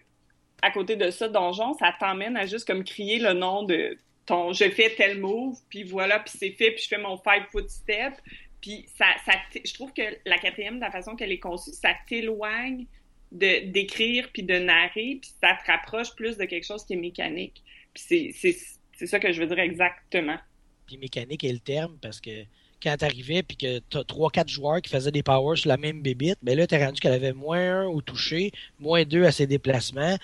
à 0.64 0.72
côté 0.72 0.95
de 0.95 1.11
ça, 1.11 1.28
donjon, 1.28 1.76
ça 1.76 1.95
t'emmène 1.99 2.36
à 2.36 2.47
juste 2.47 2.66
comme 2.66 2.84
crier 2.84 3.20
le 3.20 3.34
nom 3.34 3.61
de 3.66 3.99
ton 4.26 4.51
je 4.51 4.68
fais 4.68 4.95
tel 4.95 5.20
move, 5.20 5.55
puis 5.70 5.84
voilà, 5.84 6.22
puis 6.22 6.34
c'est 6.36 6.53
fait, 6.53 6.72
puis 6.72 6.82
je 6.82 6.88
fais 6.88 6.97
mon 6.97 7.18
five 7.18 7.43
foot 7.51 7.70
step. 7.70 8.14
Puis 8.61 8.88
ça, 8.97 9.05
ça 9.28 9.34
je 9.64 9.74
trouve 9.76 9.93
que 9.93 10.01
la 10.26 10.39
quatrième, 10.39 10.78
de 10.78 10.82
la 10.82 10.89
façon 10.89 11.16
qu'elle 11.16 11.32
est 11.32 11.39
conçue, 11.39 11.70
ça 11.72 11.93
t'éloigne 12.07 12.88
de 13.32 13.68
d'écrire 13.68 14.28
puis 14.34 14.41
de 14.41 14.57
narrer, 14.57 15.20
puis 15.22 15.30
ça 15.39 15.55
te 15.64 15.72
rapproche 15.72 16.16
plus 16.16 16.36
de 16.38 16.45
quelque 16.45 16.66
chose 16.66 16.84
qui 16.84 16.93
est 16.93 16.97
mécanique. 16.97 17.61
Puis 17.93 18.34
c'est 18.34 19.05
ça 19.05 19.20
que 19.20 19.32
je 19.32 19.39
veux 19.39 19.47
dire 19.47 19.59
exactement. 19.59 20.39
Puis 20.88 20.97
mécanique 20.97 21.43
est 21.43 21.53
le 21.53 21.59
terme 21.59 21.99
parce 22.01 22.20
que 22.20 22.45
quand 22.84 22.97
t'arrivais 22.97 23.43
puis 23.43 23.57
que 23.57 23.79
t'as 23.79 24.03
trois, 24.03 24.29
quatre 24.29 24.49
joueurs 24.49 24.81
qui 24.81 24.89
faisaient 24.89 25.11
des 25.11 25.23
powers 25.23 25.57
sur 25.57 25.69
la 25.69 25.77
même 25.77 26.01
bébite, 26.01 26.38
ben 26.41 26.57
là, 26.57 26.67
t'es 26.67 26.84
rendu 26.84 26.99
qu'elle 26.99 27.13
avait 27.13 27.34
moins 27.34 27.81
un 27.81 27.86
au 27.86 28.01
toucher, 28.01 28.51
moins 28.79 29.03
deux 29.05 29.23
à 29.25 29.31
ses 29.31 29.47
déplacements. 29.47 30.01
Là, 30.11 30.19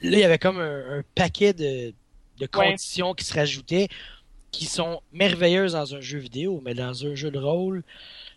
il 0.00 0.18
y 0.18 0.24
avait 0.24 0.38
comme 0.38 0.58
un, 0.60 0.98
un 0.98 1.02
paquet 1.14 1.52
de, 1.52 1.94
de 2.38 2.46
conditions 2.46 3.14
qui 3.14 3.24
se 3.24 3.34
rajoutaient 3.34 3.88
qui 4.50 4.66
sont 4.66 5.00
merveilleuses 5.12 5.72
dans 5.72 5.94
un 5.94 6.00
jeu 6.00 6.18
vidéo, 6.18 6.60
mais 6.62 6.74
dans 6.74 7.06
un 7.06 7.14
jeu 7.14 7.30
de 7.30 7.38
rôle, 7.38 7.82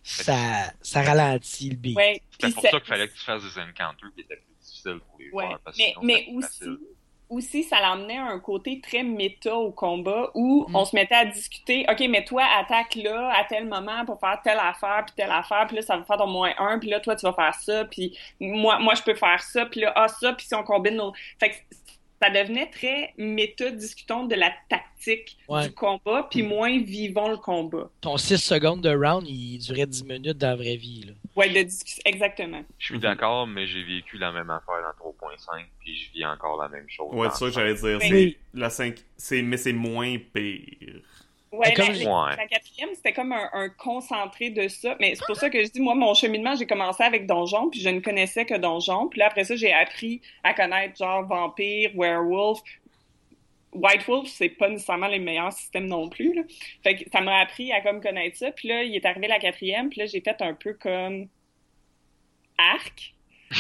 ça, 0.04 0.72
ça 0.82 1.02
ralentit 1.02 1.70
le 1.70 1.76
beat. 1.76 1.98
Ouais, 1.98 2.22
C'est 2.40 2.54
pour 2.54 2.64
ça 2.64 2.70
qu'il 2.80 2.88
fallait 2.88 3.08
que 3.10 3.14
tu 3.14 3.24
fasses 3.24 3.44
des 3.44 3.60
encounters 3.60 4.10
qui 4.16 4.22
étaient 4.22 4.38
plus 4.38 4.56
difficiles 4.62 5.00
pour 5.10 5.20
les 5.20 5.30
Ouais, 5.32 5.46
joueurs. 5.48 5.60
Parce 5.66 5.76
que 5.78 5.82
mais, 5.84 5.90
sinon, 5.90 6.06
mais 6.06 6.16
c'était 6.20 6.32
aussi, 6.38 6.48
facile. 6.48 6.78
Aussi, 7.30 7.64
ça 7.64 7.82
l'emmenait 7.82 8.18
à 8.18 8.26
un 8.26 8.40
côté 8.40 8.80
très 8.82 9.04
méta 9.04 9.56
au 9.56 9.72
combat 9.72 10.30
où 10.36 10.66
Mm. 10.70 10.76
on 10.76 10.86
se 10.86 10.96
mettait 10.96 11.16
à 11.16 11.26
discuter, 11.26 11.86
OK, 11.90 12.04
mais 12.10 12.24
toi, 12.24 12.44
attaque 12.60 12.96
là, 12.96 13.32
à 13.36 13.44
tel 13.46 13.68
moment 13.68 14.06
pour 14.06 14.20
faire 14.20 14.40
telle 14.44 14.60
affaire, 14.60 15.04
puis 15.06 15.16
telle 15.16 15.32
affaire, 15.32 15.66
puis 15.68 15.78
là, 15.78 15.82
ça 15.82 15.98
va 15.98 16.04
faire 16.04 16.18
ton 16.18 16.28
moins 16.28 16.54
un, 16.58 16.80
puis 16.80 16.90
là, 16.90 17.00
toi, 17.00 17.16
tu 17.16 17.26
vas 17.26 17.34
faire 17.34 17.56
ça, 17.56 17.86
puis 17.86 18.18
moi, 18.40 18.80
moi, 18.80 18.94
je 18.96 19.02
peux 19.04 19.16
faire 19.16 19.42
ça, 19.42 19.66
puis 19.66 19.82
là, 19.82 19.92
ah, 19.96 20.08
ça, 20.08 20.34
puis 20.34 20.46
si 20.46 20.56
on 20.56 20.64
combine 20.64 20.96
nos... 20.96 21.14
Fait 21.40 21.50
que 21.50 21.56
ça 22.22 22.30
devenait 22.30 22.70
très 22.70 23.14
méta, 23.18 23.70
discutons 23.72 24.26
de 24.26 24.36
la 24.36 24.52
tactique 24.70 25.38
Ouais. 25.48 25.68
du 25.68 25.74
combat, 25.74 26.28
puis 26.32 26.42
moins 26.44 26.80
vivons 26.80 27.28
le 27.30 27.38
combat. 27.38 27.90
Ton 28.02 28.18
6 28.18 28.38
secondes 28.38 28.82
de 28.82 28.90
round, 28.96 29.28
il 29.28 29.58
durait 29.60 29.86
10 29.86 30.06
minutes 30.06 30.38
dans 30.38 30.48
la 30.50 30.56
vraie 30.56 30.78
vie. 30.78 31.04
Là. 31.08 31.14
Ouais, 31.36 31.50
de 31.50 31.62
discussion, 31.64 32.02
exactement. 32.06 32.64
Je 32.80 32.86
suis 32.86 33.00
d'accord, 33.00 33.46
mais 33.48 33.68
j'ai 33.68 33.84
vécu 33.84 34.18
la 34.18 34.32
même 34.32 34.50
affaire 34.50 34.76
dans 34.82 35.10
3.5, 35.12 35.66
puis 35.80 35.96
je 35.96 36.12
vis 36.14 36.26
encore 36.26 36.62
la 36.62 36.70
même 36.70 36.88
chose. 36.90 37.14
Ouais, 37.14 37.28
c'est 37.32 37.40
ça 37.40 37.46
que 37.48 37.52
j'allais 37.52 37.74
dire. 37.76 38.00
Oui. 38.02 38.38
C'est 38.54 38.60
la 38.60 38.70
5, 38.70 38.96
c'est, 39.18 39.42
mais 39.42 39.58
c'est 39.58 39.74
moins 39.74 40.18
pire. 40.34 41.02
Ouais, 41.52 41.74
comme 41.74 41.88
la, 41.88 41.94
la- 41.94 42.24
Ouais. 42.26 42.36
la 42.36 42.48
quatrième, 42.48 42.90
c'était 42.96 43.14
comme 43.14 43.32
un, 43.32 43.50
un 43.54 43.70
concentré 43.70 44.50
de 44.50 44.68
ça. 44.68 44.96
Mais 45.00 45.16
c'est 45.16 45.26
pour 45.26 45.38
ça 45.38 45.50
que 45.50 45.64
je 45.64 45.70
dis, 45.70 45.80
moi, 45.80 45.96
mon 45.96 46.14
cheminement, 46.14 46.54
j'ai 46.56 46.68
commencé 46.68 47.02
avec 47.04 47.26
Donjon, 47.28 47.70
puis 47.70 47.80
je 47.80 47.88
ne 47.90 48.00
connaissais 48.02 48.46
que 48.46 48.56
Donjon. 48.58 49.08
Puis 49.08 49.20
là, 49.20 49.28
après 49.28 49.46
ça, 49.46 49.56
j'ai 49.56 49.72
appris 49.72 50.22
à 50.44 50.54
connaître 50.54 50.98
genre 50.98 51.26
Vampire, 51.26 51.92
Werewolf. 51.96 52.60
White 53.76 54.06
Wolf, 54.08 54.28
c'est 54.30 54.50
pas 54.50 54.70
nécessairement 54.70 55.08
les 55.08 55.20
meilleurs 55.20 55.54
systèmes 55.54 55.88
non 55.88 56.10
plus. 56.10 56.34
Là. 56.34 56.42
Fait 56.84 56.96
que 56.98 57.10
ça 57.12 57.22
m'a 57.22 57.40
appris 57.40 57.72
à 57.72 57.82
comme 57.82 58.02
connaître 58.02 58.38
ça. 58.38 58.52
Puis 58.52 58.68
là, 58.68 58.84
il 58.84 58.96
est 58.96 59.06
arrivé 59.06 59.28
la 59.28 59.40
quatrième, 59.40 59.90
puis 59.90 60.00
là, 60.00 60.06
j'ai 60.06 60.22
fait 60.22 60.42
un 60.42 60.54
peu 60.54 60.74
comme 60.74 61.28
arc. 62.58 63.14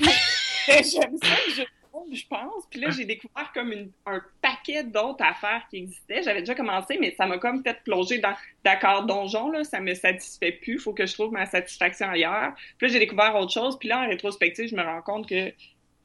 J'aime 0.66 1.16
ça, 1.22 1.64
rôle, 1.92 2.14
je 2.14 2.26
pense. 2.26 2.66
Puis 2.70 2.80
là, 2.80 2.90
j'ai 2.90 3.04
découvert 3.04 3.50
comme 3.52 3.72
une- 3.72 3.90
un 4.06 4.22
paquet 4.40 4.84
d'autres 4.84 5.24
affaires 5.24 5.66
qui 5.70 5.78
existaient. 5.78 6.22
J'avais 6.22 6.40
déjà 6.40 6.54
commencé, 6.54 6.98
mais 7.00 7.14
ça 7.16 7.26
m'a 7.26 7.38
comme 7.38 7.62
peut-être 7.62 7.82
plongé 7.82 8.18
dans 8.18 8.34
d'accord 8.64 9.06
donjon 9.06 9.50
là, 9.50 9.64
ça 9.64 9.80
me 9.80 9.94
satisfait 9.94 10.52
plus. 10.52 10.78
Faut 10.78 10.92
que 10.92 11.06
je 11.06 11.14
trouve 11.14 11.32
ma 11.32 11.46
satisfaction 11.46 12.08
ailleurs. 12.08 12.52
Puis 12.78 12.86
là, 12.86 12.92
j'ai 12.92 12.98
découvert 12.98 13.34
autre 13.36 13.52
chose. 13.52 13.78
Puis 13.78 13.88
là, 13.88 14.00
en 14.04 14.08
rétrospective, 14.08 14.68
je 14.68 14.76
me 14.76 14.82
rends 14.82 15.02
compte 15.02 15.28
que 15.28 15.52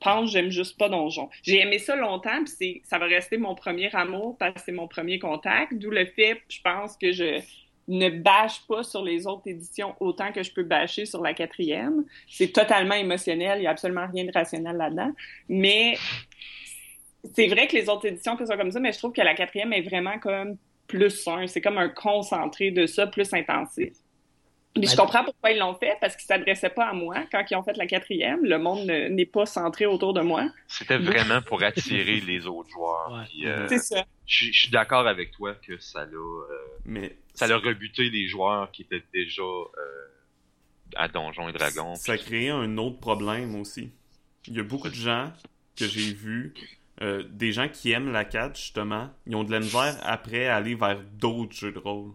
pense 0.05 0.31
j'aime 0.31 0.51
juste 0.51 0.77
pas 0.77 0.87
donjon. 0.87 1.29
J'ai 1.43 1.59
aimé 1.59 1.79
ça 1.79 1.95
longtemps, 1.95 2.43
puis 2.43 2.81
ça 2.85 2.99
va 2.99 3.05
rester 3.05 3.37
mon 3.37 3.55
premier 3.55 3.93
amour 3.93 4.37
parce 4.37 4.53
que 4.53 4.61
c'est 4.65 4.71
mon 4.71 4.87
premier 4.87 5.19
contact. 5.19 5.73
D'où 5.73 5.89
le 5.89 6.05
fait, 6.05 6.41
je 6.47 6.61
pense 6.61 6.95
que 6.95 7.11
je 7.11 7.41
ne 7.87 8.09
bâche 8.09 8.61
pas 8.67 8.83
sur 8.83 9.03
les 9.03 9.27
autres 9.27 9.47
éditions 9.47 9.95
autant 9.99 10.31
que 10.31 10.43
je 10.43 10.51
peux 10.51 10.63
bâcher 10.63 11.05
sur 11.05 11.21
la 11.21 11.33
quatrième. 11.33 12.05
C'est 12.27 12.51
totalement 12.51 12.95
émotionnel, 12.95 13.59
il 13.59 13.63
y 13.63 13.67
a 13.67 13.71
absolument 13.71 14.07
rien 14.11 14.25
de 14.25 14.31
rationnel 14.31 14.77
là-dedans. 14.77 15.11
Mais 15.49 15.97
c'est 17.33 17.47
vrai 17.47 17.67
que 17.67 17.75
les 17.75 17.89
autres 17.89 18.07
éditions 18.07 18.37
peuvent 18.37 18.47
comme 18.47 18.71
ça, 18.71 18.79
mais 18.79 18.91
je 18.91 18.99
trouve 18.99 19.11
que 19.11 19.21
la 19.21 19.33
quatrième 19.33 19.73
est 19.73 19.81
vraiment 19.81 20.19
comme 20.19 20.57
plus 20.87 21.27
un. 21.27 21.47
C'est 21.47 21.61
comme 21.61 21.77
un 21.77 21.89
concentré 21.89 22.71
de 22.71 22.85
ça, 22.85 23.07
plus 23.07 23.33
intensif. 23.33 23.93
Puis 24.75 24.87
je 24.87 24.89
Ouais. 24.91 24.97
comprends 24.97 25.23
pourquoi 25.23 25.51
ils 25.51 25.57
l'ont 25.59 25.75
fait, 25.75 25.97
parce 26.01 26.15
qu'ils 26.17 26.25
s'adressaient 26.25 26.69
pas 26.69 26.87
à 26.89 26.93
moi 26.93 27.15
quand 27.31 27.41
ils 27.49 27.55
ont 27.55 27.63
fait 27.63 27.77
la 27.77 27.87
quatrième. 27.87 28.43
Le 28.43 28.57
monde 28.59 28.85
ne- 28.85 29.07
n'est 29.07 29.25
pas 29.25 29.45
centré 29.45 29.85
autour 29.85 30.13
de 30.13 30.19
moi. 30.21 30.49
C'était 30.67 30.97
vraiment 30.97 31.41
pour 31.41 31.63
attirer 31.63 32.19
les 32.19 32.45
autres 32.45 32.69
joueurs. 32.69 33.11
Ouais. 33.13 33.47
euh, 33.47 33.67
C'est 33.69 33.79
ça. 33.79 34.03
je 34.27 34.35
suis- 34.35 34.53
je 34.53 34.59
suis 34.63 34.69
d'accord 34.71 35.07
avec 35.07 35.31
toi 35.31 35.53
que 35.55 35.77
ça 35.77 36.03
l'a 36.05 36.11
euh, 36.17 36.45
Mais 36.83 37.15
ça 37.33 37.47
l'a 37.47 37.57
rebuté 37.57 38.09
les 38.09 38.27
joueurs 38.27 38.69
qui 38.71 38.81
étaient 38.81 39.03
déjà 39.13 39.41
euh, 39.43 39.67
à 40.97 41.07
Donjons 41.07 41.47
et 41.49 41.53
Dragons. 41.53 41.95
ça 41.95 42.11
a 42.13 42.17
créé 42.17 42.49
un 42.49 42.77
autre 42.77 42.99
problème 42.99 43.55
aussi. 43.59 43.91
Il 44.47 44.55
y 44.55 44.59
a 44.59 44.63
beaucoup 44.63 44.89
de 44.89 44.93
gens 44.95 45.31
que 45.77 45.87
j'ai 45.87 46.13
vus, 46.13 46.53
euh, 47.01 47.23
des 47.29 47.51
gens 47.53 47.67
qui 47.69 47.91
aiment 47.91 48.11
la 48.11 48.25
4, 48.25 48.55
justement, 48.57 49.09
ils 49.25 49.35
ont 49.35 49.43
de 49.45 49.51
la 49.51 49.59
misère 49.59 49.97
après 50.03 50.47
à 50.47 50.57
aller 50.57 50.75
vers 50.75 50.99
d'autres 51.13 51.55
jeux 51.55 51.71
de 51.71 51.79
rôle. 51.79 52.11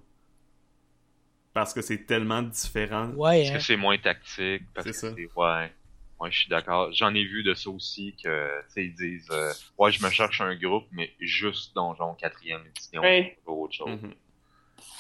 Parce 1.60 1.74
que 1.74 1.82
c'est 1.82 2.06
tellement 2.06 2.40
différent. 2.42 3.08
Ouais, 3.10 3.40
Parce 3.42 3.50
hein. 3.50 3.58
que 3.58 3.64
c'est 3.64 3.76
moins 3.76 3.98
tactique. 3.98 4.62
Parce 4.74 4.86
C'est 4.86 4.92
que 4.92 4.96
ça. 4.96 5.12
c'est 5.14 5.28
ouais. 5.36 5.72
Ouais, 6.18 6.30
je 6.30 6.38
suis 6.38 6.48
d'accord. 6.48 6.90
J'en 6.92 7.14
ai 7.14 7.22
vu 7.24 7.42
de 7.42 7.52
ça 7.54 7.68
aussi 7.70 8.14
que 8.22 8.60
tu 8.62 8.72
sais 8.72 8.84
ils 8.86 8.94
disent 8.94 9.28
euh, 9.30 9.52
ouais 9.78 9.90
je 9.92 10.02
me 10.02 10.10
cherche 10.10 10.40
un 10.40 10.54
groupe 10.54 10.86
mais 10.92 11.12
juste 11.20 11.74
Donjon 11.74 12.14
4e 12.14 12.60
édition 12.66 13.00
Ouais. 13.02 13.38
pas 13.44 13.52
autre 13.52 13.74
chose. 13.74 13.88
Mhm. 13.88 14.14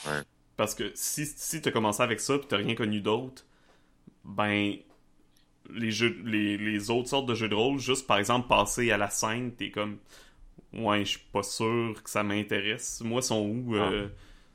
Ouais. 0.06 0.22
Parce 0.56 0.74
que 0.74 0.92
si, 0.94 1.24
si 1.26 1.62
t'as 1.62 1.70
commencé 1.70 2.02
avec 2.02 2.20
ça 2.20 2.34
et 2.34 2.40
t'as 2.40 2.58
rien 2.58 2.74
connu 2.74 3.00
d'autre, 3.00 3.44
ben 4.24 4.74
les 5.72 5.90
jeux 5.90 6.20
les, 6.24 6.56
les 6.58 6.90
autres 6.90 7.08
sortes 7.08 7.26
de 7.26 7.34
jeux 7.34 7.48
de 7.48 7.54
rôle, 7.54 7.78
juste 7.78 8.06
par 8.06 8.18
exemple 8.18 8.48
passer 8.48 8.90
à 8.90 8.96
la 8.98 9.08
scène, 9.10 9.54
t'es 9.54 9.70
comme 9.70 9.98
Ouais, 10.72 11.00
je 11.00 11.10
suis 11.10 11.26
pas 11.32 11.42
sûr 11.42 12.00
que 12.02 12.08
ça 12.10 12.22
m'intéresse. 12.22 13.00
Moi, 13.04 13.22
sont 13.22 13.40
où 13.44 13.74
euh, 13.76 14.08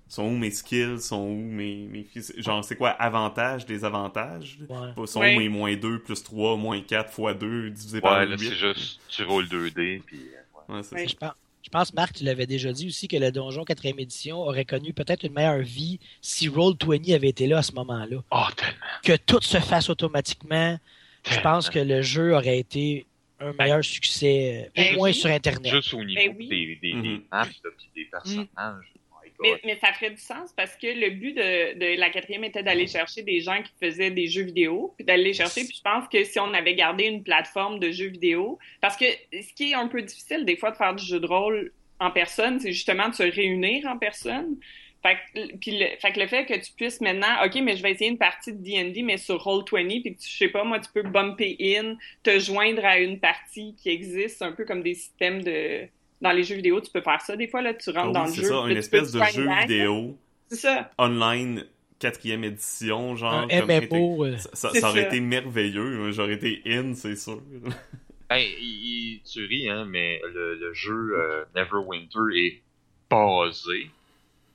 sont 0.08 0.24
où 0.26 0.38
mes 0.38 0.52
skills, 0.52 1.00
sont 1.00 1.22
où 1.28 1.36
mes, 1.36 1.88
mes 1.92 2.06
genre 2.38 2.64
c'est 2.64 2.76
quoi 2.76 2.90
avantages, 2.92 3.66
désavantages? 3.66 4.58
Ouais. 4.70 5.08
Sont 5.08 5.22
Oui. 5.22 5.36
où 5.36 5.40
mes 5.40 5.50
moins 5.50 5.76
2 5.76 6.00
plus 6.00 6.24
3, 6.24 6.58
moins 6.58 6.80
4 6.82 7.12
fois 7.12 7.34
2 7.34 7.70
divisé 7.72 8.02
par 8.02 8.20
Ouais, 8.20 8.26
là 8.26 8.38
8? 8.38 8.50
c'est 8.50 8.56
juste 8.56 9.00
tu 9.10 9.24
roules 9.24 9.48
2D 9.48 10.02
puis 10.06 10.18
euh, 10.20 10.74
ouais. 10.74 10.80
Ouais, 10.80 10.86
Oui. 10.94 11.08
Je 11.10 11.16
pense, 11.16 11.34
je 11.64 11.70
pense, 11.70 11.94
Marc, 11.96 12.14
tu 12.18 12.24
l'avais 12.24 12.46
déjà 12.46 12.72
dit 12.72 12.88
aussi 12.88 13.08
que 13.08 13.18
le 13.18 13.32
Donjon 13.32 13.64
4e 13.64 14.00
édition 14.00 14.38
aurait 14.42 14.66
connu 14.66 14.94
peut-être 14.94 15.24
une 15.24 15.34
meilleure 15.34 15.58
vie 15.64 16.00
si 16.22 16.48
Roll20 16.48 17.16
avait 17.16 17.30
été 17.30 17.48
là 17.48 17.58
à 17.58 17.64
ce 17.64 17.72
moment-là. 17.74 18.18
Oh 18.32 18.44
tellement. 18.56 18.76
Que 19.04 19.16
tout 19.18 19.42
se 19.42 19.60
fasse 19.60 19.90
automatiquement, 19.90 20.80
je 21.28 21.40
pense 21.40 21.70
que 21.72 21.80
le 21.80 22.04
jeu 22.04 22.36
aurait 22.36 22.60
été 22.60 23.08
un 23.40 23.52
meilleur 23.54 23.84
succès, 23.84 24.66
euh, 24.68 24.70
Ben 24.76 24.94
au 24.94 24.98
moins 25.00 25.10
oui. 25.10 25.14
sur 25.16 25.30
Internet. 25.30 25.74
Juste 25.74 25.94
au 25.96 26.04
niveau 26.04 26.22
Ben 26.22 26.36
oui. 26.38 26.48
des, 26.48 26.66
des, 26.68 26.76
des 26.82 26.94
Mhm. 26.94 27.22
maps 27.32 27.46
là, 27.46 27.70
puis 27.78 27.88
des 27.96 28.06
personnages. 28.06 28.94
Mais, 29.40 29.78
ça 29.82 29.92
ferait 29.94 30.12
du 30.12 30.22
sens 30.22 30.54
parce 30.56 30.76
que 30.76 30.88
le 30.88 31.10
but 31.10 31.34
de, 31.34 31.78
de 31.78 32.00
la 32.00 32.10
quatrième 32.10 32.44
était 32.44 32.64
d'aller 32.64 32.88
chercher 32.88 33.22
des 33.22 33.42
gens 33.42 33.62
qui 33.62 33.72
faisaient 33.82 34.12
des 34.12 34.28
jeux 34.28 34.44
vidéo, 34.44 34.94
puis 34.96 35.06
d'aller 35.06 35.26
les 35.26 35.34
chercher. 35.34 35.66
Puis 35.66 35.76
je 35.78 35.82
pense 35.82 36.08
que 36.08 36.24
si 36.24 36.40
on 36.40 36.54
avait 36.54 36.76
gardé 36.76 37.06
une 37.06 37.24
plateforme 37.24 37.80
de 37.80 37.92
jeux 37.92 38.08
vidéo, 38.08 38.58
parce 38.82 38.96
que 38.96 39.06
ce 39.32 39.54
qui 39.54 39.72
est 39.72 39.76
un 39.76 39.88
peu 39.88 40.02
difficile 40.02 40.46
des 40.46 40.58
fois 40.58 40.72
de 40.72 40.78
faire 40.78 40.96
du 40.96 41.06
jeu 41.06 41.20
de 41.20 41.28
rôle 41.28 41.72
en 42.00 42.12
personne, 42.12 42.60
c'est 42.60 42.74
justement 42.74 43.10
de 43.10 43.16
se 43.16 43.24
réunir 43.24 43.86
en 43.88 43.98
personne. 43.98 44.58
Fait 45.06 45.18
que, 45.34 45.56
puis 45.58 45.78
le, 45.78 45.86
fait 46.00 46.14
que 46.14 46.20
le 46.20 46.28
fait 46.28 46.46
que 46.46 46.56
tu 46.56 46.72
puisses 46.76 47.00
maintenant, 47.00 47.46
OK, 47.46 47.56
mais 47.62 47.78
je 47.78 47.84
vais 47.84 47.92
essayer 47.92 48.10
une 48.10 48.18
partie 48.18 48.52
de 48.52 48.58
D&D, 48.58 49.04
mais 49.04 49.18
sur 49.18 49.38
Roll20, 49.38 50.02
puis 50.02 50.16
que 50.16 50.20
tu, 50.20 50.28
je 50.28 50.38
sais 50.38 50.50
pas, 50.50 50.64
moi, 50.64 50.80
tu 50.80 50.90
peux 50.92 51.04
bumper 51.04 51.56
in, 51.60 51.96
te 52.24 52.40
joindre 52.40 52.84
à 52.84 52.98
une 52.98 53.20
partie 53.20 53.76
qui 53.76 53.90
existe, 53.90 54.42
un 54.42 54.52
peu 54.52 54.66
comme 54.66 54.82
des 54.82 54.96
systèmes 54.96 55.44
de... 55.44 55.88
Dans 56.22 56.32
les 56.32 56.44
jeux 56.44 56.56
vidéo, 56.56 56.80
tu 56.82 56.90
peux 56.92 57.02
faire 57.02 57.22
ça 57.22 57.36
des 57.36 57.48
fois, 57.48 57.62
là, 57.62 57.74
tu 57.74 57.90
rentres 57.90 58.00
Ah 58.00 58.08
oui, 58.08 58.14
dans 58.14 58.24
le 58.26 58.30
c'est 58.32 58.42
jeu. 58.42 58.48
ça, 58.48 58.62
puis 58.64 58.72
une 58.72 58.78
espèce 58.78 59.12
de 59.12 59.22
jeu 59.24 59.48
vidéo 59.62 60.18
C'est 60.50 60.56
ça. 60.58 60.92
online 60.98 61.66
quatrième 62.00 62.44
édition, 62.44 63.16
genre. 63.16 63.34
Un 63.34 63.48
comme 63.60 63.70
MMO. 63.70 64.26
euh, 64.26 64.38
Ça, 64.38 64.50
ça- 64.54 64.70
C'est 64.74 64.80
ça 64.82 64.90
aurait 64.90 65.02
ça. 65.04 65.08
été 65.08 65.20
merveilleux. 65.20 65.98
Moi, 65.98 66.12
J'aurais 66.12 66.34
été 66.34 66.62
in, 66.66 66.94
c'est 66.96 67.16
sûr. 67.16 67.42
Hey, 68.30 68.56
il- 68.60 68.66
il- 68.66 69.22
tu 69.22 69.46
ris, 69.46 69.70
hein, 69.70 69.86
mais 69.88 70.20
le, 70.34 70.56
le 70.56 70.74
jeu 70.74 71.12
euh, 71.16 71.46
Neverwinter 71.56 72.20
est 72.36 72.62
basé 73.08 73.92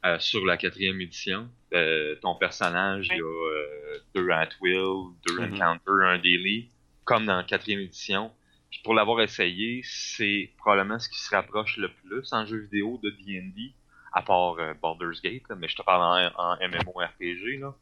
euh, 0.04 0.18
sur 0.18 0.44
la 0.44 0.56
quatrième 0.56 1.00
édition. 1.00 1.48
Euh, 1.72 2.16
ton 2.20 2.34
personnage, 2.34 3.08
il 3.12 3.18
y 3.18 3.20
a 3.20 3.24
euh, 3.24 3.98
deux 4.14 4.28
at 4.30 4.48
will, 4.60 5.12
deux 5.26 5.38
Mhm. 5.40 5.54
encounter, 5.54 6.04
un 6.04 6.18
daily, 6.18 6.68
comme 7.04 7.26
dans 7.26 7.36
la 7.36 7.44
quatrième 7.44 7.80
édition. 7.80 8.32
Pour 8.82 8.94
l'avoir 8.94 9.20
essayé, 9.20 9.82
c'est 9.84 10.50
probablement 10.56 10.98
ce 10.98 11.08
qui 11.08 11.18
se 11.18 11.34
rapproche 11.34 11.76
le 11.76 11.92
plus 11.92 12.32
en 12.32 12.46
jeu 12.46 12.58
vidéo 12.58 12.98
de 13.02 13.10
D&D, 13.10 13.74
à 14.12 14.22
part 14.22 14.58
euh, 14.58 14.74
Baldur's 14.74 15.20
Gate, 15.20 15.42
là, 15.48 15.56
mais 15.56 15.68
je 15.68 15.76
te 15.76 15.82
parle 15.82 16.32
en, 16.36 16.42
en 16.42 16.56
MMORPG, 16.56 17.60
là. 17.60 17.74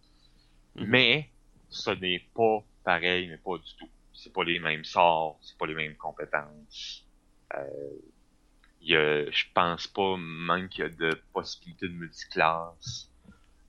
Mhm. 0.76 0.86
Mais 0.86 1.30
ce 1.68 1.90
n'est 1.90 2.26
pas 2.34 2.64
pareil, 2.84 3.28
mais 3.28 3.38
pas 3.38 3.58
du 3.58 3.74
tout. 3.78 3.88
C'est 4.12 4.32
pas 4.32 4.44
les 4.44 4.58
mêmes 4.58 4.84
sorts, 4.84 5.38
c'est 5.42 5.56
pas 5.56 5.66
les 5.66 5.74
mêmes 5.74 5.96
compétences. 5.96 7.04
Euh, 7.54 7.90
il 8.80 8.90
y 8.90 8.96
a, 8.96 9.30
je 9.30 9.44
pense 9.54 9.86
pas 9.86 10.16
même 10.16 10.68
qu'il 10.68 10.84
y 10.84 10.86
a 10.86 10.90
de 10.90 11.20
possibilités 11.32 11.88
de 11.88 11.92
multiclasse. 11.92 13.10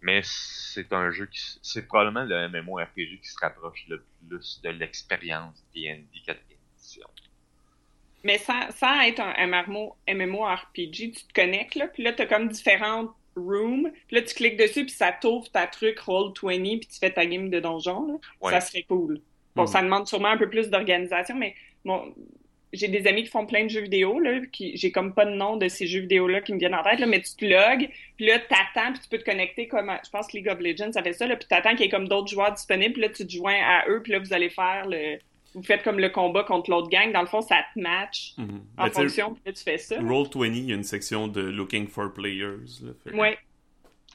Mais 0.02 0.22
c'est 0.24 0.94
un 0.94 1.12
jeu 1.12 1.26
qui, 1.26 1.42
c'est 1.62 1.86
probablement 1.86 2.24
le 2.24 2.48
MMORPG 2.50 3.20
qui 3.22 3.28
se 3.28 3.38
rapproche 3.40 3.86
le 3.90 4.04
plus 4.28 4.62
de 4.62 4.70
l'expérience 4.70 5.62
D&D 5.76 6.08
4 6.26 6.40
Mais 8.24 8.38
sans, 8.38 8.70
sans 8.72 9.00
être 9.02 9.22
un 9.22 9.48
MMO, 9.48 9.96
MMORPG, 10.08 10.92
tu 11.12 11.12
te 11.12 11.34
connectes, 11.34 11.76
là, 11.76 11.88
puis 11.88 12.04
là, 12.04 12.12
t'as 12.14 12.26
comme 12.26 12.50
différentes 12.50 13.12
room, 13.36 13.90
puis 14.08 14.18
là, 14.18 14.22
tu 14.24 14.34
cliques 14.36 14.58
dessus, 14.58 14.82
puis 14.86 14.94
ça 14.94 15.14
t'ouvre 15.14 15.50
ta 15.50 15.68
truc 15.68 16.00
Roll20, 16.00 16.80
puis 16.80 16.88
tu 16.92 17.00
fais 17.00 17.12
ta 17.12 17.26
game 17.26 17.50
de 17.50 17.60
donjon, 17.62 18.06
là. 18.08 18.14
Ouais. 18.42 18.52
Ça 18.52 18.60
serait 18.60 18.84
cool. 18.84 19.22
Bon, 19.56 19.64
Mhm. 19.64 19.68
ça 19.68 19.82
demande 19.82 20.08
sûrement 20.08 20.28
un 20.30 20.38
peu 20.38 20.50
plus 20.50 20.70
d'organisation, 20.70 21.36
mais 21.36 21.56
bon, 21.86 22.14
j'ai 22.74 22.90
des 22.90 23.08
amis 23.08 23.24
qui 23.24 23.30
font 23.30 23.46
plein 23.46 23.64
de 23.64 23.70
jeux 23.70 23.82
vidéo, 23.82 24.20
là, 24.20 24.42
qui, 24.52 24.76
j'ai 24.76 24.92
comme 24.92 25.14
pas 25.14 25.24
de 25.26 25.32
nom 25.32 25.56
de 25.56 25.70
ces 25.70 25.88
jeux 25.88 26.02
vidéo-là 26.02 26.42
qui 26.42 26.52
me 26.54 26.60
viennent 26.60 26.76
en 26.76 26.84
tête, 26.84 27.00
là, 27.00 27.06
mais 27.08 27.22
tu 27.22 27.34
te 27.36 27.46
logs, 27.46 27.90
puis 28.18 28.26
là, 28.26 28.40
t'attends, 28.40 28.92
puis 28.92 29.02
tu 29.02 29.08
peux 29.10 29.18
te 29.20 29.24
connecter 29.24 29.68
comme, 29.70 29.90
à- 29.90 30.02
je 30.04 30.10
pense 30.10 30.28
que 30.28 30.36
League 30.36 30.50
of 30.50 30.60
Legends, 30.60 30.92
ça 30.92 31.02
fait 31.02 31.14
ça, 31.14 31.26
là, 31.26 31.38
puis 31.38 31.48
t'attends 31.48 31.72
qu'il 31.72 31.82
y 31.82 31.84
ait 31.86 31.90
comme 31.90 32.10
d'autres 32.10 32.28
joueurs 32.28 32.52
disponibles, 32.54 32.94
puis 32.94 33.02
là, 33.04 33.10
tu 33.10 33.26
te 33.26 33.32
joins 33.32 33.56
à 33.64 33.88
eux, 33.88 34.02
puis 34.04 34.12
là, 34.12 34.20
vous 34.20 34.34
allez 34.34 34.50
faire 34.50 34.86
le, 34.88 35.18
vous 35.56 35.64
faites 35.64 35.84
comme 35.84 36.00
le 36.00 36.10
combat 36.10 36.44
contre 36.44 36.70
l'autre 36.70 36.90
gang, 36.90 37.12
dans 37.12 37.22
le 37.22 37.28
fond, 37.28 37.42
ça 37.42 37.58
te 37.74 37.80
match 37.80 38.34
Mhm. 38.38 38.62
en 38.78 38.84
Ben, 38.86 38.92
fonction, 38.92 39.34
puis 39.34 39.44
là, 39.46 39.54
tu 39.54 39.64
fais 39.64 39.78
ça. 39.78 40.00
Roll20, 40.00 40.48
il 40.58 40.66
y 40.66 40.72
a 40.72 40.76
une 40.76 40.84
section 40.84 41.28
de 41.28 41.42
Looking 41.42 41.88
for 41.88 42.14
Players. 42.14 42.66
là, 42.82 42.92
fait 43.04 43.10
que- 43.12 43.16
Ouais. 43.16 43.38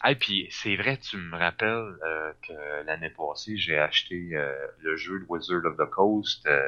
Ah, 0.01 0.15
puis 0.15 0.47
c'est 0.51 0.77
vrai, 0.77 0.99
tu 0.99 1.17
me 1.17 1.37
rappelles 1.37 1.97
euh, 2.05 2.33
que 2.47 2.53
l'année 2.87 3.11
passée, 3.11 3.57
j'ai 3.57 3.79
acheté 3.79 4.31
euh, 4.35 4.53
le 4.81 4.97
jeu 4.97 5.25
Wizard 5.29 5.65
of 5.65 5.77
the 5.77 5.89
Coast. 5.91 6.47
euh, 6.47 6.61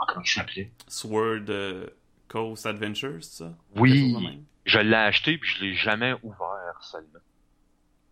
Ah, 0.00 0.04
comment 0.08 0.22
il 0.24 0.28
s'appelait? 0.28 0.70
Sword 0.88 1.44
euh, 1.50 1.86
Coast 2.28 2.66
Adventures, 2.66 3.22
ça? 3.22 3.52
Oui. 3.76 4.40
Je 4.64 4.78
l'ai 4.80 4.96
acheté, 4.96 5.38
puis 5.38 5.48
je 5.50 5.64
l'ai 5.64 5.74
jamais 5.74 6.14
ouvert 6.22 6.78
seulement. 6.80 7.20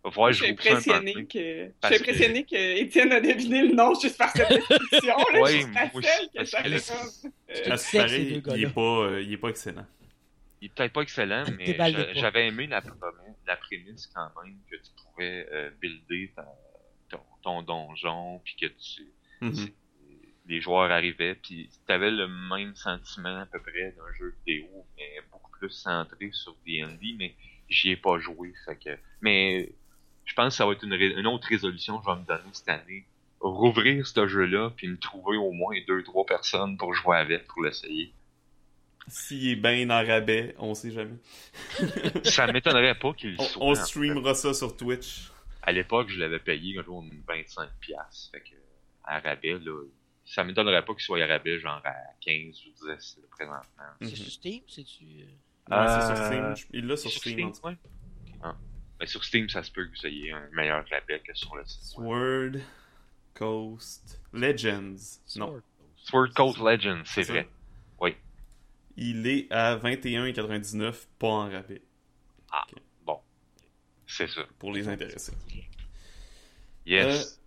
Je 0.03 0.33
suis 0.33 0.33
je 0.33 0.43
peu. 0.45 0.51
impressionné 0.51 1.13
que, 1.13 1.39
je 1.39 1.63
suis 1.65 1.73
Parce 1.79 1.95
que- 1.97 2.01
impressionné 2.01 2.43
que 2.43 2.77
Étienne 2.79 3.11
a 3.11 3.21
deviné 3.21 3.61
le 3.67 3.73
nom 3.75 3.93
juste 3.99 4.17
par 4.17 4.31
cette 4.31 4.49
description, 4.49 5.15
là. 5.33 5.39
Ouais, 5.41 5.51
je 5.51 5.57
suis 5.57 5.73
la 5.73 7.69
moi 7.69 7.77
seule 7.77 8.41
que 8.41 8.49
euh, 8.49 8.57
il 8.57 8.63
est 8.63 8.73
pas, 8.73 8.81
euh, 8.81 9.21
il 9.21 9.33
est 9.33 9.37
pas 9.37 9.49
excellent. 9.49 9.85
Il 10.61 10.65
est 10.65 10.73
peut-être 10.73 10.93
pas 10.93 11.01
excellent, 11.01 11.43
mais 11.57 11.75
j'avais 12.15 12.47
aimé 12.47 12.67
la, 12.67 12.81
prémisse- 12.81 13.35
la 13.47 13.55
prémisse 13.57 14.07
quand 14.07 14.29
même, 14.43 14.57
que 14.69 14.75
tu 14.75 14.89
pouvais 15.03 15.47
euh, 15.51 15.69
builder 15.79 16.31
ta- 16.35 16.47
ton, 17.09 17.19
ton 17.43 17.61
donjon, 17.61 18.39
puis 18.43 18.55
que 18.59 18.67
tu, 18.67 19.07
Mhm. 19.41 19.69
les 20.47 20.61
joueurs 20.61 20.91
arrivaient, 20.91 21.33
puis 21.35 21.69
tu 21.87 21.93
avais 21.93 22.11
le 22.11 22.27
même 22.27 22.75
sentiment 22.75 23.39
à 23.41 23.45
peu 23.47 23.59
près 23.61 23.91
d'un 23.97 24.13
jeu 24.17 24.35
vidéo, 24.45 24.67
mais 24.97 25.09
beaucoup 25.31 25.51
plus 25.59 25.69
centré 25.71 26.29
sur 26.31 26.55
D&D, 26.65 27.15
mais 27.17 27.35
j'y 27.69 27.91
ai 27.91 27.95
pas 27.97 28.19
joué, 28.19 28.53
fait 28.65 28.75
que... 28.75 28.97
Mais 29.21 29.71
je 30.31 30.35
pense 30.35 30.53
que 30.53 30.57
ça 30.59 30.65
va 30.65 30.71
être 30.71 30.83
une, 30.83 30.93
ré- 30.93 31.13
une 31.17 31.27
autre 31.27 31.45
résolution 31.49 31.97
que 31.99 32.05
je 32.05 32.09
vais 32.09 32.21
me 32.21 32.25
donner 32.25 32.49
cette 32.53 32.69
année. 32.69 33.05
Rouvrir 33.41 34.07
ce 34.07 34.27
jeu-là, 34.27 34.69
puis 34.77 34.87
me 34.87 34.97
trouver 34.97 35.35
au 35.35 35.51
moins 35.51 35.75
deux, 35.87 36.01
trois 36.03 36.25
personnes 36.25 36.77
pour 36.77 36.93
jouer 36.93 37.17
avec, 37.17 37.47
pour 37.47 37.63
l'essayer. 37.63 38.13
S'il 39.09 39.49
est 39.49 39.55
bien 39.57 39.89
en 39.89 40.05
rabais, 40.05 40.55
on 40.57 40.73
sait 40.73 40.91
jamais. 40.91 41.17
Ça 42.23 42.47
m'étonnerait 42.47 42.95
pas 42.97 43.11
qu'il 43.13 43.35
soit. 43.35 43.61
on 43.61 43.71
en 43.71 43.75
fait. 43.75 43.81
streamera 43.83 44.33
ça 44.35 44.53
sur 44.53 44.77
Twitch. 44.77 45.31
À 45.63 45.73
l'époque, 45.73 46.07
je 46.09 46.17
l'avais 46.19 46.39
payé 46.39 46.79
un 46.79 46.83
jour 46.83 47.03
25$. 47.27 47.67
piastres, 47.81 48.31
Fait 48.31 48.39
que, 48.39 48.55
à 49.03 49.19
rabais, 49.19 49.59
là, 49.59 49.83
ça 50.23 50.43
m'étonnerait 50.45 50.85
pas 50.85 50.93
qu'il 50.93 51.01
soit 51.03 51.21
à 51.21 51.27
rabais, 51.27 51.59
genre 51.59 51.81
à 51.83 51.93
15 52.21 52.61
ou 52.67 52.87
10 52.95 53.17
là, 53.17 53.27
présentement. 53.31 53.63
C'est 54.01 54.15
sur 54.15 54.31
Steam, 54.31 54.61
c'est-tu. 54.67 55.03
euh, 55.03 55.25
Ouais, 55.69 55.87
c'est 55.87 56.15
sur 56.15 56.23
Euh, 56.23 56.55
Steam. 56.55 56.69
Il 56.73 56.85
l'a 56.87 56.95
sur 56.95 57.09
Sur 57.11 57.21
Steam. 57.21 57.53
Steam, 57.53 57.69
ouais. 57.71 57.77
Ah. 58.43 58.55
Ben, 59.01 59.07
sur 59.07 59.23
Steam, 59.23 59.49
ça 59.49 59.63
se 59.63 59.71
peut 59.71 59.85
que 59.87 59.97
vous 59.99 60.05
ayez 60.05 60.31
un 60.31 60.47
meilleur 60.51 60.85
rabais 60.87 61.19
que 61.25 61.33
sur 61.33 61.55
le 61.55 61.65
site. 61.65 61.81
Sword 61.81 62.61
Coast 63.33 64.21
Legends. 64.31 64.95
Non, 65.37 65.59
Sword. 65.95 66.29
Coast 66.35 66.59
Legends, 66.59 67.01
c'est 67.05 67.23
ça. 67.23 67.33
vrai. 67.33 67.47
il 68.97 69.25
est 69.25 69.51
à 69.51 69.75
21,99, 69.77 71.07
pas 71.17 71.27
en 71.27 71.49
rabais, 71.49 71.81
C'est 74.05 74.27
ça. 74.27 74.41
pour 74.59 74.71
les 74.71 74.87
intéressés. 74.87 75.33
Yes. 76.85 77.41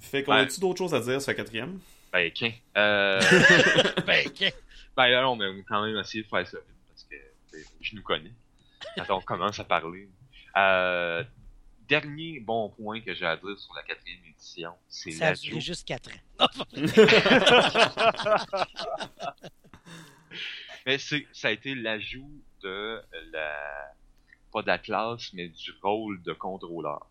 Fait 0.00 0.24
qu'on 0.24 0.32
Ouais. 0.32 0.40
a-tu 0.40 0.58
d'autres 0.58 0.78
choses 0.78 0.94
à 0.94 1.00
dire 1.00 1.22
sur 1.22 1.30
la 1.30 1.34
quatrième? 1.36 1.78
Ben, 2.12 2.32
qu'un. 2.32 2.50
Euh... 2.76 3.20
Ben, 4.06 4.26
ok. 4.26 4.52
ben, 4.96 5.06
là, 5.08 5.28
on 5.30 5.36
va 5.36 5.44
quand 5.68 5.84
même 5.86 5.96
essayer 5.98 6.24
de 6.24 6.28
faire 6.28 6.46
ça 6.48 6.58
vite, 6.58 6.76
parce 6.88 7.04
que 7.04 7.16
je 7.80 7.94
nous 7.94 8.02
connais. 8.02 8.32
Quand 8.96 9.18
on 9.18 9.20
commence 9.20 9.60
à 9.60 9.64
parler. 9.64 10.08
Euh... 10.56 11.22
Dernier 11.88 12.40
bon 12.40 12.70
point 12.70 13.00
que 13.00 13.14
j'ai 13.14 13.26
à 13.26 13.36
dire 13.36 13.56
sur 13.56 13.72
la 13.74 13.82
quatrième 13.84 14.18
édition, 14.28 14.72
c'est 14.88 15.12
Ça 15.12 15.26
a 15.26 15.28
l'ajout 15.30 15.42
duré 15.42 15.60
juste 15.60 15.86
4 15.86 16.10
ans. 16.10 16.48
Mais 20.86 20.98
c'est, 20.98 21.26
ça 21.32 21.48
a 21.48 21.52
été 21.52 21.74
l'ajout 21.76 22.30
de 22.62 23.00
la, 23.32 23.56
pas 24.52 24.62
de 24.62 24.66
la 24.66 24.78
classe, 24.78 25.32
mais 25.32 25.48
du 25.48 25.72
rôle 25.82 26.22
de 26.22 26.32
contrôleur. 26.32 27.06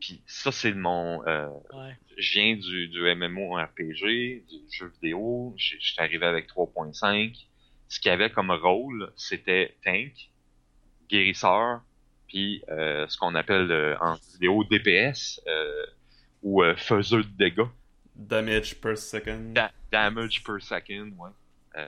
Puis 0.00 0.22
ça, 0.26 0.52
c'est 0.52 0.72
mon, 0.72 1.26
euh, 1.26 1.48
Ouais. 1.72 1.96
je 2.16 2.32
viens 2.32 2.56
du, 2.56 2.88
du 2.88 3.00
MMORPG, 3.14 4.44
du 4.46 4.60
jeu 4.70 4.86
vidéo, 4.94 5.54
suis 5.56 5.94
arrivé 5.98 6.26
avec 6.26 6.48
3.5. 6.48 7.46
Ce 7.88 7.98
qu'il 7.98 8.10
y 8.10 8.12
avait 8.12 8.30
comme 8.30 8.50
rôle, 8.50 9.12
c'était 9.16 9.76
tank, 9.84 10.30
guérisseur, 11.08 11.82
puis 12.30 12.62
euh, 12.68 13.06
ce 13.08 13.18
qu'on 13.18 13.34
appelle 13.34 13.70
euh, 13.72 13.96
en 14.00 14.14
vidéo 14.32 14.62
DPS, 14.64 15.40
euh, 15.48 15.86
ou 16.42 16.62
faiseur 16.76 17.18
de 17.24 17.28
dégâts. 17.36 17.66
Damage 18.14 18.80
per 18.80 18.96
second. 18.96 19.52
Da- 19.52 19.72
damage 19.90 20.42
per 20.44 20.60
second, 20.60 21.10
ouais. 21.18 21.84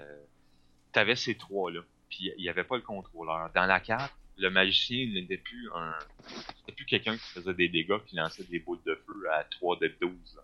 T'avais 0.93 1.17
ces 1.17 1.37
trois-là. 1.37 1.81
Puis 2.11 2.31
il 2.37 2.43
n'y 2.43 2.49
avait 2.49 2.65
pas 2.65 2.77
le 2.77 2.83
contrôleur. 2.83 3.51
Dans 3.55 3.65
la 3.67 3.81
carte, 3.81 4.13
le 4.37 4.51
magicien 4.51 5.07
n'était 5.07 5.39
plus 5.39 5.71
un. 5.75 5.95
C'était 6.59 6.73
plus 6.73 6.85
quelqu'un 6.85 7.17
qui 7.17 7.29
faisait 7.35 7.55
des 7.55 7.69
dégâts 7.69 7.99
qui 8.07 8.17
lançait 8.17 8.45
des 8.45 8.59
boules 8.59 8.83
de 8.85 8.95
feu 9.07 9.31
à 9.33 9.45
3 9.45 9.79
de 9.81 9.95
12. 10.01 10.11
là. 10.37 10.43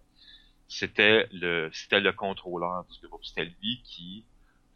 C'était 0.68 1.26
le 1.32 1.70
c'était 1.72 2.00
le 2.00 2.12
contrôleur 2.12 2.84
du 3.00 3.08
groupe. 3.08 3.24
C'était 3.24 3.44
lui 3.46 3.82
qui 3.84 4.24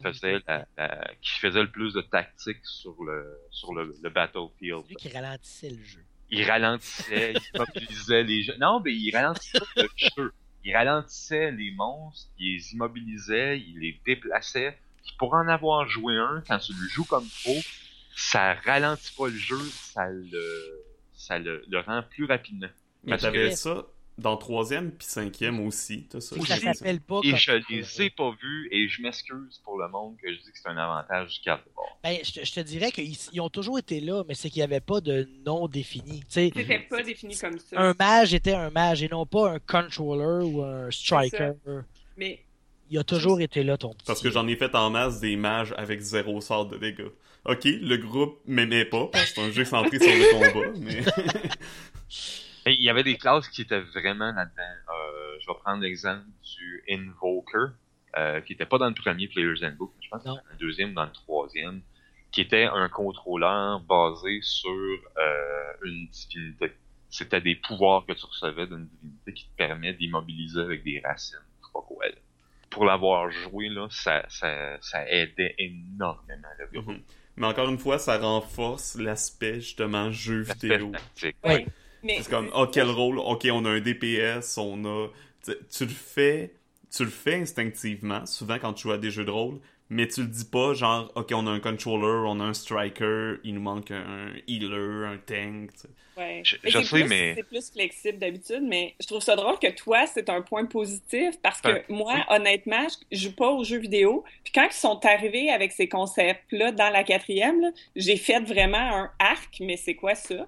faisait 0.03 0.39
la, 0.47 0.67
la- 0.77 1.11
qui 1.21 1.39
faisait 1.39 1.61
le 1.61 1.71
plus 1.71 1.93
de 1.93 2.01
tactique 2.01 2.59
sur 2.65 2.95
le 3.03 3.25
sur 3.51 3.73
le, 3.73 3.93
le 4.01 4.09
battlefield. 4.09 4.83
Lui 4.89 4.95
qui 4.95 5.09
ralentissait 5.09 5.69
le 5.69 5.83
jeu. 5.83 6.03
Il 6.29 6.43
ralentissait, 6.49 7.33
il 7.33 7.41
immobilisait 7.55 8.23
les 8.23 8.43
jeux. 8.43 8.55
Non, 8.59 8.79
mais 8.83 8.93
il 8.93 9.11
ralentissait 9.15 9.59
le 9.77 9.87
jeu. 9.97 10.33
Il 10.65 10.75
ralentissait 10.75 11.51
les 11.51 11.71
monstres, 11.71 12.29
il 12.39 12.53
les 12.55 12.73
immobilisait, 12.73 13.59
il 13.59 13.79
les 13.79 13.99
déplaçait. 14.05 14.77
Puis 15.03 15.13
pour 15.19 15.33
en 15.33 15.47
avoir 15.47 15.87
joué 15.89 16.15
un, 16.17 16.41
quand 16.47 16.57
tu 16.59 16.71
le 16.73 16.87
joues 16.89 17.03
comme 17.05 17.25
faut, 17.27 17.59
ça 18.15 18.53
ralentit 18.65 19.13
pas 19.17 19.27
le 19.27 19.35
jeu, 19.35 19.59
ça 19.59 20.07
le, 20.09 20.83
ça 21.13 21.37
le, 21.39 21.63
le 21.67 21.79
rend 21.81 22.03
plus 22.03 22.25
rapidement. 22.25 22.69
Mais 23.03 23.17
t'avais 23.17 23.49
que- 23.49 23.55
ça 23.55 23.83
dans 24.17 24.37
troisième 24.37 24.91
puis 24.91 25.07
cinquième 25.07 25.59
aussi, 25.65 26.05
t'as 26.09 26.21
ça. 26.21 26.35
Ça 26.45 26.57
s'appelle 26.73 27.01
pas 27.01 27.19
Et 27.23 27.35
je 27.35 27.51
les 27.69 28.01
ai 28.03 28.09
pas 28.11 28.31
vus, 28.41 28.67
et 28.71 28.87
je 28.87 29.01
m'excuse 29.01 29.59
pour 29.63 29.77
le 29.79 29.87
monde 29.89 30.15
que 30.21 30.31
je 30.31 30.37
dis 30.37 30.51
que 30.51 30.57
c'est 30.61 30.69
un 30.69 30.77
avantage 30.77 31.41
du 31.41 31.49
bord. 31.75 31.97
Ben, 32.03 32.17
je, 32.23 32.31
te- 32.31 32.45
je 32.45 32.53
te 32.53 32.59
dirais 32.59 32.91
qu'ils 32.91 33.15
ils 33.31 33.41
ont 33.41 33.49
toujours 33.49 33.79
été 33.79 33.99
là, 34.01 34.23
mais 34.27 34.35
c'est 34.35 34.49
qu'il 34.49 34.59
n'y 34.59 34.63
avait 34.65 34.79
pas 34.81 35.01
de 35.01 35.27
nom 35.45 35.67
défini. 35.67 36.23
C'était 36.29 36.79
pas 36.89 37.01
défini 37.01 37.35
comme 37.37 37.57
ça. 37.57 37.79
un 37.79 37.93
mage 37.97 38.33
était 38.33 38.53
un 38.53 38.69
mage 38.69 39.01
et 39.03 39.07
non 39.09 39.25
pas 39.25 39.49
un 39.53 39.59
controller 39.59 40.45
ou 40.45 40.61
un 40.63 40.91
striker. 40.91 41.53
Mais 42.17 42.39
Il 42.91 42.99
a 42.99 43.03
toujours 43.03 43.41
été 43.41 43.63
là, 43.63 43.77
ton 43.77 43.93
petit. 43.93 44.05
Parce 44.05 44.21
que 44.21 44.29
j'en 44.29 44.47
ai 44.47 44.55
fait 44.55 44.75
en 44.75 44.89
masse 44.91 45.19
des 45.19 45.35
mages 45.35 45.73
avec 45.77 45.99
zéro 46.01 46.39
sort 46.41 46.67
de 46.67 46.77
dégâts. 46.77 47.09
Ok, 47.45 47.63
le 47.65 47.97
groupe 47.97 48.39
m'aimait 48.45 48.85
pas, 48.85 49.07
parce 49.07 49.31
que 49.31 49.35
c'est 49.35 49.41
un 49.41 49.51
jeu 49.51 49.65
centré 49.65 49.97
sur 49.99 50.07
le 50.07 50.31
combat, 50.53 50.71
mais... 50.79 51.01
Et 52.65 52.73
il 52.73 52.81
y 52.81 52.89
avait 52.89 53.03
des 53.03 53.17
classes 53.17 53.47
qui 53.49 53.61
étaient 53.61 53.81
vraiment 53.81 54.31
là-dedans. 54.31 54.63
Euh, 54.89 55.37
je 55.41 55.47
vais 55.47 55.57
prendre 55.59 55.81
l'exemple 55.83 56.23
du 56.55 56.83
Invoker, 56.89 57.71
euh, 58.17 58.41
qui 58.41 58.53
était 58.53 58.65
pas 58.65 58.77
dans 58.77 58.87
le 58.87 58.93
premier 58.93 59.27
Player's 59.27 59.61
Handbook, 59.63 59.91
mais 59.97 60.03
je 60.05 60.09
pense 60.09 60.23
que 60.23 60.27
Non. 60.29 60.35
dans 60.35 60.41
le 60.51 60.57
deuxième 60.57 60.91
ou 60.91 60.93
dans 60.93 61.05
le 61.05 61.11
troisième, 61.11 61.81
qui 62.31 62.41
était 62.41 62.63
un 62.65 62.87
contrôleur 62.89 63.79
basé 63.81 64.39
sur 64.41 64.71
euh, 64.71 65.73
une 65.83 66.07
divinité. 66.07 66.71
C'était 67.09 67.41
des 67.41 67.55
pouvoirs 67.55 68.05
que 68.07 68.13
tu 68.13 68.25
recevais 68.25 68.65
d'une 68.65 68.87
divinité 68.87 69.33
qui 69.33 69.45
te 69.45 69.55
permet 69.55 69.93
d'immobiliser 69.93 70.61
avec 70.61 70.83
des 70.83 70.99
racines. 71.03 71.37
Je 71.61 71.67
sais 71.67 71.71
pas 71.73 71.81
quoi. 71.81 72.07
là. 72.07 72.13
Pour 72.71 72.85
l'avoir 72.85 73.29
joué, 73.29 73.69
là, 73.69 73.87
ça, 73.91 74.25
ça, 74.29 74.77
ça 74.81 75.07
aidait 75.07 75.53
énormément 75.59 76.47
le 76.57 76.67
groupe. 76.81 76.87
Mhm. 76.95 77.01
Mais 77.35 77.47
encore 77.47 77.69
une 77.69 77.77
fois, 77.77 77.99
ça 77.99 78.17
renforce 78.17 78.95
l'aspect, 78.95 79.55
justement, 79.55 80.11
jeu 80.11 80.41
vidéo. 80.41 80.91
tactique. 80.91 81.35
Ouais. 81.43 81.53
ouais. 81.55 81.67
Mais 82.03 82.17
C'est 82.21 82.29
comme, 82.29 82.49
oh, 82.55 82.67
quel 82.71 82.89
rôle? 82.89 83.19
Ok, 83.19 83.47
on 83.51 83.65
a 83.65 83.69
un 83.69 83.79
DPS, 83.79 84.57
on 84.57 84.83
a... 84.85 85.07
Tu, 85.43 85.51
tu 85.71 85.83
le 85.85 85.91
fais... 85.91 86.53
Tu 86.95 87.03
le 87.03 87.09
fais 87.09 87.35
instinctivement, 87.35 88.25
souvent 88.27 88.59
quand 88.59 88.73
tu 88.73 88.83
joues 88.83 88.91
à 88.91 88.99
des 88.99 89.09
jeux 89.09 89.25
de 89.25 89.31
rôle, 89.31 89.59
mais 89.89 90.07
tu 90.07 90.21
le 90.21 90.27
dis 90.27 90.45
pas, 90.45 90.75
genre, 90.75 91.11
ok, 91.15 91.31
on 91.33 91.47
a 91.47 91.49
un 91.49 91.59
controller, 91.59 92.27
on 92.29 92.39
a 92.39 92.43
un 92.43 92.53
striker, 92.53 93.37
il 93.43 93.55
nous 93.55 93.61
manque 93.61 93.89
un 93.89 94.31
healer, 94.47 95.07
un 95.07 95.17
tank, 95.17 95.71
tu 95.73 95.79
sais. 95.79 95.87
Ouais. 96.15 96.41
Je- 96.45 96.57
Mais 96.63 96.69
je 96.69 96.79
sais, 96.83 96.99
plus- 96.99 97.09
mais- 97.09 97.33
C'est 97.35 97.43
plus 97.47 97.71
flexible 97.71 98.19
d'habitude, 98.19 98.61
mais 98.61 98.93
je 99.01 99.07
trouve 99.07 99.23
ça 99.23 99.35
drôle 99.35 99.57
que 99.57 99.71
toi, 99.75 100.05
c'est 100.05 100.29
un 100.29 100.43
point 100.43 100.65
positif 100.65 101.33
parce 101.41 101.59
que 101.61 101.69
Ouais. 101.69 101.85
moi, 101.89 102.23
honnêtement, 102.29 102.85
je 103.11 103.17
joue 103.17 103.35
pas 103.35 103.49
aux 103.49 103.63
jeux 103.63 103.79
vidéo. 103.79 104.23
Puis 104.43 104.53
quand 104.53 104.67
ils 104.69 104.73
sont 104.73 105.03
arrivés 105.03 105.49
avec 105.49 105.71
ces 105.71 105.89
concepts-là 105.89 106.71
dans 106.73 106.91
la 106.91 107.03
quatrième, 107.03 107.71
j'ai 107.95 108.17
fait 108.17 108.39
vraiment 108.41 108.77
un 108.77 109.11
arc, 109.17 109.57
mais 109.61 109.77
c'est 109.77 109.95
quoi 109.95 110.13
ça? 110.13 110.47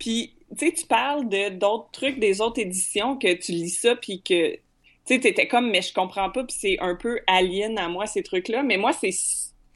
Puis, 0.00 0.32
tu 0.56 0.66
sais, 0.66 0.72
tu 0.72 0.86
parles 0.86 1.28
de 1.28 1.50
d'autres 1.50 1.90
trucs 1.92 2.18
des 2.18 2.40
autres 2.40 2.60
éditions 2.60 3.16
que 3.16 3.32
tu 3.34 3.52
lis 3.52 3.70
ça, 3.70 3.96
puis 3.96 4.22
que, 4.22 4.54
tu 4.54 4.60
sais, 5.04 5.20
t'étais 5.20 5.48
comme, 5.48 5.70
mais 5.70 5.82
je 5.82 5.92
comprends 5.92 6.30
pas, 6.30 6.44
puis 6.44 6.56
c'est 6.58 6.78
un 6.80 6.94
peu 6.94 7.20
alien 7.26 7.78
à 7.78 7.88
moi, 7.88 8.06
ces 8.06 8.22
trucs-là. 8.22 8.62
Mais 8.62 8.76
moi, 8.76 8.92
c'est 8.92 9.14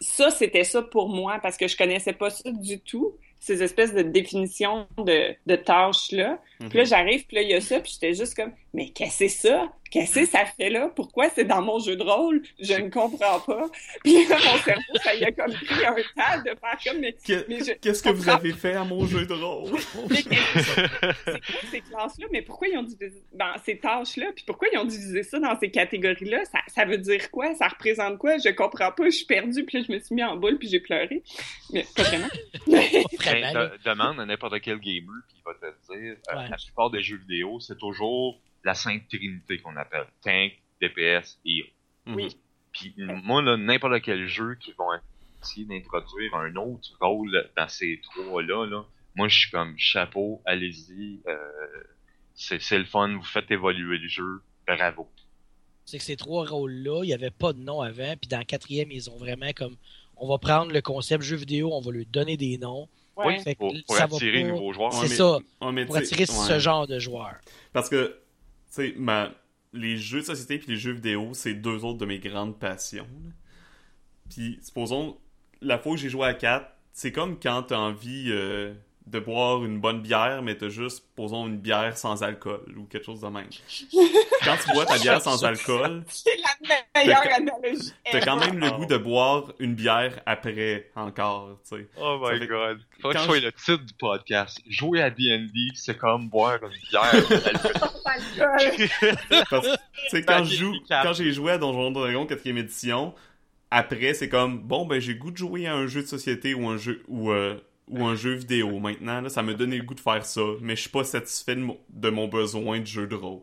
ça, 0.00 0.30
c'était 0.30 0.64
ça 0.64 0.82
pour 0.82 1.08
moi, 1.08 1.38
parce 1.42 1.56
que 1.56 1.68
je 1.68 1.76
connaissais 1.76 2.12
pas 2.12 2.30
ça 2.30 2.50
du 2.50 2.80
tout 2.80 3.14
ces 3.42 3.60
espèces 3.60 3.92
de 3.92 4.02
définitions 4.02 4.86
de, 4.98 5.34
de 5.46 5.56
tâches-là. 5.56 6.40
Puis 6.60 6.78
là, 6.78 6.84
j'arrive, 6.84 7.26
puis 7.26 7.34
là, 7.34 7.42
il 7.42 7.48
y 7.48 7.54
a 7.54 7.60
ça, 7.60 7.80
puis 7.80 7.90
j'étais 7.92 8.14
juste 8.14 8.36
comme, 8.36 8.52
mais 8.74 8.90
qu'est-ce 8.90 9.24
que 9.24 9.28
c'est 9.28 9.48
ça? 9.48 9.72
Qu'est-ce 9.90 10.20
que 10.20 10.26
ça 10.26 10.46
fait 10.46 10.70
là? 10.70 10.88
Pourquoi 10.88 11.28
c'est 11.28 11.44
dans 11.44 11.60
mon 11.60 11.78
jeu 11.78 11.96
de 11.96 12.02
rôle? 12.02 12.42
Je 12.58 12.72
ne 12.72 12.88
comprends 12.88 13.40
pas. 13.40 13.68
Puis 14.04 14.26
là, 14.26 14.38
mon 14.38 14.58
cerveau, 14.62 14.94
ça 15.04 15.14
y 15.14 15.22
a 15.22 15.32
comme 15.32 15.52
pris 15.52 15.84
un 15.84 15.94
temps 15.94 16.42
de 16.42 16.56
faire 16.58 16.78
comme, 16.86 17.00
mais, 17.00 17.14
mais 17.46 17.58
je 17.58 17.72
Qu'est-ce 17.72 18.02
que 18.02 18.08
vous 18.08 18.30
avez 18.30 18.52
fait 18.52 18.72
à 18.72 18.84
mon 18.84 19.04
jeu 19.04 19.26
de 19.26 19.34
rôle? 19.34 19.78
C'est 20.10 20.24
quoi 20.24 21.60
ces 21.70 21.80
classes-là? 21.82 22.26
Mais 22.30 22.40
pourquoi 22.40 22.68
ils 22.68 22.78
ont 22.78 22.82
divisé 22.82 23.22
dans 23.34 23.54
ces 23.62 23.76
tâches-là? 23.78 24.32
Puis 24.34 24.44
pourquoi 24.46 24.68
ils 24.72 24.78
ont 24.78 24.86
divisé 24.86 25.22
ça 25.24 25.38
dans 25.38 25.58
ces 25.60 25.70
catégories-là? 25.70 26.46
Ça, 26.46 26.60
ça 26.68 26.86
veut 26.86 26.96
dire 26.96 27.30
quoi? 27.30 27.54
Ça 27.54 27.68
représente 27.68 28.16
quoi? 28.16 28.38
Je 28.38 28.48
comprends 28.48 28.92
pas, 28.92 29.04
je 29.04 29.10
suis 29.10 29.26
perdue, 29.26 29.64
puis 29.64 29.78
là, 29.78 29.84
je 29.86 29.92
me 29.92 29.98
suis 29.98 30.14
mis 30.14 30.24
en 30.24 30.36
boule, 30.36 30.56
puis 30.56 30.68
j'ai 30.68 30.80
pleuré. 30.80 31.22
Mais 31.70 31.84
pas 31.94 32.02
vraiment. 32.04 32.28
Ben, 33.24 33.70
demande 33.84 34.20
à 34.20 34.26
n'importe 34.26 34.60
quel 34.60 34.78
gamer 34.78 35.22
puis 35.28 35.36
il 35.38 35.42
va 35.44 35.54
te 35.54 35.92
dire 35.92 36.16
euh, 36.30 36.48
la 36.48 36.56
plupart 36.56 36.90
des 36.90 37.02
jeux 37.02 37.16
vidéo 37.16 37.60
c'est 37.60 37.78
toujours 37.78 38.40
la 38.64 38.74
sainte 38.74 39.08
trinité 39.08 39.58
qu'on 39.58 39.76
appelle 39.76 40.06
tank 40.22 40.52
DPS 40.80 41.38
et 41.44 41.72
Oui. 42.06 42.36
puis 42.72 42.94
moi 42.98 43.42
là 43.42 43.56
n'importe 43.56 44.02
quel 44.02 44.26
jeu 44.26 44.56
qui 44.56 44.72
vont 44.72 44.88
essayer 45.42 45.66
d'introduire 45.66 46.34
un 46.34 46.54
autre 46.56 46.88
rôle 47.00 47.50
dans 47.56 47.68
ces 47.68 48.00
trois 48.02 48.42
là 48.42 48.66
là 48.66 48.84
moi 49.16 49.28
je 49.28 49.38
suis 49.40 49.50
comme 49.50 49.74
chapeau 49.76 50.40
allez-y 50.44 51.20
euh, 51.26 51.36
c'est 52.34 52.60
c'est 52.60 52.78
le 52.78 52.84
fun 52.84 53.14
vous 53.16 53.22
faites 53.24 53.50
évoluer 53.50 53.98
le 53.98 54.08
jeu 54.08 54.42
bravo 54.66 55.08
C'est 55.84 55.98
que 55.98 56.04
ces 56.04 56.16
trois 56.16 56.46
rôles-là, 56.46 57.02
il 57.04 57.08
n'y 57.08 57.14
avait 57.14 57.30
pas 57.32 57.52
de 57.52 57.58
nom 57.58 57.80
avant, 57.80 58.14
puis 58.20 58.28
dans 58.28 58.38
le 58.38 58.44
quatrième, 58.44 58.90
ils 58.92 59.10
ont 59.10 59.16
vraiment 59.16 59.50
comme. 59.56 59.76
On 60.16 60.28
va 60.28 60.38
prendre 60.38 60.70
le 60.72 60.80
concept 60.80 61.24
jeu 61.24 61.34
vidéo, 61.36 61.70
on 61.72 61.80
va 61.80 61.90
lui 61.90 62.06
donner 62.06 62.36
des 62.36 62.56
noms. 62.58 62.88
Que 63.16 63.54
pour, 63.56 63.74
pour 63.86 63.96
ça 63.96 64.06
va 64.06 64.14
attirer 64.16 64.38
les 64.38 64.44
nouveaux 64.44 64.72
joueurs 64.72 64.92
C'est 64.94 65.08
ça, 65.08 65.38
Ouais, 65.60 65.72
mais 65.72 65.84
pour 65.84 65.96
attirer 65.96 66.24
ce 66.26 66.58
genre 66.60 66.86
de 66.86 66.98
joueurs. 67.00 67.34
Parce 67.72 67.88
que, 67.90 68.16
sais, 68.74 68.94
ma... 68.96 69.32
les 69.72 69.96
jeux 69.96 70.20
de 70.20 70.26
société 70.26 70.58
puis 70.58 70.68
les 70.68 70.76
jeux 70.76 70.92
vidéo, 70.92 71.30
c'est 71.34 71.54
deux 71.54 71.84
autres 71.84 71.98
de 71.98 72.06
mes 72.06 72.18
grandes 72.18 72.58
passions. 72.58 73.08
Puis, 74.30 74.58
supposons, 74.62 75.18
la 75.60 75.78
fois 75.78 75.92
où 75.92 75.96
j'ai 75.96 76.08
joué 76.08 76.26
à 76.26 76.34
4, 76.34 76.66
c'est 76.92 77.12
comme 77.12 77.38
quand 77.38 77.64
t'as 77.64 77.78
envie 77.78 78.26
euh, 78.30 78.74
de 79.06 79.18
boire 79.18 79.64
une 79.64 79.80
bonne 79.80 80.00
bière, 80.00 80.42
mais 80.42 80.56
t'as 80.56 80.68
juste, 80.68 81.04
posons, 81.16 81.46
une 81.46 81.58
bière 81.58 81.98
sans 81.98 82.22
alcool 82.22 82.62
ou 82.78 82.84
quelque 82.84 83.04
chose 83.04 83.20
de 83.20 83.26
même. 83.28 83.48
quand 84.44 84.56
tu 84.64 84.72
bois 84.72 84.86
ta 84.86 84.98
bière 84.98 85.20
sans 85.20 85.44
alcool, 85.44 86.04
C'est 86.08 86.30
la 86.38 86.78
meilleure 87.02 87.22
T'as- 87.22 87.34
analogie. 87.36 87.92
t'as 88.10 88.20
quand 88.20 88.36
même 88.36 88.58
le 88.58 88.68
Oh. 88.72 88.76
goût 88.78 88.86
de 88.86 88.96
boire 88.96 89.52
une 89.58 89.74
bière 89.74 90.20
après 90.24 90.90
encore, 90.94 91.58
tu 91.68 91.76
sais. 91.78 91.88
Oh 92.00 92.18
my 92.22 92.38
fait- 92.38 92.46
god. 92.46 92.80
Faut 93.00 93.08
que 93.08 93.14
quand 93.14 93.20
ce 93.20 93.26
soit 93.26 93.40
je- 93.40 93.44
le 93.46 93.52
titre 93.52 93.84
du 93.84 93.94
podcast. 93.94 94.60
Jouer 94.68 95.02
à 95.02 95.10
D&D, 95.10 95.50
c'est 95.74 95.96
comme 95.98 96.28
boire 96.28 96.58
une 96.62 96.70
bière. 96.90 97.12
Parce 99.50 99.66
que, 99.66 99.76
tu 99.76 100.08
sais, 100.10 100.22
quand 100.22 100.44
je 100.44 100.56
joue, 100.56 100.74
Efficace. 100.74 101.02
quand 101.06 101.12
j'ai 101.12 101.32
joué 101.32 101.52
à 101.52 101.58
Donjon 101.58 101.90
Dragon 101.90 102.24
4ème 102.26 102.58
édition, 102.58 103.14
après, 103.70 104.14
c'est 104.14 104.28
comme, 104.28 104.58
bon, 104.60 104.86
ben, 104.86 105.00
j'ai 105.00 105.14
goût 105.14 105.30
de 105.30 105.36
jouer 105.36 105.66
à 105.66 105.74
un 105.74 105.86
jeu 105.86 106.02
de 106.02 106.06
société 106.06 106.54
ou 106.54 106.68
un 106.68 106.76
jeu, 106.76 107.02
ou, 107.08 107.30
euh, 107.30 107.58
ou 107.88 108.04
un 108.04 108.14
jeu 108.14 108.34
vidéo 108.34 108.78
maintenant, 108.78 109.20
là, 109.20 109.28
ça 109.28 109.42
me 109.42 109.54
donnait 109.54 109.76
le 109.78 109.84
goût 109.84 109.94
de 109.94 110.00
faire 110.00 110.24
ça, 110.24 110.40
mais 110.60 110.76
je 110.76 110.82
suis 110.82 110.90
pas 110.90 111.04
satisfait 111.04 111.54
de 111.56 111.60
mon, 111.60 111.78
de 111.90 112.10
mon 112.10 112.28
besoin 112.28 112.80
de 112.80 112.86
jeu 112.86 113.06
de 113.06 113.14
rôle. 113.14 113.42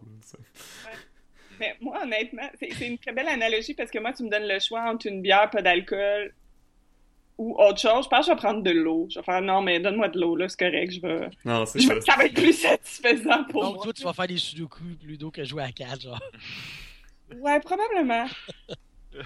Mais 1.60 1.76
moi, 1.82 2.02
honnêtement, 2.04 2.50
c'est 2.60 2.70
c'est 2.74 2.88
une 2.88 2.98
très 2.98 3.12
belle 3.12 3.28
analogie 3.28 3.74
parce 3.74 3.92
que 3.92 4.00
moi, 4.00 4.14
tu 4.14 4.24
me 4.24 4.30
donnes 4.30 4.48
le 4.48 4.60
choix 4.60 4.82
entre 4.90 5.08
une 5.08 5.22
bière, 5.22 5.50
pas 5.50 5.62
d'alcool 5.62 6.34
ou 7.38 7.56
autre 7.62 7.80
chose. 7.80 8.06
Je 8.06 8.10
pense 8.10 8.26
que 8.26 8.26
je 8.28 8.32
vais 8.32 8.38
prendre 8.38 8.64
de 8.64 8.72
l'eau. 8.72 9.08
Je 9.10 9.20
vais 9.20 9.24
faire 9.24 9.42
non, 9.42 9.62
mais 9.62 9.80
donne-moi 9.80 10.08
de 10.10 10.20
l'eau, 10.20 10.36
là, 10.38 10.48
c'est 10.48 10.60
correct. 10.60 10.92
Je 10.94 11.02
vais... 11.02 11.30
Non, 11.44 11.66
c'est 11.66 11.80
ça. 11.82 12.00
Ça 12.02 12.16
va 12.16 12.26
être 12.26 12.34
plus 12.34 12.54
satisfaisant 12.54 13.44
pour 13.46 13.64
Donc, 13.64 13.76
moi. 13.76 13.84
toi, 13.84 13.94
tu 13.94 14.04
vas 14.04 14.14
faire 14.14 14.28
des 14.28 14.38
sudoku 14.38 14.84
plutôt 15.02 15.32
que 15.32 15.44
jouer 15.44 15.64
à 15.64 15.72
4, 15.72 16.02
genre. 16.02 16.20
Ouais, 17.38 17.60
probablement. 17.60 18.26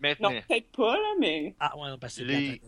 Maintenant, 0.00 0.30
Non, 0.30 0.40
peut-être 0.48 0.70
pas, 0.76 0.94
là, 0.96 1.14
mais. 1.20 1.54
Ah, 1.58 1.76
ouais, 1.76 1.88
non, 1.90 1.98
parce 1.98 2.18
que 2.18 2.22
Les- 2.24 2.60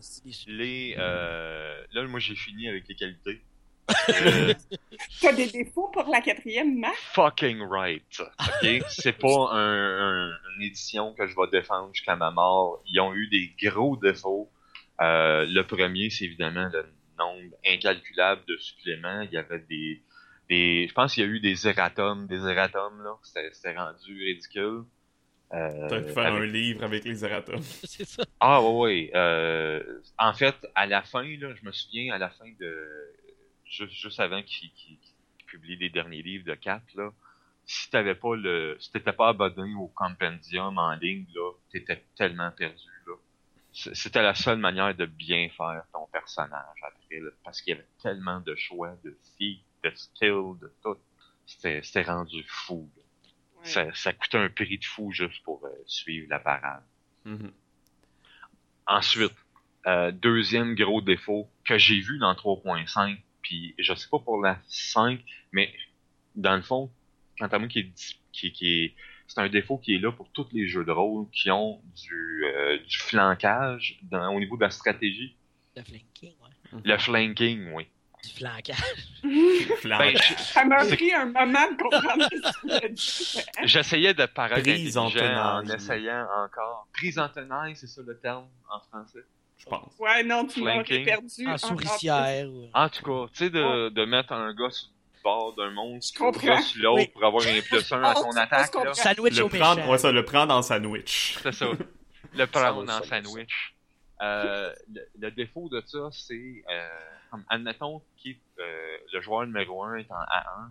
les, 0.49 0.97
euh, 0.99 1.83
là, 1.93 2.03
moi, 2.09 2.19
j'ai 2.21 2.35
fini 2.35 2.69
avec 2.69 2.89
les 2.89 2.95
qualités. 2.97 3.41
Euh, 4.09 4.55
T'as 5.21 5.33
des 5.33 5.47
défauts 5.49 5.89
pour 5.93 6.09
la 6.11 6.21
quatrième 6.21 6.79
marque? 6.79 6.97
fucking 7.13 7.61
right. 7.63 8.03
Ok? 8.21 8.85
C'est 8.89 9.13
pas 9.19 9.51
un, 9.53 10.29
un- 10.31 10.37
une 10.57 10.63
édition 10.63 11.13
que 11.15 11.27
je 11.27 11.35
vais 11.35 11.49
défendre 11.51 11.93
jusqu'à 11.93 12.15
ma 12.17 12.31
mort. 12.31 12.83
Ils 12.87 13.01
ont 13.01 13.15
eu 13.15 13.27
des 13.29 13.53
gros 13.69 13.97
défauts. 13.97 14.49
Euh, 15.01 15.45
le 15.49 15.63
premier, 15.63 16.11
c'est 16.11 16.25
évidemment 16.27 16.69
le 16.73 16.85
nombre 17.19 17.57
incalculable 17.67 18.43
de 18.47 18.57
suppléments. 18.59 19.23
Il 19.23 19.33
y 19.33 19.37
avait 19.39 19.59
des, 19.61 20.03
des 20.49 20.87
je 20.89 20.93
pense 20.95 21.15
qu'il 21.15 21.25
y 21.25 21.27
a 21.27 21.29
eu 21.31 21.41
des 21.41 21.67
erratums, 21.67 22.27
des 22.29 22.47
erratums 22.47 23.03
là. 23.03 23.17
C'était 23.23 23.51
c'était 23.53 23.77
rendu 23.77 24.25
ridicule. 24.25 24.83
Euh, 25.53 25.89
T'as 25.89 26.01
pu 26.03 26.13
faire 26.13 26.27
avec- 26.27 26.43
un 26.43 26.47
livre 26.47 26.85
avec 26.85 27.05
les 27.05 27.25
erratums. 27.25 27.63
c'est 27.85 28.05
ça. 28.05 28.23
Ah 28.39 28.63
oui, 28.63 28.71
oui. 28.73 29.11
Euh, 29.15 30.01
en 30.19 30.33
fait, 30.33 30.55
à 30.75 30.87
la 30.87 31.03
fin, 31.03 31.23
là, 31.25 31.55
je 31.55 31.65
me 31.65 31.73
souviens, 31.73 32.15
à 32.15 32.19
la 32.19 32.31
fin 32.31 32.47
de... 32.61 33.13
Juste, 33.65 33.93
juste 33.93 34.21
avant 34.21 34.43
qu'il 34.43 34.71
qu'il 34.73 34.99
publie 35.47 35.77
les 35.77 35.91
derniers 35.91 36.23
livres 36.23 36.45
de 36.45 36.55
4, 36.55 36.83
là, 36.95 37.11
si 37.67 37.91
t'avais 37.91 38.15
pas 38.15 38.37
le... 38.37 38.77
Si 38.81 38.93
t'étais 38.93 39.13
pas 39.13 39.29
abonné 39.31 39.75
au 39.75 39.89
compendium 39.89 40.79
en 40.79 40.93
ligne, 40.95 41.27
là, 41.35 41.51
t'étais 41.73 42.05
tellement 42.17 42.51
perdu, 42.53 42.89
là. 43.07 43.15
C'était 43.73 44.23
la 44.23 44.35
seule 44.35 44.59
manière 44.59 44.95
de 44.97 45.07
bien 45.07 45.49
faire 45.57 45.85
ton 45.93 46.07
personnage 46.13 46.79
après, 46.83 47.21
là, 47.21 47.31
parce 47.45 47.61
qu'il 47.63 47.75
y 47.75 47.77
avait 47.77 47.87
tellement 48.03 48.41
de 48.41 48.55
choix, 48.57 48.97
de 49.05 49.17
filles, 49.37 49.63
de 49.85 49.91
skills, 49.95 50.59
de 50.61 50.73
tout. 50.83 50.97
C'était 51.47 51.81
c'était 51.83 52.03
rendu 52.03 52.45
fou, 52.49 52.91
là. 52.97 53.00
Ouais. 53.63 53.69
Ça, 53.69 53.87
ça 53.95 54.13
coûtait 54.13 54.39
un 54.39 54.49
prix 54.49 54.79
de 54.79 54.85
fou 54.85 55.13
juste 55.13 55.43
pour 55.43 55.65
euh, 55.67 55.71
suivre 55.87 56.27
la 56.31 56.39
parade. 56.39 56.83
Mhm. 57.25 57.53
Ensuite, 58.87 59.35
euh, 59.87 60.11
deuxième 60.13 60.75
gros 60.75 61.01
défaut 61.01 61.49
que 61.65 61.79
j'ai 61.79 62.01
vu 62.01 62.19
dans 62.19 62.35
3.5, 62.35 63.19
puis 63.43 63.75
je 63.79 63.95
sais 63.95 64.09
pas 64.11 64.19
pour 64.19 64.43
la 64.43 64.59
5, 64.69 65.21
mais 65.53 65.73
dans 66.35 66.57
le 66.57 66.63
fond, 66.63 66.91
quant 67.39 67.47
à 67.47 67.59
moi, 67.59 67.69
qui 67.69 67.81
est, 67.81 67.83
dis- 67.85 68.21
qui, 68.33 68.53
qui 68.53 68.85
est, 68.85 68.95
c'est 69.27 69.41
un 69.41 69.49
défaut 69.49 69.79
qui 69.79 69.95
est 69.95 69.99
là 69.99 70.11
pour 70.13 70.31
tous 70.33 70.49
les 70.53 70.67
jeux 70.69 70.85
de 70.85 70.91
rôle 70.91 71.29
qui 71.31 71.51
ont 71.51 71.81
du, 72.03 72.45
euh, 72.45 72.79
du 72.79 72.99
flancage 72.99 73.99
dans, 74.03 74.35
au 74.35 74.41
niveau 74.41 74.57
de 74.57 74.63
la 74.63 74.71
stratégie. 74.71 75.37
Le 75.77 75.83
flanking, 75.83 76.33
ouais. 76.43 76.81
Le 76.85 76.99
flanking, 76.99 77.73
oui. 77.73 77.87
Du 78.25 78.31
flancage. 78.31 78.77
Flanc. 79.81 79.99
Ben, 79.99 80.17
Ça 80.39 80.65
m'a 80.65 80.85
pris 80.85 81.13
un 81.13 81.27
moment 81.27 81.71
de 81.71 81.83
comprendre 81.83 82.29
ce 82.31 82.53
que 82.53 82.69
tu 82.69 82.85
as 82.85 82.89
dit. 82.89 83.43
J'essayais 83.65 84.15
de 84.15 84.27
paraître 84.27 84.63
Prise 84.63 84.97
en 84.99 85.07
en 85.07 85.63
essayant 85.67 86.27
encore. 86.45 86.87
Prise 86.93 87.19
en 87.19 87.29
tenaille, 87.29 87.77
c'est 87.77 87.87
ça 87.87 88.03
le 88.07 88.19
terme 88.19 88.47
en 88.71 88.81
français? 88.81 89.25
je 89.59 89.67
pense. 89.67 89.93
Ouais, 89.99 90.23
non, 90.23 90.47
tu 90.47 90.61
Flanking. 90.63 91.05
perdu. 91.05 91.47
En 91.47 91.59
souricière. 91.59 92.49
ou- 92.49 92.69
En 92.73 92.89
tout 92.89 93.03
cas, 93.03 93.31
tu 93.33 93.45
sais, 93.45 93.51
de, 93.51 93.91
de 93.91 94.05
mettre 94.07 94.33
un 94.33 94.55
gars 94.55 94.71
sur 94.71 94.89
le 94.89 95.23
bord 95.23 95.55
d'un 95.55 95.71
monstre, 95.71 96.17
sur 96.17 96.25
l'autre 96.83 96.95
Oui. 97.01 97.09
pour 97.09 97.25
avoir 97.25 97.43
un 97.47 97.61
plus 97.61 97.93
un 97.93 98.03
à 98.03 98.13
Ah, 98.13 98.15
son 98.15 98.33
ça, 98.33 98.43
attaque, 98.43 98.75
là. 98.75 98.95
Sandwich 98.95 99.37
Le 99.37 99.45
au 99.45 99.49
prendre, 99.51 99.87
ouais, 99.87 99.99
ça, 99.99 100.13
le 100.13 100.25
prendre 100.25 100.55
en 100.55 100.63
sandwich. 100.63 101.39
C'est 101.43 101.53
ça. 101.53 101.67
Le 102.35 102.47
prendre 102.47 102.91
en 102.91 103.03
sandwich. 103.03 103.75
Euh, 104.23 104.73
le, 104.95 105.01
le 105.19 105.31
défaut 105.33 105.69
de 105.69 105.83
ça, 105.87 106.09
c'est, 106.13 106.63
euh, 106.71 106.89
comme, 107.31 107.45
admettons 107.49 108.01
que 108.23 108.31
euh, 108.31 108.97
le 109.13 109.21
joueur 109.21 109.47
numéro 109.47 109.83
1 109.85 109.97
est 109.97 110.11
en 110.11 110.23
A1, 110.23 110.71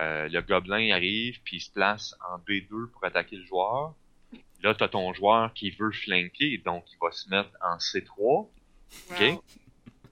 euh, 0.00 0.28
le 0.28 0.40
gobelin 0.42 0.94
arrive, 0.94 1.40
puis 1.42 1.56
il 1.56 1.60
se 1.60 1.70
place 1.70 2.14
en 2.30 2.38
B2 2.38 2.90
pour 2.90 3.04
attaquer 3.04 3.36
le 3.36 3.44
joueur. 3.44 3.94
Là, 4.62 4.74
t'as 4.74 4.88
ton 4.88 5.12
joueur 5.12 5.52
qui 5.54 5.70
veut 5.70 5.90
flanquer, 5.90 6.58
donc 6.58 6.84
il 6.92 6.98
va 7.00 7.10
se 7.10 7.28
mettre 7.28 7.50
en 7.62 7.76
C3. 7.76 8.48
Wow. 9.10 9.42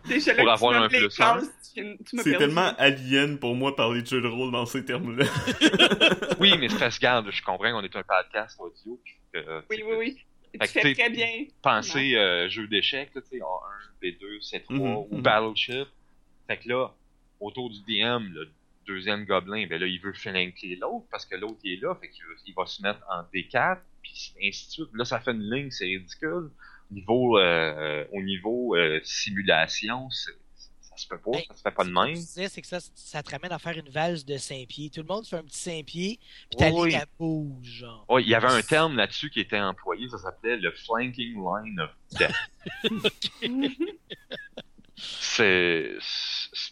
Déjà, 0.06 0.32
là, 0.32 0.42
Pour 0.42 0.52
avoir 0.52 0.82
un 0.82 0.88
plus 0.88 1.10
C'est 1.10 2.38
tellement 2.38 2.72
alien 2.78 3.38
pour 3.38 3.54
moi 3.54 3.72
de 3.72 3.76
parler 3.76 4.02
de 4.02 4.06
jeux 4.06 4.22
de 4.22 4.28
rôle 4.28 4.52
dans 4.52 4.66
ces 4.66 4.84
termes-là. 4.84 5.24
Oui, 6.40 6.56
mais 6.58 6.68
parce 6.68 6.98
que, 6.98 7.06
regarde, 7.06 7.30
je 7.30 7.42
comprends 7.42 7.72
qu'on 7.72 7.82
est 7.82 7.96
un 7.96 8.02
podcast 8.02 8.56
audio, 8.60 9.00
puis 9.04 9.14
euh, 9.36 9.60
Oui, 9.70 9.82
oui, 9.84 9.96
oui. 9.98 10.24
Fait 10.60 10.66
Tu 10.66 10.80
fais 10.80 10.94
très 10.94 11.10
bien. 11.10 11.44
penser 11.62 12.14
euh, 12.16 12.48
jeu 12.48 12.66
d'échecs, 12.66 13.10
là, 13.14 13.20
tu 13.22 13.28
sais, 13.28 13.38
A1, 13.38 14.02
B2, 14.02 14.40
C3 14.40 14.72
Mhm, 14.74 14.80
ou 15.10 15.16
mhm. 15.16 15.22
Battleship. 15.22 15.88
Fait 16.46 16.56
que 16.58 16.68
là, 16.68 16.94
autour 17.40 17.70
du 17.70 17.80
DM, 17.82 18.28
le 18.32 18.50
deuxième 18.86 19.24
gobelin, 19.24 19.66
ben 19.68 19.78
là, 19.80 19.86
il 19.86 20.00
veut 20.00 20.12
flanquer 20.14 20.76
l'autre 20.76 21.06
parce 21.10 21.26
que 21.26 21.36
l'autre 21.36 21.58
il 21.62 21.74
est 21.74 21.82
là, 21.82 21.94
fait 22.00 22.08
qu'il 22.08 22.54
va 22.54 22.64
se 22.66 22.80
mettre 22.82 23.00
en 23.10 23.22
D4, 23.34 23.78
puis 24.02 24.32
ainsi 24.42 24.66
de 24.66 24.70
suite. 24.72 24.88
Là, 24.94 25.04
ça 25.04 25.20
fait 25.20 25.32
une 25.32 25.42
ligne, 25.50 25.70
c'est 25.70 25.84
ridicule. 25.84 26.50
Au 26.90 26.94
niveau, 26.94 27.38
euh, 27.38 28.04
au 28.12 28.22
niveau 28.22 28.74
euh, 28.76 28.98
simulation, 29.04 30.08
c'est- 30.10 30.32
se 30.98 31.08
peut 31.08 31.18
pas, 31.18 31.30
Ben, 31.32 31.42
ça 31.48 31.54
se 31.56 31.62
fait 31.62 31.70
pas 31.70 31.84
de 31.84 31.88
Ce 31.88 31.94
que 31.94 32.00
même. 32.04 32.16
je 32.16 32.48
c'est 32.48 32.60
que 32.62 32.66
ça, 32.66 32.78
ça 32.94 33.22
te 33.22 33.30
ramène 33.30 33.52
à 33.52 33.58
faire 33.58 33.76
une 33.76 33.88
valse 33.88 34.24
de 34.24 34.36
5 34.36 34.66
pieds. 34.68 34.90
Tout 34.90 35.00
le 35.02 35.06
monde 35.06 35.26
fait 35.26 35.36
un 35.36 35.42
petit 35.44 35.58
5 35.58 35.84
pieds, 35.84 36.18
puis 36.50 36.56
ta 36.58 36.70
Oui, 36.70 36.90
ligne, 36.90 37.00
bouge, 37.18 37.66
genre. 37.66 38.06
Il 38.20 38.28
y 38.28 38.34
avait 38.34 38.48
un 38.48 38.62
terme 38.62 38.96
là-dessus 38.96 39.30
qui 39.30 39.40
était 39.40 39.60
employé, 39.60 40.08
ça 40.08 40.18
s'appelait 40.18 40.56
le 40.56 40.70
flanking 40.72 41.34
line 41.34 41.80
of 41.80 41.90
death. 42.18 42.34
C'est. 44.96 45.92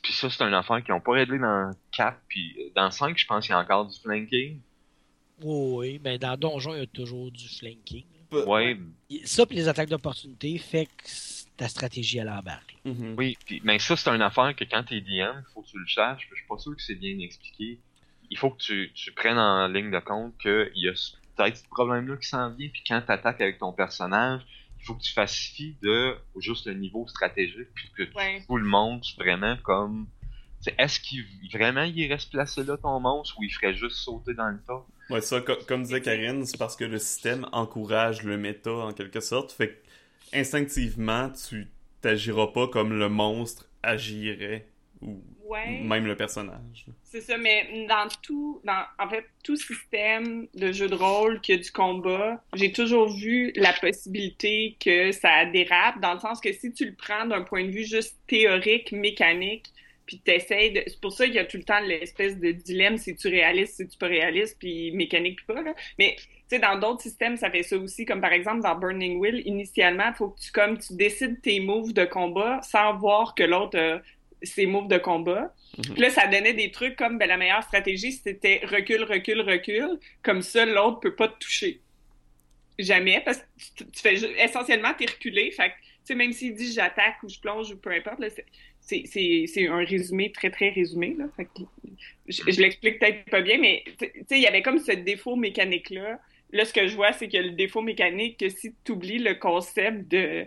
Puis 0.02 0.12
ça, 0.12 0.28
c'est 0.28 0.42
un 0.42 0.52
affaire 0.52 0.82
qu'ils 0.82 0.94
ont 0.94 1.00
pas 1.00 1.12
réglé 1.12 1.38
dans 1.38 1.70
4, 1.92 2.18
puis 2.28 2.56
dans 2.74 2.90
5, 2.90 3.16
je 3.16 3.26
pense 3.26 3.44
qu'il 3.46 3.52
y 3.52 3.56
a 3.56 3.60
encore 3.60 3.86
du 3.86 3.96
flanking. 4.00 4.60
Oui, 5.42 6.00
mais 6.02 6.18
dans 6.18 6.36
Donjon, 6.36 6.74
il 6.74 6.78
y 6.80 6.82
a 6.82 6.86
toujours 6.86 7.30
du 7.30 7.48
flanking. 7.48 8.04
Ouais, 8.32 8.76
Ça, 9.24 9.46
puis 9.46 9.56
les 9.56 9.68
attaques 9.68 9.88
d'opportunité, 9.88 10.56
fait 10.58 10.86
que 10.86 11.04
ta 11.56 11.68
stratégie 11.68 12.20
à 12.20 12.24
l'embarque. 12.24 12.74
là. 12.84 12.92
Mhm. 12.92 13.14
oui. 13.16 13.36
Puis, 13.46 13.60
mais 13.64 13.78
ça, 13.78 13.96
c'est 13.96 14.10
une 14.10 14.22
affaire 14.22 14.54
que 14.54 14.64
quand 14.64 14.82
t'es 14.84 15.00
DM, 15.00 15.42
faut 15.54 15.62
que 15.62 15.68
tu 15.68 15.78
le 15.78 15.86
saches. 15.88 16.18
puis 16.26 16.28
Je 16.32 16.36
suis 16.40 16.46
pas 16.48 16.58
sûr 16.58 16.74
que 16.76 16.82
c'est 16.82 16.94
bien 16.96 17.18
expliqué. 17.20 17.78
Il 18.30 18.36
faut 18.38 18.50
que 18.50 18.58
tu, 18.58 18.90
tu 18.94 19.12
prennes 19.12 19.38
en 19.38 19.68
ligne 19.68 19.90
de 19.90 20.00
compte 20.00 20.36
qu'il 20.38 20.70
y 20.74 20.88
a 20.88 20.94
ce- 20.96 21.12
peut-être 21.36 21.56
ce 21.58 21.68
problème-là 21.68 22.16
qui 22.16 22.26
s'en 22.28 22.50
vient, 22.50 22.68
puis 22.68 22.82
quand 22.86 23.00
t'attaques 23.06 23.40
avec 23.40 23.58
ton 23.58 23.72
personnage, 23.72 24.42
il 24.80 24.84
faut 24.84 24.94
que 24.94 25.02
tu 25.02 25.12
fasses 25.12 25.34
fi 25.54 25.76
de 25.82 26.16
juste 26.38 26.66
le 26.66 26.74
niveau 26.74 27.06
stratégique, 27.08 27.68
puis 27.74 27.88
que 27.96 28.02
tu 28.04 28.16
Ouais. 28.16 28.42
tout 28.46 28.56
le 28.56 28.64
monstre 28.66 29.16
vraiment 29.22 29.56
comme. 29.62 30.06
c'est 30.60 30.74
Est-ce 30.78 30.98
qu'il 31.00 31.24
vraiment 31.52 31.82
il 31.84 32.10
reste 32.12 32.30
placé 32.32 32.64
là 32.64 32.76
ton 32.76 32.98
monstre 33.00 33.38
ou 33.38 33.44
il 33.44 33.50
ferait 33.50 33.74
juste 33.74 33.96
sauter 33.96 34.34
dans 34.34 34.48
le 34.48 34.58
tas? 34.66 34.84
Ouais, 35.08 35.20
ça, 35.20 35.40
co- 35.40 35.56
comme 35.68 35.82
disait 35.84 36.00
Karine, 36.02 36.44
c'est 36.46 36.58
parce 36.58 36.76
que 36.76 36.84
le 36.84 36.98
système 36.98 37.46
encourage 37.52 38.22
le 38.24 38.36
méta 38.36 38.72
en 38.72 38.92
quelque 38.92 39.20
sorte. 39.20 39.52
Fait 39.52 39.68
que 39.68 40.38
instinctivement, 40.38 41.30
tu 41.30 41.68
t'agiras 42.00 42.48
pas 42.48 42.68
comme 42.68 42.92
le 42.98 43.08
monstre 43.08 43.68
agirait 43.82 44.66
ou 45.00 45.22
Ouais. 45.44 45.78
même 45.80 46.06
le 46.06 46.16
personnage. 46.16 46.86
C'est 47.04 47.20
ça, 47.20 47.38
mais 47.38 47.86
dans 47.88 48.08
tout, 48.20 48.60
dans, 48.64 48.82
en 48.98 49.08
fait, 49.08 49.24
tout 49.44 49.54
système 49.56 50.48
de 50.54 50.72
jeu 50.72 50.88
de 50.88 50.94
rôle 50.96 51.40
qui 51.40 51.52
a 51.52 51.56
du 51.56 51.70
combat, 51.70 52.42
j'ai 52.54 52.72
toujours 52.72 53.08
vu 53.08 53.52
la 53.54 53.72
possibilité 53.72 54.76
que 54.80 55.12
ça 55.12 55.44
dérape, 55.46 56.00
dans 56.00 56.14
le 56.14 56.18
sens 56.20 56.40
que 56.40 56.52
si 56.52 56.72
tu 56.72 56.84
le 56.86 56.94
prends 56.96 57.26
d'un 57.26 57.42
point 57.42 57.64
de 57.64 57.70
vue 57.70 57.84
juste 57.84 58.18
théorique, 58.26 58.90
mécanique, 58.90 59.72
puis 60.06 60.20
t'essayes 60.20 60.72
de... 60.72 60.82
C'est 60.86 61.00
pour 61.00 61.12
ça 61.12 61.26
qu'il 61.26 61.34
y 61.34 61.38
a 61.38 61.44
tout 61.44 61.56
le 61.56 61.64
temps 61.64 61.80
l'espèce 61.80 62.38
de 62.38 62.52
dilemme, 62.52 62.96
si 62.96 63.16
tu 63.16 63.28
réalistes, 63.28 63.74
si 63.76 63.88
tu 63.88 63.98
pas 63.98 64.06
réaliste, 64.06 64.56
puis 64.58 64.92
mécanique, 64.92 65.36
puis 65.36 65.46
pas, 65.46 65.60
là. 65.60 65.74
Mais, 65.98 66.14
tu 66.16 66.24
sais, 66.48 66.58
dans 66.60 66.78
d'autres 66.78 67.02
systèmes, 67.02 67.36
ça 67.36 67.50
fait 67.50 67.64
ça 67.64 67.76
aussi, 67.76 68.04
comme 68.04 68.20
par 68.20 68.32
exemple 68.32 68.62
dans 68.62 68.76
Burning 68.76 69.18
Wheel, 69.18 69.42
initialement, 69.46 70.12
faut 70.14 70.28
que 70.28 70.40
tu, 70.40 70.52
comme, 70.52 70.78
tu 70.78 70.94
décides 70.94 71.42
tes 71.42 71.58
moves 71.58 71.92
de 71.92 72.04
combat 72.04 72.60
sans 72.62 72.96
voir 72.96 73.34
que 73.34 73.42
l'autre 73.42 73.78
a 73.78 74.00
ses 74.42 74.66
moves 74.66 74.88
de 74.88 74.98
combat. 74.98 75.52
Mhm. 75.78 75.94
Puis 75.94 76.02
là, 76.02 76.10
ça 76.10 76.26
donnait 76.28 76.54
des 76.54 76.70
trucs 76.70 76.94
comme 76.94 77.18
ben, 77.18 77.26
la 77.26 77.36
meilleure 77.36 77.64
stratégie, 77.64 78.12
c'était 78.12 78.60
recule, 78.64 79.02
recule, 79.02 79.40
recule. 79.40 79.98
Comme 80.22 80.42
ça, 80.42 80.64
l'autre 80.64 81.00
peut 81.00 81.16
pas 81.16 81.28
te 81.28 81.38
toucher. 81.38 81.80
Jamais, 82.78 83.22
parce 83.24 83.38
que 83.38 83.44
tu, 83.78 83.90
tu 83.90 84.00
fais 84.02 84.14
essentiellement, 84.44 84.92
t'es 84.96 85.06
reculé. 85.06 85.50
Fait 85.50 85.70
que, 85.70 85.74
tu 85.74 85.88
sais, 86.04 86.14
même 86.14 86.32
s'il 86.32 86.54
dit 86.54 86.72
j'attaque 86.72 87.22
ou 87.22 87.28
je 87.28 87.40
plonge 87.40 87.72
ou 87.72 87.76
peu 87.78 87.90
importe, 87.90 88.20
là, 88.20 88.28
c'est- 88.86 89.68
un 89.68 89.84
résumé 89.84 90.32
très, 90.32 90.50
très 90.50 90.70
résumé. 90.70 91.16
Là. 91.18 91.26
Que, 91.38 91.62
je, 92.28 92.60
l'explique 92.60 92.98
peut-être 92.98 93.24
pas 93.30 93.42
bien, 93.42 93.58
mais 93.58 93.84
il 94.30 94.38
y 94.40 94.46
avait 94.46 94.62
comme 94.62 94.78
ce 94.78 94.92
défaut 94.92 95.36
mécanique-là. 95.36 96.20
Là, 96.52 96.64
ce 96.64 96.72
que 96.72 96.86
je 96.86 96.94
vois, 96.96 97.12
c'est 97.12 97.34
a 97.34 97.42
le 97.42 97.50
défaut 97.52 97.82
mécanique 97.82 98.38
que 98.38 98.48
si 98.48 98.74
tu 98.84 98.92
oublies 98.92 99.18
le 99.18 99.34
concept 99.34 100.08
de, 100.08 100.46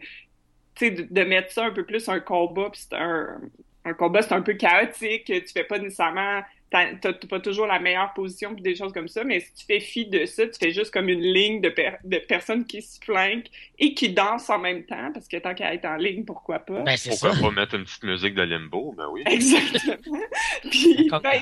de, 0.81 1.07
de 1.09 1.23
mettre 1.23 1.51
ça 1.51 1.65
un 1.65 1.71
peu 1.71 1.85
plus 1.85 2.07
un 2.09 2.19
combat, 2.19 2.69
puis 2.71 2.81
c'est 2.89 2.95
un, 2.95 3.41
un 3.85 3.93
combat, 3.93 4.21
c'est 4.21 4.33
un 4.33 4.41
peu 4.41 4.53
chaotique, 4.53 5.25
tu 5.25 5.43
fais 5.53 5.63
pas 5.63 5.79
nécessairement, 5.79 6.41
t'as 6.71 6.93
pas 7.27 7.39
toujours 7.39 7.65
la 7.65 7.79
meilleure 7.79 8.13
position 8.13 8.53
puis 8.53 8.61
des 8.61 8.75
choses 8.75 8.93
comme 8.93 9.07
ça, 9.07 9.23
mais 9.23 9.39
si 9.39 9.53
tu 9.55 9.65
fais 9.65 9.79
fi 9.79 10.05
de 10.05 10.25
ça, 10.25 10.45
tu 10.47 10.57
fais 10.59 10.71
juste 10.71 10.91
comme 10.91 11.09
une 11.09 11.21
ligne 11.21 11.61
de, 11.61 11.69
per- 11.69 11.97
de 12.03 12.17
personnes 12.19 12.65
qui 12.65 12.81
se 12.81 12.99
flanquent 13.03 13.49
et 13.79 13.93
qui 13.93 14.09
dansent 14.09 14.49
en 14.49 14.59
même 14.59 14.85
temps, 14.85 15.11
parce 15.13 15.27
que 15.27 15.37
tant 15.37 15.55
qu'à 15.55 15.73
être 15.73 15.85
en 15.85 15.95
ligne, 15.95 16.25
pourquoi 16.25 16.59
pas? 16.59 16.81
Ben, 16.83 16.95
Pourquoi 17.07 17.33
ça. 17.33 17.41
pas 17.41 17.51
mettre 17.51 17.75
une 17.75 17.85
petite 17.85 18.03
musique 18.03 18.35
de 18.35 18.43
limbo? 18.43 18.93
Ben 18.97 19.07
oui. 19.11 19.23
Exactement. 19.25 20.19
Puis, 20.69 21.09
ben, 21.23 21.41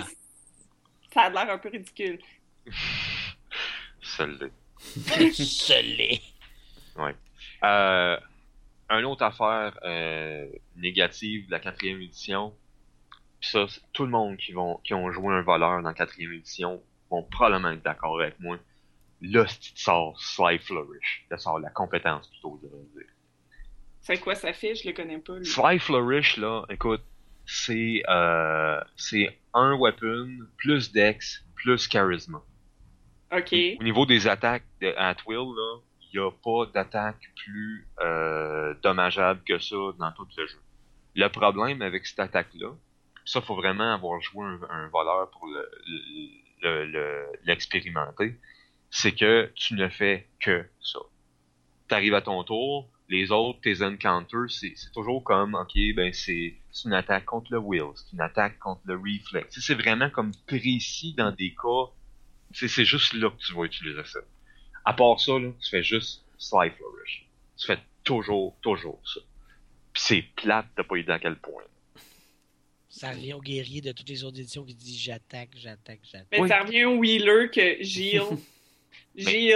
ça 1.13 1.21
a 1.23 1.29
l'air 1.29 1.49
un 1.51 1.57
peu 1.57 1.69
ridicule. 1.69 2.19
Celle-là. 4.01 4.47
Solé. 5.33 6.21
Euh, 7.63 8.17
une 8.89 9.05
autre 9.05 9.23
affaire 9.23 9.77
euh, 9.83 10.47
négative 10.75 11.47
de 11.47 11.51
la 11.51 11.59
quatrième 11.59 12.01
édition, 12.01 12.53
pis 13.39 13.49
ça, 13.49 13.65
tout 13.93 14.03
le 14.03 14.11
monde 14.11 14.37
qui, 14.37 14.51
vont, 14.51 14.79
qui 14.83 14.93
ont 14.93 15.11
joué 15.11 15.33
un 15.33 15.41
voleur 15.41 15.81
dans 15.81 15.89
la 15.89 15.93
quatrième 15.93 16.33
édition 16.33 16.81
vont 17.09 17.23
probablement 17.23 17.69
être 17.69 17.83
d'accord 17.83 18.19
avec 18.19 18.39
moi. 18.39 18.57
Là, 19.21 19.45
c'est 19.47 19.59
tu 19.59 19.71
sors 19.75 20.19
Sly 20.19 20.59
Flourish. 20.59 21.25
Là, 21.29 21.37
sort 21.37 21.59
la 21.59 21.69
compétence 21.69 22.27
plutôt, 22.27 22.59
je 22.61 22.67
dire. 22.99 23.09
C'est 24.01 24.19
quoi 24.19 24.35
ça 24.35 24.53
fait? 24.53 24.75
Je 24.75 24.87
le 24.87 24.93
connais 24.93 25.17
pas, 25.17 25.37
lui. 25.37 25.45
Sly 25.45 25.79
Flourish, 25.79 26.37
là, 26.37 26.63
écoute, 26.69 27.03
c'est 27.45 28.03
euh, 28.07 28.79
c'est 28.95 29.39
un 29.53 29.75
weapon, 29.77 30.45
plus 30.57 30.91
dex, 30.91 31.43
plus 31.55 31.87
charisma. 31.87 32.41
OK. 33.31 33.53
Au 33.79 33.83
niveau 33.83 34.05
des 34.05 34.27
attaques 34.27 34.65
de 34.81 34.93
at 34.97 35.17
will, 35.25 35.53
là, 35.55 35.79
il 36.01 36.19
n'y 36.19 36.25
a 36.25 36.31
pas 36.31 36.65
d'attaque 36.73 37.31
plus 37.35 37.87
euh, 37.99 38.73
dommageable 38.81 39.41
que 39.45 39.59
ça 39.59 39.75
dans 39.97 40.11
tout 40.11 40.27
le 40.37 40.47
jeu. 40.47 40.59
Le 41.15 41.27
problème 41.29 41.81
avec 41.81 42.05
cette 42.05 42.19
attaque-là, 42.19 42.69
ça, 43.27 43.41
faut 43.41 43.55
vraiment 43.55 43.93
avoir 43.93 44.21
joué 44.21 44.45
un, 44.45 44.59
un 44.69 44.87
voleur 44.89 45.29
pour 45.31 45.47
le- 45.47 45.71
le- 46.63 46.85
le- 46.85 47.27
l'expérimenter, 47.45 48.39
c'est 48.89 49.13
que 49.13 49.51
tu 49.55 49.75
ne 49.75 49.89
fais 49.89 50.27
que 50.39 50.65
ça. 50.81 50.99
T'arrives 51.89 52.13
à 52.15 52.21
ton 52.21 52.43
tour, 52.43 52.89
les 53.09 53.31
autres, 53.31 53.59
tes 53.61 53.81
encounters, 53.83 54.49
c'est 54.49 54.73
toujours 54.93 55.23
comme, 55.23 55.55
ok, 55.55 55.73
ben 55.95 56.13
c'est 56.13 56.55
une 56.85 56.93
attaque 56.93 57.25
contre 57.25 57.51
le 57.51 57.59
will, 57.59 57.91
c'est 57.95 58.13
une 58.13 58.21
attaque 58.21 58.59
contre 58.59 58.81
le 58.85 58.95
reflex. 58.95 59.59
C'est 59.59 59.75
vraiment 59.75 60.09
comme 60.09 60.31
précis 60.47 61.13
dans 61.17 61.31
des 61.31 61.53
cas 61.55 61.91
c'est 62.53 62.85
juste 62.85 63.13
là 63.13 63.29
que 63.31 63.37
tu 63.37 63.53
vas 63.53 63.63
utiliser 63.65 64.03
ça. 64.05 64.19
À 64.85 64.93
part 64.93 65.19
ça, 65.19 65.39
là, 65.39 65.51
tu 65.61 65.69
fais 65.69 65.83
juste 65.83 66.25
Sly 66.37 66.71
Flourish. 66.71 67.27
Tu 67.57 67.67
fais 67.67 67.79
toujours, 68.03 68.57
toujours 68.61 69.01
ça. 69.05 69.19
Pis 69.93 70.01
c'est 70.01 70.23
plate 70.37 70.67
de 70.77 70.83
pas 70.83 70.97
idée 70.97 71.11
à 71.13 71.19
quel 71.19 71.37
point. 71.37 71.63
Ça 72.97 73.11
revient 73.11 73.33
au 73.33 73.41
guerrier 73.41 73.81
de 73.81 73.91
toutes 73.91 74.09
les 74.09 74.23
autres 74.23 74.39
éditions 74.39 74.63
qui 74.63 74.73
dit 74.73 74.97
j'attaque, 74.97 75.49
j'attaque, 75.55 75.99
j'attaque. 76.03 76.27
Mais 76.31 76.39
Oui. 76.41 76.49
ça 76.49 76.63
revient 76.63 76.85
au 76.85 76.97
Wheeler 76.97 77.49
que 77.51 77.83
Gilles, 77.83 78.21
Gilles, 79.15 79.55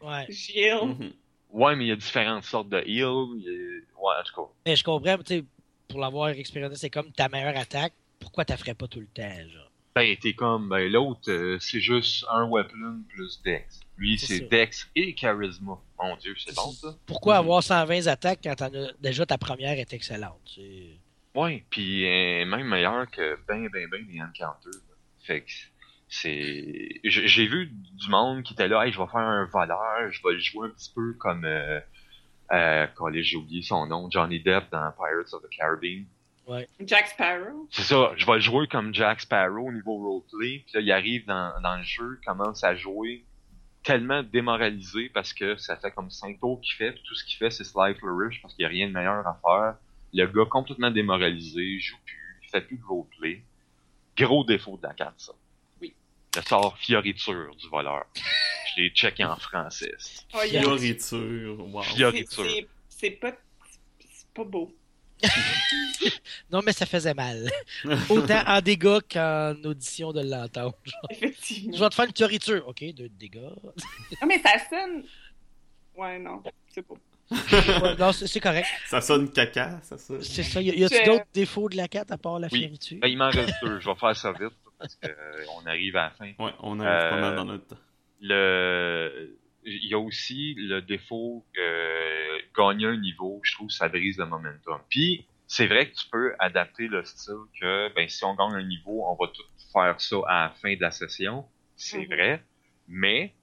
Ouais. 0.00 0.26
Gilles. 0.28 0.78
Mhm. 0.84 1.12
Ouais, 1.50 1.74
mais 1.76 1.84
il 1.86 1.88
y 1.88 1.92
a 1.92 1.96
différentes 1.96 2.44
sortes 2.44 2.68
de 2.68 2.78
heal. 2.86 3.04
a- 3.04 4.00
Ouais, 4.00 4.14
en 4.20 4.22
tout 4.24 4.34
cas. 4.44 4.48
Mais 4.66 4.76
je 4.76 4.84
comprends, 4.84 5.18
tu 5.18 5.38
sais, 5.38 5.44
pour 5.88 5.98
l'avoir 6.00 6.28
expérimenté, 6.28 6.76
c'est 6.76 6.90
comme 6.90 7.10
ta 7.12 7.28
meilleure 7.28 7.56
attaque. 7.56 7.92
Pourquoi 8.20 8.44
t'as 8.44 8.56
ferais 8.56 8.74
pas 8.74 8.86
tout 8.86 9.00
le 9.00 9.06
temps, 9.06 9.28
genre? 9.52 9.70
Ben, 9.96 10.16
t'es 10.16 10.34
comme, 10.34 10.68
ben, 10.68 10.88
l'autre, 10.92 11.28
euh, 11.32 11.58
c'est 11.60 11.80
juste 11.80 12.24
un 12.30 12.46
weapon 12.48 13.02
plus 13.08 13.40
dex. 13.42 13.80
Lui, 13.96 14.16
C'est 14.18 14.48
dex 14.48 14.88
et 14.94 15.12
charisma. 15.14 15.80
Mon 16.00 16.16
dieu, 16.16 16.36
c'est 16.38 16.54
bon, 16.54 16.70
ça. 16.70 16.96
Pourquoi 17.06 17.34
Mhm. 17.34 17.38
avoir 17.40 17.62
120 17.64 18.06
attaques 18.06 18.40
quand 18.44 18.54
t'en 18.54 18.72
as... 18.72 18.92
déjà 19.00 19.26
ta 19.26 19.36
première 19.38 19.76
est 19.76 19.92
excellente? 19.92 20.38
c'est- 20.54 20.96
Ouais, 21.38 21.64
pis 21.70 22.04
euh, 22.04 22.44
même 22.46 22.66
meilleur 22.66 23.08
que 23.08 23.38
ben, 23.46 23.68
ben, 23.68 23.88
ben 23.88 24.04
des 24.04 24.20
encounters. 24.20 24.72
là. 24.72 24.94
Fait 25.20 25.42
que 25.42 25.50
c'est... 26.08 27.00
J'ai 27.04 27.46
vu 27.46 27.66
du 27.66 28.10
monde 28.10 28.42
qui 28.42 28.54
était 28.54 28.66
là, 28.66 28.84
hey, 28.84 28.90
je 28.92 28.98
vais 28.98 29.06
faire 29.06 29.20
un 29.20 29.44
voleur, 29.44 30.10
je 30.10 30.20
vais 30.24 30.32
le 30.32 30.40
jouer 30.40 30.66
un 30.66 30.70
petit 30.70 30.90
peu 30.92 31.12
comme... 31.12 31.44
Euh, 31.44 31.78
euh, 32.50 32.86
j'ai 33.20 33.36
oublié 33.36 33.62
son 33.62 33.86
nom, 33.86 34.10
Johnny 34.10 34.40
Depp 34.40 34.64
dans 34.72 34.90
Pirates 34.90 35.32
of 35.32 35.42
the 35.44 35.48
Caribbean. 35.56 36.06
Jack 36.80 37.06
Sparrow? 37.06 37.68
C'est 37.70 37.82
ça, 37.82 38.10
je 38.16 38.26
vais 38.26 38.34
le 38.34 38.40
jouer 38.40 38.66
comme 38.66 38.92
Jack 38.92 39.20
Sparrow 39.20 39.68
au 39.68 39.72
niveau 39.72 39.96
roleplay, 39.96 40.64
puis 40.66 40.74
là, 40.74 40.80
il 40.80 40.90
arrive 40.90 41.24
dans, 41.26 41.52
dans 41.60 41.76
le 41.76 41.84
jeu, 41.84 42.18
commence 42.26 42.64
à 42.64 42.74
jouer 42.74 43.24
tellement 43.84 44.24
démoralisé 44.24 45.08
parce 45.14 45.32
que 45.32 45.56
ça 45.56 45.76
fait 45.76 45.92
comme 45.92 46.10
5 46.10 46.40
tours 46.40 46.60
qu'il 46.62 46.74
fait, 46.74 46.90
puis 46.90 47.02
tout 47.06 47.14
ce 47.14 47.24
qu'il 47.24 47.36
fait, 47.36 47.52
c'est 47.52 47.62
Sly 47.62 47.94
Flourish 47.94 48.42
parce 48.42 48.54
qu'il 48.54 48.64
n'y 48.64 48.66
a 48.66 48.70
rien 48.70 48.88
de 48.88 48.92
meilleur 48.92 49.24
à 49.24 49.38
faire. 49.40 49.76
Le 50.14 50.26
gars 50.26 50.46
complètement 50.50 50.90
démoralisé, 50.90 51.60
il 51.62 51.80
joue 51.80 51.96
plus, 52.04 52.40
il 52.44 52.48
fait 52.48 52.60
plus 52.62 52.76
de 52.78 52.84
roleplay. 52.84 53.42
Gros 54.16 54.44
défaut 54.44 54.76
de 54.76 54.86
la 54.86 54.94
carte, 54.94 55.20
ça. 55.20 55.32
Oui. 55.80 55.94
Le 56.36 56.42
sort 56.42 56.76
fioriture 56.78 57.54
du 57.56 57.68
voleur. 57.68 58.04
Je 58.14 58.82
l'ai 58.82 58.90
checké 58.90 59.24
en 59.24 59.36
français. 59.36 59.94
Oh, 60.34 60.38
Fioriture, 60.40 61.56
wow. 61.72 61.82
c'est- 61.82 61.94
Fioriture. 61.94 62.46
c'est- 62.88 63.10
pas, 63.12 63.32
c'est 64.10 64.28
pas 64.34 64.44
beau. 64.44 64.74
Non, 66.50 66.62
mais 66.64 66.72
ça 66.72 66.86
faisait 66.86 67.12
mal. 67.12 67.50
Autant 68.08 68.42
en 68.46 68.60
dégâts 68.62 69.00
qu'en 69.10 69.54
audition 69.64 70.12
de 70.12 70.22
l'entendre. 70.22 70.74
genre. 70.84 71.02
Effectivement. 71.10 71.76
Je 71.76 71.80
vais 71.84 71.88
te 71.90 71.94
faire 71.94 72.04
une 72.06 72.16
fioriture. 72.16 72.68
OK, 72.68 72.80
de 72.94 73.08
dégâts. 73.08 73.50
Ah, 74.22 74.26
mais 74.26 74.40
ça 74.40 74.52
sonne. 74.70 75.04
Ouais, 75.96 76.18
non, 76.20 76.42
c'est 76.68 76.82
pas. 76.86 76.94
Ouais, 77.30 77.96
non, 77.98 78.12
c'est 78.12 78.40
correct. 78.40 78.66
Ça 78.86 79.00
sonne 79.00 79.30
caca, 79.32 79.80
ça 79.82 79.98
sonne. 79.98 80.22
C'est 80.22 80.42
ça. 80.42 80.60
Y 80.62 80.84
a- 80.84 81.04
d'autres 81.04 81.26
défauts 81.34 81.68
de 81.68 81.76
la 81.76 81.88
4 81.88 82.12
à 82.12 82.18
part 82.18 82.38
la 82.38 82.48
Oui. 82.50 82.60
fioriture? 82.60 82.98
Ben, 83.00 83.08
il 83.08 83.18
m'en 83.18 83.28
reste 83.30 83.54
deux. 83.62 83.80
Je 83.80 83.88
vais 83.88 83.94
faire 83.96 84.16
ça 84.16 84.32
vite 84.32 84.52
parce 84.78 84.96
qu'on 84.96 85.66
arrive 85.66 85.96
à 85.96 86.04
la 86.04 86.10
fin. 86.10 86.32
Ouais, 86.38 86.52
on 86.60 86.80
arrive 86.80 87.10
pas 87.10 87.16
Euh, 87.16 87.20
mal 87.20 87.36
dans 87.36 87.44
notre 87.44 87.66
temps. 87.66 87.76
Le, 88.20 89.38
il 89.64 89.86
y 89.88 89.94
a 89.94 89.98
aussi 89.98 90.54
le 90.56 90.80
défaut 90.80 91.44
que 91.54 92.38
gagner 92.56 92.86
un 92.86 92.96
niveau, 92.96 93.40
je 93.42 93.52
trouve, 93.54 93.70
ça 93.70 93.88
brise 93.88 94.18
le 94.18 94.26
momentum. 94.26 94.80
Puis, 94.88 95.26
c'est 95.46 95.66
vrai 95.66 95.90
que 95.90 95.94
tu 95.96 96.08
peux 96.10 96.34
adapter 96.38 96.88
le 96.88 97.04
style 97.04 97.34
que, 97.60 97.92
ben, 97.94 98.08
si 98.08 98.24
on 98.24 98.34
gagne 98.34 98.54
un 98.54 98.62
niveau, 98.66 99.04
on 99.06 99.14
va 99.14 99.30
tout 99.32 99.42
faire 99.72 100.00
ça 100.00 100.16
à 100.28 100.42
la 100.44 100.50
fin 100.50 100.74
de 100.74 100.80
la 100.80 100.90
session. 100.90 101.44
C'est 101.76 101.98
Mhm. 101.98 102.06
vrai. 102.06 102.42
Mais, 102.88 103.34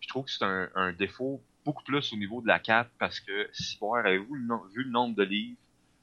je 0.00 0.08
trouve 0.08 0.24
que 0.24 0.30
c'est 0.30 0.44
un, 0.44 0.68
un 0.74 0.92
défaut 0.92 1.42
beaucoup 1.66 1.82
plus 1.82 2.12
au 2.12 2.16
niveau 2.16 2.40
de 2.40 2.46
la 2.46 2.58
4 2.58 2.90
parce 2.98 3.20
que, 3.20 3.48
si 3.52 3.76
vous 3.78 3.94
avez-vous 3.94 4.34
vu 4.72 4.84
le 4.84 4.90
nombre 4.90 5.16
de 5.16 5.24
livres, 5.24 5.58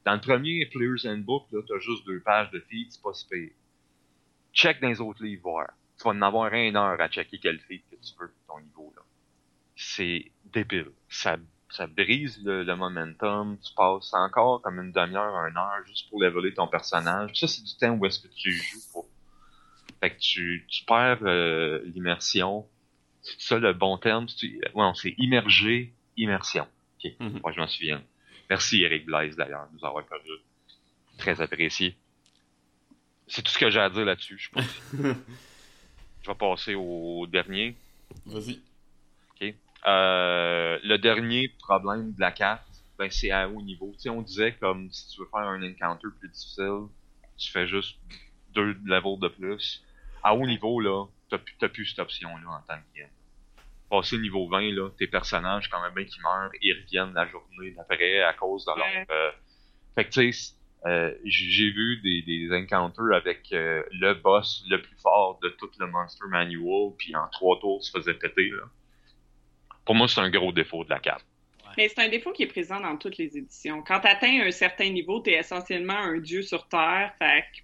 dans 0.06 0.14
le 0.14 0.20
premier 0.20 0.66
Player's 0.68 1.06
Handbook, 1.06 1.48
là, 1.52 1.62
t'as 1.68 1.80
juste 1.80 2.06
deux 2.06 2.20
pages 2.20 2.52
de 2.52 2.60
feed, 2.60 2.92
c'est 2.92 3.02
pas 3.02 3.14
si 3.14 3.28
pire. 3.28 3.52
Check 4.54 4.82
dans 4.82 4.90
les 4.90 5.02
autres 5.02 5.24
livres, 5.24 5.44
voir. 5.44 5.70
Tu 5.98 6.04
vas 6.04 6.12
en 6.12 6.22
avoir 6.22 6.54
une 6.54 6.76
heure 6.76 7.00
à 7.00 7.08
checker 7.08 7.40
quel 7.40 7.60
feed 7.60 7.82
que 7.90 7.96
tu 7.96 8.14
veux 8.20 8.32
ton 8.48 8.60
niveau, 8.60 8.94
là. 8.96 9.02
C'est 9.76 10.32
débile. 10.46 10.92
Ça, 11.10 11.38
ça 11.70 11.88
brise 11.88 12.40
le, 12.44 12.64
le 12.64 12.76
momentum. 12.76 13.58
Tu 13.60 13.74
passes 13.74 14.14
encore 14.14 14.62
comme 14.62 14.80
une 14.80 14.92
demi-heure, 14.92 15.48
une 15.48 15.58
heure 15.58 15.86
juste 15.88 16.10
pour 16.10 16.22
leveler 16.22 16.54
ton 16.54 16.68
personnage. 16.68 17.32
Ça, 17.40 17.48
c'est 17.48 17.64
du 17.64 17.76
temps 17.78 17.92
où 17.92 18.06
est-ce 18.06 18.20
que 18.20 18.28
tu 18.28 18.52
joues 18.52 18.92
pour. 18.92 19.08
Fait 20.00 20.12
que 20.12 20.20
tu, 20.20 20.66
tu 20.70 20.84
perds 20.86 21.24
euh, 21.24 21.82
l'immersion. 21.86 22.68
C'est 23.24 23.40
ça 23.40 23.58
le 23.58 23.74
bon 23.74 23.98
terme? 23.98 24.28
C'est- 24.30 24.48
Ouais, 24.74 24.84
on 24.86 24.94
s'est 24.94 25.16
immergé, 25.18 25.94
immersion. 26.18 26.68
Mhm. 27.20 27.40
moi 27.42 27.52
je 27.52 27.60
m'en 27.60 27.68
souviens. 27.68 28.02
Merci 28.50 28.84
Eric 28.84 29.06
Blaise 29.06 29.36
d'ailleurs 29.36 29.68
de 29.72 29.78
nous 29.78 29.86
avoir 29.86 30.06
perdu. 30.06 30.30
Très 31.18 31.42
apprécié. 31.42 31.96
C'est 33.28 33.42
tout 33.42 33.52
ce 33.52 33.58
que 33.58 33.70
j'ai 33.70 33.80
à 33.80 33.90
dire 33.90 34.06
là-dessus, 34.06 34.38
je 34.38 34.50
pense. 34.50 34.82
je 34.94 36.28
vais 36.28 36.36
passer 36.36 36.76
au 36.76 37.26
dernier. 37.28 37.76
Vas-y. 38.26 38.62
Euh, 39.86 40.80
le 40.82 40.98
dernier 40.98 41.50
problème 41.60 42.14
de 42.14 42.22
la 42.22 42.32
carte, 42.32 42.66
ben, 42.98 43.10
c'est 43.12 43.32
à 43.32 43.50
haut 43.50 43.62
niveau. 43.62 43.92
Tu 43.96 44.04
sais, 44.04 44.10
on 44.10 44.22
disait 44.22 44.54
comme 44.54 44.90
si 44.92 45.10
tu 45.10 45.20
veux 45.20 45.28
faire 45.30 45.42
un 45.42 45.62
encounter 45.62 46.08
plus 46.22 46.30
difficile, 46.30 46.84
tu 47.38 47.52
fais 47.52 47.68
juste 47.68 47.98
deux 48.54 48.78
levels 48.86 49.20
de 49.20 49.28
plus. 49.28 49.84
À 50.24 50.36
haut 50.36 50.46
niveau, 50.46 50.80
là, 50.80 51.06
t'as 51.60 51.70
plus, 51.70 51.86
cette 51.86 52.00
option-là 52.00 52.50
en 52.50 52.62
tant 52.68 52.80
que 52.80 53.00
game. 53.00 53.10
Passer 53.90 54.18
niveau 54.18 54.48
20, 54.48 54.72
là, 54.74 54.90
tes 54.98 55.08
personnages, 55.08 55.70
quand 55.70 55.82
même 55.82 55.94
bien 55.94 56.06
qu'ils 56.06 56.22
meurent, 56.24 56.52
ils 56.62 56.74
reviennent 56.74 57.14
la 57.14 57.28
journée 57.28 57.72
d'après 57.72 58.22
à 58.22 58.34
cause 58.34 58.66
de 58.66 58.72
leur... 58.72 58.86
Ouais. 58.86 59.06
euh, 59.12 59.32
Fait 59.96 60.06
que 60.06 60.10
tu 60.10 60.34
sais, 60.34 60.54
euh, 60.86 61.14
j'ai 61.24 61.70
vu 61.70 61.98
des, 61.98 62.22
des 62.24 62.52
encounters 62.56 63.16
avec 63.16 63.52
euh, 63.54 63.84
le 63.92 64.14
boss 64.16 64.64
le 64.70 64.82
plus 64.82 64.98
fort 64.98 65.40
de 65.42 65.50
tout 65.50 65.70
le 65.80 65.88
Monster 65.88 66.26
Manual, 66.28 66.92
puis 66.98 67.16
en 67.16 67.28
trois 67.30 67.60
tours, 67.60 67.84
se 67.84 67.92
faisait 67.92 68.16
péter, 68.16 68.50
là. 68.50 68.64
Pour 69.86 69.96
moi, 69.96 70.08
c'est 70.08 70.22
un 70.22 70.30
gros 70.30 70.52
défaut 70.52 70.84
de 70.84 70.90
la 70.90 71.00
carte. 71.00 71.26
Mais 71.78 71.90
c'est 71.90 72.00
un 72.00 72.10
défaut 72.10 72.32
qui 72.32 72.44
est 72.44 72.48
présent 72.48 72.80
dans 72.80 72.98
toutes 72.98 73.18
les 73.18 73.38
éditions. 73.38 73.82
Quand 73.82 74.00
tu 74.00 74.08
atteins 74.08 74.42
un 74.46 74.52
certain 74.52 74.90
niveau, 74.90 75.22
tu 75.22 75.32
es 75.32 75.40
essentiellement 75.40 75.98
un 75.98 76.20
dieu 76.20 76.42
sur 76.42 76.68
Terre. 76.68 77.14
Fait 77.18 77.42
que 77.42 77.62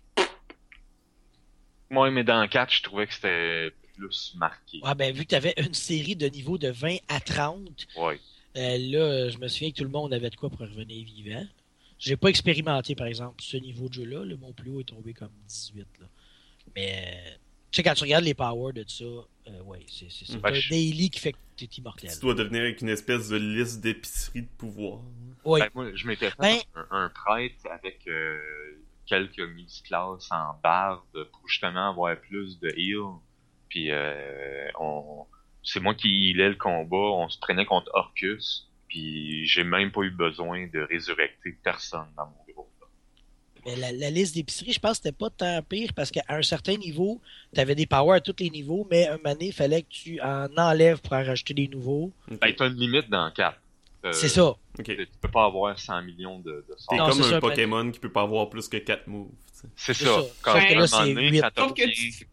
Moi, 1.90 2.12
mais 2.12 2.24
dans 2.24 2.48
4, 2.48 2.72
je 2.74 2.84
trouvais 2.84 3.08
que 3.08 3.14
c'était 3.14 3.72
plus 3.96 4.34
marqué. 4.38 4.80
Ah 4.84 4.96
ben, 4.96 5.14
vu 5.14 5.24
que 5.24 5.30
tu 5.30 5.36
avais 5.36 5.54
une 5.58 5.74
série 5.74 6.16
de 6.16 6.28
niveaux 6.28 6.58
de 6.58 6.70
20 6.70 6.98
à 7.08 7.20
30, 7.20 7.88
Ouais. 7.98 8.20
euh, 8.58 8.78
là, 8.78 9.30
je 9.30 9.38
me 9.38 9.48
souviens 9.48 9.72
que 9.72 9.78
tout 9.78 9.84
le 9.84 9.90
monde 9.90 10.14
avait 10.14 10.30
de 10.30 10.36
quoi 10.36 10.50
pour 10.50 10.60
revenir 10.60 11.06
vivant. 11.06 11.46
J'ai 11.98 12.16
pas 12.16 12.30
expérimenté, 12.30 12.96
par 12.96 13.08
exemple, 13.08 13.42
ce 13.44 13.58
niveau 13.58 13.90
de 13.90 13.94
jeu-là. 13.96 14.24
Le 14.24 14.38
mon 14.38 14.54
plus 14.54 14.70
haut 14.72 14.80
est 14.80 14.86
tombé 14.86 15.14
comme 15.14 15.32
18. 15.48 15.86
Là. 16.00 16.06
Mais, 16.76 17.18
tu 17.72 17.78
sais, 17.78 17.84
quand 17.84 17.94
tu 17.94 18.04
regardes 18.04 18.24
les 18.24 18.34
powers 18.34 18.72
de 18.74 18.86
ça, 18.88 19.04
euh, 19.04 19.62
ouais, 19.66 19.86
c'est 19.90 20.10
c'est 20.10 20.26
c'est 20.26 20.38
Ben, 20.40 20.52
un 20.52 20.54
je- 20.54 20.70
daily 20.70 21.10
qui 21.10 21.20
fait 21.20 21.34
que 21.34 21.38
t'es 21.58 21.66
immortel. 21.66 22.10
Tu 22.14 22.20
dois 22.22 22.36
devenir 22.36 22.62
avec 22.62 22.80
une 22.82 22.88
espèce 22.90 23.28
de 23.28 23.36
liste 23.36 23.82
d'épicerie 23.82 24.44
de 24.44 24.48
pouvoir. 24.58 25.02
Oui, 25.44 25.60
Ben, 25.60 25.70
moi, 25.76 25.92
je 25.94 26.08
m'étais 26.08 26.30
fait 26.30 26.38
Ben- 26.40 26.60
un, 26.76 26.88
un 27.06 27.10
prêtre 27.10 27.66
avec 27.70 28.00
euh, 28.08 28.40
quelques 29.10 29.40
multiclasses 29.40 30.32
en 30.32 30.54
barde 30.64 31.02
pour 31.32 31.48
justement 31.48 31.90
avoir 31.90 32.16
plus 32.18 32.60
de 32.60 32.70
heal. 32.78 33.18
Puis 33.68 33.92
euh, 33.92 34.68
on, 34.80 35.26
c'est 35.64 35.80
moi 35.80 35.96
qui 35.96 36.30
healais 36.30 36.50
le 36.50 36.56
combat. 36.56 36.96
On 36.96 37.28
se 37.28 37.40
prenait 37.40 37.66
contre 37.66 37.90
Orcus. 37.94 38.70
Puis 38.88 39.46
j'ai 39.46 39.64
même 39.64 39.92
pas 39.92 40.02
eu 40.02 40.12
besoin 40.12 40.68
de 40.68 40.80
résurrecter 40.80 41.58
personne 41.64 42.08
dans 42.16 42.26
mon 42.26 42.54
groupe. 42.54 42.68
mais 43.66 43.76
la, 43.76 43.92
la 43.92 44.10
liste 44.10 44.34
d'épicerie, 44.36 44.72
je 44.72 44.80
pense 44.80 45.00
que 45.00 45.04
c'était 45.04 45.12
pas 45.12 45.30
tant 45.30 45.62
pire 45.62 45.92
parce 45.96 46.10
qu'à 46.12 46.24
un 46.30 46.42
certain 46.42 46.76
niveau, 46.78 47.22
t'avais 47.54 47.76
des 47.76 47.86
powers 47.86 48.16
à 48.16 48.22
tous 48.22 48.36
les 48.40 48.50
niveaux, 48.50 48.88
mais 48.90 49.08
un 49.08 49.18
moment 49.18 49.34
donné, 49.34 49.48
il 49.48 49.54
fallait 49.54 49.84
que 49.84 49.90
tu 49.90 50.22
en 50.22 50.48
enlèves 50.58 51.02
pour 51.02 51.14
en 51.14 51.24
rajouter 51.24 51.54
des 51.54 51.68
nouveaux. 51.68 52.12
Ben, 52.30 52.54
t'as 52.56 52.68
une 52.68 52.78
limite 52.78 53.10
dans 53.10 53.30
4. 53.32 53.60
Euh, 54.06 54.12
C'est 54.14 54.30
ça. 54.30 54.46
Ok. 54.48 54.58
Tu 54.86 55.08
peux 55.22 55.28
pas 55.30 55.46
avoir 55.46 55.78
100 55.78 56.02
millions 56.04 56.40
de, 56.40 56.52
de 56.52 56.66
T'es 56.70 56.96
sorts. 56.96 56.98
Non, 56.98 57.10
comme 57.10 57.22
un 57.22 57.30
ça, 57.30 57.40
Pokémon 57.42 57.92
qui 57.92 58.00
peut 58.00 58.12
pas 58.12 58.22
avoir 58.22 58.50
plus 58.50 58.68
que 58.70 58.78
4 58.78 59.08
moves. 59.08 59.28
C'est 59.76 59.94
ça. 59.94 60.06
ça. 60.06 60.22
Quand, 60.42 60.56
un 60.56 60.60
là, 60.76 60.88
donné, 61.14 61.42
t'obtiens- 61.54 61.88
tu- 61.88 62.28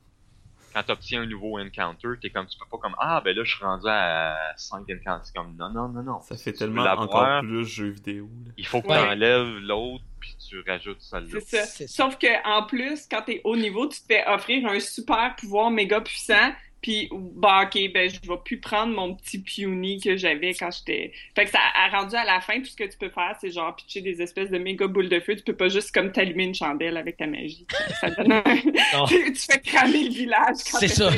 quand 0.73 0.83
t'obtiens 0.85 1.23
un 1.23 1.27
nouveau 1.27 1.59
encounter, 1.59 2.09
t'es 2.23 2.31
comme, 2.31 2.47
tu 2.47 2.57
peux 2.59 2.67
pas 2.71 2.77
comme, 2.79 2.95
ah, 3.01 3.21
ben 3.25 3.35
là, 3.35 3.43
je 3.43 3.51
suis 3.57 3.65
rendu 3.65 3.87
à 3.89 4.37
5 4.57 4.83
encounters. 4.83 5.21
C'est 5.25 5.35
comme, 5.35 5.57
non, 5.57 5.71
non, 5.71 5.89
non, 5.89 6.03
non. 6.05 6.21
Ça 6.21 6.37
fait 6.37 6.53
Tu 6.53 6.59
tellement 6.61 6.85
encore 6.85 7.41
plus 7.41 7.65
jeux 7.67 7.89
vidéo. 7.91 8.29
là. 8.45 8.53
Il 8.57 8.67
faut 8.67 8.81
que 8.83 8.87
Ouais. 8.89 8.97
t'enlèves 9.05 9.57
l'autre, 9.63 10.05
puis 10.21 10.37
tu 10.49 10.63
rajoutes 10.65 11.01
celle-là. 11.01 11.41
ça. 11.41 11.65
C'est 11.65 11.89
ça. 11.89 12.05
Sauf 12.05 12.17
que 12.19 12.29
en 12.47 12.63
plus, 12.65 13.07
quand 13.11 13.23
t'es 13.23 13.41
haut 13.43 13.57
niveau, 13.57 13.89
tu 13.89 13.99
te 14.01 14.05
fais 14.07 14.25
offrir 14.29 14.65
un 14.69 14.79
super 14.79 15.35
pouvoir 15.35 15.71
méga 15.71 16.01
puissant. 16.01 16.53
Puis, 16.83 17.09
bah, 17.13 17.63
ok, 17.65 17.93
ben, 17.93 18.09
je 18.09 18.21
vais 18.29 18.37
plus 18.45 18.61
prendre 18.61 18.95
mon 18.95 19.15
petit 19.15 19.39
puny 19.39 20.01
que 20.01 20.17
j'avais 20.17 20.55
quand 20.55 20.71
j'étais. 20.71 21.13
Fait 21.35 21.45
que 21.45 21.51
ça 21.51 21.59
a 21.75 21.89
rendu 21.89 22.15
à 22.15 22.25
la 22.25 22.41
fin, 22.41 22.61
tout 22.61 22.67
ce 22.67 22.77
que 22.77 22.85
tu 22.85 22.97
peux 22.97 23.09
faire, 23.09 23.37
c'est 23.41 23.51
genre 23.51 23.75
pitcher 23.75 24.03
des 24.03 24.23
espèces 24.23 24.51
de 24.51 24.59
méga 24.59 24.87
boules 24.87 25.09
de 25.09 25.19
feu. 25.21 25.35
Tu 25.35 25.43
peux 25.43 25.57
pas 25.57 25.69
juste 25.69 25.93
comme 25.93 26.13
t'allumer 26.13 26.45
une 26.45 26.55
chandelle 26.55 26.97
avec 26.97 27.17
ta 27.17 27.27
magie. 27.27 27.67
Ça 28.01 28.11
donne 28.11 28.33
un... 28.33 28.43
Tu 29.09 29.35
fais 29.35 29.61
cramer 29.61 30.05
le 30.05 30.11
village 30.11 30.57
quand 30.71 30.79
C'est 30.79 30.89
ça. 30.89 31.11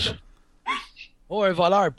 Oh, 1.28 1.42
un 1.42 1.52
voleur, 1.52 1.90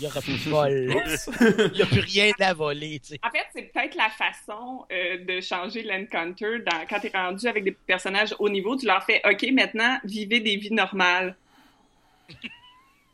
il 0.00 0.04
y 0.04 0.06
aura 0.06 0.20
plus 0.20 0.44
de 0.44 0.50
vol. 0.50 0.70
Il 0.70 1.76
n'y 1.76 1.82
a 1.82 1.86
plus 1.86 2.00
rien 2.00 2.32
à 2.40 2.54
voler, 2.54 3.00
tu 3.00 3.08
sais. 3.08 3.20
En 3.22 3.30
fait, 3.30 3.44
c'est 3.54 3.70
peut-être 3.72 3.96
la 3.96 4.08
façon 4.08 4.86
euh, 4.90 5.18
de 5.24 5.40
changer 5.40 5.82
l'encounter 5.82 6.60
dans... 6.60 6.86
quand 6.88 7.00
t'es 7.00 7.10
rendu 7.12 7.46
avec 7.46 7.64
des 7.64 7.72
personnages 7.72 8.34
haut 8.38 8.48
niveau. 8.48 8.76
Tu 8.76 8.86
leur 8.86 9.04
fais, 9.04 9.20
OK, 9.28 9.46
maintenant, 9.52 9.98
vivez 10.04 10.40
des 10.40 10.56
vies 10.56 10.72
normales. 10.72 11.36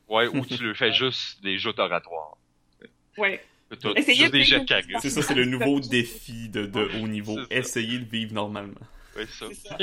Ouais, 0.09 0.29
ou 0.29 0.45
tu 0.47 0.63
le 0.63 0.75
fais 0.75 0.93
juste 0.93 1.43
des 1.43 1.59
jeux 1.59 1.75
oratoires. 1.79 2.37
Ouais. 3.17 3.43
Essayez 3.97 4.29
des 4.29 4.43
vivre 4.43 4.67
jets 4.67 4.83
de. 4.83 4.99
C'est 5.01 5.11
ça, 5.11 5.23
c'est 5.23 5.35
le 5.35 5.47
nouveau 5.47 5.81
défi 5.81 6.49
de, 6.49 6.67
de 6.67 6.91
haut 7.01 7.09
niveau. 7.09 7.39
Essayez 7.51 7.99
de 7.99 8.05
vivre 8.05 8.35
normalement. 8.35 8.81
Ouais, 9.17 9.27
ça. 9.27 9.47
C'est 9.49 9.69
ça. 9.69 9.79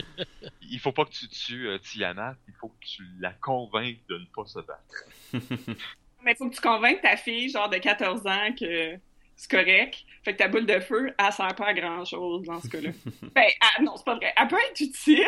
Il 0.61 0.80
faut 0.80 0.91
pas 0.91 1.06
que 1.06 1.11
tu 1.11 1.27
tues 1.27 1.68
euh, 1.68 1.80
Tiamat, 1.80 2.35
il 2.48 2.53
faut 2.53 2.69
que 2.69 2.85
tu 2.85 3.03
la 3.19 3.31
convainques 3.31 3.99
de 4.10 4.18
ne 4.18 4.26
pas 4.26 4.45
se 4.45 4.60
battre. 4.60 5.06
Mais 6.23 6.34
il 6.34 6.35
faut 6.38 6.49
que 6.49 6.56
tu 6.56 6.61
convainques 6.61 7.02
ta 7.02 7.18
fille, 7.18 7.49
genre 7.49 7.69
de 7.69 7.77
14 7.77 8.27
ans, 8.27 8.53
que 8.57 8.98
c'est 9.35 9.49
correct. 9.49 10.06
Fait 10.23 10.34
que 10.34 10.38
ta 10.38 10.48
boule 10.48 10.68
de 10.68 10.80
feu, 10.80 11.11
elle 11.18 11.34
sert 11.34 11.56
pas 11.56 11.68
à 11.68 11.73
grand-chose 11.73 12.45
dans 12.45 12.61
ce 12.61 12.68
cas-là. 12.68 12.91
ben, 13.34 13.48
ah, 13.60 13.81
non, 13.81 13.98
c'est 13.98 14.06
pas 14.06 14.15
vrai. 14.15 14.31
Elle 14.38 14.48
peut 14.48 14.57
être 14.69 14.80
utile. 14.80 15.26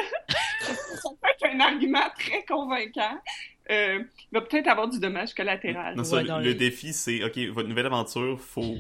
ça 0.60 1.10
peut 1.20 1.30
être 1.30 1.56
un 1.56 1.60
argument 1.62 2.08
très 2.20 2.46
convaincant. 2.46 3.20
Euh, 3.72 4.00
il 4.32 4.34
va 4.34 4.42
peut-être 4.42 4.68
avoir 4.68 4.90
du 4.90 5.00
dommage 5.00 5.34
collatéral. 5.34 5.96
Non, 5.96 6.04
ça, 6.04 6.18
Ouais, 6.18 6.44
le, 6.44 6.54
défi, 6.54 6.92
c'est, 6.94 7.24
ok, 7.24 7.38
votre 7.54 7.70
nouvelle 7.70 7.86
aventure, 7.86 8.40
faut 8.40 8.78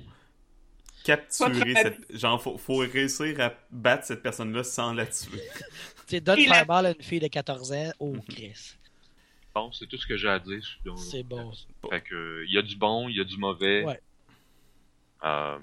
capturer 1.04 1.74
cette... 1.76 2.18
Genre, 2.18 2.42
faut, 2.42 2.58
faut 2.58 2.78
réussir 2.78 3.40
à 3.40 3.54
battre 3.72 4.06
cette 4.06 4.22
personne-là 4.22 4.64
sans 4.64 4.94
la 4.94 5.06
tuer. 5.06 5.40
Tu 5.40 5.64
sais, 6.08 6.20
donne 6.22 6.40
la- 6.40 6.54
Fireball 6.54 6.86
à 6.88 6.90
une 6.92 7.02
fille 7.02 7.20
de 7.20 7.28
14 7.28 7.72
ans, 7.72 7.92
oh, 8.00 8.16
Chris. 8.30 8.76
Bon, 9.56 9.72
c'est 9.72 9.86
tout 9.88 9.98
ce 9.98 10.08
que 10.08 10.18
j'ai 10.18 10.30
à 10.30 10.40
dire. 10.40 10.62
C'est 10.98 11.24
bon. 11.24 11.52
Fait 11.90 12.02
que, 12.02 12.44
il 12.48 12.54
y 12.54 12.58
a 12.58 12.62
du 12.62 12.76
bon, 12.76 13.08
il 13.08 13.18
y 13.18 13.22
a 13.22 13.24
du 13.24 13.38
mauvais. 13.38 13.84
Ouais. 13.86 14.00
Euh, 15.24 15.58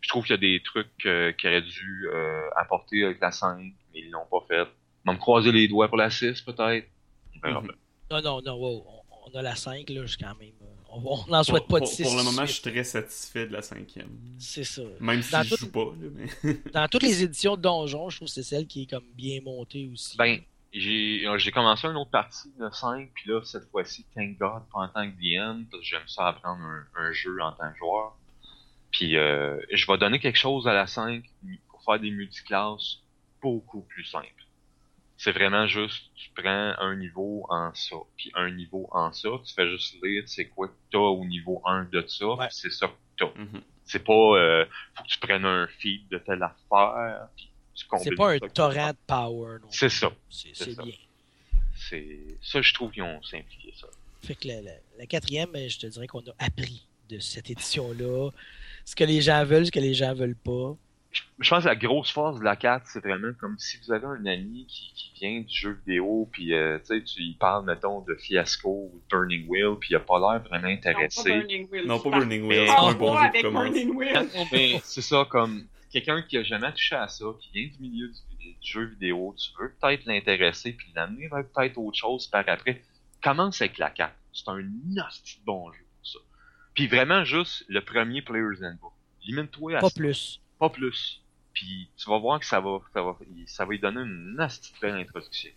je 0.00 0.08
trouve 0.08 0.24
qu'il 0.24 0.32
y 0.32 0.34
a 0.34 0.36
des 0.38 0.62
trucs 0.62 1.06
euh, 1.06 1.32
qu'ils 1.32 1.48
auraient 1.50 1.62
dû 1.62 2.06
euh, 2.12 2.42
apporter 2.56 3.04
avec 3.04 3.20
la 3.20 3.32
5, 3.32 3.58
mais 3.58 4.00
ils 4.00 4.10
l'ont 4.10 4.26
pas 4.30 4.44
fait. 4.46 4.62
Ils 5.04 5.06
vont 5.08 5.12
me 5.14 5.18
croiser 5.18 5.50
les 5.52 5.66
doigts 5.68 5.88
pour 5.88 5.96
la 5.96 6.10
6, 6.10 6.42
peut-être. 6.42 6.86
On 7.42 7.48
Mhm. 7.62 7.72
Non, 8.10 8.20
non, 8.22 8.42
non, 8.42 8.54
wow, 8.56 8.84
on, 8.86 9.30
on 9.32 9.38
a 9.38 9.42
la 9.42 9.54
5, 9.54 9.88
là, 9.90 10.04
je- 10.04 10.16
quand 10.18 10.34
même. 10.40 10.50
euh, 10.62 10.66
On 10.92 11.24
n'en 11.28 11.44
souhaite 11.44 11.62
Pour, 11.68 11.78
pas 11.78 11.80
de 11.80 11.84
pour- 11.84 11.92
6. 11.94 12.02
pour 12.02 12.16
le 12.16 12.24
moment, 12.24 12.44
je 12.44 12.52
suis 12.54 12.62
très 12.62 12.82
satisfait 12.82 13.46
de 13.46 13.52
la 13.52 13.62
cinquième. 13.62 14.10
C'est 14.40 14.64
ça. 14.64 14.82
Même 14.98 15.22
si 15.22 15.30
Dans 15.30 15.42
je 15.44 15.50
tout- 15.50 15.56
joue 15.60 15.70
pas, 15.70 15.84
là, 16.00 16.08
mais... 16.42 16.54
Dans 16.72 16.88
toutes 16.88 17.04
les 17.04 17.22
éditions 17.22 17.56
de 17.56 17.62
Donjon, 17.62 18.10
je 18.10 18.16
trouve 18.16 18.26
que 18.26 18.34
c'est 18.34 18.42
celle 18.42 18.66
qui 18.66 18.82
est 18.82 18.90
comme 18.90 19.04
bien 19.14 19.40
montée 19.42 19.88
aussi. 19.92 20.16
Ben, 20.16 20.40
j'ai 20.72 21.24
euh, 21.26 21.38
j'ai 21.38 21.52
commencé 21.52 21.86
une 21.86 21.96
autre 21.96 22.10
partie 22.10 22.48
de 22.58 22.68
5, 22.72 23.10
puis 23.14 23.30
là, 23.30 23.40
cette 23.44 23.70
fois-ci, 23.70 24.04
thank 24.16 24.36
God, 24.38 24.62
pas 24.72 24.80
en 24.80 24.88
tant 24.88 25.08
que 25.08 25.14
DM, 25.20 25.64
parce 25.70 25.80
que 25.82 25.86
j'aime 25.88 26.08
ça 26.08 26.26
apprendre 26.28 26.62
un, 26.64 26.86
un 26.96 27.12
jeu 27.12 27.40
en 27.40 27.52
tant 27.52 27.70
que 27.70 27.78
joueur. 27.78 28.16
Puis 28.90 29.16
euh, 29.16 29.60
je 29.72 29.86
vais 29.86 29.98
donner 29.98 30.18
quelque 30.18 30.38
chose 30.38 30.66
à 30.66 30.72
la 30.74 30.88
5 30.88 31.22
pour 31.68 31.84
faire 31.84 32.00
des 32.00 32.10
multiclasses 32.10 32.98
beaucoup 33.40 33.82
plus 33.82 34.04
simples. 34.04 34.26
C'est 35.22 35.32
vraiment 35.32 35.66
juste, 35.66 36.02
tu 36.14 36.30
prends 36.34 36.72
un 36.78 36.96
niveau 36.96 37.44
en 37.50 37.74
ça, 37.74 37.96
puis 38.16 38.32
un 38.34 38.50
niveau 38.50 38.88
en 38.90 39.12
ça, 39.12 39.28
tu 39.44 39.52
fais 39.52 39.68
juste 39.70 39.96
lire 40.02 40.22
c'est 40.26 40.46
quoi 40.46 40.68
que 40.68 40.72
t'as 40.90 40.98
au 40.98 41.22
niveau 41.26 41.60
1 41.66 41.84
de 41.92 42.02
ça, 42.08 42.26
Ouais. 42.26 42.46
c'est 42.50 42.70
ça 42.70 42.86
que 42.86 42.92
t'as. 43.18 43.38
Mhm. 43.38 43.60
C'est 43.84 44.02
pas, 44.02 44.12
euh, 44.14 44.64
faut 44.94 45.02
que 45.02 45.08
tu 45.08 45.18
prennes 45.18 45.44
un 45.44 45.66
feed 45.66 46.08
de 46.08 46.16
telle 46.18 46.42
affaire, 46.42 47.28
puis 47.36 47.50
tu 47.74 47.84
C'est 48.02 48.14
pas 48.14 48.32
un 48.32 48.38
torrent 48.38 48.90
de 48.92 48.96
power. 49.06 49.58
non 49.60 49.68
C'est 49.70 49.90
ça. 49.90 50.10
C'est 50.30 50.82
bien. 50.82 50.94
C'est, 51.76 52.18
ça, 52.40 52.62
je 52.62 52.72
trouve 52.72 52.90
qu'ils 52.90 53.02
ont 53.02 53.22
simplifié 53.22 53.74
ça. 53.78 53.88
Fait 54.22 54.34
que 54.34 54.48
la, 54.48 54.62
la- 54.62 54.70
la 54.98 55.06
quatrième, 55.06 55.54
euh, 55.54 55.68
je 55.68 55.78
te 55.80 55.86
dirais 55.86 56.06
qu'on 56.06 56.20
a 56.20 56.32
appris 56.38 56.82
de 57.10 57.18
cette 57.18 57.50
édition-là. 57.50 58.30
Ce 58.86 58.94
que 58.96 59.04
les 59.04 59.20
gens 59.20 59.44
veulent, 59.44 59.66
ce 59.66 59.70
que 59.70 59.80
les 59.80 59.94
gens 59.94 60.14
veulent 60.14 60.34
pas. 60.36 60.76
Je 61.10 61.22
je 61.40 61.48
pense 61.50 61.62
que 61.64 61.68
la 61.68 61.74
grosse 61.76 62.10
force 62.10 62.38
de 62.38 62.44
la 62.44 62.54
4, 62.56 62.86
c'est 62.86 63.00
vraiment 63.00 63.32
comme 63.40 63.58
si 63.58 63.78
vous 63.78 63.92
avez 63.92 64.04
un 64.06 64.26
ami 64.26 64.66
qui, 64.68 64.92
qui 64.94 65.12
vient 65.18 65.40
du 65.40 65.52
jeu 65.54 65.72
vidéo, 65.86 66.28
puis 66.30 66.54
euh, 66.54 66.78
tu 66.80 66.84
sais, 66.98 67.02
tu 67.02 67.22
y 67.22 67.34
parles, 67.34 67.64
mettons, 67.64 68.00
de 68.02 68.14
Fiasco 68.14 68.68
ou 68.92 69.00
Turning 69.08 69.48
Wheel, 69.48 69.76
puis 69.80 69.88
il 69.92 69.96
a 69.96 70.00
pas 70.00 70.18
l'air 70.18 70.42
vraiment 70.42 70.68
Non, 70.68 70.76
pas 70.76 70.88
intéressé. 70.90 71.30
Burning 71.30 71.68
Wheel. 71.70 71.86
Non, 71.86 71.98
pas 71.98 72.10
Burning 72.10 72.42
Mais- 72.46 72.58
Wheel, 72.60 72.68
c'est 72.68 72.76
un 72.86 72.92
bon 72.92 73.16
jeu. 73.32 73.50
Burning 73.50 73.90
Wheel. 73.96 74.28
Mais 74.52 74.80
c'est 74.84 75.00
ça, 75.02 75.26
comme 75.28 75.64
quelqu'un 75.90 76.22
qui 76.22 76.36
a 76.38 76.42
jamais 76.44 76.70
touché 76.72 76.94
à 76.94 77.08
ça, 77.08 77.24
qui 77.40 77.50
vient 77.52 77.68
du 77.68 77.78
milieu 77.80 78.08
du, 78.08 78.14
du 78.52 78.56
jeu 78.60 78.84
vidéo, 78.84 79.34
tu 79.38 79.50
veux 79.58 79.72
peut-être 79.80 80.04
l'intéresser, 80.04 80.72
puis 80.74 80.92
l'amener 80.94 81.26
vers 81.28 81.44
peut-être 81.48 81.78
autre 81.78 81.96
chose 81.98 82.26
par 82.28 82.44
après. 82.48 82.82
Commence 83.22 83.60
avec 83.62 83.78
la 83.78 83.90
4. 83.90 84.12
C'est 84.32 84.48
un 84.48 84.62
nasty 84.94 85.40
de 85.40 85.44
bon 85.44 85.72
jeu 85.72 85.80
pour 85.96 86.06
ça. 86.06 86.18
Puis 86.74 86.86
vraiment 86.86 87.24
juste 87.24 87.64
le 87.68 87.80
premier 87.80 88.22
Player's 88.22 88.62
Handbook. 88.62 88.92
Limite-toi 89.24 89.76
à 89.76 89.80
Pas 89.80 89.88
ça. 89.88 89.94
plus. 90.00 90.40
Pas 90.60 90.70
plus. 90.70 91.20
Puis 91.52 91.88
tu 91.96 92.08
vas 92.08 92.18
voir 92.18 92.38
que 92.38 92.46
ça 92.46 92.60
va, 92.60 92.78
ça 92.92 93.02
va, 93.02 93.18
ça 93.46 93.64
va 93.64 93.70
lui 93.72 93.80
donner 93.80 94.02
une 94.02 94.34
nasty 94.36 94.72
belle 94.80 94.94
introduction. 94.94 95.50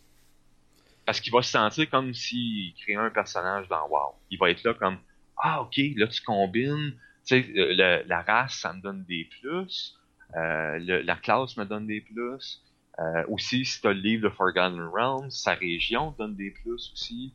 Parce 1.05 1.19
qu'il 1.19 1.31
va 1.31 1.41
se 1.43 1.51
sentir 1.51 1.89
comme 1.89 2.13
s'il 2.13 2.73
créait 2.75 2.95
un 2.95 3.11
personnage 3.11 3.67
dans 3.67 3.87
WoW. 3.87 4.15
Il 4.31 4.39
va 4.39 4.49
être 4.49 4.63
là 4.63 4.73
comme 4.73 4.97
ah 5.37 5.61
ok 5.61 5.75
là 5.97 6.07
tu 6.07 6.21
combines, 6.21 6.93
tu 7.25 7.43
sais 7.43 7.59
euh, 7.59 8.03
la 8.07 8.21
race 8.21 8.55
ça 8.55 8.73
me 8.73 8.81
donne 8.81 9.03
des 9.03 9.25
plus, 9.25 9.99
euh, 10.35 10.79
la 10.79 11.15
classe 11.17 11.57
me 11.57 11.65
donne 11.65 11.85
des 11.85 12.01
plus. 12.01 12.63
Euh, 12.99 13.23
aussi 13.27 13.65
si 13.65 13.81
t'as 13.81 13.91
le 13.91 13.99
livre 13.99 14.23
de 14.23 14.29
Forgotten 14.29 14.79
Realms, 14.79 15.31
sa 15.31 15.55
région 15.55 16.15
donne 16.17 16.35
des 16.35 16.51
plus 16.51 16.91
aussi. 16.93 17.33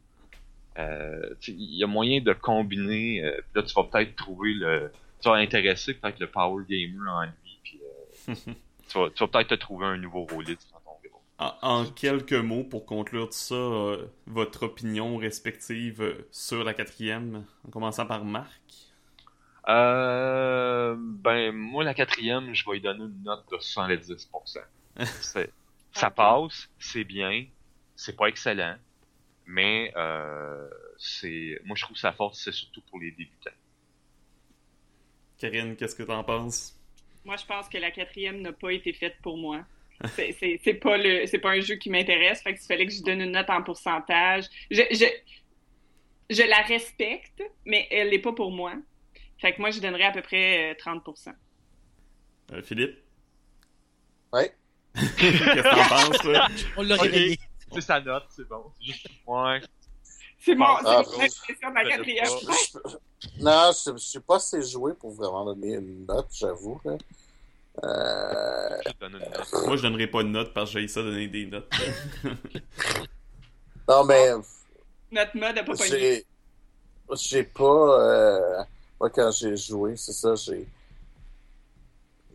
Tu 1.40 1.50
il 1.50 1.74
y 1.74 1.84
a 1.84 1.88
moyen 1.88 2.20
de 2.20 2.32
combiner. 2.32 3.22
là 3.54 3.62
tu 3.62 3.74
vas 3.74 3.84
peut-être 3.84 4.14
trouver 4.16 4.54
le, 4.54 4.92
tu 5.20 5.28
vas 5.28 5.34
intéresser 5.36 5.94
peut-être 5.94 6.20
le 6.20 6.28
power 6.28 6.64
gamer 6.68 7.12
en 7.12 7.24
lui. 7.24 7.47
Tu 8.88 8.98
vas, 8.98 9.08
peut-être 9.10 9.48
te 9.48 9.54
trouver 9.54 9.86
un 9.86 9.96
nouveau 9.98 10.24
rôliste 10.24 10.70
dans 10.72 10.80
ton 10.80 10.98
bureau. 11.02 11.22
En, 11.38 11.52
en 11.62 11.86
quelques 11.86 12.32
mots, 12.32 12.62
pour 12.64 12.86
conclure 12.86 13.26
tout 13.26 13.32
ça, 13.36 13.54
euh, 13.54 14.06
votre 14.26 14.64
opinion 14.64 15.16
respective 15.16 16.00
euh, 16.02 16.28
sur 16.32 16.62
la 16.64 16.74
quatrième, 16.74 17.44
en 17.66 17.70
commençant 17.70 18.06
par 18.06 18.24
Marc? 18.24 18.60
Euh, 19.68 20.96
ben, 20.98 21.52
moi, 21.52 21.84
la 21.84 21.94
quatrième, 21.94 22.54
je 22.54 22.64
vais 22.64 22.74
lui 22.74 22.80
donner 22.80 23.04
une 23.04 23.22
note 23.22 23.44
de 23.50 23.58
70%. 23.58 24.60
C'est- 25.20 25.54
ça 25.92 26.10
Ok. 26.10 26.12
passe, 26.12 26.68
c'est 26.78 27.04
bien, 27.04 27.46
c'est 27.96 28.16
pas 28.16 28.28
excellent, 28.28 28.78
mais 29.46 29.92
euh, 29.96 30.68
c'est, 30.98 31.60
moi, 31.64 31.76
je 31.76 31.84
trouve 31.84 31.96
que 31.96 32.00
sa 32.00 32.12
force, 32.12 32.40
c'est 32.44 32.52
surtout 32.52 32.82
pour 32.82 33.00
les 33.00 33.12
débutants. 33.12 33.50
Karine, 35.38 35.74
qu'est-ce 35.74 35.96
que 35.96 36.04
t'en 36.04 36.22
penses? 36.22 36.77
Moi, 37.24 37.36
je 37.36 37.44
pense 37.44 37.68
que 37.68 37.78
la 37.78 37.90
quatrième 37.90 38.40
n'a 38.40 38.52
pas 38.52 38.70
été 38.72 38.92
faite 38.92 39.16
pour 39.22 39.36
moi. 39.36 39.64
C'est- 40.14 40.74
pas 40.80 40.96
le, 40.96 41.26
c'est 41.26 41.38
pas 41.38 41.50
un 41.50 41.60
jeu 41.60 41.74
qui 41.74 41.90
m'intéresse. 41.90 42.40
Fait 42.42 42.54
qu'il 42.54 42.66
fallait 42.66 42.86
que 42.86 42.92
je 42.92 43.02
donne 43.02 43.20
une 43.20 43.32
note 43.32 43.50
en 43.50 43.62
pourcentage. 43.62 44.44
Je, 44.70 44.82
je, 44.92 45.04
je 46.30 46.42
la 46.42 46.62
respecte, 46.62 47.42
mais 47.64 47.88
elle 47.90 48.10
n'est 48.10 48.18
pas 48.20 48.32
pour 48.32 48.50
moi. 48.52 48.74
Fait 49.38 49.52
que 49.52 49.60
moi, 49.60 49.70
je 49.70 49.80
donnerais 49.80 50.04
à 50.04 50.12
peu 50.12 50.22
près 50.22 50.72
euh, 50.72 50.74
30%. 50.74 51.32
Euh, 52.52 52.62
Philippe? 52.62 52.96
Ouais. 54.32 54.52
qu'est-ce 54.94 55.38
que 55.38 55.62
t'en 55.62 55.88
penses? 55.88 56.68
On 56.76 56.82
l'a 56.82 56.96
réveillé. 56.96 57.38
C'est 57.72 57.80
sa 57.82 58.00
note, 58.00 58.24
c'est 58.30 58.48
bon. 58.48 58.64
C'est 58.78 58.86
juste, 58.86 59.06
ouais. 59.26 59.60
C'est 60.40 60.54
mon, 60.54 60.64
Ah, 60.66 61.02
c'est 61.04 61.16
mon 61.16 61.24
impression 61.24 61.70
de 61.70 61.74
la 61.74 61.84
je- 61.84 61.88
quatrième. 61.88 62.26
Je- 62.26 62.90
je- 62.90 63.28
non, 63.42 63.70
je, 63.72 63.92
je 63.92 64.08
suis 64.08 64.20
pas 64.20 64.36
assez 64.36 64.62
joué 64.62 64.94
pour 64.94 65.10
vraiment 65.12 65.44
donner 65.44 65.74
une 65.74 66.06
note, 66.06 66.28
j'avoue. 66.32 66.80
Euh, 67.84 68.78
note. 69.00 69.52
Moi, 69.66 69.76
je 69.76 69.82
donnerais 69.82 70.06
pas 70.06 70.22
de 70.22 70.28
note 70.28 70.52
parce 70.54 70.72
que 70.72 70.80
j'ai 70.80 70.88
ça 70.88 71.02
donner 71.02 71.28
des 71.28 71.46
notes. 71.46 71.70
non, 73.88 74.04
mais 74.04 74.30
Notre 75.10 75.36
mode 75.36 75.58
a 75.58 75.64
pas 75.64 75.74
pogné. 75.74 76.24
j'ai, 77.16 77.42
pas. 77.44 77.64
euh, 78.00 78.62
moi, 79.00 79.10
quand 79.10 79.30
j'ai 79.32 79.56
joué, 79.56 79.96
c'est 79.96 80.12
ça, 80.12 80.34
j'ai. 80.34 80.66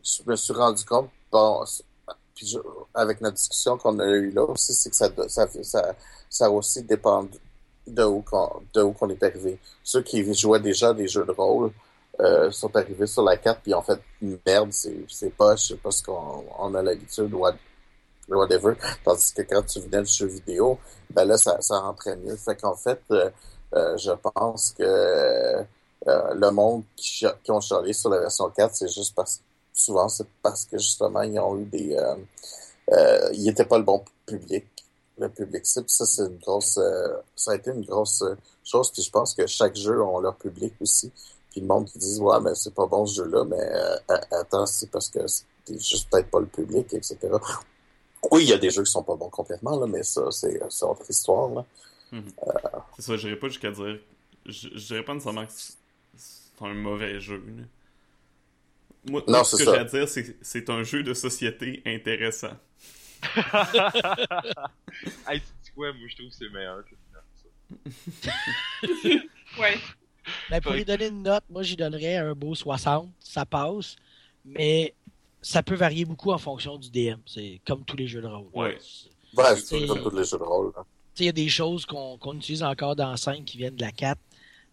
Je 0.04 0.22
me 0.30 0.36
suis 0.36 0.54
rendu 0.54 0.84
compte, 0.84 1.10
bon, 1.32 1.64
puis 2.36 2.48
je- 2.48 2.58
avec 2.94 3.22
notre 3.22 3.38
discussion 3.38 3.78
qu'on 3.78 3.98
a 4.00 4.08
eue 4.08 4.32
là 4.32 4.44
aussi, 4.44 4.74
c'est 4.74 4.90
que 4.90 4.96
ça, 4.96 5.10
ça, 5.30 5.48
ça, 5.64 5.96
ça 6.30 6.50
aussi 6.52 6.84
dépend 6.84 7.28
de 7.88 8.04
où 8.04 8.22
qu'on, 8.22 8.94
qu'on 8.94 9.10
est 9.10 9.24
arrivé. 9.24 9.60
Ceux 9.84 10.02
qui 10.02 10.34
jouaient 10.34 10.60
déjà 10.60 10.94
des 10.94 11.08
jeux 11.08 11.26
de 11.26 11.32
rôle 11.32 11.72
euh, 12.20 12.52
sont 12.52 12.76
arrivés 12.76 13.08
sur 13.08 13.24
la 13.24 13.38
carte 13.38 13.62
puis 13.64 13.74
ont 13.74 13.82
fait 13.82 14.00
merde, 14.46 14.70
c'est, 14.72 14.96
c'est 15.10 15.32
pas, 15.36 15.58
ce 15.58 15.74
qu'on 16.04 16.46
on 16.60 16.76
a 16.76 16.82
l'habitude, 16.84 17.34
what- 17.34 17.56
whatever. 18.30 18.76
Tandis 19.04 19.34
que 19.34 19.42
quand 19.44 19.64
tu 19.64 19.80
venais 19.82 20.04
du 20.04 20.12
jeu 20.12 20.28
vidéo, 20.28 20.80
ben 21.10 21.26
là, 21.26 21.38
ça, 21.38 21.60
ça 21.62 21.80
rentrait 21.80 22.16
mieux. 22.18 22.36
Fait 22.38 22.56
qu'en 22.56 22.76
fait, 22.76 23.02
euh, 23.12 23.30
euh, 23.76 23.98
je 23.98 24.12
pense 24.12 24.72
que 24.78 24.84
euh, 24.84 26.34
le 26.36 26.52
monde 26.52 26.84
qui, 26.96 27.26
qui 27.44 27.52
ont 27.52 27.62
chialé 27.62 27.94
sur 27.94 28.10
la 28.10 28.20
version 28.20 28.50
4, 28.50 28.76
c'est 28.76 28.90
juste 28.94 29.16
parce 29.16 29.42
souvent 29.76 30.08
c'est 30.08 30.28
parce 30.44 30.66
que 30.66 30.78
justement 30.78 31.24
ils 31.24 31.40
ont 31.40 31.58
eu 31.60 31.66
des 31.66 31.96
euh, 32.92 33.30
ils 33.34 33.50
étaient 33.50 33.66
pas 33.66 33.78
le 33.78 33.84
bon 33.84 34.04
public 34.26 34.66
le 35.18 35.30
public 35.30 35.66
cible 35.66 35.86
ça 35.88 36.06
c'est 36.06 36.24
une 36.24 36.38
grosse 36.38 36.78
euh, 36.78 37.18
ça 37.36 37.52
a 37.52 37.56
été 37.56 37.72
une 37.72 37.86
grosse 37.86 38.22
euh, 38.24 38.36
chose 38.64 38.92
puis 38.92 39.02
je 39.02 39.12
pense 39.12 39.34
que 39.34 39.46
chaque 39.48 39.76
jeu 39.76 40.02
a 40.02 40.22
leur 40.22 40.36
public 40.36 40.74
aussi 40.82 41.12
puis 41.52 41.62
le 41.62 41.68
monde 41.68 41.86
qui 41.86 41.98
dit 42.00 42.20
ouais 42.20 42.40
mais 42.42 42.56
c'est 42.56 42.74
pas 42.74 42.88
bon 42.88 43.06
ce 43.06 43.24
jeu 43.24 43.30
là 43.30 43.44
mais 43.46 43.58
euh, 43.60 44.18
attends 44.32 44.66
c'est 44.66 44.90
parce 44.90 45.10
que 45.10 45.20
c'est 45.28 45.80
juste 45.80 46.10
peut-être 46.10 46.30
pas 46.30 46.40
le 46.40 46.48
public 46.48 46.94
etc 46.94 47.18
oui 48.32 48.44
il 48.44 48.50
y 48.50 48.54
a 48.54 48.58
des 48.58 48.70
jeux 48.70 48.84
qui 48.84 48.92
sont 48.92 49.04
pas 49.04 49.16
bons 49.16 49.30
complètement 49.30 49.80
là 49.80 49.86
mais 49.88 50.04
ça 50.04 50.32
c'est 50.32 50.60
c'est 50.70 50.86
autre 50.86 51.06
histoire 51.10 51.50
là 51.50 51.66
C'est 52.96 53.02
ça, 53.02 53.18
j'irais 53.18 53.36
pas 53.38 53.48
jusqu'à 53.48 53.72
dire. 53.72 54.00
Je 54.46 54.68
dirais 54.70 55.04
pas 55.04 55.14
nécessairement 55.14 55.46
que 55.46 55.52
c'est 55.54 56.66
un 56.66 56.74
mauvais 56.74 57.20
jeu. 57.20 57.38
là. 57.38 57.64
Moi, 59.06 59.24
Non, 59.28 59.44
ce 59.44 59.58
que 59.58 59.64
j'ai 59.64 59.78
à 59.78 59.84
dire, 59.84 60.08
c'est 60.08 60.38
c'est 60.42 60.70
un 60.70 60.84
jeu 60.84 61.04
de 61.04 61.14
société 61.14 61.82
intéressant. 61.86 62.54
Hey, 65.30 65.42
tu 65.64 65.72
quoi, 65.74 65.94
moi, 65.94 66.08
je 66.08 66.16
trouve 66.16 66.30
que 66.30 66.36
c'est 66.36 66.50
meilleur 66.50 66.84
que 66.86 66.96
ça. 68.24 68.32
Ouais. 69.60 69.78
Ben, 70.50 70.62
pour 70.62 70.74
lui 70.74 70.86
donner 70.86 71.08
une 71.08 71.22
note, 71.22 71.44
moi, 71.50 71.64
j'y 71.64 71.76
donnerais 71.76 72.16
un 72.18 72.34
beau 72.34 72.56
60. 72.56 73.12
Ça 73.20 73.46
passe. 73.46 73.96
Mais 74.46 74.94
ça 75.42 75.62
peut 75.62 75.76
varier 75.76 76.06
beaucoup 76.06 76.32
en 76.32 76.38
fonction 76.38 76.78
du 76.78 76.90
DM. 76.90 77.20
C'est 77.26 77.62
comme 77.68 77.84
tous 77.86 77.98
les 77.98 78.08
jeux 78.08 78.22
de 78.22 78.28
rôle. 78.28 78.48
Ouais. 78.54 78.78
Ouais 79.36 79.56
C'est- 79.58 79.86
comme 79.86 80.02
tous 80.02 80.16
les 80.16 80.24
jeux 80.24 80.38
de 80.40 80.44
rôle 80.44 80.72
sais, 81.16 81.24
il 81.24 81.28
y 81.28 81.30
a 81.30 81.34
des 81.34 81.50
choses 81.50 81.86
qu'on 81.86 82.18
qu'on 82.18 82.36
utilise 82.36 82.64
encore 82.64 82.96
dans 82.96 83.16
5 83.16 83.46
qui 83.46 83.58
viennent 83.58 83.76
de 83.76 83.82
la 83.82 83.92
4. 83.92 84.20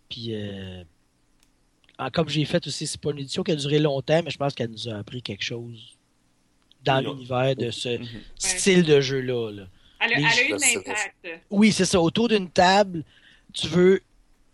Puis, 0.09 0.35
euh, 0.35 0.83
ah, 1.99 2.11
comme 2.11 2.29
j'ai 2.29 2.45
fait 2.45 2.67
aussi, 2.67 2.87
c'est 2.87 3.01
pas 3.01 3.11
une 3.11 3.19
édition 3.19 3.43
qui 3.43 3.53
a 3.53 3.57
duré 3.57 3.79
longtemps, 3.79 4.23
mais 4.25 4.31
je 4.31 4.39
pense 4.39 4.55
qu'elle 4.55 4.71
nous 4.71 4.89
a 4.89 4.95
appris 4.95 5.23
quelque 5.23 5.45
chose 5.45 5.97
dans 6.85 7.01
l'univers 7.01 7.55
de 7.57 7.71
ce 7.71 7.99
Mhm. 7.99 8.07
style 8.37 8.85
de 8.85 9.01
jeu-là. 9.01 9.51
là. 9.53 9.63
Elle, 10.01 10.13
a- 10.15 10.17
Les 10.17 10.23
elle 10.23 10.27
a 10.27 10.45
eu 10.45 10.49
de 10.53 10.61
l'impact. 10.85 11.29
Oui, 11.51 11.73
c'est 11.73 11.85
ça. 11.85 12.01
Autour 12.01 12.29
d'une 12.29 12.49
table, 12.51 13.05
tu 13.53 13.67
veux 13.69 14.01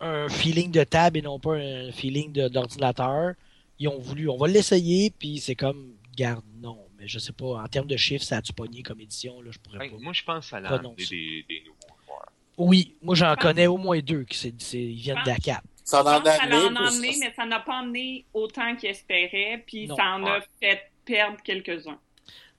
un 0.01 0.29
feeling 0.29 0.71
de 0.73 0.85
table 0.85 1.19
et 1.19 1.23
non 1.23 1.39
pas 1.39 1.55
un 1.55 1.93
feeling 1.93 2.33
d'ordinateur. 2.49 3.35
Ils 3.79 3.89
ont 3.89 3.99
voulu, 3.99 4.29
on 4.29 4.37
va 4.37 4.49
l'essayer, 4.49 5.11
puis 5.19 5.39
c'est 5.39 5.55
comme, 5.55 5.93
garde, 6.17 6.43
non. 6.61 6.79
Mais 6.99 7.07
je 7.09 7.19
sais 7.19 7.33
pas, 7.33 7.63
en 7.63 7.67
termes 7.69 7.87
de 7.87 7.97
chiffres, 7.97 8.25
ça 8.25 8.39
a-tu 8.39 8.53
pogné 8.53 8.83
comme 8.83 9.01
édition, 9.01 9.41
là, 9.43 9.51
je 9.53 9.59
pourrais 9.59 9.89
pas. 9.89 9.97
moi, 10.01 10.13
je 10.15 10.23
pense 10.25 10.53
à 10.53 10.61
la 10.61 10.79
des, 10.79 11.45
des 11.49 11.61
nouveaux 11.65 11.97
joueurs. 12.07 12.33
Oui, 12.59 12.95
moi 13.03 13.15
j'en 13.15 13.35
connais 13.37 13.67
au 13.67 13.77
moins 13.77 14.01
deux 14.01 14.25
qui 14.25 14.49
ils 14.49 14.95
viennent 14.95 15.23
de 15.23 15.29
la 15.29 15.37
cap. 15.37 15.63
ça 15.85 16.03
en 16.03 16.07
a 16.07 16.19
emmené, 16.19 17.13
ça- 17.13 17.19
mais 17.21 17.33
ça 17.37 17.45
n'a 17.47 17.61
pas 17.61 17.81
emmené 17.83 18.25
autant 18.33 18.75
qu'il 18.77 18.89
espérait, 18.89 19.63
puis 19.67 19.87
Non. 19.87 19.95
ça 19.97 20.05
en 20.17 20.25
a 20.27 20.41
fait 20.61 20.91
perdre 21.05 21.37
quelques-uns. 21.45 21.99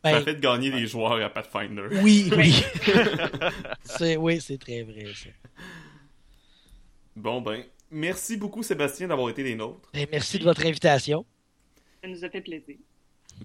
Ça 0.04 0.12
Ben, 0.12 0.16
a 0.16 0.22
fait 0.22 0.40
gagner 0.40 0.70
des 0.72 0.86
joueurs 0.88 1.22
à 1.24 1.30
Pathfinder. 1.30 1.88
oui, 2.04 2.30
oui. 2.38 2.54
c'est, 3.84 4.16
oui, 4.18 4.40
c'est 4.42 4.58
très 4.58 4.84
vrai, 4.84 5.06
ça. 5.14 5.30
Bon 7.16 7.42
ben, 7.42 7.64
merci 7.90 8.38
beaucoup 8.38 8.64
Sébastien 8.64 9.08
d'avoir 9.08 9.30
été 9.30 9.44
des 9.44 9.56
nôtres. 9.56 9.90
Ben, 9.94 10.08
merci 10.12 10.38
de 10.40 10.44
votre 10.44 10.66
invitation. 10.66 11.26
Ça 12.04 12.08
nous 12.10 12.24
a 12.24 12.30
fait 12.30 12.42
plaisir. 12.42 12.78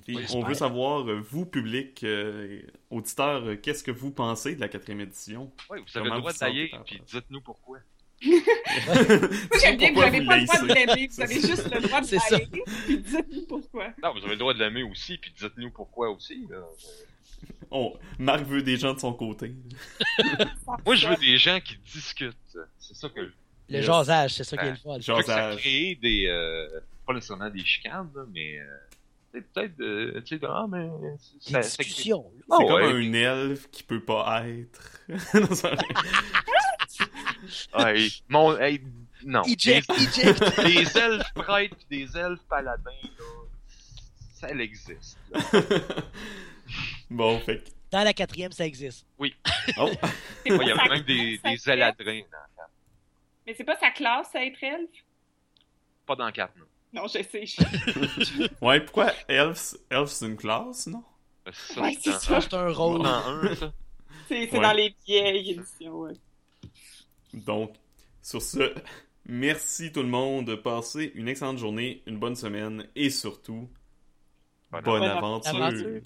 Puis, 0.06 0.16
On 0.34 0.42
veut 0.42 0.54
savoir, 0.54 1.06
euh, 1.06 1.20
vous, 1.20 1.44
public, 1.44 2.02
euh, 2.02 2.62
auditeurs, 2.90 3.44
euh, 3.46 3.56
qu'est-ce 3.56 3.84
que 3.84 3.90
vous 3.90 4.10
pensez 4.10 4.54
de 4.56 4.60
la 4.60 4.68
quatrième 4.68 5.00
édition? 5.02 5.52
Ouais, 5.68 5.80
vous 5.80 5.98
avez 5.98 6.08
Comment 6.08 6.14
le 6.14 6.20
droit 6.20 6.32
rapport 6.32 6.84
puis 6.84 7.02
ça? 7.06 7.18
dites-nous 7.18 7.42
pourquoi. 7.42 7.78
Moi, 8.24 9.58
j'aime 9.62 9.76
bien 9.76 9.90
que 9.90 9.94
vous 9.94 10.00
n'avez 10.00 10.24
pas 10.24 10.36
le 10.38 10.44
droit 10.46 10.58
de 10.60 10.66
l'aimer. 10.74 11.08
Vous 11.10 11.20
avez 11.20 11.34
juste 11.40 11.74
le 11.74 11.80
droit 11.80 12.00
de 12.00 12.06
C'est 12.06 12.18
ça. 12.18 12.38
l'aimer. 12.38 12.62
Puis 12.86 12.98
dites-nous 12.98 13.46
pourquoi. 13.46 13.88
Non, 14.02 14.12
vous 14.12 14.18
avez 14.20 14.30
le 14.30 14.36
droit 14.36 14.54
de 14.54 14.58
l'aimer 14.58 14.82
aussi, 14.84 15.18
puis 15.18 15.32
dites-nous 15.38 15.70
pourquoi 15.70 16.10
aussi. 16.10 16.46
Là. 16.50 16.58
On- 17.70 17.94
Marc 18.18 18.42
veut 18.44 18.62
des 18.62 18.76
gens 18.76 18.94
de 18.94 19.00
son 19.00 19.12
côté. 19.12 19.52
Moi, 20.86 20.94
je 20.94 21.08
veux 21.08 21.16
des 21.16 21.38
gens 21.38 21.58
qui 21.60 21.76
discutent. 21.92 22.36
C'est 22.78 22.94
ça 22.94 23.08
que 23.08 23.22
je 23.24 23.30
Le 23.68 23.78
Yes. 23.78 23.84
jasage, 23.86 24.34
c'est 24.34 24.44
ça 24.44 24.56
qui 24.56 24.66
est 24.66 24.70
le 24.70 24.76
fun. 24.76 24.98
Veux 24.98 25.16
que 25.20 25.22
ça 25.24 25.54
crée 25.56 25.98
des. 26.00 26.26
euh, 26.28 26.68
pas 27.06 27.14
nécessairement 27.14 27.50
des 27.50 27.64
chicanes, 27.64 28.10
là, 28.14 28.22
mais. 28.32 28.58
euh, 28.60 28.64
c'est 29.32 29.50
peut-être. 29.52 29.80
euh, 29.80 30.20
tu 30.20 30.34
sais, 30.34 30.38
de, 30.38 30.46
ah, 30.46 30.66
mais. 30.70 30.86
Des 30.86 31.52
ça- 31.52 31.62
ça 31.62 31.76
crée- 31.82 31.84
discussions. 31.86 32.30
là. 32.36 32.44
Ah 32.50 32.56
C'est 32.60 32.66
comme 32.66 32.82
ouais. 32.82 33.08
un 33.08 33.12
elfe 33.14 33.70
qui 33.70 33.82
peut 33.82 34.02
pas 34.04 34.44
être. 34.46 35.00
Ouais, 37.78 38.08
mon, 38.28 38.58
hey, 38.58 38.80
non. 39.24 39.42
Eject, 39.42 39.90
eject. 39.90 40.56
Des, 40.64 40.74
des 40.84 40.98
elfes 40.98 41.32
prêtres 41.34 41.76
pis 41.76 41.86
des 42.06 42.16
elfes 42.18 42.42
paladins, 42.48 42.90
là, 43.18 43.24
ça 44.34 44.48
existe. 44.50 45.18
là. 45.30 45.40
bon, 47.10 47.38
fait 47.40 47.58
que- 47.58 47.70
Dans 47.90 48.02
la 48.04 48.12
quatrième, 48.12 48.52
ça 48.52 48.64
existe. 48.66 49.06
Oh! 49.18 49.26
C'est 50.44 50.52
Ouais, 50.52 50.58
Il 50.64 50.68
y 50.68 50.70
a 50.72 50.76
sa 50.76 50.84
même 50.88 51.02
des, 51.04 51.38
des 51.38 51.70
eladrins 51.70 52.22
dans 52.32 52.64
Mais 53.46 53.54
c'est 53.54 53.64
pas 53.64 53.76
sa 53.78 53.90
classe, 53.90 54.28
ça, 54.32 54.44
être 54.44 54.62
elfe? 54.62 54.90
Pas 56.06 56.16
dans 56.16 56.30
4, 56.32 56.54
non. 56.56 56.64
Non, 56.94 57.06
je 57.06 57.22
sais. 57.22 57.46
je- 57.46 58.48
Ouais, 58.60 58.80
pourquoi 58.80 59.12
elf, 59.28 59.74
elf 59.90 60.08
c'est 60.10 60.26
une 60.26 60.36
classe, 60.36 60.86
non? 60.88 61.02
C'est 61.46 61.74
ça, 61.74 61.80
Ouais, 61.80 61.94
c'est 61.94 62.00
c'est 62.02 62.10
dans, 62.10 62.18
ça. 62.18 62.40
C'est 62.40 62.54
un 62.54 62.68
rôle. 62.72 63.02
dans 63.02 63.08
un, 63.08 63.54
ça. 63.54 63.72
C'est 64.28 64.46
c'est 64.50 64.56
Ouais. 64.58 64.62
dans 64.62 64.72
les 64.72 64.94
vieilles 65.06 65.50
éditions, 65.52 65.92
ouais. 66.00 66.12
Donc, 67.34 67.74
sur 68.22 68.42
ce, 68.42 68.74
merci 69.26 69.92
tout 69.92 70.02
le 70.02 70.08
monde. 70.08 70.54
Passez 70.62 71.12
une 71.14 71.28
excellente 71.28 71.58
journée, 71.58 72.02
une 72.06 72.18
bonne 72.18 72.36
semaine 72.36 72.86
et 72.96 73.10
surtout, 73.10 73.68
Bonne 74.70 74.82
bonne 74.82 75.00
Bonne 75.00 75.10
aventure. 75.10 75.62
aventure. 75.62 76.00